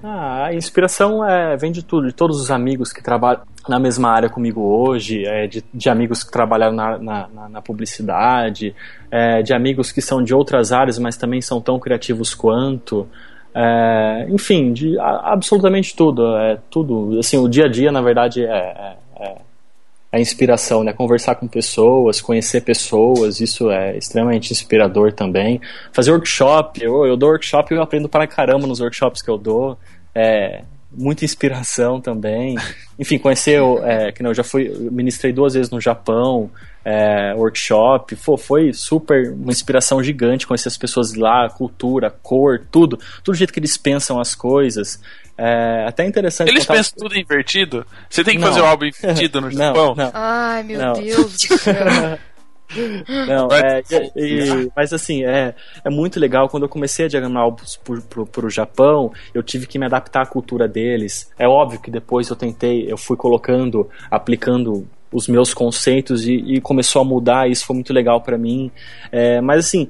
Ah, 0.02 0.44
a 0.46 0.54
inspiração 0.54 1.24
é, 1.28 1.56
vem 1.56 1.72
de 1.72 1.82
tudo, 1.82 2.06
de 2.06 2.12
todos 2.12 2.40
os 2.40 2.50
amigos 2.52 2.92
que 2.92 3.02
trabalham 3.02 3.42
na 3.68 3.80
mesma 3.80 4.08
área 4.10 4.28
comigo 4.30 4.60
hoje, 4.62 5.24
é, 5.26 5.48
de, 5.48 5.64
de 5.74 5.90
amigos 5.90 6.22
que 6.22 6.30
trabalharam 6.30 6.72
na, 6.74 6.98
na, 6.98 7.28
na- 7.48 7.62
publicidade, 7.62 8.74
é, 9.10 9.42
de 9.42 9.52
amigos 9.52 9.90
que 9.90 10.00
são 10.00 10.22
de 10.22 10.32
outras 10.32 10.70
áreas, 10.72 10.98
mas 11.00 11.16
também 11.16 11.40
são 11.40 11.60
tão 11.60 11.80
criativos 11.80 12.32
quanto. 12.32 13.08
é, 13.52 14.26
enfim, 14.30 14.72
de 14.72 14.96
a- 15.00 15.32
absolutamente 15.32 15.96
tudo. 15.96 16.36
É, 16.36 16.58
tudo. 16.70 17.18
Assim, 17.18 17.36
o 17.38 17.48
dia 17.48 17.64
a 17.64 17.68
dia, 17.68 17.90
na 17.90 18.00
verdade, 18.00 18.44
é, 18.44 18.46
é, 18.46 18.96
é 19.16 19.36
a 20.10 20.18
inspiração, 20.18 20.82
né? 20.82 20.92
Conversar 20.92 21.34
com 21.34 21.46
pessoas, 21.46 22.20
conhecer 22.20 22.62
pessoas, 22.62 23.40
isso 23.40 23.70
é 23.70 23.96
extremamente 23.96 24.52
inspirador 24.52 25.12
também. 25.12 25.60
Fazer 25.92 26.10
workshop, 26.12 26.82
eu, 26.82 27.04
eu 27.06 27.16
dou 27.16 27.30
workshop 27.30 27.72
e 27.72 27.76
eu 27.76 27.82
aprendo 27.82 28.08
para 28.08 28.26
caramba 28.26 28.66
nos 28.66 28.80
workshops 28.80 29.20
que 29.20 29.30
eu 29.30 29.36
dou. 29.36 29.78
É, 30.14 30.62
muita 30.90 31.24
inspiração 31.24 32.00
também. 32.00 32.56
Enfim, 32.98 33.18
conhecer, 33.18 33.60
o- 33.60 33.78
é, 33.84 34.10
que 34.12 34.22
não, 34.22 34.30
eu 34.30 34.34
já 34.34 34.44
fui, 34.44 34.68
eu 34.68 34.90
ministrei 34.92 35.32
duas 35.32 35.54
vezes 35.54 35.70
no 35.70 35.80
Japão, 35.80 36.50
é, 36.84 37.34
workshop, 37.34 38.16
Pô, 38.16 38.36
foi 38.38 38.72
super 38.72 39.30
uma 39.32 39.52
inspiração 39.52 40.02
gigante 40.02 40.46
conhecer 40.46 40.68
as 40.68 40.78
pessoas 40.78 41.14
lá, 41.14 41.44
a 41.46 41.50
cultura, 41.50 42.10
cor, 42.22 42.62
tudo, 42.70 42.98
tudo 43.22 43.34
o 43.34 43.38
jeito 43.38 43.52
que 43.52 43.60
eles 43.60 43.76
pensam 43.76 44.18
as 44.18 44.34
coisas. 44.34 44.98
É 45.36 45.84
até 45.86 46.04
interessante. 46.06 46.48
Eles 46.48 46.64
contar- 46.66 46.78
pensam 46.78 46.94
tudo 46.98 47.16
invertido? 47.16 47.86
Você 48.10 48.24
tem 48.24 48.34
que 48.34 48.40
Não. 48.40 48.48
fazer 48.48 48.62
um 48.62 48.66
álbum 48.66 48.86
invertido 48.86 49.40
no 49.42 49.50
Não, 49.50 49.56
Japão? 49.56 49.94
não. 49.94 50.10
Ai, 50.14 50.62
meu 50.64 50.78
Não. 50.80 50.92
Deus 50.94 51.32
do 51.32 51.58
céu. 51.58 51.74
Não, 53.26 53.48
é, 53.50 53.82
e- 54.16 54.64
e- 54.66 54.72
mas 54.76 54.92
assim, 54.92 55.24
é, 55.24 55.54
é 55.84 55.90
muito 55.90 56.20
legal. 56.20 56.48
Quando 56.48 56.64
eu 56.64 56.68
comecei 56.68 57.06
a 57.06 57.08
diagramar 57.08 57.42
álbuns 57.44 57.76
pro, 57.76 58.02
pro, 58.02 58.26
pro 58.26 58.50
Japão, 58.50 59.12
eu 59.32 59.42
tive 59.42 59.66
que 59.66 59.78
me 59.78 59.86
adaptar 59.86 60.22
à 60.22 60.26
cultura 60.26 60.68
deles. 60.68 61.30
É 61.38 61.48
óbvio 61.48 61.80
que 61.80 61.90
depois 61.90 62.28
eu 62.28 62.36
tentei, 62.36 62.90
eu 62.90 62.96
fui 62.98 63.16
colocando, 63.16 63.88
aplicando 64.10 64.86
os 65.10 65.26
meus 65.26 65.54
conceitos 65.54 66.26
e, 66.26 66.34
e 66.34 66.60
começou 66.60 67.00
a 67.02 67.04
mudar. 67.04 67.50
Isso 67.50 67.64
foi 67.64 67.74
muito 67.74 67.92
legal 67.92 68.20
pra 68.20 68.36
mim. 68.36 68.70
É, 69.10 69.40
mas 69.40 69.66
assim, 69.66 69.88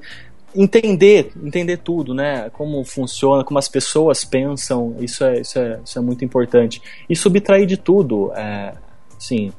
entender, 0.55 1.31
entender 1.43 1.77
tudo, 1.77 2.13
né? 2.13 2.49
Como 2.51 2.83
funciona, 2.83 3.43
como 3.43 3.59
as 3.59 3.67
pessoas 3.67 4.23
pensam, 4.23 4.95
isso 4.99 5.23
é, 5.23 5.41
isso 5.41 5.59
é, 5.59 5.79
isso 5.83 5.99
é 5.99 6.01
muito 6.01 6.23
importante. 6.23 6.81
E 7.09 7.15
subtrair 7.15 7.65
de 7.65 7.77
tudo, 7.77 8.31
é, 8.33 8.73
assim, 9.17 9.51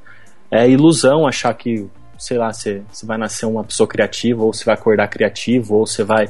é 0.50 0.68
ilusão 0.68 1.26
achar 1.26 1.52
que, 1.54 1.86
sei 2.20 2.36
lá, 2.36 2.52
você, 2.52 2.82
você 2.92 3.06
vai 3.06 3.16
nascer 3.16 3.46
uma 3.46 3.64
pessoa 3.64 3.88
criativa, 3.88 4.44
ou 4.44 4.52
você 4.52 4.64
vai 4.64 4.74
acordar 4.74 5.08
criativo, 5.08 5.76
ou 5.76 5.86
você 5.86 6.04
vai. 6.04 6.28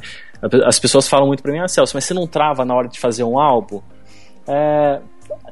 As 0.65 0.79
pessoas 0.79 1.09
falam 1.09 1.27
muito 1.27 1.43
pra 1.43 1.53
mim, 1.53 1.59
ah, 1.59 1.69
Celso, 1.69 1.97
mas 1.97 2.05
você 2.05 2.15
não 2.15 2.27
trava 2.27 2.65
na 2.65 2.75
hora 2.75 2.89
de 2.89 2.99
fazer 2.99 3.25
um 3.25 3.39
álbum? 3.39 3.83
É, 4.47 5.01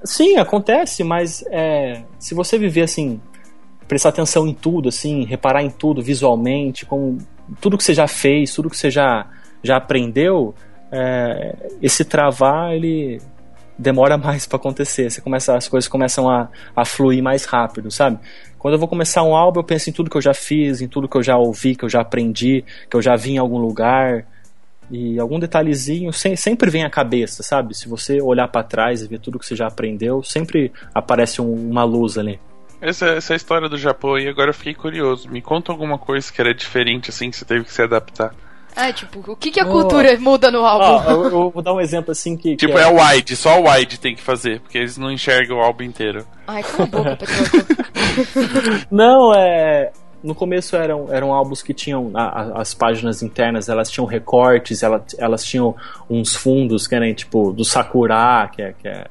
sim, 0.04 0.36
acontece, 0.36 1.02
mas 1.02 1.44
é, 1.50 2.02
se 2.18 2.34
você 2.34 2.56
viver 2.56 2.82
assim, 2.82 3.20
prestar 3.86 4.10
atenção 4.10 4.46
em 4.46 4.54
tudo, 4.54 4.88
assim, 4.88 5.24
reparar 5.24 5.62
em 5.62 5.70
tudo 5.70 6.00
visualmente, 6.00 6.86
com 6.86 7.18
tudo 7.60 7.76
que 7.76 7.84
você 7.84 7.92
já 7.92 8.06
fez, 8.06 8.54
tudo 8.54 8.70
que 8.70 8.76
você 8.76 8.90
já, 8.90 9.26
já 9.62 9.76
aprendeu, 9.76 10.54
é, 10.92 11.54
esse 11.82 12.04
travar 12.04 12.72
ele 12.72 13.20
demora 13.78 14.18
mais 14.18 14.46
para 14.46 14.56
acontecer. 14.56 15.10
Você 15.10 15.20
começa, 15.20 15.54
as 15.56 15.68
coisas 15.68 15.88
começam 15.88 16.28
a, 16.28 16.48
a 16.74 16.84
fluir 16.84 17.22
mais 17.22 17.44
rápido, 17.44 17.90
sabe? 17.90 18.18
Quando 18.58 18.74
eu 18.74 18.78
vou 18.78 18.88
começar 18.88 19.22
um 19.22 19.36
álbum, 19.36 19.60
eu 19.60 19.64
penso 19.64 19.88
em 19.88 19.92
tudo 19.92 20.10
que 20.10 20.16
eu 20.16 20.22
já 20.22 20.34
fiz, 20.34 20.80
em 20.80 20.88
tudo 20.88 21.08
que 21.08 21.16
eu 21.16 21.22
já 21.22 21.36
ouvi, 21.36 21.76
que 21.76 21.84
eu 21.84 21.88
já 21.88 22.00
aprendi, 22.00 22.64
que 22.90 22.96
eu 22.96 23.00
já 23.02 23.14
vi 23.14 23.32
em 23.32 23.38
algum 23.38 23.58
lugar. 23.58 24.26
E 24.90 25.18
algum 25.20 25.38
detalhezinho 25.38 26.12
sem- 26.12 26.34
sempre 26.34 26.70
vem 26.70 26.82
à 26.82 26.88
cabeça, 26.90 27.42
sabe? 27.42 27.76
Se 27.76 27.86
você 27.88 28.20
olhar 28.22 28.48
para 28.48 28.62
trás 28.64 29.02
e 29.02 29.06
ver 29.06 29.20
tudo 29.20 29.38
que 29.38 29.44
você 29.46 29.54
já 29.54 29.66
aprendeu, 29.66 30.22
sempre 30.22 30.72
aparece 30.94 31.40
um- 31.42 31.70
uma 31.70 31.84
luz 31.84 32.16
ali. 32.18 32.40
Essa, 32.80 33.06
essa 33.08 33.34
história 33.34 33.68
do 33.68 33.76
Japão 33.76 34.14
aí, 34.14 34.26
agora 34.28 34.50
eu 34.50 34.54
fiquei 34.54 34.72
curioso. 34.74 35.28
Me 35.28 35.42
conta 35.42 35.70
alguma 35.70 35.98
coisa 35.98 36.32
que 36.32 36.40
era 36.40 36.54
diferente, 36.54 37.10
assim, 37.10 37.30
que 37.30 37.36
você 37.36 37.44
teve 37.44 37.64
que 37.64 37.72
se 37.72 37.82
adaptar. 37.82 38.34
É, 38.76 38.92
tipo, 38.92 39.32
o 39.32 39.34
que, 39.36 39.50
que 39.50 39.58
a 39.60 39.64
Oh. 39.66 39.70
cultura 39.70 40.16
muda 40.18 40.50
no 40.50 40.64
álbum? 40.64 41.04
Ó, 41.06 41.10
eu, 41.10 41.24
eu 41.24 41.50
vou 41.50 41.62
dar 41.62 41.72
um 41.74 41.80
exemplo 41.80 42.12
assim 42.12 42.36
que. 42.36 42.50
que 42.56 42.66
Tipo, 42.66 42.78
é 42.78 42.86
o 42.86 42.96
wide, 43.02 43.34
só 43.36 43.60
o 43.60 43.68
wide 43.68 43.98
tem 43.98 44.14
que 44.14 44.22
fazer, 44.22 44.60
porque 44.60 44.78
eles 44.78 44.96
não 44.96 45.10
enxergam 45.10 45.58
o 45.58 45.60
álbum 45.60 45.82
inteiro. 45.82 46.24
Ai, 46.46 46.62
cala 46.62 46.84
a 46.84 46.86
boca, 46.86 47.16
Petroco. 47.26 48.86
Não, 48.90 49.34
é. 49.34 49.90
No 50.22 50.34
começo 50.34 50.74
eram, 50.74 51.06
eram 51.12 51.32
álbuns 51.32 51.62
que 51.62 51.72
tinham 51.72 52.10
a- 52.12 52.22
a- 52.56 52.60
as 52.60 52.74
páginas 52.74 53.22
internas, 53.22 53.68
elas 53.68 53.88
tinham 53.88 54.04
recortes, 54.04 54.82
ela, 54.82 55.04
elas 55.16 55.44
tinham 55.44 55.76
uns 56.10 56.34
fundos 56.34 56.88
que 56.88 56.98
nem 56.98 57.14
tipo 57.14 57.52
do 57.52 57.64
Sakura, 57.64 58.48
que 58.52 58.60
é, 58.60 58.72
que 58.72 58.88
é 58.88 59.06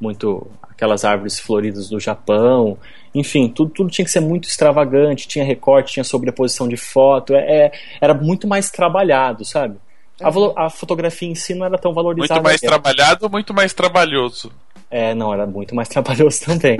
muito 0.00 0.46
aquelas 0.82 1.04
árvores 1.04 1.38
floridas 1.38 1.88
do 1.88 2.00
Japão. 2.00 2.76
Enfim, 3.14 3.48
tudo, 3.48 3.70
tudo 3.70 3.90
tinha 3.90 4.04
que 4.04 4.10
ser 4.10 4.20
muito 4.20 4.48
extravagante, 4.48 5.28
tinha 5.28 5.44
recorte, 5.44 5.92
tinha 5.92 6.02
sobreposição 6.02 6.66
de 6.66 6.76
foto, 6.76 7.34
é, 7.34 7.66
é- 7.66 7.72
era 8.00 8.12
muito 8.14 8.48
mais 8.48 8.68
trabalhado, 8.70 9.44
sabe? 9.44 9.76
A, 10.20 10.28
valo- 10.30 10.52
a 10.56 10.68
fotografia 10.68 11.28
em 11.28 11.34
si 11.34 11.54
não 11.54 11.64
era 11.66 11.78
tão 11.78 11.92
valorizada. 11.94 12.34
Muito 12.40 12.44
mais 12.44 12.62
ainda. 12.62 12.66
trabalhado 12.74 13.24
ou 13.26 13.30
muito 13.30 13.54
mais 13.54 13.72
trabalhoso? 13.72 14.52
É, 14.90 15.14
não, 15.14 15.32
era 15.32 15.46
muito 15.46 15.74
mais 15.74 15.88
trabalhoso 15.88 16.44
também. 16.44 16.78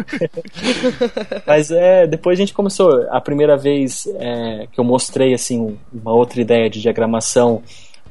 Mas 1.46 1.70
é, 1.70 2.06
depois 2.06 2.38
a 2.38 2.40
gente 2.42 2.52
começou, 2.52 3.06
a 3.10 3.20
primeira 3.20 3.56
vez 3.56 4.06
é, 4.18 4.66
que 4.72 4.78
eu 4.80 4.84
mostrei 4.84 5.32
assim 5.34 5.60
um- 5.60 5.76
uma 5.92 6.12
outra 6.12 6.40
ideia 6.40 6.68
de 6.68 6.80
diagramação, 6.80 7.62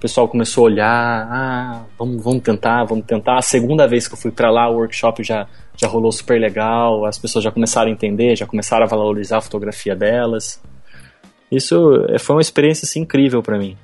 o 0.01 0.07
pessoal 0.09 0.27
começou 0.27 0.63
a 0.63 0.65
olhar, 0.65 1.27
ah, 1.31 1.83
vamos, 1.95 2.23
vamos 2.23 2.41
tentar, 2.41 2.83
vamos 2.85 3.05
tentar. 3.05 3.37
A 3.37 3.41
segunda 3.43 3.87
vez 3.87 4.07
que 4.07 4.15
eu 4.15 4.17
fui 4.17 4.31
para 4.31 4.49
lá, 4.49 4.67
o 4.67 4.73
workshop 4.77 5.23
já, 5.23 5.45
já 5.77 5.87
rolou 5.87 6.11
super 6.11 6.41
legal, 6.41 7.05
as 7.05 7.19
pessoas 7.19 7.43
já 7.43 7.51
começaram 7.51 7.87
a 7.87 7.93
entender, 7.93 8.35
já 8.35 8.47
começaram 8.47 8.83
a 8.83 8.87
valorizar 8.87 9.37
a 9.37 9.41
fotografia 9.41 9.95
delas. 9.95 10.59
Isso 11.51 12.03
é, 12.09 12.17
foi 12.17 12.35
uma 12.37 12.41
experiência 12.41 12.83
assim, 12.83 13.01
incrível 13.01 13.43
para 13.43 13.59
mim. 13.59 13.77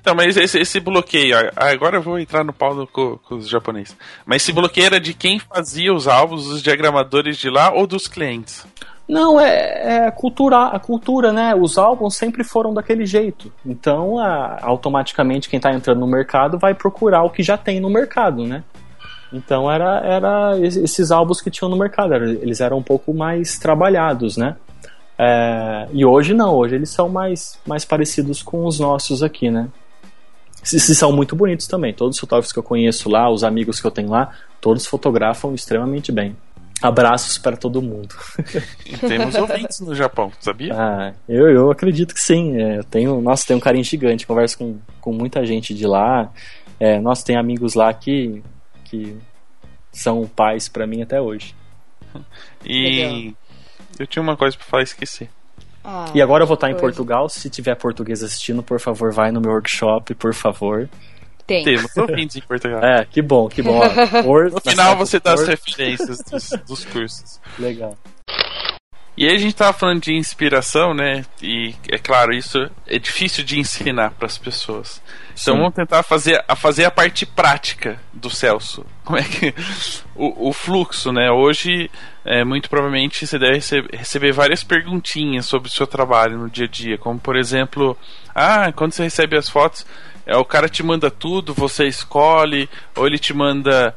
Então, 0.00 0.12
mas 0.12 0.36
esse, 0.36 0.58
esse 0.58 0.80
bloqueio, 0.80 1.36
agora 1.54 1.98
eu 1.98 2.02
vou 2.02 2.18
entrar 2.18 2.42
no 2.42 2.52
pau 2.52 2.74
do- 2.74 2.86
com, 2.88 3.16
com 3.18 3.36
os 3.36 3.48
japoneses. 3.48 3.96
Mas 4.26 4.42
esse 4.42 4.52
bloqueio 4.52 4.86
era 4.86 4.98
de 5.00 5.14
quem 5.14 5.38
fazia 5.38 5.94
os 5.94 6.08
álbuns, 6.08 6.48
dos 6.48 6.62
diagramadores 6.64 7.38
de 7.38 7.48
lá 7.48 7.72
ou 7.72 7.86
dos 7.86 8.08
clientes? 8.08 8.66
Não, 9.06 9.38
é, 9.38 10.06
é 10.06 10.10
cultura, 10.10 10.68
a 10.68 10.78
cultura, 10.78 11.30
né? 11.32 11.54
Os 11.54 11.76
álbuns 11.76 12.16
sempre 12.16 12.42
foram 12.42 12.72
daquele 12.72 13.04
jeito. 13.04 13.52
Então, 13.64 14.18
a- 14.18 14.58
automaticamente, 14.62 15.48
quem 15.48 15.58
está 15.58 15.72
entrando 15.72 16.00
no 16.00 16.06
mercado 16.06 16.58
vai 16.58 16.72
procurar 16.74 17.22
o 17.22 17.30
que 17.30 17.42
já 17.42 17.58
tem 17.58 17.80
no 17.80 17.90
mercado, 17.90 18.44
né? 18.46 18.64
Então, 19.32 19.70
era, 19.70 19.98
era 20.00 20.58
es- 20.58 20.76
esses 20.76 21.10
álbuns 21.10 21.40
que 21.42 21.50
tinham 21.50 21.68
no 21.68 21.76
mercado. 21.76 22.14
Eles 22.14 22.60
eram 22.62 22.78
um 22.78 22.82
pouco 22.82 23.12
mais 23.12 23.58
trabalhados, 23.58 24.36
né? 24.38 24.56
É, 25.18 25.86
e 25.92 26.04
hoje 26.04 26.32
não, 26.34 26.54
hoje 26.54 26.74
eles 26.74 26.90
são 26.90 27.08
mais, 27.08 27.58
mais 27.66 27.84
parecidos 27.84 28.42
com 28.42 28.64
os 28.64 28.80
nossos 28.80 29.22
aqui, 29.22 29.50
né? 29.50 29.68
E 30.72 30.76
e 30.76 30.80
são 30.80 31.12
muito 31.12 31.36
bonitos 31.36 31.66
também. 31.66 31.92
Todos 31.92 32.16
os 32.16 32.20
fotógrafos 32.20 32.52
que 32.52 32.58
eu 32.58 32.62
conheço 32.62 33.10
lá, 33.10 33.28
os 33.30 33.44
amigos 33.44 33.80
que 33.80 33.86
eu 33.86 33.90
tenho 33.90 34.08
lá, 34.08 34.30
todos 34.62 34.86
fotografam 34.86 35.54
extremamente 35.54 36.10
bem. 36.10 36.34
Abraços 36.82 37.38
para 37.38 37.56
todo 37.56 37.80
mundo. 37.80 38.14
E 38.84 38.96
temos 38.98 39.34
ouvintes 39.36 39.80
no 39.80 39.94
Japão, 39.94 40.30
sabia? 40.40 40.74
Ah, 40.74 41.14
eu, 41.28 41.48
eu 41.48 41.70
acredito 41.70 42.12
que 42.12 42.20
sim. 42.20 42.60
É, 42.60 42.78
eu 42.78 42.84
tenho, 42.84 43.20
nossa, 43.22 43.46
tenho 43.46 43.58
um 43.58 43.62
carinho 43.62 43.84
gigante. 43.84 44.26
Converso 44.26 44.58
com, 44.58 44.78
com 45.00 45.12
muita 45.12 45.44
gente 45.46 45.72
de 45.72 45.86
lá. 45.86 46.30
É, 46.78 47.00
nossa, 47.00 47.24
tem 47.24 47.36
amigos 47.36 47.74
lá 47.74 47.94
que, 47.94 48.42
que 48.84 49.16
são 49.92 50.26
pais 50.26 50.68
para 50.68 50.86
mim 50.86 51.00
até 51.00 51.20
hoje. 51.20 51.54
E 52.64 53.04
Legal. 53.04 53.32
eu 53.98 54.06
tinha 54.06 54.22
uma 54.22 54.36
coisa 54.36 54.56
pra 54.56 54.66
falar 54.66 54.82
e 54.82 54.84
esqueci. 54.84 55.28
Ah, 55.82 56.06
E 56.14 56.20
agora 56.20 56.42
eu 56.42 56.46
vou 56.46 56.54
estar 56.54 56.68
em 56.68 56.72
coisa. 56.72 56.86
Portugal. 56.86 57.28
Se 57.28 57.48
tiver 57.48 57.74
português 57.76 58.22
assistindo, 58.22 58.62
por 58.62 58.80
favor, 58.80 59.12
vai 59.12 59.30
no 59.30 59.40
meu 59.40 59.52
workshop, 59.52 60.14
por 60.14 60.34
favor. 60.34 60.88
Tem. 61.46 61.64
Temos 61.64 61.96
ouvintes 61.96 62.36
em 62.36 62.40
Portugal. 62.40 62.82
É, 62.82 63.04
que 63.04 63.20
bom, 63.20 63.48
que 63.48 63.62
bom. 63.62 63.80
No 64.50 64.60
final 64.60 64.96
você 64.96 65.20
dá 65.20 65.34
as 65.34 65.46
referências 65.46 66.18
dos, 66.22 66.50
dos 66.66 66.84
cursos. 66.86 67.40
Legal. 67.58 67.96
E 69.16 69.28
aí 69.28 69.36
a 69.36 69.38
gente 69.38 69.54
tava 69.54 69.72
falando 69.72 70.02
de 70.02 70.12
inspiração, 70.12 70.92
né? 70.92 71.24
E 71.40 71.72
é 71.88 71.98
claro, 71.98 72.32
isso 72.32 72.58
é 72.84 72.98
difícil 72.98 73.44
de 73.44 73.60
ensinar 73.60 74.10
para 74.10 74.26
as 74.26 74.36
pessoas. 74.36 75.00
Então 75.40 75.54
Sim. 75.54 75.60
vamos 75.60 75.74
tentar 75.74 76.02
fazer 76.02 76.42
a, 76.48 76.56
fazer 76.56 76.84
a 76.84 76.90
parte 76.90 77.24
prática 77.24 78.00
do 78.12 78.28
Celso. 78.28 78.84
Como 79.04 79.16
é 79.16 79.22
que 79.22 79.54
o, 80.16 80.48
o 80.48 80.52
fluxo, 80.52 81.12
né? 81.12 81.30
Hoje, 81.30 81.88
é, 82.24 82.42
muito 82.42 82.68
provavelmente 82.68 83.24
você 83.24 83.38
deve 83.38 83.54
rece- 83.54 83.86
receber 83.92 84.32
várias 84.32 84.64
perguntinhas 84.64 85.46
sobre 85.46 85.68
o 85.68 85.72
seu 85.72 85.86
trabalho 85.86 86.36
no 86.36 86.50
dia 86.50 86.64
a 86.64 86.68
dia, 86.68 86.98
como 86.98 87.20
por 87.20 87.36
exemplo, 87.36 87.96
ah, 88.34 88.72
quando 88.72 88.94
você 88.94 89.04
recebe 89.04 89.36
as 89.36 89.48
fotos, 89.48 89.86
é 90.26 90.36
o 90.36 90.44
cara 90.44 90.68
te 90.68 90.82
manda 90.82 91.10
tudo, 91.10 91.54
você 91.54 91.86
escolhe, 91.86 92.68
ou 92.96 93.06
ele 93.06 93.18
te 93.18 93.34
manda 93.34 93.94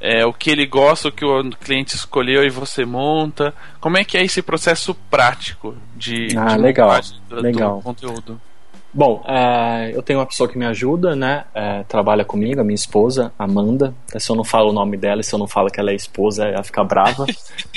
é, 0.00 0.24
o 0.24 0.32
que 0.32 0.50
ele 0.50 0.66
gosta, 0.66 1.08
o 1.08 1.12
que 1.12 1.24
o 1.24 1.50
cliente 1.50 1.94
escolheu 1.94 2.44
e 2.44 2.50
você 2.50 2.84
monta. 2.84 3.54
Como 3.80 3.96
é 3.96 4.04
que 4.04 4.16
é 4.16 4.24
esse 4.24 4.42
processo 4.42 4.94
prático 5.10 5.74
de, 5.94 6.36
Ah, 6.36 6.56
de 6.56 6.58
legal, 6.62 7.00
do, 7.28 7.36
do 7.36 7.42
legal. 7.42 7.80
conteúdo? 7.82 8.40
Bom, 8.96 9.22
é, 9.28 9.90
eu 9.94 10.02
tenho 10.02 10.18
uma 10.18 10.24
pessoa 10.24 10.48
que 10.48 10.56
me 10.56 10.64
ajuda, 10.64 11.14
né? 11.14 11.44
é, 11.54 11.82
trabalha 11.82 12.24
comigo, 12.24 12.62
a 12.62 12.64
minha 12.64 12.74
esposa, 12.74 13.30
Amanda. 13.38 13.94
Se 14.16 14.32
eu 14.32 14.36
não 14.36 14.42
falo 14.42 14.70
o 14.70 14.72
nome 14.72 14.96
dela, 14.96 15.22
se 15.22 15.34
eu 15.34 15.38
não 15.38 15.46
falo 15.46 15.68
que 15.68 15.78
ela 15.78 15.90
é 15.90 15.94
esposa, 15.94 16.46
ela 16.46 16.62
fica 16.64 16.82
brava. 16.82 17.26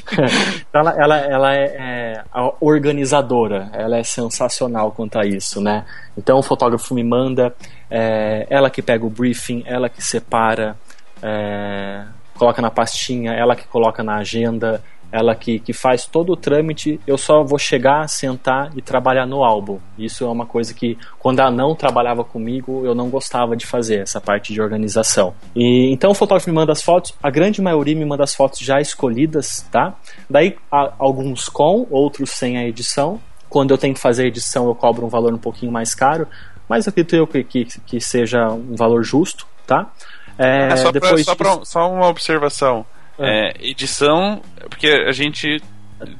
Ela, 0.73 0.95
ela, 0.97 1.17
ela 1.17 1.55
é, 1.55 1.65
é 1.77 2.23
a 2.33 2.51
organizadora, 2.59 3.69
ela 3.73 3.97
é 3.97 4.03
sensacional 4.03 4.91
quanto 4.91 5.19
a 5.19 5.25
isso, 5.25 5.61
né? 5.61 5.85
Então 6.17 6.39
o 6.39 6.41
fotógrafo 6.41 6.95
me 6.95 7.03
manda, 7.03 7.53
é, 7.89 8.45
ela 8.49 8.69
que 8.69 8.81
pega 8.81 9.05
o 9.05 9.09
briefing, 9.09 9.63
ela 9.65 9.89
que 9.89 10.01
separa, 10.01 10.75
é, 11.21 12.03
coloca 12.35 12.61
na 12.61 12.71
pastinha, 12.71 13.33
ela 13.33 13.55
que 13.55 13.67
coloca 13.67 14.03
na 14.03 14.17
agenda, 14.17 14.81
ela 15.11 15.33
que, 15.35 15.57
que 15.59 15.73
faz 15.73 16.05
todo 16.05 16.33
o 16.33 16.37
trâmite, 16.37 16.99
eu 17.07 17.17
só 17.17 17.43
vou 17.43 17.57
chegar, 17.57 18.07
sentar 18.07 18.69
e 18.77 18.81
trabalhar 18.81 19.25
no 19.25 19.43
álbum. 19.43 19.79
Isso 19.97 20.23
é 20.23 20.27
uma 20.27 20.45
coisa 20.45 20.71
que, 20.73 20.97
quando 21.17 21.39
ela 21.39 21.49
não 21.49 21.73
trabalhava 21.73 22.23
comigo, 22.23 22.85
eu 22.85 22.93
não 22.93 23.09
gostava 23.09 23.55
de 23.57 23.65
fazer, 23.65 24.01
essa 24.01 24.21
parte 24.21 24.53
de 24.53 24.61
organização. 24.61 25.33
E 25.55 25.91
Então 25.91 26.11
o 26.11 26.13
fotógrafo 26.13 26.47
me 26.49 26.55
manda 26.55 26.71
as 26.71 26.83
fotos, 26.83 27.13
a 27.23 27.29
grande 27.31 27.59
maioria 27.59 27.95
me 27.95 28.05
manda 28.05 28.23
as 28.23 28.35
fotos 28.35 28.59
já 28.59 28.79
escolhidas, 28.79 29.65
tá? 29.71 29.95
Daí 30.29 30.55
a- 30.71 30.93
alguns 30.99 31.49
com, 31.49 31.87
outros 31.89 32.29
sem 32.29 32.57
a 32.57 32.63
edição. 32.63 33.19
Quando 33.49 33.71
eu 33.71 33.79
tenho 33.79 33.95
que 33.95 33.99
fazer 33.99 34.25
a 34.25 34.27
edição, 34.27 34.67
eu 34.67 34.75
cobro 34.75 35.03
um 35.07 35.09
valor 35.09 35.33
um 35.33 35.39
pouquinho 35.39 35.71
mais 35.71 35.95
caro, 35.95 36.27
mas 36.69 36.87
acredito 36.87 37.15
eu 37.15 37.25
que, 37.27 37.43
que, 37.43 37.65
que 37.65 37.99
seja 37.99 38.47
um 38.47 38.75
valor 38.75 39.03
justo, 39.03 39.45
tá? 39.67 39.91
É, 40.37 40.67
É, 40.71 40.75
só, 40.77 40.83
pra, 40.83 40.91
depois 40.91 41.25
só, 41.25 41.35
pra- 41.35 41.65
só 41.65 41.91
uma 41.91 42.07
observação. 42.07 42.85
É. 43.17 43.49
É, 43.49 43.53
edição, 43.69 44.41
porque 44.69 44.87
a 44.87 45.11
gente. 45.11 45.61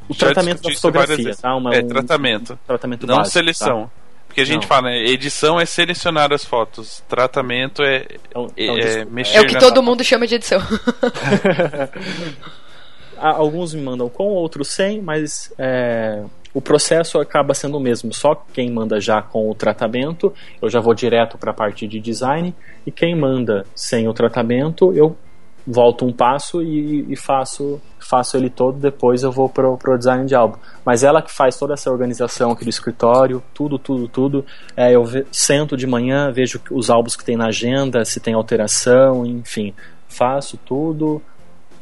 o 0.10 0.14
tratamento 0.16 0.62
da 0.62 0.70
fotografia, 0.74 1.34
tá? 1.36 1.56
Uma- 1.56 1.74
é, 1.74 1.80
um- 1.82 1.88
tratamento. 1.88 2.60
tratamento 2.68 3.08
Não 3.08 3.18
básico, 3.18 3.32
seleção. 3.34 3.84
tá? 3.86 3.90
Porque 4.28 4.42
a 4.42 4.46
gente 4.46 4.62
Não. 4.64 4.68
fala, 4.68 4.90
né, 4.90 4.98
edição 5.06 5.60
é 5.60 5.66
selecionar 5.66 6.32
as 6.32 6.46
fotos, 6.46 7.02
tratamento 7.10 7.82
é, 7.82 8.06
Então, 8.30 8.48
é, 8.56 8.64
então, 8.64 8.76
é 8.78 8.80
desculpa. 8.82 9.12
mexer 9.12 9.38
É 9.38 9.42
o 9.42 9.48
que 9.48 9.54
na- 9.56 9.60
todo 9.60 9.82
mundo 9.82 10.04
chama 10.04 10.28
de 10.28 10.36
edição. 10.36 10.60
Alguns 13.18 13.74
me 13.74 13.82
mandam 13.82 14.08
com, 14.10 14.24
outros 14.26 14.70
sem, 14.70 15.02
mas 15.02 15.52
é, 15.58 16.24
o 16.54 16.62
processo 16.62 17.20
acaba 17.20 17.54
sendo 17.54 17.78
o 17.78 17.80
mesmo. 17.80 18.14
Só 18.14 18.36
quem 18.54 18.72
manda 18.72 19.00
já 19.00 19.22
com 19.22 19.50
o 19.50 19.56
tratamento, 19.56 20.34
eu 20.62 20.70
já 20.70 20.80
vou 20.80 20.94
direto 20.94 21.38
para 21.38 21.52
a 21.52 21.54
parte 21.54 21.88
de 21.88 22.00
design, 22.00 22.54
e 22.86 22.92
quem 22.92 23.16
manda 23.16 23.66
sem 23.76 24.08
o 24.08 24.14
tratamento, 24.14 24.92
eu 24.94 25.16
volto 25.66 26.06
um 26.06 26.12
passo 26.12 26.62
e, 26.64 27.06
e 27.12 27.16
faço 27.16 27.80
faço 28.00 28.36
ele 28.36 28.50
todo, 28.50 28.80
depois 28.80 29.22
eu 29.22 29.32
vou 29.32 29.48
pro, 29.48 29.78
pro 29.78 29.96
design 29.96 30.26
de 30.26 30.34
álbum. 30.34 30.58
Mas 30.84 31.04
ela 31.04 31.22
que 31.22 31.32
faz 31.32 31.58
toda 31.60 31.76
essa 31.76 31.92
organização 31.92 32.50
aqui 32.50 32.64
do 32.64 32.70
escritório, 32.70 33.44
tudo, 33.54 33.78
tudo, 33.78 34.08
tudo. 34.08 34.46
É, 34.76 34.96
eu 34.96 35.06
ve- 35.06 35.28
sento 35.32 35.78
de 35.78 35.86
manhã, 35.86 36.32
vejo 36.32 36.60
os 36.72 36.90
álbuns 36.90 37.16
que 37.16 37.24
tem 37.24 37.38
na 37.38 37.48
agenda, 37.48 38.04
se 38.04 38.20
tem 38.20 38.34
alteração, 38.34 39.26
enfim. 39.28 39.76
Faço 40.08 40.58
tudo, 40.58 41.22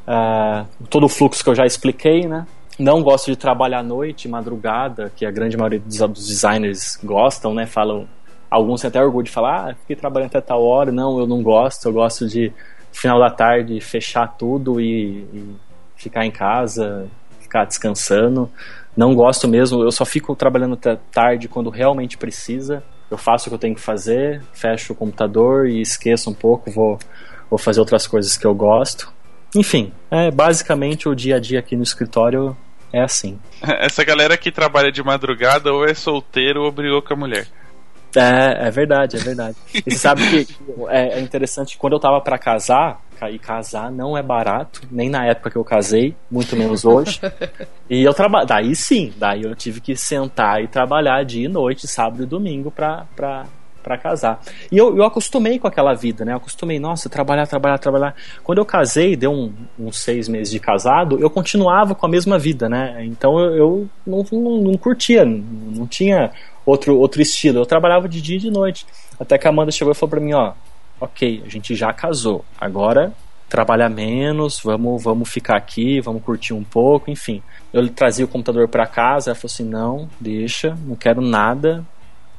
ah, 0.06 0.65
todo 0.89 1.06
o 1.06 1.10
fluxo 1.10 1.41
que 1.41 1.49
eu 1.49 1.56
já 1.56 1.65
expliquei, 1.65 2.27
né? 2.27 2.45
Não 2.79 3.01
gosto 3.01 3.31
de 3.31 3.35
trabalhar 3.35 3.79
à 3.79 3.83
noite, 3.83 4.27
madrugada, 4.27 5.11
que 5.15 5.25
a 5.25 5.31
grande 5.31 5.57
maioria 5.57 5.79
dos, 5.79 6.27
designers 6.27 6.99
gostam, 7.03 7.51
né? 7.53 7.65
Falam, 7.65 8.07
alguns 8.51 8.81
têm 8.81 8.89
até 8.89 9.01
orgulho 9.01 9.25
de 9.25 9.31
falar, 9.31 9.71
ah, 9.71 9.75
fiquei 9.75 9.95
trabalhando 9.95 10.27
até 10.27 10.41
tal 10.41 10.63
hora. 10.63 10.91
Não, 10.91 11.17
eu 11.19 11.25
não 11.25 11.41
gosto, 11.41 11.87
eu 11.87 11.93
gosto 11.93 12.27
de 12.27 12.53
final 12.91 13.19
da 13.19 13.31
tarde 13.31 13.79
fechar 13.81 14.27
tudo 14.27 14.79
e, 14.79 15.21
e 15.33 15.55
ficar 15.95 16.23
em 16.23 16.31
casa, 16.31 17.07
ficar 17.39 17.65
descansando. 17.65 18.49
Não 18.95 19.15
gosto 19.15 19.47
mesmo, 19.47 19.81
eu 19.81 19.91
só 19.91 20.05
fico 20.05 20.35
trabalhando 20.35 20.75
até 20.75 20.97
tarde 21.11 21.47
quando 21.47 21.71
realmente 21.71 22.15
precisa. 22.15 22.83
Eu 23.09 23.17
faço 23.17 23.47
o 23.47 23.49
que 23.49 23.55
eu 23.55 23.59
tenho 23.59 23.75
que 23.75 23.81
fazer, 23.81 24.43
fecho 24.53 24.93
o 24.93 24.95
computador 24.95 25.67
e 25.67 25.81
esqueço 25.81 26.29
um 26.29 26.33
pouco, 26.33 26.69
vou, 26.69 26.99
vou 27.49 27.57
fazer 27.57 27.79
outras 27.79 28.05
coisas 28.05 28.37
que 28.37 28.45
eu 28.45 28.53
gosto. 28.53 29.11
Enfim, 29.55 29.93
é 30.11 30.29
basicamente 30.29 31.09
o 31.09 31.15
dia 31.15 31.37
a 31.37 31.39
dia 31.39 31.59
aqui 31.59 31.75
no 31.75 31.83
escritório 31.83 32.55
é 32.93 33.01
assim. 33.01 33.39
Essa 33.61 34.03
galera 34.03 34.38
que 34.38 34.51
trabalha 34.51 34.91
de 34.91 35.03
madrugada 35.03 35.73
ou 35.73 35.85
é 35.85 35.93
solteiro 35.93 36.64
ou 36.64 36.72
brigou 36.72 37.01
com 37.01 37.14
a 37.14 37.18
mulher. 37.18 37.47
É, 38.15 38.68
é 38.68 38.72
verdade, 38.72 39.18
é 39.18 39.19
verdade. 39.19 39.55
E 39.85 39.91
você 39.91 39.97
sabe 39.97 40.45
que 40.45 40.55
é, 40.89 41.18
é 41.18 41.19
interessante 41.19 41.73
que 41.73 41.77
quando 41.77 41.93
eu 41.93 41.99
tava 41.99 42.19
pra 42.22 42.38
casar, 42.38 42.99
ca- 43.19 43.30
e 43.30 43.38
casar 43.38 43.91
não 43.91 44.18
é 44.18 44.23
barato, 44.23 44.81
nem 44.89 45.09
na 45.09 45.26
época 45.26 45.51
que 45.51 45.57
eu 45.57 45.64
casei, 45.64 46.15
muito 46.31 46.55
menos 46.55 46.85
hoje. 46.85 47.19
E 47.89 48.03
eu 48.03 48.14
trabalho, 48.14 48.45
daí 48.45 48.76
sim, 48.76 49.14
daí 49.15 49.43
eu 49.43 49.55
tive 49.55 49.80
que 49.80 49.95
sentar 49.95 50.61
e 50.61 50.68
trabalhar 50.68 51.23
dia 51.23 51.45
e 51.45 51.47
noite, 51.47 51.88
sábado 51.88 52.22
e 52.23 52.26
domingo 52.26 52.69
pra, 52.69 53.05
pra, 53.15 53.45
pra 53.88 53.97
casar. 53.97 54.41
E 54.69 54.77
eu, 54.77 54.97
eu 54.97 55.03
acostumei 55.05 55.57
com 55.57 55.65
aquela 55.68 55.93
vida, 55.93 56.26
né? 56.26 56.34
Eu 56.34 56.38
acostumei, 56.38 56.77
nossa, 56.77 57.07
trabalhar, 57.09 57.47
trabalhar, 57.47 57.77
trabalhar. 57.77 58.15
Quando 58.43 58.57
eu 58.57 58.65
casei, 58.65 59.15
deu 59.15 59.31
um- 59.31 59.53
uns 59.80 59.97
seis 59.99 60.27
meses 60.27 60.51
de 60.51 60.59
casado, 60.59 61.18
eu 61.22 61.30
continuava 61.30 61.95
com 61.95 62.05
a 62.05 62.09
mesma 62.09 62.38
vida, 62.38 62.68
né? 62.68 62.97
Então 63.05 63.39
eu, 63.39 63.55
eu 63.55 63.89
não, 64.05 64.26
não, 64.31 64.57
não 64.57 64.77
curtia, 64.77 65.23
não, 65.23 65.88
tinha 65.88 66.31
outro, 66.65 66.97
outro 66.99 67.22
estilo. 67.22 67.59
Eu 67.59 67.65
trabalhava 67.65 68.09
de 68.09 68.22
dia 68.22 68.35
e 68.35 68.39
de 68.39 68.51
noite. 68.51 68.85
Até 69.18 69.38
que 69.38 69.47
a 69.47 69.49
Amanda 69.49 69.72
chegou 69.72 69.93
e 69.93 69.95
falou 69.95 70.09
pra 70.09 70.19
mim, 70.19 70.34
ó, 70.34 70.51
ok, 70.99 71.43
a 71.45 71.49
gente 71.49 71.73
já 71.76 71.93
casou, 71.93 72.43
agora 72.59 73.14
trabalhar 73.49 73.88
menos, 73.88 74.59
vamos, 74.61 75.01
vamos 75.01 75.30
ficar 75.30 75.55
aqui, 75.55 76.01
vamos 76.01 76.22
curtir 76.22 76.53
um 76.53 76.65
pouco, 76.65 77.09
enfim. 77.09 77.41
Eu 77.72 77.88
trazia 77.88 78.26
o 78.26 78.27
computador 78.27 78.68
para 78.68 78.85
casa, 78.85 79.30
ela 79.30 79.35
falou 79.35 79.49
assim, 79.53 79.64
não, 79.64 80.09
deixa, 80.19 80.77
não 80.85 80.97
quero 80.97 81.22
nada, 81.22 81.85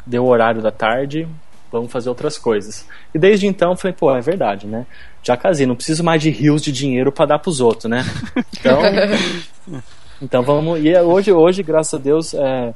deu 0.09 0.25
o 0.25 0.29
horário 0.29 0.63
da 0.63 0.71
tarde, 0.71 1.29
vamos 1.71 1.93
fazer 1.93 2.09
outras 2.09 2.39
coisas. 2.39 2.87
E 3.15 3.19
desde 3.19 3.47
então 3.47 3.77
falei, 3.77 3.95
pô, 3.95 4.15
é 4.15 4.21
verdade, 4.21 4.67
né? 4.67 4.87
Já 5.23 5.37
casei, 5.37 5.67
não 5.67 5.77
preciso 5.77 6.03
mais 6.03 6.23
de 6.23 6.31
rios 6.31 6.63
de 6.63 6.73
dinheiro 6.73 7.13
para 7.13 7.27
dar 7.27 7.39
pros 7.39 7.61
outros, 7.61 7.91
né? 7.91 8.05
Então, 8.61 8.81
então 10.21 10.43
vamos. 10.43 10.85
E 10.85 10.97
hoje, 10.99 11.33
hoje 11.33 11.63
graças 11.63 11.95
a 11.95 12.03
Deus, 12.03 12.35
é, 12.35 12.75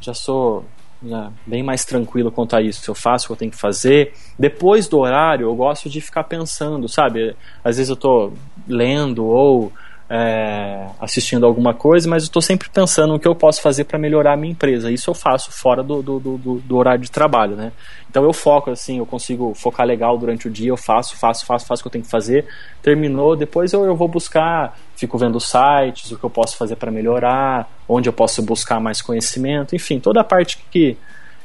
já 0.00 0.14
sou 0.14 0.64
já 1.02 1.30
bem 1.46 1.62
mais 1.62 1.84
tranquilo 1.84 2.30
quanto 2.30 2.54
a 2.56 2.62
isso. 2.62 2.90
Eu 2.90 2.94
faço 2.94 3.24
o 3.24 3.26
que 3.28 3.32
eu 3.32 3.36
tenho 3.36 3.50
que 3.50 3.58
fazer. 3.58 4.12
Depois 4.38 4.86
do 4.88 4.98
horário, 4.98 5.46
eu 5.46 5.54
gosto 5.54 5.88
de 5.88 6.00
ficar 6.00 6.24
pensando, 6.24 6.88
sabe? 6.88 7.34
Às 7.64 7.76
vezes 7.76 7.90
eu 7.90 7.96
tô 7.96 8.32
lendo 8.68 9.24
ou 9.24 9.72
é, 10.12 10.88
assistindo 10.98 11.46
alguma 11.46 11.72
coisa, 11.72 12.10
mas 12.10 12.24
eu 12.24 12.26
estou 12.26 12.42
sempre 12.42 12.68
pensando 12.68 13.12
no 13.12 13.20
que 13.20 13.28
eu 13.28 13.34
posso 13.34 13.62
fazer 13.62 13.84
para 13.84 13.96
melhorar 13.96 14.32
a 14.32 14.36
minha 14.36 14.50
empresa. 14.50 14.90
Isso 14.90 15.08
eu 15.08 15.14
faço 15.14 15.52
fora 15.52 15.84
do, 15.84 16.02
do, 16.02 16.18
do, 16.18 16.36
do 16.58 16.76
horário 16.76 17.00
de 17.00 17.10
trabalho, 17.12 17.54
né? 17.54 17.70
Então 18.10 18.24
eu 18.24 18.32
foco 18.32 18.72
assim, 18.72 18.98
eu 18.98 19.06
consigo 19.06 19.54
focar 19.54 19.86
legal 19.86 20.18
durante 20.18 20.48
o 20.48 20.50
dia, 20.50 20.70
eu 20.70 20.76
faço, 20.76 21.16
faço, 21.16 21.46
faço, 21.46 21.64
faço 21.64 21.80
o 21.80 21.84
que 21.84 21.86
eu 21.86 21.92
tenho 21.92 22.04
que 22.04 22.10
fazer. 22.10 22.44
Terminou, 22.82 23.36
depois 23.36 23.72
eu, 23.72 23.84
eu 23.84 23.94
vou 23.94 24.08
buscar, 24.08 24.76
fico 24.96 25.16
vendo 25.16 25.38
sites, 25.38 26.10
o 26.10 26.18
que 26.18 26.24
eu 26.24 26.30
posso 26.30 26.56
fazer 26.56 26.74
para 26.74 26.90
melhorar, 26.90 27.70
onde 27.88 28.08
eu 28.08 28.12
posso 28.12 28.42
buscar 28.42 28.80
mais 28.80 29.00
conhecimento, 29.00 29.76
enfim, 29.76 30.00
toda 30.00 30.22
a 30.22 30.24
parte 30.24 30.58
que, 30.72 30.96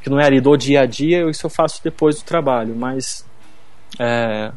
que 0.02 0.10
não 0.10 0.20
é 0.20 0.26
ali 0.26 0.42
do 0.42 0.58
dia 0.58 0.82
a 0.82 0.86
dia, 0.88 1.30
isso 1.30 1.46
eu 1.46 1.52
faço 1.52 1.84
depois 1.84 2.16
do 2.16 2.26
trabalho, 2.26 2.76
mas 2.76 3.24
é, 4.00 4.52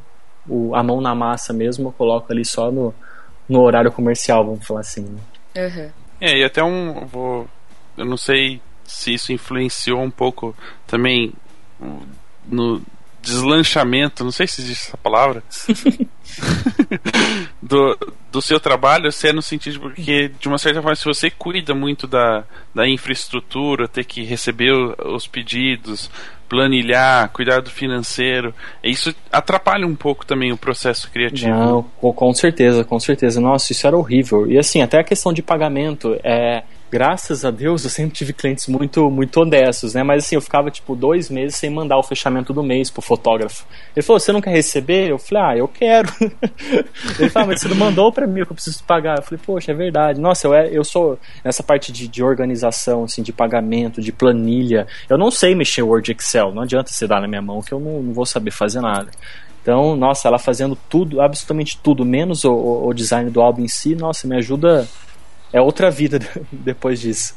o, 0.48 0.74
a 0.74 0.82
mão 0.82 0.98
na 0.98 1.14
massa 1.14 1.52
mesmo 1.52 1.88
eu 1.88 1.92
coloco 1.92 2.32
ali 2.32 2.42
só 2.42 2.72
no, 2.72 2.94
no 3.48 3.60
horário 3.60 3.90
comercial, 3.90 4.44
vamos 4.44 4.66
falar 4.66 4.80
assim. 4.80 5.02
né? 5.02 5.20
Uhum. 5.56 5.90
É, 6.20 6.38
e 6.38 6.44
até 6.44 6.62
um. 6.62 7.06
Vou, 7.06 7.48
eu 7.96 8.04
não 8.04 8.16
sei 8.16 8.60
se 8.84 9.14
isso 9.14 9.32
influenciou 9.32 10.00
um 10.00 10.10
pouco 10.10 10.54
também 10.86 11.32
no 12.46 12.82
deslanchamento, 13.20 14.24
não 14.24 14.30
sei 14.30 14.46
se 14.46 14.60
existe 14.60 14.88
essa 14.88 14.96
palavra, 14.96 15.42
do, 17.62 17.98
do 18.30 18.40
seu 18.40 18.58
trabalho, 18.58 19.12
se 19.12 19.28
é 19.28 19.32
no 19.32 19.42
sentido 19.42 19.74
de 19.74 19.78
porque, 19.78 20.28
de 20.40 20.48
uma 20.48 20.58
certa 20.58 20.80
forma, 20.80 20.96
se 20.96 21.04
você 21.04 21.30
cuida 21.30 21.74
muito 21.74 22.06
da, 22.06 22.44
da 22.74 22.88
infraestrutura, 22.88 23.88
ter 23.88 24.04
que 24.04 24.22
receber 24.22 24.72
os 24.72 25.26
pedidos, 25.26 26.10
planilhar, 26.48 27.28
cuidar 27.30 27.60
do 27.60 27.70
financeiro, 27.70 28.54
isso 28.82 29.14
atrapalha 29.30 29.86
um 29.86 29.94
pouco 29.94 30.24
também 30.24 30.50
o 30.50 30.56
processo 30.56 31.10
criativo. 31.10 31.50
Não, 31.50 31.82
com, 32.00 32.12
com 32.12 32.32
certeza, 32.32 32.84
com 32.84 32.98
certeza. 32.98 33.40
Nossa, 33.40 33.72
isso 33.72 33.86
era 33.86 33.96
horrível. 33.96 34.50
E 34.50 34.58
assim, 34.58 34.80
até 34.80 34.98
a 34.98 35.04
questão 35.04 35.32
de 35.32 35.42
pagamento, 35.42 36.18
é, 36.24 36.62
graças 36.90 37.44
a 37.44 37.50
Deus 37.50 37.84
eu 37.84 37.90
sempre 37.90 38.12
tive 38.14 38.32
clientes 38.32 38.66
muito, 38.66 39.10
muito 39.10 39.40
honestos, 39.40 39.94
né? 39.94 40.02
Mas 40.02 40.24
assim, 40.24 40.36
eu 40.36 40.40
ficava 40.40 40.70
tipo 40.70 40.96
dois 40.96 41.28
meses 41.30 41.56
sem 41.56 41.68
mandar 41.70 41.98
o 41.98 42.02
fechamento 42.02 42.52
do 42.52 42.62
mês 42.62 42.90
pro 42.90 43.02
fotógrafo. 43.02 43.66
Ele 43.94 44.04
falou, 44.04 44.18
você 44.20 44.32
não 44.32 44.40
quer 44.40 44.50
receber? 44.50 45.10
Eu 45.10 45.18
falei, 45.18 45.42
ah, 45.44 45.56
eu 45.58 45.68
quero. 45.68 46.08
Ele 47.18 47.28
falou, 47.30 47.48
mas 47.48 47.60
você 47.60 47.68
não 47.68 47.76
mandou 47.76 48.12
pra 48.12 48.26
mim, 48.26 48.44
que 48.44 48.50
eu 48.52 48.54
preciso 48.54 48.82
pagar. 48.84 49.18
Eu 49.18 49.22
falei, 49.22 49.40
poxa, 49.44 49.72
é 49.72 49.74
verdade. 49.74 50.20
Nossa, 50.20 50.46
eu, 50.46 50.54
é- 50.54 50.68
eu 50.72 50.84
sou 50.84 51.18
nessa 51.44 51.62
parte 51.62 51.92
de, 51.92 52.08
de 52.08 52.22
organização, 52.22 53.04
assim, 53.04 53.22
de 53.22 53.32
pagamento, 53.32 54.00
de 54.00 54.12
planilha. 54.12 54.86
Eu 55.08 55.18
não 55.18 55.30
sei 55.30 55.54
mexer 55.54 55.82
Word 55.82 56.10
Excel, 56.12 56.52
não 56.54 56.62
adianta 56.62 56.90
você 56.92 57.06
dar 57.06 57.20
na 57.20 57.28
minha 57.28 57.42
mão 57.42 57.60
que 57.62 57.72
eu 57.72 57.80
não, 57.80 58.02
não 58.02 58.12
vou 58.12 58.24
saber 58.26 58.50
fazer 58.50 58.80
nada. 58.80 59.10
Então, 59.62 59.94
nossa, 59.96 60.28
ela 60.28 60.38
fazendo 60.38 60.76
tudo, 60.88 61.20
absolutamente 61.20 61.78
tudo, 61.82 62.04
menos 62.04 62.44
o, 62.44 62.52
o- 62.52 62.88
o 62.88 62.94
design 62.94 63.30
do 63.30 63.40
álbum 63.42 63.62
em 63.62 63.68
si, 63.68 63.94
nossa, 63.94 64.26
me 64.26 64.36
ajuda. 64.36 64.88
É 65.52 65.60
outra 65.60 65.90
vida 65.90 66.18
depois 66.52 67.00
disso. 67.00 67.36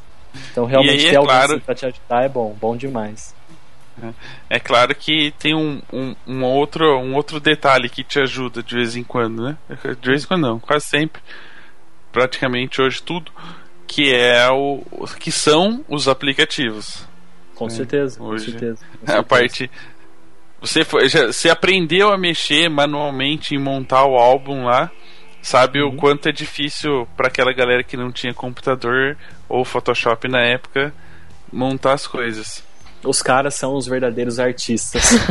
Então, 0.52 0.66
realmente, 0.66 1.02
aí, 1.02 1.08
é 1.08 1.10
ter 1.12 1.16
alguém 1.18 1.34
claro- 1.36 1.54
assim 1.54 1.62
pra 1.62 1.76
te 1.76 1.86
ajudar 1.86 2.24
é 2.24 2.30
bom, 2.30 2.56
bom 2.60 2.76
demais. 2.78 3.36
É 4.50 4.60
claro 4.60 4.96
que 4.96 5.32
tem 5.38 5.54
um, 5.54 5.82
um, 5.94 6.16
um 6.26 6.44
outro, 6.44 6.98
um 7.00 7.14
outro 7.14 7.40
detalhe 7.40 7.88
que 7.90 8.04
te 8.04 8.20
ajuda 8.20 8.64
de 8.64 8.74
vez 8.76 8.96
em 8.96 9.04
quando, 9.04 9.44
né? 9.44 9.58
De 10.00 10.10
vez 10.10 10.24
em 10.24 10.28
quando 10.28 10.42
não, 10.42 10.60
quase 10.60 10.86
sempre. 10.86 11.22
Praticamente 12.12 12.82
hoje 12.82 13.02
tudo. 13.04 13.32
Que 13.86 14.14
é 14.14 14.50
o. 14.50 14.84
que 15.20 15.32
são 15.32 15.84
os 15.88 16.08
aplicativos. 16.08 17.06
Com 17.54 17.70
certeza, 17.70 18.18
com 18.18 18.26
hoje 18.26 18.52
certeza. 18.52 18.78
com 18.78 19.04
A 19.06 19.08
certeza. 19.08 19.24
parte. 19.24 19.72
Você, 20.62 20.86
foi, 20.86 21.10
já, 21.10 21.28
você 21.28 21.50
aprendeu 21.50 22.10
a 22.12 22.18
mexer 22.18 22.70
manualmente 22.70 23.54
em 23.54 23.60
montar 23.60 24.06
o 24.06 24.16
álbum 24.16 24.64
lá. 24.66 24.90
Sabe 25.42 25.82
Uhum. 25.82 25.90
o 25.90 25.96
quanto 25.96 26.30
é 26.30 26.32
difícil 26.32 27.08
para 27.18 27.28
aquela 27.28 27.52
galera 27.54 27.84
que 27.84 27.98
não 27.98 28.12
tinha 28.12 28.34
computador 28.34 29.18
ou 29.50 29.66
Photoshop 29.66 30.28
na 30.28 30.42
época 30.42 30.94
montar 31.52 31.94
as 31.94 32.06
coisas. 32.06 32.64
Os 33.04 33.22
caras 33.22 33.56
são 33.56 33.76
os 33.76 33.88
verdadeiros 33.88 34.40
artistas. 34.40 35.04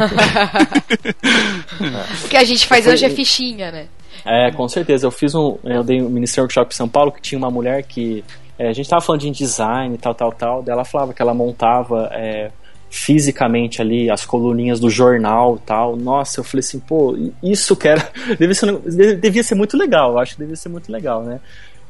O 2.25 2.29
que 2.29 2.37
a 2.37 2.45
gente 2.45 2.67
faz 2.67 2.87
hoje 2.87 3.05
é 3.05 3.11
fichinha, 3.11 3.71
né? 3.71 3.87
É, 4.25 4.51
com 4.51 4.69
certeza. 4.69 5.07
Eu 5.07 5.11
fiz 5.11 5.35
um. 5.35 5.59
Eu 5.65 5.83
dei 5.83 6.03
um 6.03 6.09
Ministério 6.11 6.45
Workshop 6.45 6.73
em 6.73 6.77
São 6.77 6.89
Paulo 6.89 7.13
que 7.13 7.21
tinha 7.23 7.39
uma 7.39 7.51
mulher 7.51 7.83
que. 7.85 8.25
é, 8.59 8.69
a 8.69 8.73
gente 8.73 8.89
tava 8.89 9.01
falando 9.01 9.23
de 9.23 9.31
design 9.31 9.95
e 9.95 9.99
tal, 9.99 10.15
tal, 10.15 10.33
tal. 10.33 10.63
Daí 10.63 10.73
ela 10.75 10.85
falava 10.85 11.15
que 11.15 11.23
ela 11.23 11.33
montava 11.33 12.09
é, 12.13 12.51
fisicamente 12.91 13.81
ali 13.81 14.11
as 14.11 14.25
coluninhas 14.27 14.81
do 14.81 14.91
jornal 14.91 15.57
tal. 15.65 15.97
Nossa, 15.97 16.41
eu 16.41 16.45
falei 16.45 16.61
assim, 16.61 16.81
pô, 16.81 17.17
isso 17.43 17.77
que 17.77 17.87
era. 17.89 18.11
Devia 18.39 18.55
ser, 18.55 18.77
de- 18.79 19.15
devia 19.15 19.43
ser 19.45 19.55
muito 19.55 19.77
legal. 19.77 20.13
Eu 20.13 20.19
acho 20.19 20.35
que 20.35 20.41
devia 20.41 20.57
ser 20.57 20.69
muito 20.69 20.91
legal, 20.91 21.23
né? 21.23 21.41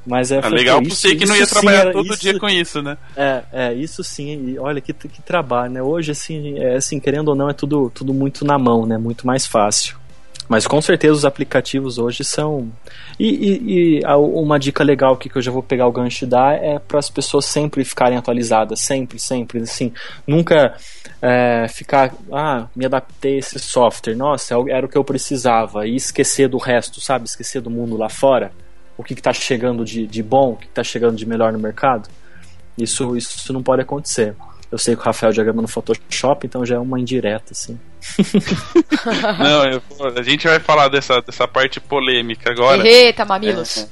Mas 0.06 0.30
é 0.32 0.38
É 0.38 0.42
falei, 0.42 0.58
legal 0.60 0.80
pra 0.80 0.90
você 0.90 1.14
que 1.14 1.26
não 1.26 1.36
ia 1.36 1.46
trabalhar 1.46 1.80
era- 1.80 1.92
todo 1.92 2.06
isso- 2.12 2.20
dia 2.20 2.38
com 2.38 2.48
isso, 2.48 2.80
né? 2.82 2.96
É, 3.16 3.42
é, 3.52 3.74
isso 3.74 4.02
sim, 4.04 4.50
e 4.50 4.58
olha 4.58 4.80
que, 4.80 4.92
que 4.94 5.20
trabalho, 5.22 5.72
né? 5.72 5.82
Hoje, 5.82 6.10
assim, 6.12 6.58
é, 6.58 6.76
assim, 6.76 6.98
querendo 7.00 7.28
ou 7.28 7.34
não, 7.34 7.50
é 7.50 7.52
tudo, 7.52 7.90
tudo 7.94 8.12
muito 8.14 8.44
na 8.44 8.58
mão, 8.58 8.86
né? 8.86 8.96
Muito 8.98 9.26
mais 9.26 9.46
fácil. 9.46 9.96
Mas 10.48 10.66
com 10.66 10.80
certeza 10.82 11.14
os 11.14 11.24
aplicativos 11.24 11.96
hoje 11.98 12.24
são. 12.24 12.70
E, 13.22 13.28
e- 13.28 13.98
e 13.98 14.06
uma 14.06 14.58
dica 14.58 14.82
legal 14.82 15.12
aqui 15.12 15.28
que 15.28 15.36
eu 15.36 15.42
já 15.42 15.50
vou 15.50 15.62
pegar 15.62 15.86
o 15.86 15.92
gancho 15.92 16.24
e 16.24 16.26
dar 16.26 16.54
é 16.54 16.78
para 16.78 16.98
as 16.98 17.10
pessoas 17.10 17.44
sempre 17.44 17.84
ficarem 17.84 18.16
atualizadas, 18.16 18.80
sempre, 18.80 19.18
sempre. 19.18 19.60
Assim, 19.60 19.92
nunca 20.26 20.74
é, 21.20 21.66
ficar. 21.68 22.14
Ah, 22.32 22.66
me 22.74 22.86
adaptei 22.86 23.34
a 23.36 23.38
esse 23.40 23.58
software, 23.58 24.14
nossa, 24.14 24.54
é 24.54 24.70
era 24.70 24.86
o 24.86 24.88
que 24.88 24.96
eu 24.96 25.04
precisava. 25.04 25.86
E 25.86 25.96
esquecer 25.96 26.48
do 26.48 26.56
resto, 26.56 26.98
sabe? 26.98 27.26
Esquecer 27.26 27.60
do 27.60 27.68
mundo 27.68 27.94
lá 27.94 28.08
fora. 28.08 28.52
O 28.96 29.04
que 29.04 29.12
está 29.12 29.34
chegando 29.34 29.84
de, 29.84 30.06
de 30.06 30.22
bom, 30.22 30.52
o 30.52 30.56
que 30.56 30.66
está 30.66 30.82
chegando 30.82 31.16
de 31.16 31.26
melhor 31.26 31.52
no 31.52 31.58
mercado. 31.58 32.08
Isso, 32.78 33.14
isso 33.18 33.52
não 33.52 33.62
pode 33.62 33.82
acontecer. 33.82 34.34
Eu 34.70 34.78
sei 34.78 34.94
que 34.94 35.02
o 35.02 35.04
Rafael 35.04 35.32
diagrama 35.32 35.62
no 35.62 35.68
Photoshop, 35.68 36.46
então 36.46 36.64
já 36.64 36.76
é 36.76 36.78
uma 36.78 36.98
indireta, 37.00 37.52
assim. 37.52 37.78
Não, 39.38 39.64
eu- 39.66 39.82
a 40.16 40.22
gente 40.22 40.46
vai 40.46 40.60
falar 40.60 40.88
dessa, 40.88 41.20
dessa 41.20 41.46
parte 41.48 41.80
polêmica 41.80 42.50
agora. 42.52 42.86
Eita, 42.86 43.24
mamilos. 43.24 43.88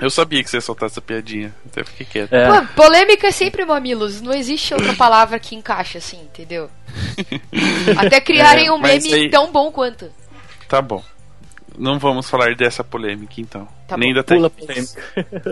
Eu 0.00 0.10
sabia 0.10 0.42
que 0.42 0.50
você 0.50 0.56
ia 0.56 0.60
soltar 0.60 0.88
essa 0.88 1.00
piadinha, 1.00 1.54
até 1.66 1.84
fiquei 1.84 2.04
quieto. 2.06 2.32
É, 2.32 2.48
Pô, 2.60 2.66
polêmica 2.82 3.28
é 3.28 3.30
sempre 3.30 3.64
mamilos. 3.64 4.20
Não 4.20 4.32
existe 4.32 4.74
outra 4.74 4.92
palavra 4.96 5.38
que 5.38 5.54
encaixe 5.54 5.98
assim, 5.98 6.20
entendeu? 6.22 6.68
Até 7.96 8.20
criarem 8.20 8.66
É, 8.66 8.72
um 8.72 8.78
meme 8.78 9.12
aí- 9.14 9.30
tão 9.30 9.52
bom 9.52 9.70
quanto. 9.70 10.10
Tá 10.68 10.82
bom. 10.82 11.02
Não 11.78 11.98
vamos 11.98 12.28
falar 12.30 12.54
dessa 12.54 12.84
polêmica 12.84 13.34
então. 13.38 13.66
Tá 13.88 13.96
Nem 13.96 14.12
bom. 14.12 14.16
da 14.16 14.24
pula 14.24 14.50
polêmica. 14.50 15.02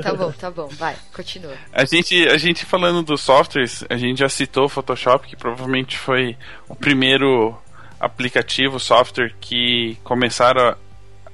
Tá 0.03 0.15
bom, 0.15 0.33
tá 0.33 0.51
bom. 0.51 0.69
Vai, 0.69 0.97
continua. 1.13 1.55
A 1.73 1.85
gente, 1.85 2.29
a 2.29 2.39
gente 2.39 2.65
falando 2.65 3.03
dos 3.03 3.21
softwares, 3.21 3.85
a 3.89 3.97
gente 3.97 4.19
já 4.19 4.29
citou 4.29 4.67
o 4.67 4.69
Photoshop, 4.69 5.27
que 5.27 5.37
provavelmente 5.37 5.99
foi 5.99 6.37
o 6.69 6.75
primeiro 6.75 7.57
aplicativo, 7.99 8.79
software 8.79 9.35
que 9.41 9.97
começaram 10.03 10.77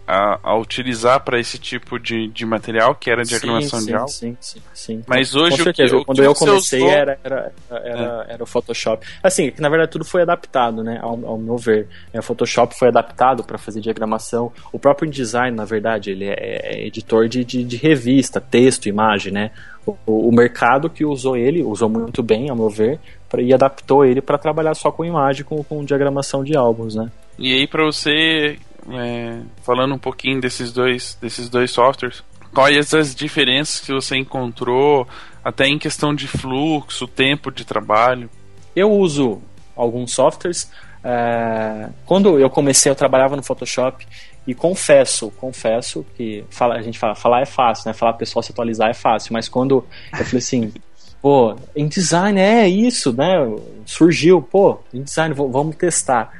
a, 0.08 0.38
a, 0.42 0.56
utilizar 0.58 1.20
para 1.20 1.38
esse 1.38 1.58
tipo 1.58 1.98
de, 1.98 2.28
de 2.28 2.46
material, 2.46 2.94
que 2.94 3.10
era 3.10 3.22
diagramação 3.22 3.78
sim, 3.78 3.86
de 3.86 3.94
álbum. 3.94 4.08
sim, 4.08 4.36
sim, 4.40 4.60
sim. 4.72 5.04
Mas 5.06 5.32
Com 5.32 5.40
hoje 5.40 5.54
o 5.54 5.56
que, 5.58 5.62
certeza, 5.64 5.96
o 5.96 5.98
que 6.00 6.04
quando 6.06 6.24
eu 6.24 6.34
comecei 6.34 6.80
usou- 6.80 6.90
era, 6.90 7.18
era, 7.22 7.52
era, 7.70 8.26
era 8.30 8.42
o 8.42 8.46
Photoshop. 8.46 9.06
Assim, 9.22 9.50
que 9.50 9.60
na 9.60 9.68
verdade 9.68 9.92
tudo 9.92 10.06
foi 10.06 10.22
adaptado, 10.22 10.82
né? 10.82 10.98
Ao, 11.02 11.10
ao 11.26 11.36
meu 11.36 11.58
ver. 11.58 11.88
É, 12.10 12.18
o 12.20 12.22
Photoshop 12.22 12.74
foi 12.74 12.88
adaptado 12.88 13.44
para 13.44 13.58
fazer 13.58 13.82
diagramação. 13.82 14.50
O 14.72 14.78
próprio 14.78 15.06
InDesign, 15.06 15.54
na 15.54 15.66
verdade, 15.66 16.10
ele 16.10 16.24
é, 16.24 16.34
é 16.38 16.86
editor 16.86 17.28
de, 17.28 17.44
de, 17.44 17.62
de 17.62 17.76
revista, 17.76 18.40
texto, 18.40 18.88
imagem, 18.88 19.30
né? 19.30 19.50
O, 19.84 20.28
o 20.28 20.32
mercado 20.32 20.88
que 20.88 21.04
usou 21.04 21.36
ele, 21.36 21.62
usou 21.62 21.88
muito 21.88 22.22
bem, 22.22 22.48
ao 22.48 22.56
meu 22.56 22.70
ver, 22.70 22.98
pra, 23.28 23.42
e 23.42 23.52
adaptou 23.52 24.04
ele 24.06 24.22
para 24.22 24.38
trabalhar 24.38 24.74
só 24.74 24.90
com 24.90 25.04
imagem, 25.04 25.44
com, 25.44 25.62
com 25.62 25.84
diagramação 25.84 26.42
de 26.42 26.56
álbuns, 26.56 26.94
né? 26.94 27.10
E 27.38 27.54
aí 27.54 27.66
para 27.66 27.84
você, 27.84 28.58
é, 28.92 29.40
falando 29.62 29.94
um 29.94 29.98
pouquinho 29.98 30.40
desses 30.40 30.72
dois, 30.72 31.16
desses 31.20 31.48
dois 31.48 31.70
softwares, 31.70 32.22
quais 32.54 32.92
as 32.94 33.14
diferenças 33.14 33.80
que 33.80 33.92
você 33.92 34.16
encontrou, 34.16 35.06
até 35.44 35.66
em 35.66 35.78
questão 35.78 36.14
de 36.14 36.26
fluxo, 36.28 37.06
tempo 37.06 37.50
de 37.50 37.64
trabalho? 37.64 38.28
Eu 38.74 38.90
uso 38.92 39.40
alguns 39.76 40.12
softwares. 40.12 40.70
é, 41.04 41.88
quando 42.04 42.38
eu 42.38 42.50
comecei, 42.50 42.90
eu 42.90 42.96
trabalhava 42.96 43.36
no 43.36 43.42
Photoshop 43.42 44.06
e 44.46 44.54
confesso, 44.54 45.30
confesso 45.32 46.04
que 46.16 46.44
fala, 46.50 46.74
a 46.74 46.82
gente 46.82 46.98
fala, 46.98 47.14
falar 47.14 47.42
é 47.42 47.46
fácil, 47.46 47.88
né? 47.88 47.92
Falar 47.92 48.14
pessoal 48.14 48.42
se 48.42 48.50
atualizar 48.50 48.88
é 48.90 48.94
fácil, 48.94 49.32
mas 49.32 49.48
quando 49.48 49.84
eu 50.12 50.24
falei 50.24 50.38
assim, 50.38 50.72
pô, 51.20 51.54
em 51.76 51.86
design 51.86 52.40
é 52.40 52.66
isso, 52.68 53.12
né? 53.12 53.34
Surgiu, 53.84 54.40
pô, 54.40 54.78
em 54.92 55.02
design, 55.02 55.34
v- 55.34 55.48
vamos 55.50 55.76
testar. 55.76 56.32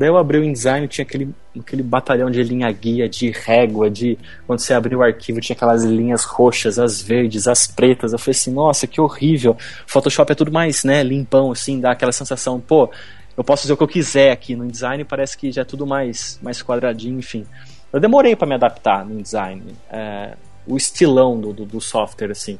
Daí 0.00 0.08
eu 0.08 0.16
abri 0.16 0.38
o 0.38 0.42
InDesign, 0.42 0.88
tinha 0.88 1.04
aquele, 1.04 1.28
aquele 1.54 1.82
batalhão 1.82 2.30
de 2.30 2.42
linha 2.42 2.72
guia, 2.72 3.06
de 3.06 3.30
régua, 3.30 3.90
de 3.90 4.18
quando 4.46 4.58
você 4.58 4.72
abriu 4.72 5.00
o 5.00 5.02
arquivo 5.02 5.42
tinha 5.42 5.54
aquelas 5.54 5.84
linhas 5.84 6.24
roxas, 6.24 6.78
as 6.78 7.02
verdes, 7.02 7.46
as 7.46 7.66
pretas. 7.66 8.14
Eu 8.14 8.18
falei 8.18 8.30
assim, 8.30 8.50
nossa, 8.50 8.86
que 8.86 8.98
horrível. 8.98 9.54
Photoshop 9.86 10.32
é 10.32 10.34
tudo 10.34 10.50
mais, 10.50 10.84
né, 10.84 11.02
limpão, 11.02 11.52
assim, 11.52 11.78
dá 11.78 11.90
aquela 11.90 12.12
sensação, 12.12 12.58
pô, 12.58 12.90
eu 13.36 13.44
posso 13.44 13.64
fazer 13.64 13.74
o 13.74 13.76
que 13.76 13.82
eu 13.82 13.88
quiser 13.88 14.32
aqui 14.32 14.56
no 14.56 14.64
InDesign, 14.64 15.04
parece 15.04 15.36
que 15.36 15.52
já 15.52 15.60
é 15.60 15.64
tudo 15.66 15.86
mais, 15.86 16.40
mais 16.42 16.62
quadradinho, 16.62 17.18
enfim. 17.18 17.44
Eu 17.92 18.00
demorei 18.00 18.34
para 18.34 18.48
me 18.48 18.54
adaptar 18.54 19.04
no 19.04 19.12
InDesign, 19.12 19.62
é, 19.90 20.34
o 20.66 20.78
estilão 20.78 21.38
do, 21.38 21.52
do, 21.52 21.66
do 21.66 21.78
software, 21.78 22.30
assim. 22.30 22.58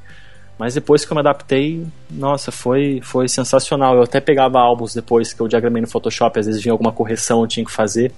Mas 0.61 0.75
depois 0.75 1.07
que 1.07 1.11
eu 1.11 1.15
me 1.15 1.21
adaptei, 1.21 1.87
nossa, 2.11 2.53
foi, 2.53 3.01
foi 3.03 3.27
sensacional. 3.29 3.97
Eu 3.97 4.03
até 4.03 4.21
pegava 4.21 4.61
álbuns 4.61 4.93
depois 4.93 5.33
que 5.33 5.41
eu 5.41 5.49
diagramei 5.49 5.81
no 5.81 5.89
Photoshop, 5.89 6.39
às 6.39 6.45
vezes 6.45 6.63
vinha 6.63 6.73
alguma 6.73 6.93
correção 6.93 7.41
eu 7.41 7.47
tinha 7.47 7.65
que 7.65 7.73
fazer. 7.73 8.13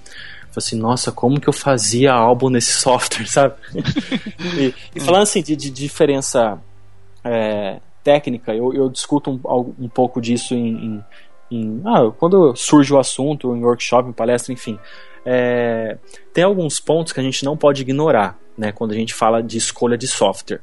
Falei 0.51 0.57
assim, 0.57 0.77
nossa, 0.77 1.09
como 1.09 1.39
que 1.39 1.47
eu 1.47 1.53
fazia 1.53 2.11
álbum 2.11 2.49
nesse 2.49 2.73
software, 2.81 3.27
sabe? 3.27 3.53
e, 4.59 4.73
e 4.93 4.99
falando 4.99 5.21
assim 5.23 5.41
de, 5.41 5.55
de 5.55 5.69
diferença 5.71 6.59
é, 7.23 7.79
técnica, 8.03 8.53
eu, 8.53 8.73
eu 8.73 8.89
discuto 8.89 9.31
um, 9.31 9.73
um 9.85 9.87
pouco 9.87 10.19
disso 10.19 10.53
em, 10.53 10.67
em- 10.85 11.03
em- 11.49 11.81
ah, 11.85 12.11
quando 12.19 12.53
surge 12.57 12.93
o 12.93 12.99
assunto, 12.99 13.55
em 13.55 13.63
workshop, 13.63 14.09
em 14.09 14.11
palestra, 14.13 14.51
enfim. 14.51 14.77
É, 15.25 15.97
tem 16.33 16.43
alguns 16.43 16.81
pontos 16.81 17.13
que 17.13 17.21
a 17.21 17.23
gente 17.23 17.45
não 17.45 17.55
pode 17.55 17.83
ignorar. 17.83 18.37
né, 18.57 18.73
quando 18.73 18.91
a 18.91 18.95
gente 18.95 19.13
fala 19.13 19.41
de 19.41 19.57
escolha 19.57 19.97
de 19.97 20.07
software. 20.07 20.59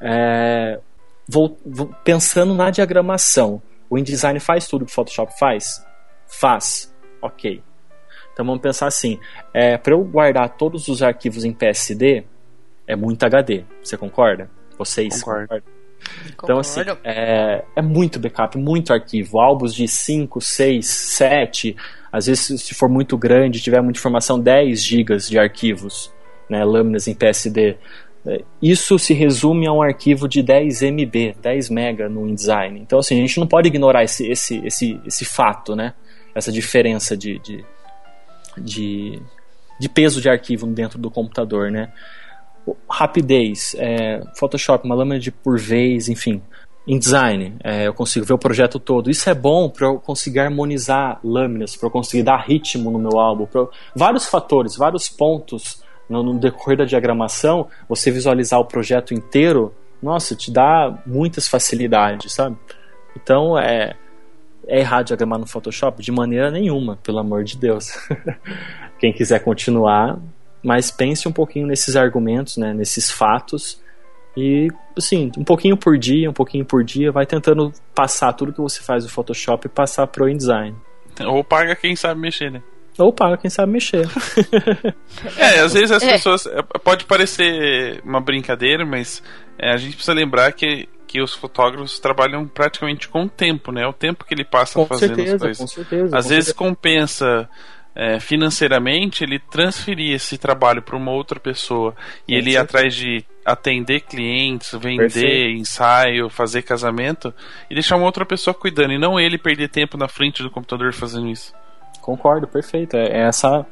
É, 0.00 0.80
vou, 1.28 1.58
vou- 1.64 1.94
pensando 2.04 2.54
na 2.54 2.70
diagramação, 2.70 3.62
o 3.88 3.98
InDesign 3.98 4.38
faz 4.40 4.66
tudo 4.66 4.84
que 4.86 4.92
o 4.92 4.94
Photoshop 4.94 5.32
faz? 5.38 5.84
Faz. 6.26 6.92
Ok. 7.20 7.62
Então 8.32 8.44
vamos 8.46 8.62
pensar 8.62 8.86
assim: 8.86 9.18
é, 9.52 9.76
para 9.76 9.92
eu 9.94 10.02
guardar 10.04 10.48
todos 10.56 10.88
os 10.88 11.02
arquivos 11.02 11.44
em 11.44 11.52
PSD, 11.52 12.24
é 12.86 12.96
muito 12.96 13.22
HD. 13.24 13.64
Você 13.82 13.96
concorda? 13.96 14.50
Vocês 14.78 15.22
Concordo. 15.22 15.48
concordam? 15.48 15.72
Então, 16.34 16.58
assim, 16.58 16.80
é, 17.04 17.62
é 17.76 17.82
muito 17.82 18.18
backup, 18.18 18.58
muito 18.58 18.92
arquivo. 18.92 19.38
Álbuns 19.40 19.72
de 19.72 19.86
5, 19.86 20.40
6, 20.40 20.84
7. 20.84 21.76
Às 22.10 22.26
vezes, 22.26 22.60
se 22.62 22.74
for 22.74 22.88
muito 22.88 23.16
grande, 23.16 23.60
tiver 23.60 23.80
muita 23.80 24.00
informação, 24.00 24.40
10 24.40 24.82
gigas 24.82 25.28
de 25.28 25.38
arquivos, 25.38 26.12
né, 26.50 26.64
lâminas 26.64 27.06
em 27.06 27.14
PSD. 27.14 27.76
Isso 28.60 28.98
se 28.98 29.12
resume 29.12 29.66
a 29.66 29.72
um 29.72 29.82
arquivo 29.82 30.28
de 30.28 30.42
10 30.42 30.82
MB, 30.82 31.36
10 31.42 31.68
mega 31.70 32.08
no 32.08 32.28
InDesign. 32.28 32.78
Então, 32.80 32.98
assim, 33.00 33.18
a 33.18 33.20
gente 33.20 33.40
não 33.40 33.46
pode 33.46 33.68
ignorar 33.68 34.04
esse, 34.04 34.30
esse, 34.30 34.64
esse, 34.64 35.00
esse 35.04 35.24
fato, 35.24 35.74
né? 35.74 35.94
Essa 36.34 36.52
diferença 36.52 37.16
de, 37.16 37.38
de, 37.40 37.64
de, 38.56 39.20
de 39.80 39.88
peso 39.88 40.20
de 40.20 40.28
arquivo 40.28 40.66
dentro 40.68 40.98
do 40.98 41.10
computador, 41.10 41.70
né? 41.70 41.92
Rapidez, 42.88 43.74
é, 43.76 44.22
Photoshop, 44.36 44.84
uma 44.86 44.94
lâmina 44.94 45.18
de 45.18 45.32
por 45.32 45.58
vez, 45.58 46.08
enfim. 46.08 46.40
InDesign, 46.86 47.56
é, 47.62 47.86
eu 47.86 47.94
consigo 47.94 48.24
ver 48.24 48.34
o 48.34 48.38
projeto 48.38 48.78
todo. 48.78 49.10
Isso 49.10 49.28
é 49.28 49.34
bom 49.34 49.68
para 49.68 49.86
eu 49.88 49.98
conseguir 49.98 50.40
harmonizar 50.40 51.18
lâminas, 51.24 51.76
para 51.76 51.88
eu 51.88 51.90
conseguir 51.90 52.22
dar 52.22 52.36
ritmo 52.38 52.90
no 52.90 52.98
meu 52.98 53.18
álbum. 53.18 53.46
eu- 53.54 53.70
Vários 53.96 54.26
fatores, 54.26 54.76
vários 54.76 55.08
pontos 55.08 55.81
no, 56.12 56.22
no 56.22 56.38
decorrer 56.38 56.78
da 56.78 56.84
diagramação, 56.84 57.68
você 57.88 58.10
visualizar 58.10 58.60
o 58.60 58.64
projeto 58.64 59.14
inteiro, 59.14 59.74
nossa, 60.02 60.36
te 60.36 60.50
dá 60.50 60.96
muitas 61.06 61.48
facilidades, 61.48 62.32
sabe? 62.32 62.56
Então, 63.16 63.58
é, 63.58 63.94
é 64.66 64.80
errado 64.80 65.06
diagramar 65.06 65.38
no 65.38 65.46
Photoshop? 65.46 66.02
De 66.02 66.12
maneira 66.12 66.50
nenhuma, 66.50 66.98
pelo 67.02 67.18
amor 67.18 67.44
de 67.44 67.56
Deus. 67.56 67.92
Quem 68.98 69.12
quiser 69.12 69.40
continuar, 69.40 70.18
mas 70.62 70.90
pense 70.90 71.26
um 71.26 71.32
pouquinho 71.32 71.66
nesses 71.66 71.96
argumentos, 71.96 72.56
né, 72.56 72.72
nesses 72.72 73.10
fatos 73.10 73.80
e 74.36 74.68
assim, 74.96 75.30
um 75.36 75.44
pouquinho 75.44 75.76
por 75.76 75.98
dia, 75.98 76.28
um 76.28 76.32
pouquinho 76.32 76.64
por 76.64 76.82
dia, 76.82 77.12
vai 77.12 77.26
tentando 77.26 77.72
passar 77.94 78.32
tudo 78.32 78.52
que 78.52 78.60
você 78.60 78.82
faz 78.82 79.04
no 79.04 79.10
Photoshop 79.10 79.66
e 79.66 79.68
passar 79.68 80.06
pro 80.06 80.28
InDesign. 80.28 80.74
Ou 81.20 81.44
paga 81.44 81.76
quem 81.76 81.94
sabe 81.94 82.20
mexer, 82.20 82.50
né? 82.50 82.62
Ou 82.98 83.12
paga 83.12 83.36
quem 83.38 83.50
sabe 83.50 83.72
mexer. 83.72 84.06
É, 85.36 85.60
às 85.60 85.72
vezes 85.72 85.90
as 85.92 86.02
É. 86.02 86.12
pessoas. 86.12 86.46
é, 86.46 86.62
Pode 86.62 87.04
parecer 87.04 88.00
uma 88.04 88.20
brincadeira, 88.20 88.84
mas 88.84 89.22
é, 89.58 89.72
a 89.72 89.76
gente 89.76 89.94
precisa 89.94 90.12
lembrar 90.14 90.52
que, 90.52 90.88
que 91.06 91.20
os 91.22 91.34
fotógrafos 91.34 91.98
trabalham 92.00 92.46
praticamente 92.46 93.08
com 93.08 93.24
o 93.24 93.28
tempo, 93.28 93.70
né? 93.72 93.86
O 93.86 93.92
tempo 93.92 94.24
que 94.24 94.34
ele 94.34 94.44
passa 94.44 94.74
com 94.74 94.86
fazendo 94.86 95.12
as 95.12 95.16
certeza, 95.16 95.38
coisas. 95.38 95.58
com 95.58 95.66
certeza. 95.66 96.16
Às 96.18 96.24
com 96.24 96.28
vezes 96.30 96.44
certeza. 96.46 96.54
compensa 96.54 97.48
é, 97.94 98.18
financeiramente 98.20 99.22
ele 99.22 99.38
transferir 99.38 100.14
esse 100.14 100.36
trabalho 100.38 100.82
para 100.82 100.96
uma 100.96 101.12
outra 101.12 101.38
pessoa 101.38 101.94
e 102.26 102.32
Com 102.32 102.38
ele 102.38 102.50
ir 102.52 102.56
atrás 102.56 102.94
de 102.94 103.24
atender 103.44 104.00
clientes, 104.00 104.72
vender 104.72 104.96
Perfeito. 104.96 105.60
ensaio, 105.60 106.28
fazer 106.30 106.62
casamento 106.62 107.34
e 107.70 107.74
deixar 107.74 107.96
uma 107.96 108.06
outra 108.06 108.24
pessoa 108.24 108.54
cuidando 108.54 108.92
e 108.92 108.98
não 108.98 109.18
ele 109.20 109.36
perder 109.36 109.68
tempo 109.68 109.96
na 109.98 110.08
frente 110.08 110.42
do 110.42 110.50
computador 110.50 110.92
fazendo 110.94 111.28
isso. 111.28 111.52
Concordo, 112.02 112.46
perfeito. 112.46 112.96
É, 112.96 113.04
é 113.06 113.28
essa 113.28 113.64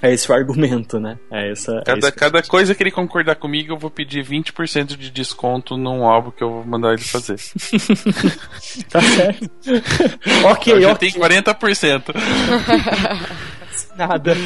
é 0.00 0.12
esse 0.12 0.30
o 0.30 0.34
argumento, 0.34 0.98
né? 1.00 1.18
É 1.30 1.50
essa 1.50 1.72
é 1.78 1.82
Cada, 1.84 2.12
que- 2.12 2.18
cada 2.18 2.42
coisa 2.42 2.72
que 2.74 2.82
ele 2.82 2.90
concordar 2.90 3.34
comigo, 3.36 3.72
eu 3.72 3.78
vou 3.78 3.90
pedir 3.90 4.24
20% 4.24 4.96
de 4.96 5.10
desconto 5.10 5.76
num 5.76 6.04
álbum 6.04 6.30
que 6.30 6.42
eu 6.42 6.50
vou 6.50 6.64
mandar 6.64 6.92
ele 6.94 7.02
fazer. 7.02 7.36
Tá 8.90 9.00
certo. 9.00 9.50
ok, 10.50 10.72
eu 10.74 10.80
já 10.82 10.92
ok. 10.92 11.10
tenho 11.10 11.22
40%. 11.24 12.14
Nada. 13.96 14.36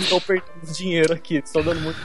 Estou 0.00 0.20
perdendo 0.20 0.72
dinheiro 0.76 1.12
aqui, 1.14 1.36
estou 1.36 1.62
dando 1.62 1.80
muito. 1.80 1.98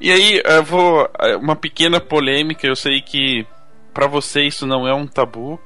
E 0.00 0.10
aí, 0.10 0.42
eu 0.44 0.62
vou. 0.64 1.08
Uma 1.40 1.56
pequena 1.56 2.00
polêmica, 2.00 2.66
eu 2.66 2.76
sei 2.76 3.00
que 3.00 3.46
pra 3.94 4.06
você 4.06 4.42
isso 4.42 4.66
não 4.66 4.86
é 4.86 4.94
um 4.94 5.06
tabu. 5.06 5.58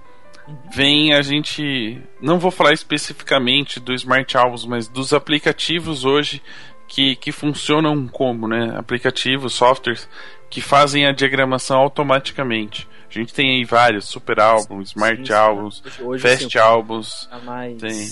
Vem 0.75 1.13
a 1.13 1.23
gente. 1.23 2.01
Não 2.21 2.39
vou 2.39 2.51
falar 2.51 2.73
especificamente 2.73 3.81
do 3.81 3.93
Smart 3.93 4.37
Albums, 4.37 4.65
mas 4.65 4.89
dos 4.89 5.13
aplicativos 5.13 6.05
hoje 6.05 6.41
que, 6.87 7.17
que 7.17 7.33
funcionam 7.33 8.07
como, 8.07 8.47
né? 8.47 8.75
Aplicativos, 8.77 9.55
softwares 9.55 10.09
que 10.49 10.61
fazem 10.61 11.07
a 11.07 11.13
diagramação 11.13 11.79
automaticamente. 11.79 12.89
A 13.11 13.13
gente 13.13 13.33
tem 13.33 13.57
aí 13.57 13.65
vários, 13.65 14.07
Super 14.07 14.41
Albums, 14.41 14.91
Smart 14.91 15.17
Sim, 15.19 15.25
sim. 15.25 15.33
Albums, 15.33 15.83
Hoje, 16.01 16.23
Fast 16.23 16.59
Albums. 16.59 17.29
tá 17.31 17.39
mais, 17.39 17.81
Tem. 17.81 18.07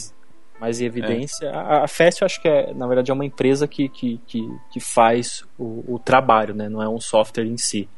mais 0.61 0.81
em 0.81 0.87
evidência. 0.87 1.51
A, 1.51 1.85
a 1.85 1.89
Fest, 1.89 2.21
eu 2.21 2.27
acho 2.27 2.41
que 2.41 2.49
é, 2.49 2.73
na 2.75 2.87
verdade, 2.87 3.11
é 3.11 3.15
uma 3.15 3.25
empresa 3.25 3.69
que, 3.69 3.89
que, 3.89 4.21
que, 4.27 4.49
que 4.73 4.81
faz 4.81 5.45
o, 5.59 5.95
o 5.95 5.99
trabalho, 5.99 6.55
né? 6.55 6.69
Não 6.69 6.83
é 6.83 6.89
um 6.89 7.01
software 7.01 7.45
em 7.45 7.57
si. 7.57 7.89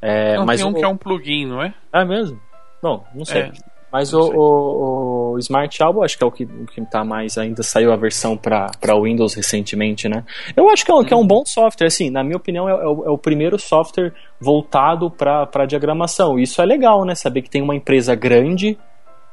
É, 0.00 0.36
Não, 0.36 0.46
mas 0.46 0.60
tem 0.60 0.68
um 0.68 0.74
que 0.74 0.84
é 0.84 0.88
um 0.88 0.96
plugin, 0.96 1.46
não 1.46 1.62
é? 1.62 1.74
Ah, 1.92 2.04
mesmo? 2.04 2.40
Bom, 2.82 3.04
não 3.14 3.24
sei. 3.24 3.42
É, 3.42 3.52
Mas 3.92 4.10
não 4.12 4.20
o, 4.20 4.24
sei. 4.24 4.34
o, 4.36 5.32
o 5.34 5.38
Smart 5.38 5.82
Album, 5.82 6.02
acho 6.02 6.18
que 6.18 6.24
é 6.24 6.26
o 6.26 6.30
que, 6.32 6.44
o 6.44 6.66
que 6.66 6.80
tá 6.86 7.04
mais. 7.04 7.38
Ainda 7.38 7.62
saiu 7.62 7.92
a 7.92 7.96
versão 7.96 8.36
para 8.36 8.70
Windows 9.00 9.34
recentemente, 9.34 10.08
né? 10.08 10.24
Eu 10.56 10.68
acho 10.68 10.84
que 10.84 10.90
é, 10.90 10.94
um- 10.94 11.04
que 11.04 11.14
é 11.14 11.16
um 11.16 11.26
bom 11.26 11.44
software, 11.46 11.86
assim, 11.86 12.10
na 12.10 12.24
minha 12.24 12.36
opinião, 12.36 12.68
é, 12.68 12.72
é 12.72 12.86
o, 12.86 13.04
é 13.06 13.10
o 13.10 13.16
primeiro 13.18 13.58
software 13.58 14.12
voltado 14.40 15.10
para 15.10 15.64
diagramação. 15.66 16.38
Isso 16.38 16.60
é 16.60 16.64
legal, 16.64 17.04
né? 17.04 17.14
Saber 17.14 17.42
que 17.42 17.50
tem 17.50 17.62
uma 17.62 17.74
empresa 17.76 18.14
grande 18.14 18.76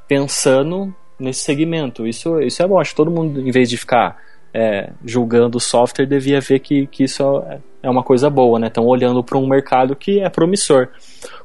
pensando 0.08 0.94
nesse 1.20 1.42
segmento. 1.42 2.08
Isso, 2.08 2.40
isso 2.42 2.62
é 2.64 2.68
bom. 2.68 2.80
Acho 2.80 2.92
que 2.92 2.98
todo 2.98 3.12
mundo, 3.12 3.42
em 3.42 3.52
vez 3.52 3.70
de 3.70 3.78
ficar 3.78 4.18
é, 4.54 4.92
julgando 5.06 5.58
o 5.58 5.62
software, 5.62 6.06
devia 6.06 6.42
ver 6.42 6.60
que, 6.60 6.88
que 6.88 7.04
isso 7.04 7.24
é, 7.48 7.60
é 7.84 7.90
uma 7.90 8.04
coisa 8.04 8.30
boa, 8.30 8.60
né? 8.60 8.68
Estão 8.68 8.86
olhando 8.86 9.24
para 9.24 9.38
um 9.38 9.48
mercado 9.48 9.96
que 9.96 10.20
é 10.20 10.30
promissor. 10.30 10.90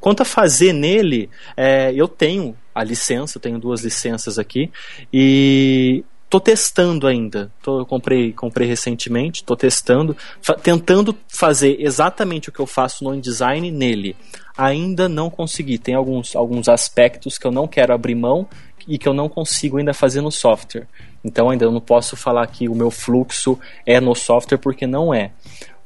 Quanto 0.01 0.23
a 0.23 0.25
fazer 0.25 0.73
nele, 0.73 1.29
é, 1.57 1.93
eu 1.95 2.09
tenho 2.09 2.57
a 2.75 2.83
licença, 2.83 3.39
tenho 3.39 3.59
duas 3.59 3.83
licenças 3.83 4.39
aqui 4.39 4.71
e 5.13 6.05
tô 6.29 6.41
testando 6.41 7.07
ainda. 7.07 7.53
Tô, 7.63 7.81
eu 7.81 7.87
comprei, 7.87 8.33
comprei 8.33 8.67
recentemente, 8.67 9.45
tô 9.45 9.55
testando, 9.55 10.17
fa- 10.43 10.55
tentando 10.55 11.17
fazer 11.29 11.77
exatamente 11.79 12.49
o 12.49 12.53
que 12.53 12.61
eu 12.61 12.67
faço 12.67 13.05
no 13.05 13.15
InDesign 13.15 13.71
nele. 13.71 14.17
Ainda 14.57 15.09
não 15.09 15.31
consegui. 15.31 15.79
Tem 15.79 15.95
alguns, 15.95 16.35
alguns 16.35 16.69
aspectos 16.69 17.39
que 17.39 17.47
eu 17.47 17.53
não 17.53 17.69
quero 17.69 17.95
abrir 17.95 18.15
mão 18.15 18.49
e 18.89 18.99
que 18.99 19.09
eu 19.09 19.15
não 19.15 19.29
consigo 19.29 19.79
ainda 19.79 19.95
fazer 19.95 20.21
no 20.21 20.31
software. 20.33 20.89
Então 21.25 21.49
ainda 21.51 21.65
eu 21.65 21.73
não 21.73 21.81
posso 21.81 22.17
falar 22.17 22.47
que 22.47 22.69
o 22.69 22.75
meu 22.75 22.91
fluxo 22.91 23.59
é 23.87 24.01
no 24.01 24.15
software 24.15 24.59
porque 24.59 24.87
não 24.87 25.13
é. 25.15 25.31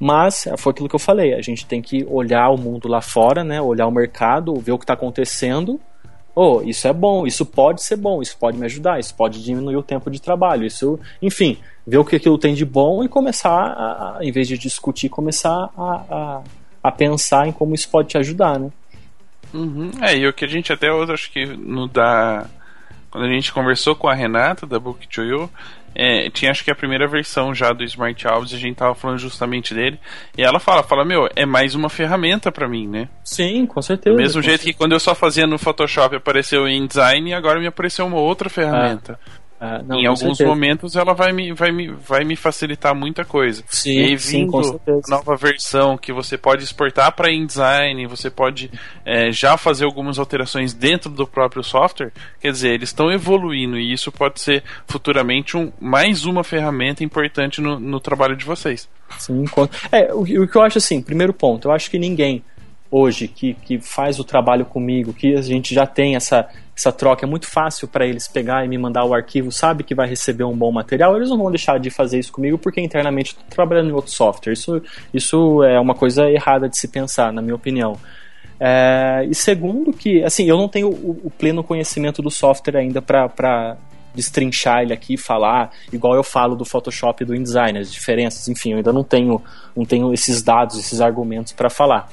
Mas 0.01 0.49
foi 0.59 0.71
aquilo 0.73 0.89
que 0.89 0.95
eu 0.95 0.99
falei, 1.01 1.35
a 1.35 1.43
gente 1.43 1.67
tem 1.67 1.81
que 1.83 2.05
olhar 2.09 2.49
o 2.51 2.57
mundo 2.59 2.89
lá 2.89 3.01
fora, 3.01 3.43
né? 3.45 3.61
Olhar 3.61 3.87
o 3.87 3.91
mercado, 3.93 4.55
ver 4.57 4.73
o 4.73 4.79
que 4.79 4.85
está 4.85 4.95
acontecendo. 4.95 5.81
Oh, 6.35 6.61
isso 6.63 6.87
é 6.87 6.93
bom, 6.93 7.27
isso 7.27 7.45
pode 7.45 7.83
ser 7.83 7.97
bom, 7.97 8.23
isso 8.23 8.37
pode 8.39 8.57
me 8.57 8.65
ajudar, 8.67 9.01
isso 9.01 9.13
pode 9.15 9.43
diminuir 9.43 9.75
o 9.77 9.83
tempo 9.83 10.09
de 10.09 10.23
trabalho, 10.23 10.65
isso, 10.65 10.97
enfim, 11.21 11.59
ver 11.85 11.99
o 11.99 12.05
que 12.05 12.15
aquilo 12.15 12.39
tem 12.39 12.55
de 12.55 12.65
bom 12.65 13.03
e 13.03 13.09
começar, 13.09 13.51
a, 13.51 14.19
a- 14.19 14.25
em 14.25 14.31
vez 14.31 14.47
de 14.47 14.57
discutir, 14.57 15.09
começar 15.09 15.69
a, 15.77 16.05
a, 16.09 16.43
a 16.81 16.93
pensar 16.93 17.49
em 17.49 17.53
como 17.53 17.75
isso 17.75 17.89
pode 17.91 18.07
te 18.11 18.19
ajudar, 18.19 18.57
né? 18.57 18.71
Uhum. 19.53 19.91
É, 20.01 20.17
e 20.17 20.29
o 20.29 20.33
que 20.33 20.45
a 20.45 20.49
gente 20.49 20.73
até 20.73 20.93
hoje, 20.93 21.13
acho 21.13 21.33
que 21.33 21.45
no 21.45 21.89
da. 21.89 22.47
Quando 23.11 23.25
a 23.25 23.31
gente 23.31 23.53
conversou 23.53 23.95
com 23.95 24.09
a 24.09 24.15
Renata 24.15 24.67
da 24.67 24.79
Book 24.79 25.07
to 25.09 25.23
You, 25.23 25.51
é, 25.95 26.31
tinha 26.31 26.51
acho 26.51 26.63
que 26.63 26.71
a 26.71 26.75
primeira 26.75 27.09
versão 27.09 27.55
já 27.55 27.73
do 27.73 27.83
Smart 27.83 28.27
Albums, 28.27 28.55
a 28.55 28.59
gente 28.59 28.77
tava 28.77 28.95
falando 28.95 29.19
justamente 29.19 29.75
dele. 29.75 29.99
E 30.37 30.43
ela 30.43 30.61
fala, 30.61 30.83
fala, 30.83 31.05
meu, 31.05 31.29
é 31.35 31.47
mais 31.47 31.75
uma 31.75 31.89
ferramenta 31.89 32.53
pra 32.53 32.69
mim, 32.69 32.87
né? 32.87 33.09
Sim, 33.25 33.67
com 33.67 33.81
certeza. 33.83 34.15
Do 34.15 34.21
mesmo 34.23 34.43
jeito 34.43 34.63
que 34.63 34.73
quando 34.73 34.93
eu 34.93 35.01
só 35.01 35.15
fazia 35.15 35.47
no 35.47 35.59
Photoshop 35.59 36.15
apareceu 36.15 36.63
o 36.63 36.69
InDesign 36.69 37.31
e 37.31 37.35
agora 37.35 37.59
me 37.59 37.67
apareceu 37.67 38.07
uma 38.07 38.19
outra 38.19 38.49
ferramenta. 38.49 39.19
Ah, 39.21 39.38
não, 39.61 39.99
em 39.99 40.07
alguns 40.07 40.39
certeza. 40.39 40.49
momentos 40.49 40.95
ela 40.95 41.13
vai 41.15 41.33
me, 41.33 41.53
vai, 41.53 41.73
me, 41.73 41.89
vai 41.89 42.25
me 42.25 42.37
facilitar 42.37 42.95
muita 42.95 43.25
coisa. 43.25 43.65
Sim, 43.69 43.91
e 43.91 44.05
aí, 44.05 44.19
sim, 44.19 44.47
vindo 44.47 44.81
a 44.87 45.11
nova 45.11 45.37
versão 45.37 45.99
que 45.99 46.13
você 46.13 46.39
pode 46.39 46.63
exportar 46.63 47.13
para 47.13 47.33
InDesign, 47.33 48.07
você 48.07 48.31
pode 48.31 48.71
é, 49.05 49.33
já 49.33 49.57
fazer 49.57 49.85
algumas 49.85 50.19
alterações 50.19 50.73
dentro 50.73 51.11
do 51.11 51.27
próprio 51.27 51.65
software. 51.65 52.13
Quer 52.41 52.53
dizer, 52.53 52.75
eles 52.75 52.91
estão 52.91 53.11
evoluindo 53.11 53.79
e 53.79 53.93
isso 53.93 54.13
pode 54.13 54.41
ser 54.41 54.63
futuramente 54.87 55.57
um, 55.57 55.73
mais 55.81 56.25
uma 56.25 56.45
ferramenta 56.45 57.03
importante 57.03 57.61
no, 57.61 57.81
no 57.81 57.99
trabalho 57.99 58.37
de 58.37 58.45
vocês. 58.45 58.89
Sim, 59.19 59.45
é, 59.91 60.13
o, 60.13 60.21
o 60.21 60.49
que 60.49 60.57
eu 60.57 60.63
acho 60.63 60.79
assim, 60.79 61.03
primeiro 61.03 61.33
ponto, 61.33 61.69
eu 61.69 61.73
acho 61.73 61.91
que 61.91 61.99
ninguém 61.99 62.45
hoje 62.91 63.29
que, 63.29 63.55
que 63.55 63.79
faz 63.79 64.19
o 64.19 64.25
trabalho 64.25 64.65
comigo, 64.65 65.13
que 65.13 65.35
a 65.35 65.43
gente 65.43 65.75
já 65.75 65.87
tem 65.87 66.17
essa, 66.17 66.49
essa 66.77 66.91
troca, 66.91 67.27
é 67.27 67.29
muito 67.29 67.47
fácil 67.47 67.87
para 67.87 68.07
eles 68.07 68.27
pegar 68.27 68.65
e 68.65 68.69
me 68.69 68.79
mandar 68.79 69.05
o 69.05 69.15
arquivo, 69.15 69.53
sabe 69.53 69.85
que 69.85 69.95
vai 69.95 70.09
receber 70.09 70.45
um 70.45 70.57
bom 70.57 70.73
material, 70.73 71.17
eles 71.17 71.29
não 71.29 71.37
vão 71.37 71.51
deixar 71.51 71.79
de 71.79 71.91
fazer 71.91 72.19
isso 72.19 72.33
comigo 72.33 72.57
porque 72.57 72.81
internamente 72.81 73.33
estou 73.33 73.45
trabalhando 73.51 73.91
em 73.91 73.93
outro 73.93 74.11
software. 74.11 74.53
Isso, 74.53 74.83
isso 75.13 75.63
é 75.65 75.79
uma 75.79 75.95
coisa 75.95 76.31
errada 76.31 76.69
de 76.69 76.79
se 76.79 76.89
pensar, 76.89 77.33
na 77.33 77.43
minha 77.43 77.55
opinião. 77.55 77.99
É, 78.61 79.27
e 79.29 79.35
segundo 79.35 79.93
que, 79.93 80.23
assim, 80.25 80.49
eu 80.49 80.57
não 80.57 80.69
tenho 80.69 80.89
o, 80.89 81.21
o 81.25 81.31
pleno 81.31 81.63
conhecimento 81.63 82.23
do 82.23 82.31
software 82.31 82.79
ainda 82.79 83.01
para 83.01 83.77
destrinchar 84.15 84.83
ele 84.83 84.93
aqui 84.93 85.15
e 85.15 85.19
falar, 85.19 85.71
igual 85.93 86.15
eu 86.15 86.25
falo 86.25 86.57
do 86.57 86.65
Photoshop 86.65 87.23
e 87.23 87.27
do 87.27 87.35
InDesign, 87.35 87.79
as 87.79 87.93
diferenças, 87.93 88.49
enfim, 88.49 88.73
eu 88.73 88.79
ainda 88.79 88.93
não 88.93 89.05
tenho, 89.05 89.41
não 89.77 89.85
tenho 89.85 90.13
esses 90.13 90.43
dados, 90.43 90.77
esses 90.77 91.01
argumentos 91.01 91.53
para 91.53 91.71
falar. 91.71 92.09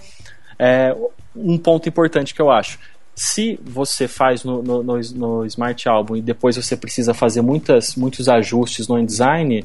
É, 0.58 0.96
um 1.36 1.58
ponto 1.58 1.88
importante 1.90 2.34
que 2.34 2.42
eu 2.42 2.50
acho. 2.50 2.80
Se 3.14 3.60
você 3.64 4.08
faz 4.08 4.44
no, 4.44 4.62
no, 4.62 4.84
no, 4.84 5.00
no 5.16 5.46
Smart 5.46 5.88
Album 5.88 6.18
e 6.18 6.22
depois 6.22 6.56
você 6.56 6.76
precisa 6.76 7.14
fazer 7.14 7.42
muitas, 7.42 7.96
muitos 7.96 8.28
ajustes 8.28 8.88
no 8.88 9.00
InDesign, 9.00 9.64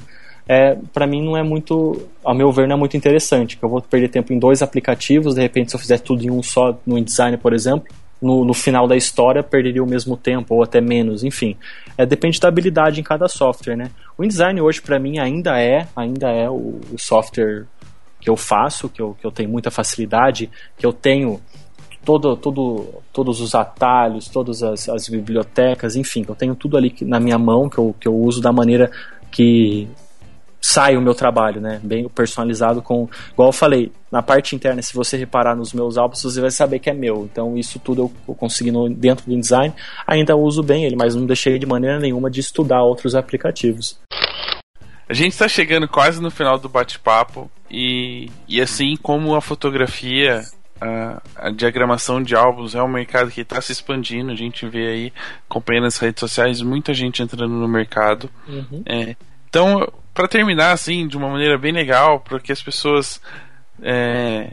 é, 0.49 0.77
para 0.93 1.07
mim 1.07 1.25
não 1.25 1.37
é 1.37 1.43
muito, 1.43 2.09
ao 2.25 2.35
meu 2.35 2.51
ver, 2.51 2.67
não 2.67 2.77
é 2.77 2.79
muito 2.79 2.97
interessante, 2.97 3.57
que 3.57 3.65
eu 3.65 3.69
vou 3.69 3.81
perder 3.81 4.09
tempo 4.09 4.33
em 4.33 4.39
dois 4.39 4.63
aplicativos, 4.63 5.35
de 5.35 5.41
repente 5.41 5.71
se 5.71 5.77
eu 5.77 5.81
fizer 5.81 5.99
tudo 5.99 6.25
em 6.25 6.31
um 6.31 6.43
só, 6.43 6.79
no 6.87 6.99
InDesign, 6.99 7.37
por 7.37 7.53
exemplo, 7.53 7.87
no, 8.21 8.45
no 8.45 8.53
final 8.53 8.87
da 8.87 8.97
história 8.97 9.43
perderia 9.43 9.83
o 9.83 9.87
mesmo 9.87 10.17
tempo, 10.17 10.55
ou 10.55 10.63
até 10.63 10.81
menos, 10.81 11.25
enfim. 11.25 11.57
É, 11.97 12.05
depende 12.05 12.39
da 12.39 12.49
habilidade 12.49 13.01
em 13.01 13.03
cada 13.03 13.29
software, 13.29 13.77
né? 13.77 13.91
O 14.19 14.25
InDesign 14.25 14.61
hoje, 14.61 14.83
para 14.83 14.99
mim, 14.99 15.19
ainda 15.19 15.59
é, 15.59 15.87
ainda 15.97 16.31
é 16.31 16.49
o, 16.49 16.81
o 16.93 16.99
software 16.99 17.65
que 18.21 18.29
eu 18.29 18.37
faço, 18.37 18.89
que 18.89 19.01
eu, 19.01 19.17
que 19.21 19.27
eu 19.27 19.31
tenho 19.31 19.49
muita 19.49 19.71
facilidade, 19.71 20.51
que 20.77 20.85
eu 20.85 20.93
tenho 20.93 21.41
todo, 22.05 22.37
todo, 22.37 23.03
todos 23.13 23.41
os 23.41 23.55
atalhos, 23.55 24.29
todas 24.29 24.63
as, 24.63 24.89
as 24.89 25.09
bibliotecas, 25.09 25.97
enfim, 25.97 26.25
eu 26.29 26.35
tenho 26.35 26.55
tudo 26.55 26.77
ali 26.77 26.95
na 27.03 27.21
minha 27.21 27.39
mão 27.39 27.69
que 27.69 27.79
eu, 27.79 27.95
que 27.99 28.09
eu 28.09 28.15
uso 28.15 28.41
da 28.41 28.53
maneira 28.53 28.91
que 29.31 29.89
sai 30.61 30.97
o 30.97 31.01
meu 31.01 31.15
trabalho, 31.15 31.61
né? 31.61 31.81
Bem 31.83 32.07
personalizado 32.09 32.83
com, 32.83 33.09
igual 33.33 33.49
eu 33.49 33.53
falei, 33.53 33.91
na 34.13 34.23
parte 34.23 34.55
interna, 34.55 34.83
se 34.83 34.95
você 34.95 35.17
reparar 35.17 35.57
nos 35.57 35.73
meus 35.73 35.97
álbuns, 35.97 36.23
você 36.23 36.41
vai 36.41 36.51
saber 36.51 36.79
que 36.79 36.91
é 36.91 36.95
meu. 36.95 37.29
Então 37.31 37.57
isso 37.57 37.79
tudo 37.79 38.03
eu, 38.03 38.13
eu 38.29 38.35
consegui 38.35 38.71
no, 38.71 38.89
dentro 38.89 39.25
do 39.25 39.39
design, 39.39 39.75
ainda 40.07 40.37
uso 40.37 40.63
bem 40.63 40.85
ele, 40.85 40.97
mas 40.97 41.15
não 41.15 41.27
deixei 41.27 41.59
de 41.59 41.67
maneira 41.67 41.99
nenhuma 41.99 42.31
de 42.31 42.41
estudar 42.41 42.83
outros 42.83 43.15
aplicativos. 43.15 43.99
A 45.09 45.15
gente 45.15 45.33
está 45.33 45.49
chegando 45.49 45.89
quase 45.89 46.21
no 46.21 46.31
final 46.31 46.59
do 46.59 46.69
bate-papo 46.69 47.51
e, 47.71 48.31
e 48.49 48.61
assim 48.61 48.97
como 48.97 49.35
a 49.35 49.41
fotografia, 49.41 50.43
a, 50.81 51.23
a, 51.37 51.51
diagramação 51.51 52.23
de 52.23 52.35
álbuns 52.35 52.75
é 52.75 52.83
um 52.83 52.89
mercado 52.89 53.31
que 53.31 53.43
está 53.43 53.61
se 53.61 53.71
expandindo. 53.71 54.33
A 54.33 54.37
gente 54.37 54.67
vê 54.67 54.89
aí, 54.89 55.13
acompanhando 55.49 55.87
as 55.87 55.97
redes 55.99 56.21
sociais, 56.21 56.61
muita 56.61 56.93
gente 56.93 57.23
entrando 57.23 57.55
no 57.55 57.69
mercado. 57.69 58.29
Uhum. 58.49 58.83
É, 58.87 59.15
então, 59.49 59.87
para 60.13 60.27
terminar 60.27 60.73
assim, 60.73 61.07
de 61.07 61.17
uma 61.17 61.29
maneira 61.29 61.57
bem 61.57 61.73
legal, 61.73 62.21
para 62.21 62.41
que 62.41 62.51
as 62.51 62.63
pessoas 62.63 63.21
é, 63.83 64.53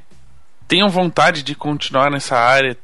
tenham 0.68 0.90
vontade 0.90 1.42
de 1.42 1.56
continuar 1.56 2.12
nessa 2.12 2.38
área, 2.38 2.78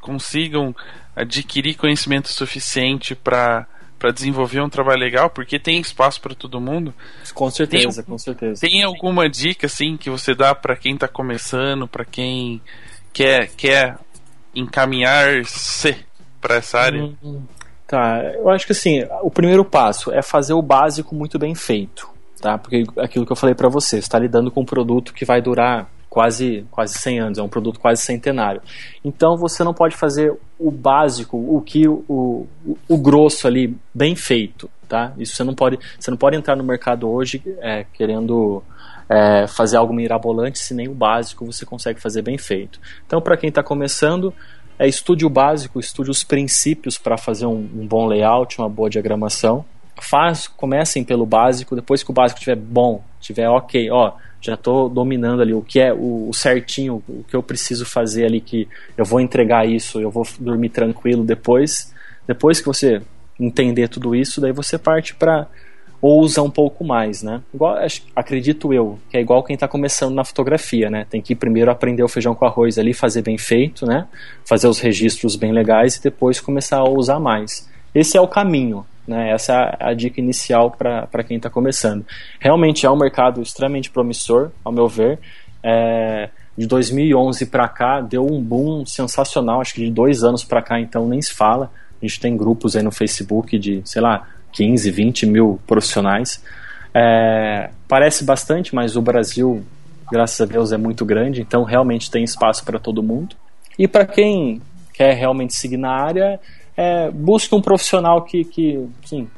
consigam 0.00 0.74
adquirir 1.16 1.76
conhecimento 1.76 2.28
suficiente 2.28 3.14
para 3.14 3.66
para 3.98 4.12
desenvolver 4.12 4.60
um 4.60 4.68
trabalho 4.68 5.00
legal, 5.00 5.28
porque 5.28 5.58
tem 5.58 5.80
espaço 5.80 6.20
para 6.20 6.34
todo 6.34 6.60
mundo. 6.60 6.94
Com 7.34 7.50
certeza, 7.50 8.02
tem, 8.02 8.10
com 8.10 8.18
certeza. 8.18 8.60
Tem 8.60 8.82
alguma 8.82 9.28
dica 9.28 9.66
assim 9.66 9.96
que 9.96 10.08
você 10.08 10.34
dá 10.34 10.54
para 10.54 10.76
quem 10.76 10.94
está 10.94 11.08
começando, 11.08 11.88
para 11.88 12.04
quem 12.04 12.60
quer 13.12 13.48
quer 13.56 13.98
encaminhar-se 14.54 15.96
para 16.40 16.56
essa 16.56 16.78
área? 16.78 17.10
Hum, 17.22 17.42
tá, 17.86 18.22
eu 18.34 18.48
acho 18.48 18.66
que 18.66 18.72
assim, 18.72 19.04
o 19.22 19.30
primeiro 19.30 19.64
passo 19.64 20.12
é 20.12 20.22
fazer 20.22 20.52
o 20.52 20.62
básico 20.62 21.14
muito 21.14 21.38
bem 21.38 21.54
feito, 21.54 22.08
tá? 22.40 22.56
Porque 22.56 22.84
aquilo 22.98 23.26
que 23.26 23.32
eu 23.32 23.36
falei 23.36 23.54
para 23.54 23.68
você, 23.68 23.98
está 23.98 24.18
lidando 24.18 24.50
com 24.50 24.60
um 24.60 24.66
produto 24.66 25.12
que 25.12 25.24
vai 25.24 25.42
durar 25.42 25.90
quase, 26.08 26.66
quase 26.70 26.94
100 26.98 27.20
anos, 27.20 27.38
é 27.38 27.42
um 27.42 27.48
produto 27.48 27.78
quase 27.78 28.02
centenário. 28.02 28.60
Então 29.04 29.36
você 29.36 29.62
não 29.62 29.74
pode 29.74 29.96
fazer 29.96 30.34
o 30.58 30.70
básico, 30.70 31.36
o 31.36 31.60
que 31.60 31.86
o, 31.86 32.04
o, 32.08 32.78
o 32.88 32.98
grosso 32.98 33.46
ali 33.46 33.76
bem 33.94 34.16
feito, 34.16 34.70
tá? 34.88 35.12
Isso 35.18 35.36
você 35.36 35.44
não 35.44 35.54
pode, 35.54 35.78
você 35.98 36.10
não 36.10 36.18
pode 36.18 36.36
entrar 36.36 36.56
no 36.56 36.64
mercado 36.64 37.08
hoje 37.08 37.42
é, 37.60 37.84
querendo 37.92 38.62
é, 39.08 39.46
fazer 39.46 39.76
algo 39.76 39.92
mirabolante 39.92 40.58
se 40.58 40.74
nem 40.74 40.88
o 40.88 40.94
básico 40.94 41.44
você 41.44 41.64
consegue 41.64 42.00
fazer 42.00 42.22
bem 42.22 42.38
feito. 42.38 42.80
Então 43.06 43.20
para 43.20 43.36
quem 43.36 43.48
está 43.48 43.62
começando 43.62 44.34
é, 44.78 44.86
estude 44.86 45.26
o 45.26 45.30
básico, 45.30 45.80
estude 45.80 46.10
os 46.10 46.22
princípios 46.22 46.96
para 46.96 47.18
fazer 47.18 47.46
um, 47.46 47.68
um 47.74 47.86
bom 47.86 48.06
layout, 48.06 48.58
uma 48.58 48.68
boa 48.68 48.88
diagramação. 48.88 49.64
Faz, 50.02 50.46
comecem 50.46 51.04
pelo 51.04 51.26
básico, 51.26 51.74
depois 51.74 52.02
que 52.02 52.10
o 52.10 52.14
básico 52.14 52.38
estiver 52.38 52.56
bom, 52.56 53.02
estiver 53.20 53.48
ok, 53.48 53.90
ó, 53.90 54.12
já 54.40 54.54
estou 54.54 54.88
dominando 54.88 55.42
ali 55.42 55.52
o 55.52 55.62
que 55.62 55.80
é 55.80 55.92
o, 55.92 56.28
o, 56.28 56.34
certinho, 56.34 57.02
o 57.08 57.24
que 57.28 57.34
eu 57.34 57.42
preciso 57.42 57.84
fazer 57.84 58.24
ali, 58.24 58.40
que 58.40 58.68
eu 58.96 59.04
vou 59.04 59.20
entregar 59.20 59.68
isso, 59.68 60.00
eu 60.00 60.10
vou 60.10 60.26
dormir 60.38 60.68
tranquilo 60.68 61.24
depois. 61.24 61.92
Depois 62.26 62.60
que 62.60 62.66
você 62.66 63.02
entender 63.38 63.88
tudo 63.88 64.14
isso, 64.14 64.40
daí 64.40 64.52
você 64.52 64.78
parte 64.78 65.14
para 65.14 65.46
ousa 66.00 66.42
um 66.42 66.50
pouco 66.50 66.84
mais, 66.84 67.22
né? 67.22 67.42
Igual, 67.52 67.76
acredito 68.14 68.72
eu, 68.72 68.98
que 69.10 69.16
é 69.16 69.20
igual 69.20 69.42
quem 69.42 69.54
está 69.54 69.66
começando 69.66 70.14
na 70.14 70.24
fotografia, 70.24 70.88
né? 70.88 71.04
Tem 71.08 71.20
que 71.20 71.34
primeiro 71.34 71.70
aprender 71.70 72.02
o 72.02 72.08
feijão 72.08 72.34
com 72.34 72.44
arroz 72.44 72.78
ali, 72.78 72.94
fazer 72.94 73.22
bem 73.22 73.36
feito, 73.36 73.84
né? 73.84 74.06
Fazer 74.44 74.68
os 74.68 74.78
registros 74.78 75.34
bem 75.34 75.52
legais 75.52 75.96
e 75.96 76.02
depois 76.02 76.40
começar 76.40 76.78
a 76.78 76.88
usar 76.88 77.18
mais. 77.18 77.68
Esse 77.94 78.16
é 78.16 78.20
o 78.20 78.28
caminho. 78.28 78.84
Né? 79.06 79.30
Essa 79.30 79.76
é 79.80 79.90
a 79.90 79.94
dica 79.94 80.20
inicial 80.20 80.70
para 80.70 81.24
quem 81.24 81.38
está 81.38 81.48
começando. 81.48 82.04
Realmente 82.38 82.84
é 82.84 82.90
um 82.90 82.96
mercado 82.96 83.40
extremamente 83.40 83.90
promissor, 83.90 84.50
ao 84.64 84.70
meu 84.70 84.86
ver. 84.86 85.18
É, 85.62 86.28
de 86.56 86.66
2011 86.66 87.46
para 87.46 87.68
cá 87.68 88.00
deu 88.00 88.26
um 88.26 88.42
boom 88.42 88.84
sensacional. 88.84 89.60
Acho 89.60 89.74
que 89.74 89.84
de 89.84 89.90
dois 89.90 90.22
anos 90.22 90.44
para 90.44 90.60
cá, 90.60 90.78
então, 90.78 91.08
nem 91.08 91.22
se 91.22 91.32
fala. 91.32 91.70
A 92.00 92.06
gente 92.06 92.20
tem 92.20 92.36
grupos 92.36 92.76
aí 92.76 92.82
no 92.82 92.90
Facebook 92.90 93.58
de, 93.58 93.80
sei 93.84 94.02
lá, 94.02 94.28
15, 94.52 94.90
20 94.90 95.26
mil 95.26 95.60
profissionais. 95.66 96.42
É, 96.94 97.70
parece 97.86 98.24
bastante, 98.24 98.74
mas 98.74 98.96
o 98.96 99.02
Brasil, 99.02 99.64
graças 100.10 100.40
a 100.40 100.44
Deus, 100.44 100.72
é 100.72 100.76
muito 100.76 101.04
grande, 101.04 101.40
então 101.40 101.64
realmente 101.64 102.10
tem 102.10 102.24
espaço 102.24 102.64
para 102.64 102.78
todo 102.78 103.02
mundo. 103.02 103.36
E 103.78 103.86
para 103.86 104.04
quem 104.04 104.60
quer 104.92 105.14
realmente 105.14 105.54
seguir 105.54 105.76
na 105.76 105.92
área, 105.92 106.40
é, 106.78 107.10
busque 107.10 107.52
um 107.56 107.60
profissional 107.60 108.22
que, 108.22 108.44
que 108.44 108.88
sim, 109.04 109.28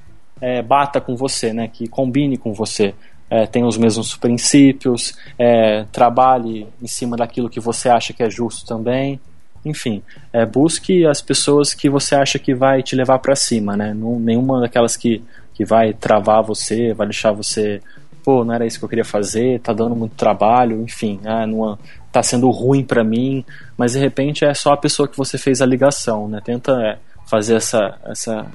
é, 0.43 0.61
bata 0.61 1.01
com 1.01 1.17
você, 1.17 1.55
né, 1.55 1.69
que 1.69 1.89
combine 1.89 2.37
com 2.37 2.53
você, 2.53 2.95
é, 3.31 3.47
tenha 3.47 3.67
os 3.67 3.79
mesmos 3.79 4.15
princípios, 4.15 5.17
é, 5.39 5.87
trabalhe 5.91 6.67
em 6.83 6.87
cima 6.87 7.17
daquilo 7.17 7.49
que 7.49 7.59
você 7.59 7.89
acha 7.89 8.13
que 8.13 8.23
é 8.23 8.29
justo 8.29 8.67
também. 8.67 9.19
Enfim, 9.65 10.03
é, 10.33 10.45
busque 10.45 11.07
as 11.07 11.23
pessoas 11.23 11.73
que 11.73 11.89
você 11.89 12.15
acha 12.15 12.39
que 12.39 12.55
vai 12.55 12.83
te 12.83 12.95
levar 12.95 13.19
para 13.21 13.35
cima, 13.35 13.75
né? 13.75 13.95
Não, 13.95 14.19
nenhuma 14.21 14.61
daquelas 14.61 14.97
que, 14.97 15.23
que 15.55 15.65
vai 15.65 15.95
travar 15.95 16.43
você, 16.43 16.93
vai 16.93 17.07
deixar 17.07 17.33
você, 17.33 17.81
pô, 18.23 18.45
não 18.45 18.53
era 18.53 18.67
isso 18.67 18.79
que 18.79 18.85
eu 18.85 18.89
queria 18.89 19.05
fazer, 19.05 19.61
tá 19.61 19.73
dando 19.73 19.97
muito 19.97 20.15
trabalho, 20.15 20.83
enfim, 20.83 21.21
ah, 21.25 21.47
não, 21.47 21.79
tá 22.13 22.23
sendo 22.23 22.51
ruim 22.51 22.85
para 22.85 23.05
mim, 23.05 23.45
mas 23.79 23.93
de 23.93 23.99
repente 23.99 24.45
é 24.45 24.53
só 24.53 24.73
a 24.73 24.77
pessoa 24.77 25.09
que 25.09 25.17
você 25.17 25.39
fez 25.39 25.63
a 25.63 25.67
ligação, 25.67 26.27
né? 26.29 26.41
Tenta 26.43 26.73
é, 26.83 26.99
fazer 27.31 27.55
essa, 27.55 27.99
essa 28.05 28.47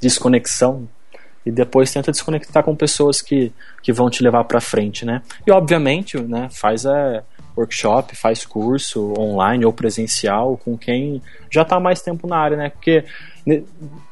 desconexão 0.00 0.86
e 1.44 1.50
depois 1.50 1.90
tenta 1.90 2.12
desconectar 2.12 2.62
com 2.62 2.76
pessoas 2.76 3.22
que, 3.22 3.50
que 3.82 3.92
vão 3.92 4.10
te 4.10 4.22
levar 4.22 4.44
para 4.44 4.60
frente, 4.60 5.06
né? 5.06 5.22
E 5.46 5.50
obviamente, 5.50 6.18
né, 6.18 6.48
faz 6.50 6.84
é, 6.84 7.22
workshop, 7.56 8.14
faz 8.14 8.44
curso 8.44 9.14
online 9.18 9.64
ou 9.64 9.72
presencial 9.72 10.58
com 10.58 10.76
quem 10.76 11.22
já 11.50 11.62
está 11.62 11.80
mais 11.80 12.02
tempo 12.02 12.26
na 12.26 12.36
área, 12.36 12.56
né? 12.58 12.68
Porque 12.68 13.04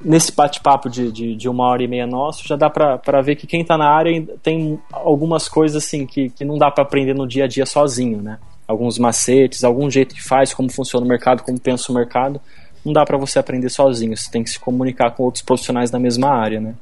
nesse 0.01 0.33
bate-papo 0.35 0.89
de, 0.89 1.13
de, 1.13 1.37
de, 1.37 1.49
uma 1.51 1.67
hora 1.67 1.83
e 1.83 1.89
meia 1.89 2.07
nosso, 2.07 2.49
já 2.49 2.57
dá 2.57 2.71
para 2.71 3.21
ver 3.21 3.37
que 3.37 3.47
quem 3.47 3.61
está 3.61 3.77
na 3.77 3.89
área 3.89 4.27
tem 4.43 4.81
algumas 4.91 5.49
coisas 5.49 5.85
assim 5.85 6.07
que, 6.07 6.31
que 6.31 6.47
não 6.47 6.57
dá 6.57 6.71
para 6.71 6.83
aprender 6.83 7.15
no 7.15 7.29
dia 7.29 7.45
a 7.45 7.49
dia 7.49 7.67
sozinho, 7.67 8.23
né? 8.23 8.39
Alguns 8.67 8.99
macetes, 8.99 9.65
algum 9.65 9.91
jeito 9.91 10.15
que 10.15 10.23
faz, 10.23 10.55
como 10.55 10.71
funciona 10.71 11.05
o 11.05 11.09
mercado, 11.09 11.43
como 11.43 11.61
pensa 11.61 11.93
o 11.93 11.95
mercado 11.95 12.41
não 12.89 12.93
dá 12.93 13.05
para 13.05 13.17
você 13.17 13.39
aprender 13.39 13.69
sozinho, 13.69 14.17
você 14.17 14.31
tem 14.31 14.43
que 14.43 14.51
se 14.51 14.59
comunicar 14.59 15.11
com 15.13 15.23
outros 15.23 15.43
profissionais 15.43 15.91
da 15.91 15.99
mesma 15.99 16.31
área, 16.31 16.61
né? 16.61 16.75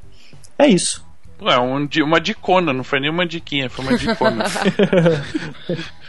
É 0.58 0.66
isso. 0.66 1.04
É 1.42 1.58
um, 1.58 1.86
uma 2.04 2.20
dicona, 2.20 2.72
não 2.72 2.82
foi 2.82 2.98
nem 2.98 3.10
uma 3.10 3.26
diquinha, 3.26 3.68
foi 3.68 3.84
uma 3.84 3.98
dicona. 3.98 4.44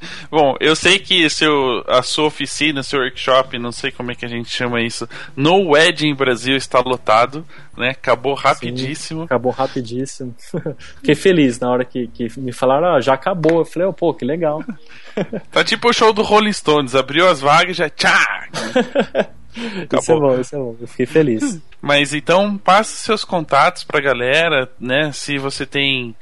Bom, 0.30 0.56
eu 0.60 0.76
sei 0.76 0.98
que 0.98 1.28
seu, 1.30 1.84
a 1.86 2.02
sua 2.02 2.26
oficina, 2.26 2.82
seu 2.82 3.00
workshop, 3.00 3.58
não 3.58 3.72
sei 3.72 3.90
como 3.90 4.10
é 4.10 4.14
que 4.14 4.24
a 4.24 4.28
gente 4.28 4.50
chama 4.50 4.80
isso, 4.80 5.08
no 5.36 5.70
Wedding 5.70 6.14
Brasil 6.14 6.56
está 6.56 6.80
lotado, 6.80 7.44
né? 7.76 7.90
Acabou 7.90 8.34
rapidíssimo. 8.34 9.20
Sim, 9.20 9.24
acabou 9.26 9.52
rapidíssimo. 9.52 10.34
Fiquei 10.96 11.14
feliz 11.14 11.58
na 11.58 11.70
hora 11.70 11.84
que, 11.84 12.08
que 12.08 12.28
me 12.38 12.52
falaram, 12.52 12.96
ah, 12.96 13.00
já 13.00 13.14
acabou. 13.14 13.60
Eu 13.60 13.64
falei, 13.64 13.88
oh, 13.88 13.92
pô, 13.92 14.14
que 14.14 14.24
legal. 14.24 14.62
Tá 15.50 15.64
tipo 15.64 15.88
o 15.88 15.92
show 15.92 16.12
do 16.12 16.22
Rolling 16.22 16.52
Stones, 16.52 16.94
abriu 16.94 17.26
as 17.26 17.40
vagas 17.40 17.70
e 17.70 17.78
já 17.78 17.90
tchá! 17.90 18.48
isso 20.00 20.12
é 20.12 20.14
bom, 20.14 20.40
isso 20.40 20.54
é 20.54 20.58
bom. 20.58 20.76
Eu 20.80 20.86
fiquei 20.86 21.06
feliz. 21.06 21.60
Mas 21.80 22.14
então, 22.14 22.56
passe 22.56 22.98
seus 22.98 23.24
contatos 23.24 23.82
pra 23.82 24.00
galera, 24.00 24.70
né? 24.78 25.10
Se 25.12 25.36
você 25.38 25.66
tem 25.66 26.14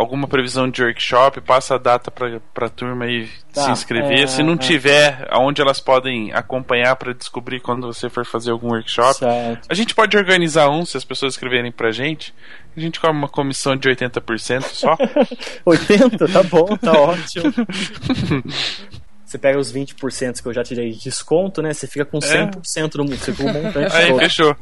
alguma 0.00 0.26
previsão 0.26 0.68
de 0.68 0.82
workshop, 0.82 1.40
passa 1.42 1.74
a 1.74 1.78
data 1.78 2.10
pra, 2.10 2.40
pra 2.54 2.68
turma 2.68 3.04
aí 3.04 3.28
Tá, 3.52 3.64
se 3.64 3.70
inscrever. 3.72 4.20
é, 4.20 4.26
se 4.26 4.42
não 4.42 4.54
é. 4.54 4.56
tiver, 4.56 5.26
aonde 5.28 5.60
elas 5.60 5.80
podem 5.80 6.32
acompanhar 6.32 6.94
pra 6.96 7.12
descobrir 7.12 7.60
quando 7.60 7.86
você 7.86 8.08
for 8.08 8.24
fazer 8.24 8.52
algum 8.52 8.68
workshop. 8.68 9.18
Certo. 9.18 9.66
A 9.68 9.74
gente 9.74 9.94
pode 9.94 10.16
organizar 10.16 10.68
um, 10.70 10.84
se 10.84 10.96
as 10.96 11.04
pessoas 11.04 11.34
escreverem 11.34 11.72
pra 11.72 11.90
gente. 11.90 12.32
A 12.76 12.80
gente 12.80 13.00
cobra 13.00 13.16
uma 13.16 13.28
comissão 13.28 13.74
de 13.76 13.88
80% 13.88 14.62
só. 14.62 14.96
80? 15.66 16.28
Tá 16.28 16.42
bom, 16.44 16.76
tá 16.76 16.92
ótimo. 16.92 17.52
Você 19.30 19.38
pega 19.38 19.60
os 19.60 19.72
20% 19.72 20.42
que 20.42 20.48
eu 20.48 20.52
já 20.52 20.64
tirei 20.64 20.90
de 20.90 21.04
desconto, 21.04 21.62
né? 21.62 21.72
Você 21.72 21.86
fica 21.86 22.04
com 22.04 22.18
100% 22.18 22.96
no 22.96 23.04
você 23.06 23.32
fica 23.32 23.48
um 23.48 23.62
montante 23.62 23.94
Aí, 23.94 24.08
todo. 24.08 24.18
fechou. 24.18 24.56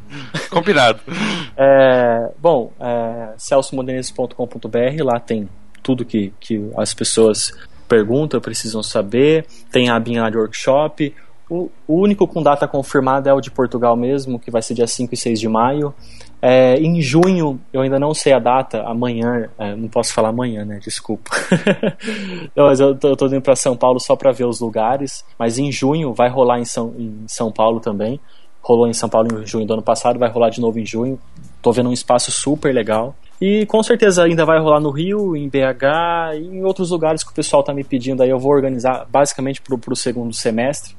Combinado. 0.51 1.01
É, 1.57 2.31
bom, 2.39 2.71
é, 2.79 3.33
lá 5.03 5.19
tem 5.19 5.49
tudo 5.83 6.05
que, 6.05 6.35
que 6.39 6.63
as 6.77 6.93
pessoas 6.93 7.51
perguntam, 7.89 8.43
precisam 8.43 8.83
saber. 8.83 9.47
Tem 9.73 9.89
a 9.89 9.97
abinha 9.97 10.21
lá 10.21 10.29
de 10.29 10.37
workshop. 10.37 11.15
O, 11.49 11.71
o 11.87 12.03
único 12.03 12.29
com 12.29 12.43
data 12.43 12.69
confirmada 12.69 13.31
é 13.31 13.33
o 13.33 13.41
de 13.41 13.51
Portugal 13.51 13.97
mesmo, 13.97 14.39
que 14.39 14.51
vai 14.51 14.61
ser 14.61 14.75
dia 14.75 14.87
5 14.87 15.15
e 15.15 15.17
6 15.17 15.41
de 15.41 15.49
maio. 15.49 15.95
É, 16.41 16.77
em 16.77 17.01
junho, 17.03 17.61
eu 17.73 17.81
ainda 17.81 17.99
não 17.99 18.15
sei 18.15 18.33
a 18.33 18.39
data, 18.39 18.83
amanhã, 18.83 19.49
é, 19.59 19.75
não 19.75 19.89
posso 19.89 20.13
falar 20.13 20.29
amanhã, 20.29 20.65
né? 20.65 20.79
Desculpa. 20.81 21.31
não, 22.55 22.67
mas 22.67 22.79
eu 22.79 22.95
tô, 22.95 23.09
eu 23.09 23.17
tô 23.17 23.27
indo 23.27 23.43
para 23.43 23.57
São 23.57 23.77
Paulo 23.77 23.99
só 23.99 24.15
para 24.15 24.31
ver 24.31 24.45
os 24.45 24.61
lugares, 24.61 25.25
mas 25.39 25.59
em 25.59 25.73
junho 25.73 26.15
vai 26.15 26.29
rolar 26.29 26.61
em 26.61 26.65
São, 26.65 26.95
em 26.97 27.25
São 27.27 27.51
Paulo 27.51 27.81
também. 27.81 28.21
Rolou 28.63 28.87
em 28.87 28.93
São 28.93 29.09
Paulo 29.09 29.41
em 29.41 29.47
junho 29.47 29.67
do 29.67 29.73
ano 29.73 29.83
passado, 29.83 30.19
vai 30.19 30.31
rolar 30.31 30.51
de 30.51 30.61
novo 30.61 30.79
em 30.79 30.87
junho. 30.87 31.19
Tô 31.61 31.73
vendo 31.73 31.89
um 31.89 31.93
espaço 31.93 32.31
super 32.31 32.73
legal. 32.73 33.17
E 33.41 33.67
com 33.67 33.83
certeza 33.83 34.25
ainda 34.25 34.45
vai 34.45 34.61
rolar 34.61 34.81
no 34.81 34.91
Rio, 34.91 35.37
em 35.37 35.49
BH 35.49 36.35
e 36.35 36.57
em 36.59 36.65
outros 36.65 36.91
lugares 36.91 37.25
que 37.25 37.31
o 37.31 37.35
pessoal 37.35 37.63
tá 37.63 37.73
me 37.73 37.83
pedindo 37.83 38.23
aí. 38.23 38.31
Eu 38.31 38.39
vou 38.39 38.53
organizar 38.53 39.07
basicamente 39.11 39.61
pro, 39.63 39.79
pro 39.79 39.97
segundo 39.97 40.33
semestre. 40.33 40.97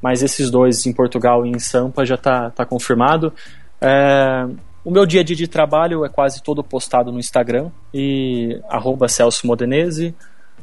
Mas 0.00 0.22
esses 0.22 0.50
dois 0.50 0.86
em 0.86 0.92
Portugal 0.92 1.44
e 1.44 1.50
em 1.50 1.58
Sampa 1.58 2.06
já 2.06 2.16
tá, 2.16 2.50
tá 2.50 2.64
confirmado. 2.64 3.32
É, 3.80 4.46
o 4.84 4.90
meu 4.90 5.04
dia 5.06 5.20
a 5.20 5.24
dia 5.24 5.36
de 5.36 5.46
trabalho 5.48 6.04
é 6.04 6.08
quase 6.08 6.42
todo 6.42 6.62
postado 6.64 7.10
no 7.12 7.18
Instagram 7.18 7.70
e 7.92 8.60
arroba 8.68 9.08
Celso 9.08 9.46
Modenese, 9.46 10.14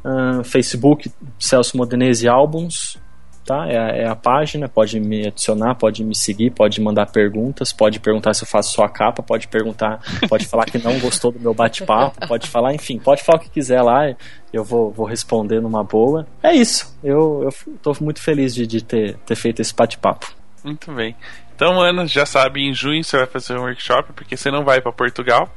ahn, 0.04 0.44
Facebook 0.44 1.12
Celso 1.40 1.78
Modenese 1.78 2.28
Albums, 2.28 2.98
tá? 3.46 3.68
É, 3.70 3.78
a- 3.78 3.96
é 3.96 4.08
a 4.08 4.16
página, 4.16 4.68
pode 4.68 5.00
me 5.00 5.28
adicionar, 5.28 5.76
pode 5.76 6.04
me 6.04 6.14
seguir, 6.16 6.50
pode 6.52 6.82
mandar 6.82 7.06
perguntas, 7.12 7.72
pode 7.72 8.00
perguntar 8.00 8.34
se 8.34 8.44
eu 8.44 8.48
faço 8.48 8.74
só 8.74 8.84
a 8.84 8.90
capa, 8.90 9.24
pode 9.24 9.48
perguntar, 9.48 10.02
pode 10.28 10.46
falar 10.46 10.66
que 10.66 10.78
não 10.78 11.00
gostou 11.00 11.32
do 11.32 11.40
meu 11.40 11.54
bate-papo, 11.54 12.28
pode 12.28 12.48
falar, 12.50 12.74
enfim, 12.74 13.00
pode 13.00 13.24
falar 13.24 13.38
o 13.38 13.42
que 13.42 13.50
quiser 13.50 13.82
lá, 13.82 14.14
eu 14.52 14.64
vou, 14.64 14.92
vou 14.92 15.06
responder 15.06 15.62
numa 15.62 15.84
boa. 15.84 16.28
É 16.44 16.54
isso, 16.54 16.94
eu, 17.04 17.50
eu 17.86 17.96
muito 18.02 18.22
feliz 18.22 18.54
de, 18.54 18.68
de 18.68 18.84
ter, 18.84 19.16
ter 19.26 19.36
feito 19.36 19.62
esse 19.62 19.74
bate-papo. 19.74 20.36
Muito 20.64 20.92
bem. 20.92 21.16
Então, 21.58 21.82
Ana, 21.82 22.06
já 22.06 22.24
sabe, 22.24 22.62
em 22.62 22.72
junho 22.72 23.04
você 23.04 23.18
vai 23.18 23.26
fazer 23.26 23.58
um 23.58 23.64
workshop, 23.64 24.14
porque 24.14 24.38
você 24.38 24.52
não 24.52 24.64
vai 24.64 24.80
pra 24.80 24.92
Portugal. 24.92 25.50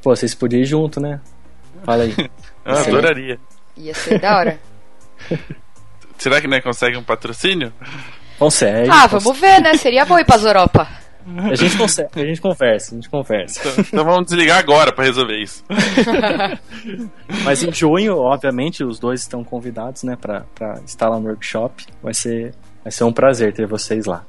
Pô, 0.00 0.14
vocês 0.14 0.32
podiam 0.32 0.62
ir 0.62 0.64
junto, 0.64 1.00
né? 1.00 1.20
Fala 1.82 2.04
aí. 2.04 2.14
Eu 2.64 2.76
adoraria. 2.76 3.36
Ia 3.76 3.92
ser 3.92 4.20
da 4.20 4.38
hora. 4.38 4.60
Será 6.16 6.40
que 6.40 6.46
não 6.46 6.60
consegue 6.60 6.96
um 6.96 7.02
patrocínio? 7.02 7.72
Consegue. 8.38 8.88
Ah, 8.88 9.08
consegue. 9.08 9.24
vamos 9.24 9.40
ver, 9.40 9.60
né? 9.60 9.74
Seria 9.74 10.04
bom 10.04 10.20
ir 10.20 10.24
pras 10.24 10.44
Europa. 10.44 10.86
A 11.50 11.56
gente 11.56 11.76
consegue, 11.76 12.08
a 12.14 12.24
gente 12.24 12.40
conversa, 12.40 12.92
a 12.92 12.94
gente 12.94 13.10
conversa. 13.10 13.60
Então, 13.60 13.84
então 13.92 14.04
vamos 14.04 14.26
desligar 14.26 14.58
agora 14.58 14.92
pra 14.92 15.04
resolver 15.04 15.36
isso. 15.36 15.64
Mas 17.42 17.62
em 17.64 17.72
junho, 17.72 18.18
obviamente, 18.18 18.84
os 18.84 19.00
dois 19.00 19.22
estão 19.22 19.42
convidados, 19.42 20.04
né, 20.04 20.16
pra, 20.16 20.44
pra 20.54 20.80
estar 20.86 21.08
lá 21.08 21.18
no 21.18 21.26
workshop. 21.26 21.86
Vai 22.00 22.14
ser, 22.14 22.54
vai 22.84 22.92
ser 22.92 23.02
um 23.02 23.12
prazer 23.12 23.52
ter 23.52 23.66
vocês 23.66 24.06
lá. 24.06 24.24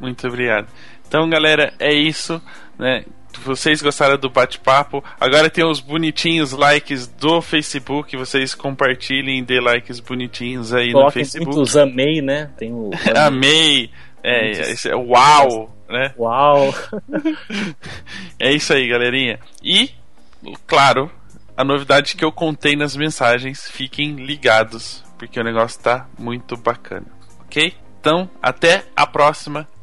Muito 0.00 0.26
obrigado. 0.26 0.66
Então, 1.06 1.28
galera, 1.28 1.72
é 1.78 1.92
isso, 1.92 2.40
né? 2.78 3.04
Vocês 3.44 3.82
gostaram 3.82 4.16
do 4.16 4.30
bate-papo? 4.30 5.02
Agora 5.18 5.50
tem 5.50 5.64
os 5.64 5.80
bonitinhos 5.80 6.52
likes 6.52 7.06
do 7.06 7.42
Facebook. 7.42 8.16
Vocês 8.16 8.54
compartilhem, 8.54 9.42
dê 9.42 9.60
likes 9.60 10.00
bonitinhos 10.00 10.72
aí 10.72 10.92
no 10.92 11.10
Facebook. 11.10 11.54
muitos 11.54 11.76
amei, 11.76 12.22
né? 12.22 12.50
Tem 12.56 12.72
o 12.72 12.90
Amei! 13.14 13.90
É, 14.22 14.44
Muitos. 14.44 14.68
esse 14.70 14.88
é 14.88 14.96
uau, 14.96 15.76
né? 15.88 16.14
Uau! 16.18 16.72
É 18.40 18.52
isso 18.52 18.72
aí, 18.72 18.88
galerinha. 18.88 19.38
E, 19.62 19.90
claro, 20.66 21.10
a 21.56 21.64
novidade 21.64 22.16
que 22.16 22.24
eu 22.24 22.32
contei 22.32 22.74
nas 22.74 22.96
mensagens, 22.96 23.70
fiquem 23.70 24.16
ligados, 24.16 25.04
porque 25.18 25.38
o 25.38 25.44
negócio 25.44 25.80
tá 25.80 26.06
muito 26.18 26.56
bacana, 26.56 27.06
ok? 27.40 27.74
Então, 28.00 28.28
até 28.42 28.84
a 28.96 29.06
próxima. 29.06 29.66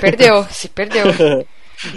perdeu, 0.00 0.44
se 0.44 0.68
perdeu. 0.68 1.04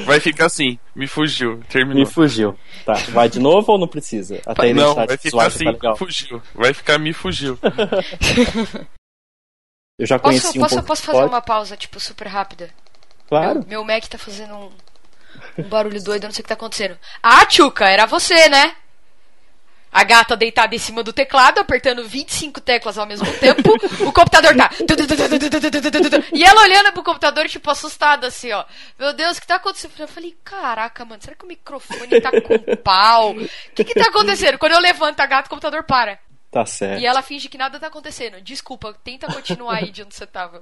Vai 0.05 0.19
ficar 0.19 0.45
assim, 0.45 0.79
me 0.95 1.07
fugiu, 1.07 1.61
terminou. 1.67 2.05
Me 2.05 2.09
fugiu. 2.09 2.57
Tá, 2.85 2.93
vai 3.09 3.27
de 3.27 3.37
novo 3.37 3.73
ou 3.73 3.77
não 3.77 3.85
precisa? 3.87 4.39
Até 4.45 4.71
a 4.71 4.73
Não, 4.73 4.95
vai 4.95 5.17
ficar 5.17 5.45
assim, 5.47 5.73
tá 5.73 5.93
fugiu. 5.95 6.41
Vai 6.55 6.73
ficar 6.73 6.97
me 6.97 7.11
fugiu. 7.11 7.59
Eu 9.99 10.07
já 10.07 10.17
conheci 10.17 10.45
Posso, 10.45 10.57
um 10.57 10.61
posso, 10.61 10.75
pouco. 10.75 10.87
posso 10.87 11.03
fazer 11.03 11.17
Pode? 11.19 11.29
uma 11.33 11.41
pausa, 11.41 11.77
tipo, 11.77 11.99
super 11.99 12.27
rápida? 12.27 12.69
Claro. 13.27 13.59
Meu, 13.59 13.83
meu 13.83 13.85
Mac 13.85 14.05
tá 14.07 14.17
fazendo 14.17 14.55
um, 14.55 14.71
um 15.57 15.63
barulho 15.63 16.01
doido, 16.01 16.23
eu 16.23 16.27
não 16.27 16.33
sei 16.33 16.41
o 16.41 16.43
que 16.43 16.49
tá 16.49 16.55
acontecendo. 16.55 16.97
Ah, 17.21 17.45
Tchuca, 17.45 17.85
era 17.85 18.05
você, 18.05 18.49
né? 18.49 18.75
A 19.93 20.03
gata 20.03 20.35
deitada 20.35 20.73
em 20.73 20.79
cima 20.79 21.03
do 21.03 21.13
teclado, 21.13 21.59
apertando 21.59 22.07
25 22.07 22.59
teclas 22.59 22.97
ao 22.97 23.05
mesmo 23.05 23.31
tempo. 23.39 23.73
o 24.05 24.11
computador 24.11 24.55
tá. 24.55 24.71
E 26.33 26.43
ela 26.43 26.61
olhando 26.61 26.91
pro 26.91 27.03
computador, 27.03 27.47
tipo, 27.47 27.69
assustada, 27.69 28.27
assim, 28.27 28.51
ó. 28.51 28.65
Meu 28.97 29.13
Deus, 29.13 29.37
o 29.37 29.41
que 29.41 29.47
tá 29.47 29.55
acontecendo? 29.55 29.93
Eu 29.99 30.07
falei, 30.07 30.35
caraca, 30.43 31.05
mano, 31.05 31.21
será 31.21 31.35
que 31.35 31.45
o 31.45 31.47
microfone 31.47 32.19
tá 32.19 32.31
com 32.31 32.75
pau? 32.83 33.31
O 33.33 33.47
que 33.75 33.83
que 33.83 33.93
tá 33.93 34.07
acontecendo? 34.07 34.57
Quando 34.57 34.73
eu 34.73 34.79
levanto 34.79 35.19
a 35.19 35.25
gata, 35.25 35.47
o 35.47 35.49
computador 35.49 35.83
para. 35.83 36.19
Tá 36.53 36.67
certo. 36.67 37.01
E 37.01 37.05
ela 37.05 37.23
finge 37.23 37.49
que 37.49 37.57
nada 37.57 37.79
tá 37.79 37.87
acontecendo. 37.87 38.39
Desculpa, 38.39 38.95
tenta 39.03 39.25
continuar 39.25 39.77
aí 39.77 39.89
de 39.89 40.03
onde 40.03 40.13
você 40.13 40.27
tava. 40.27 40.61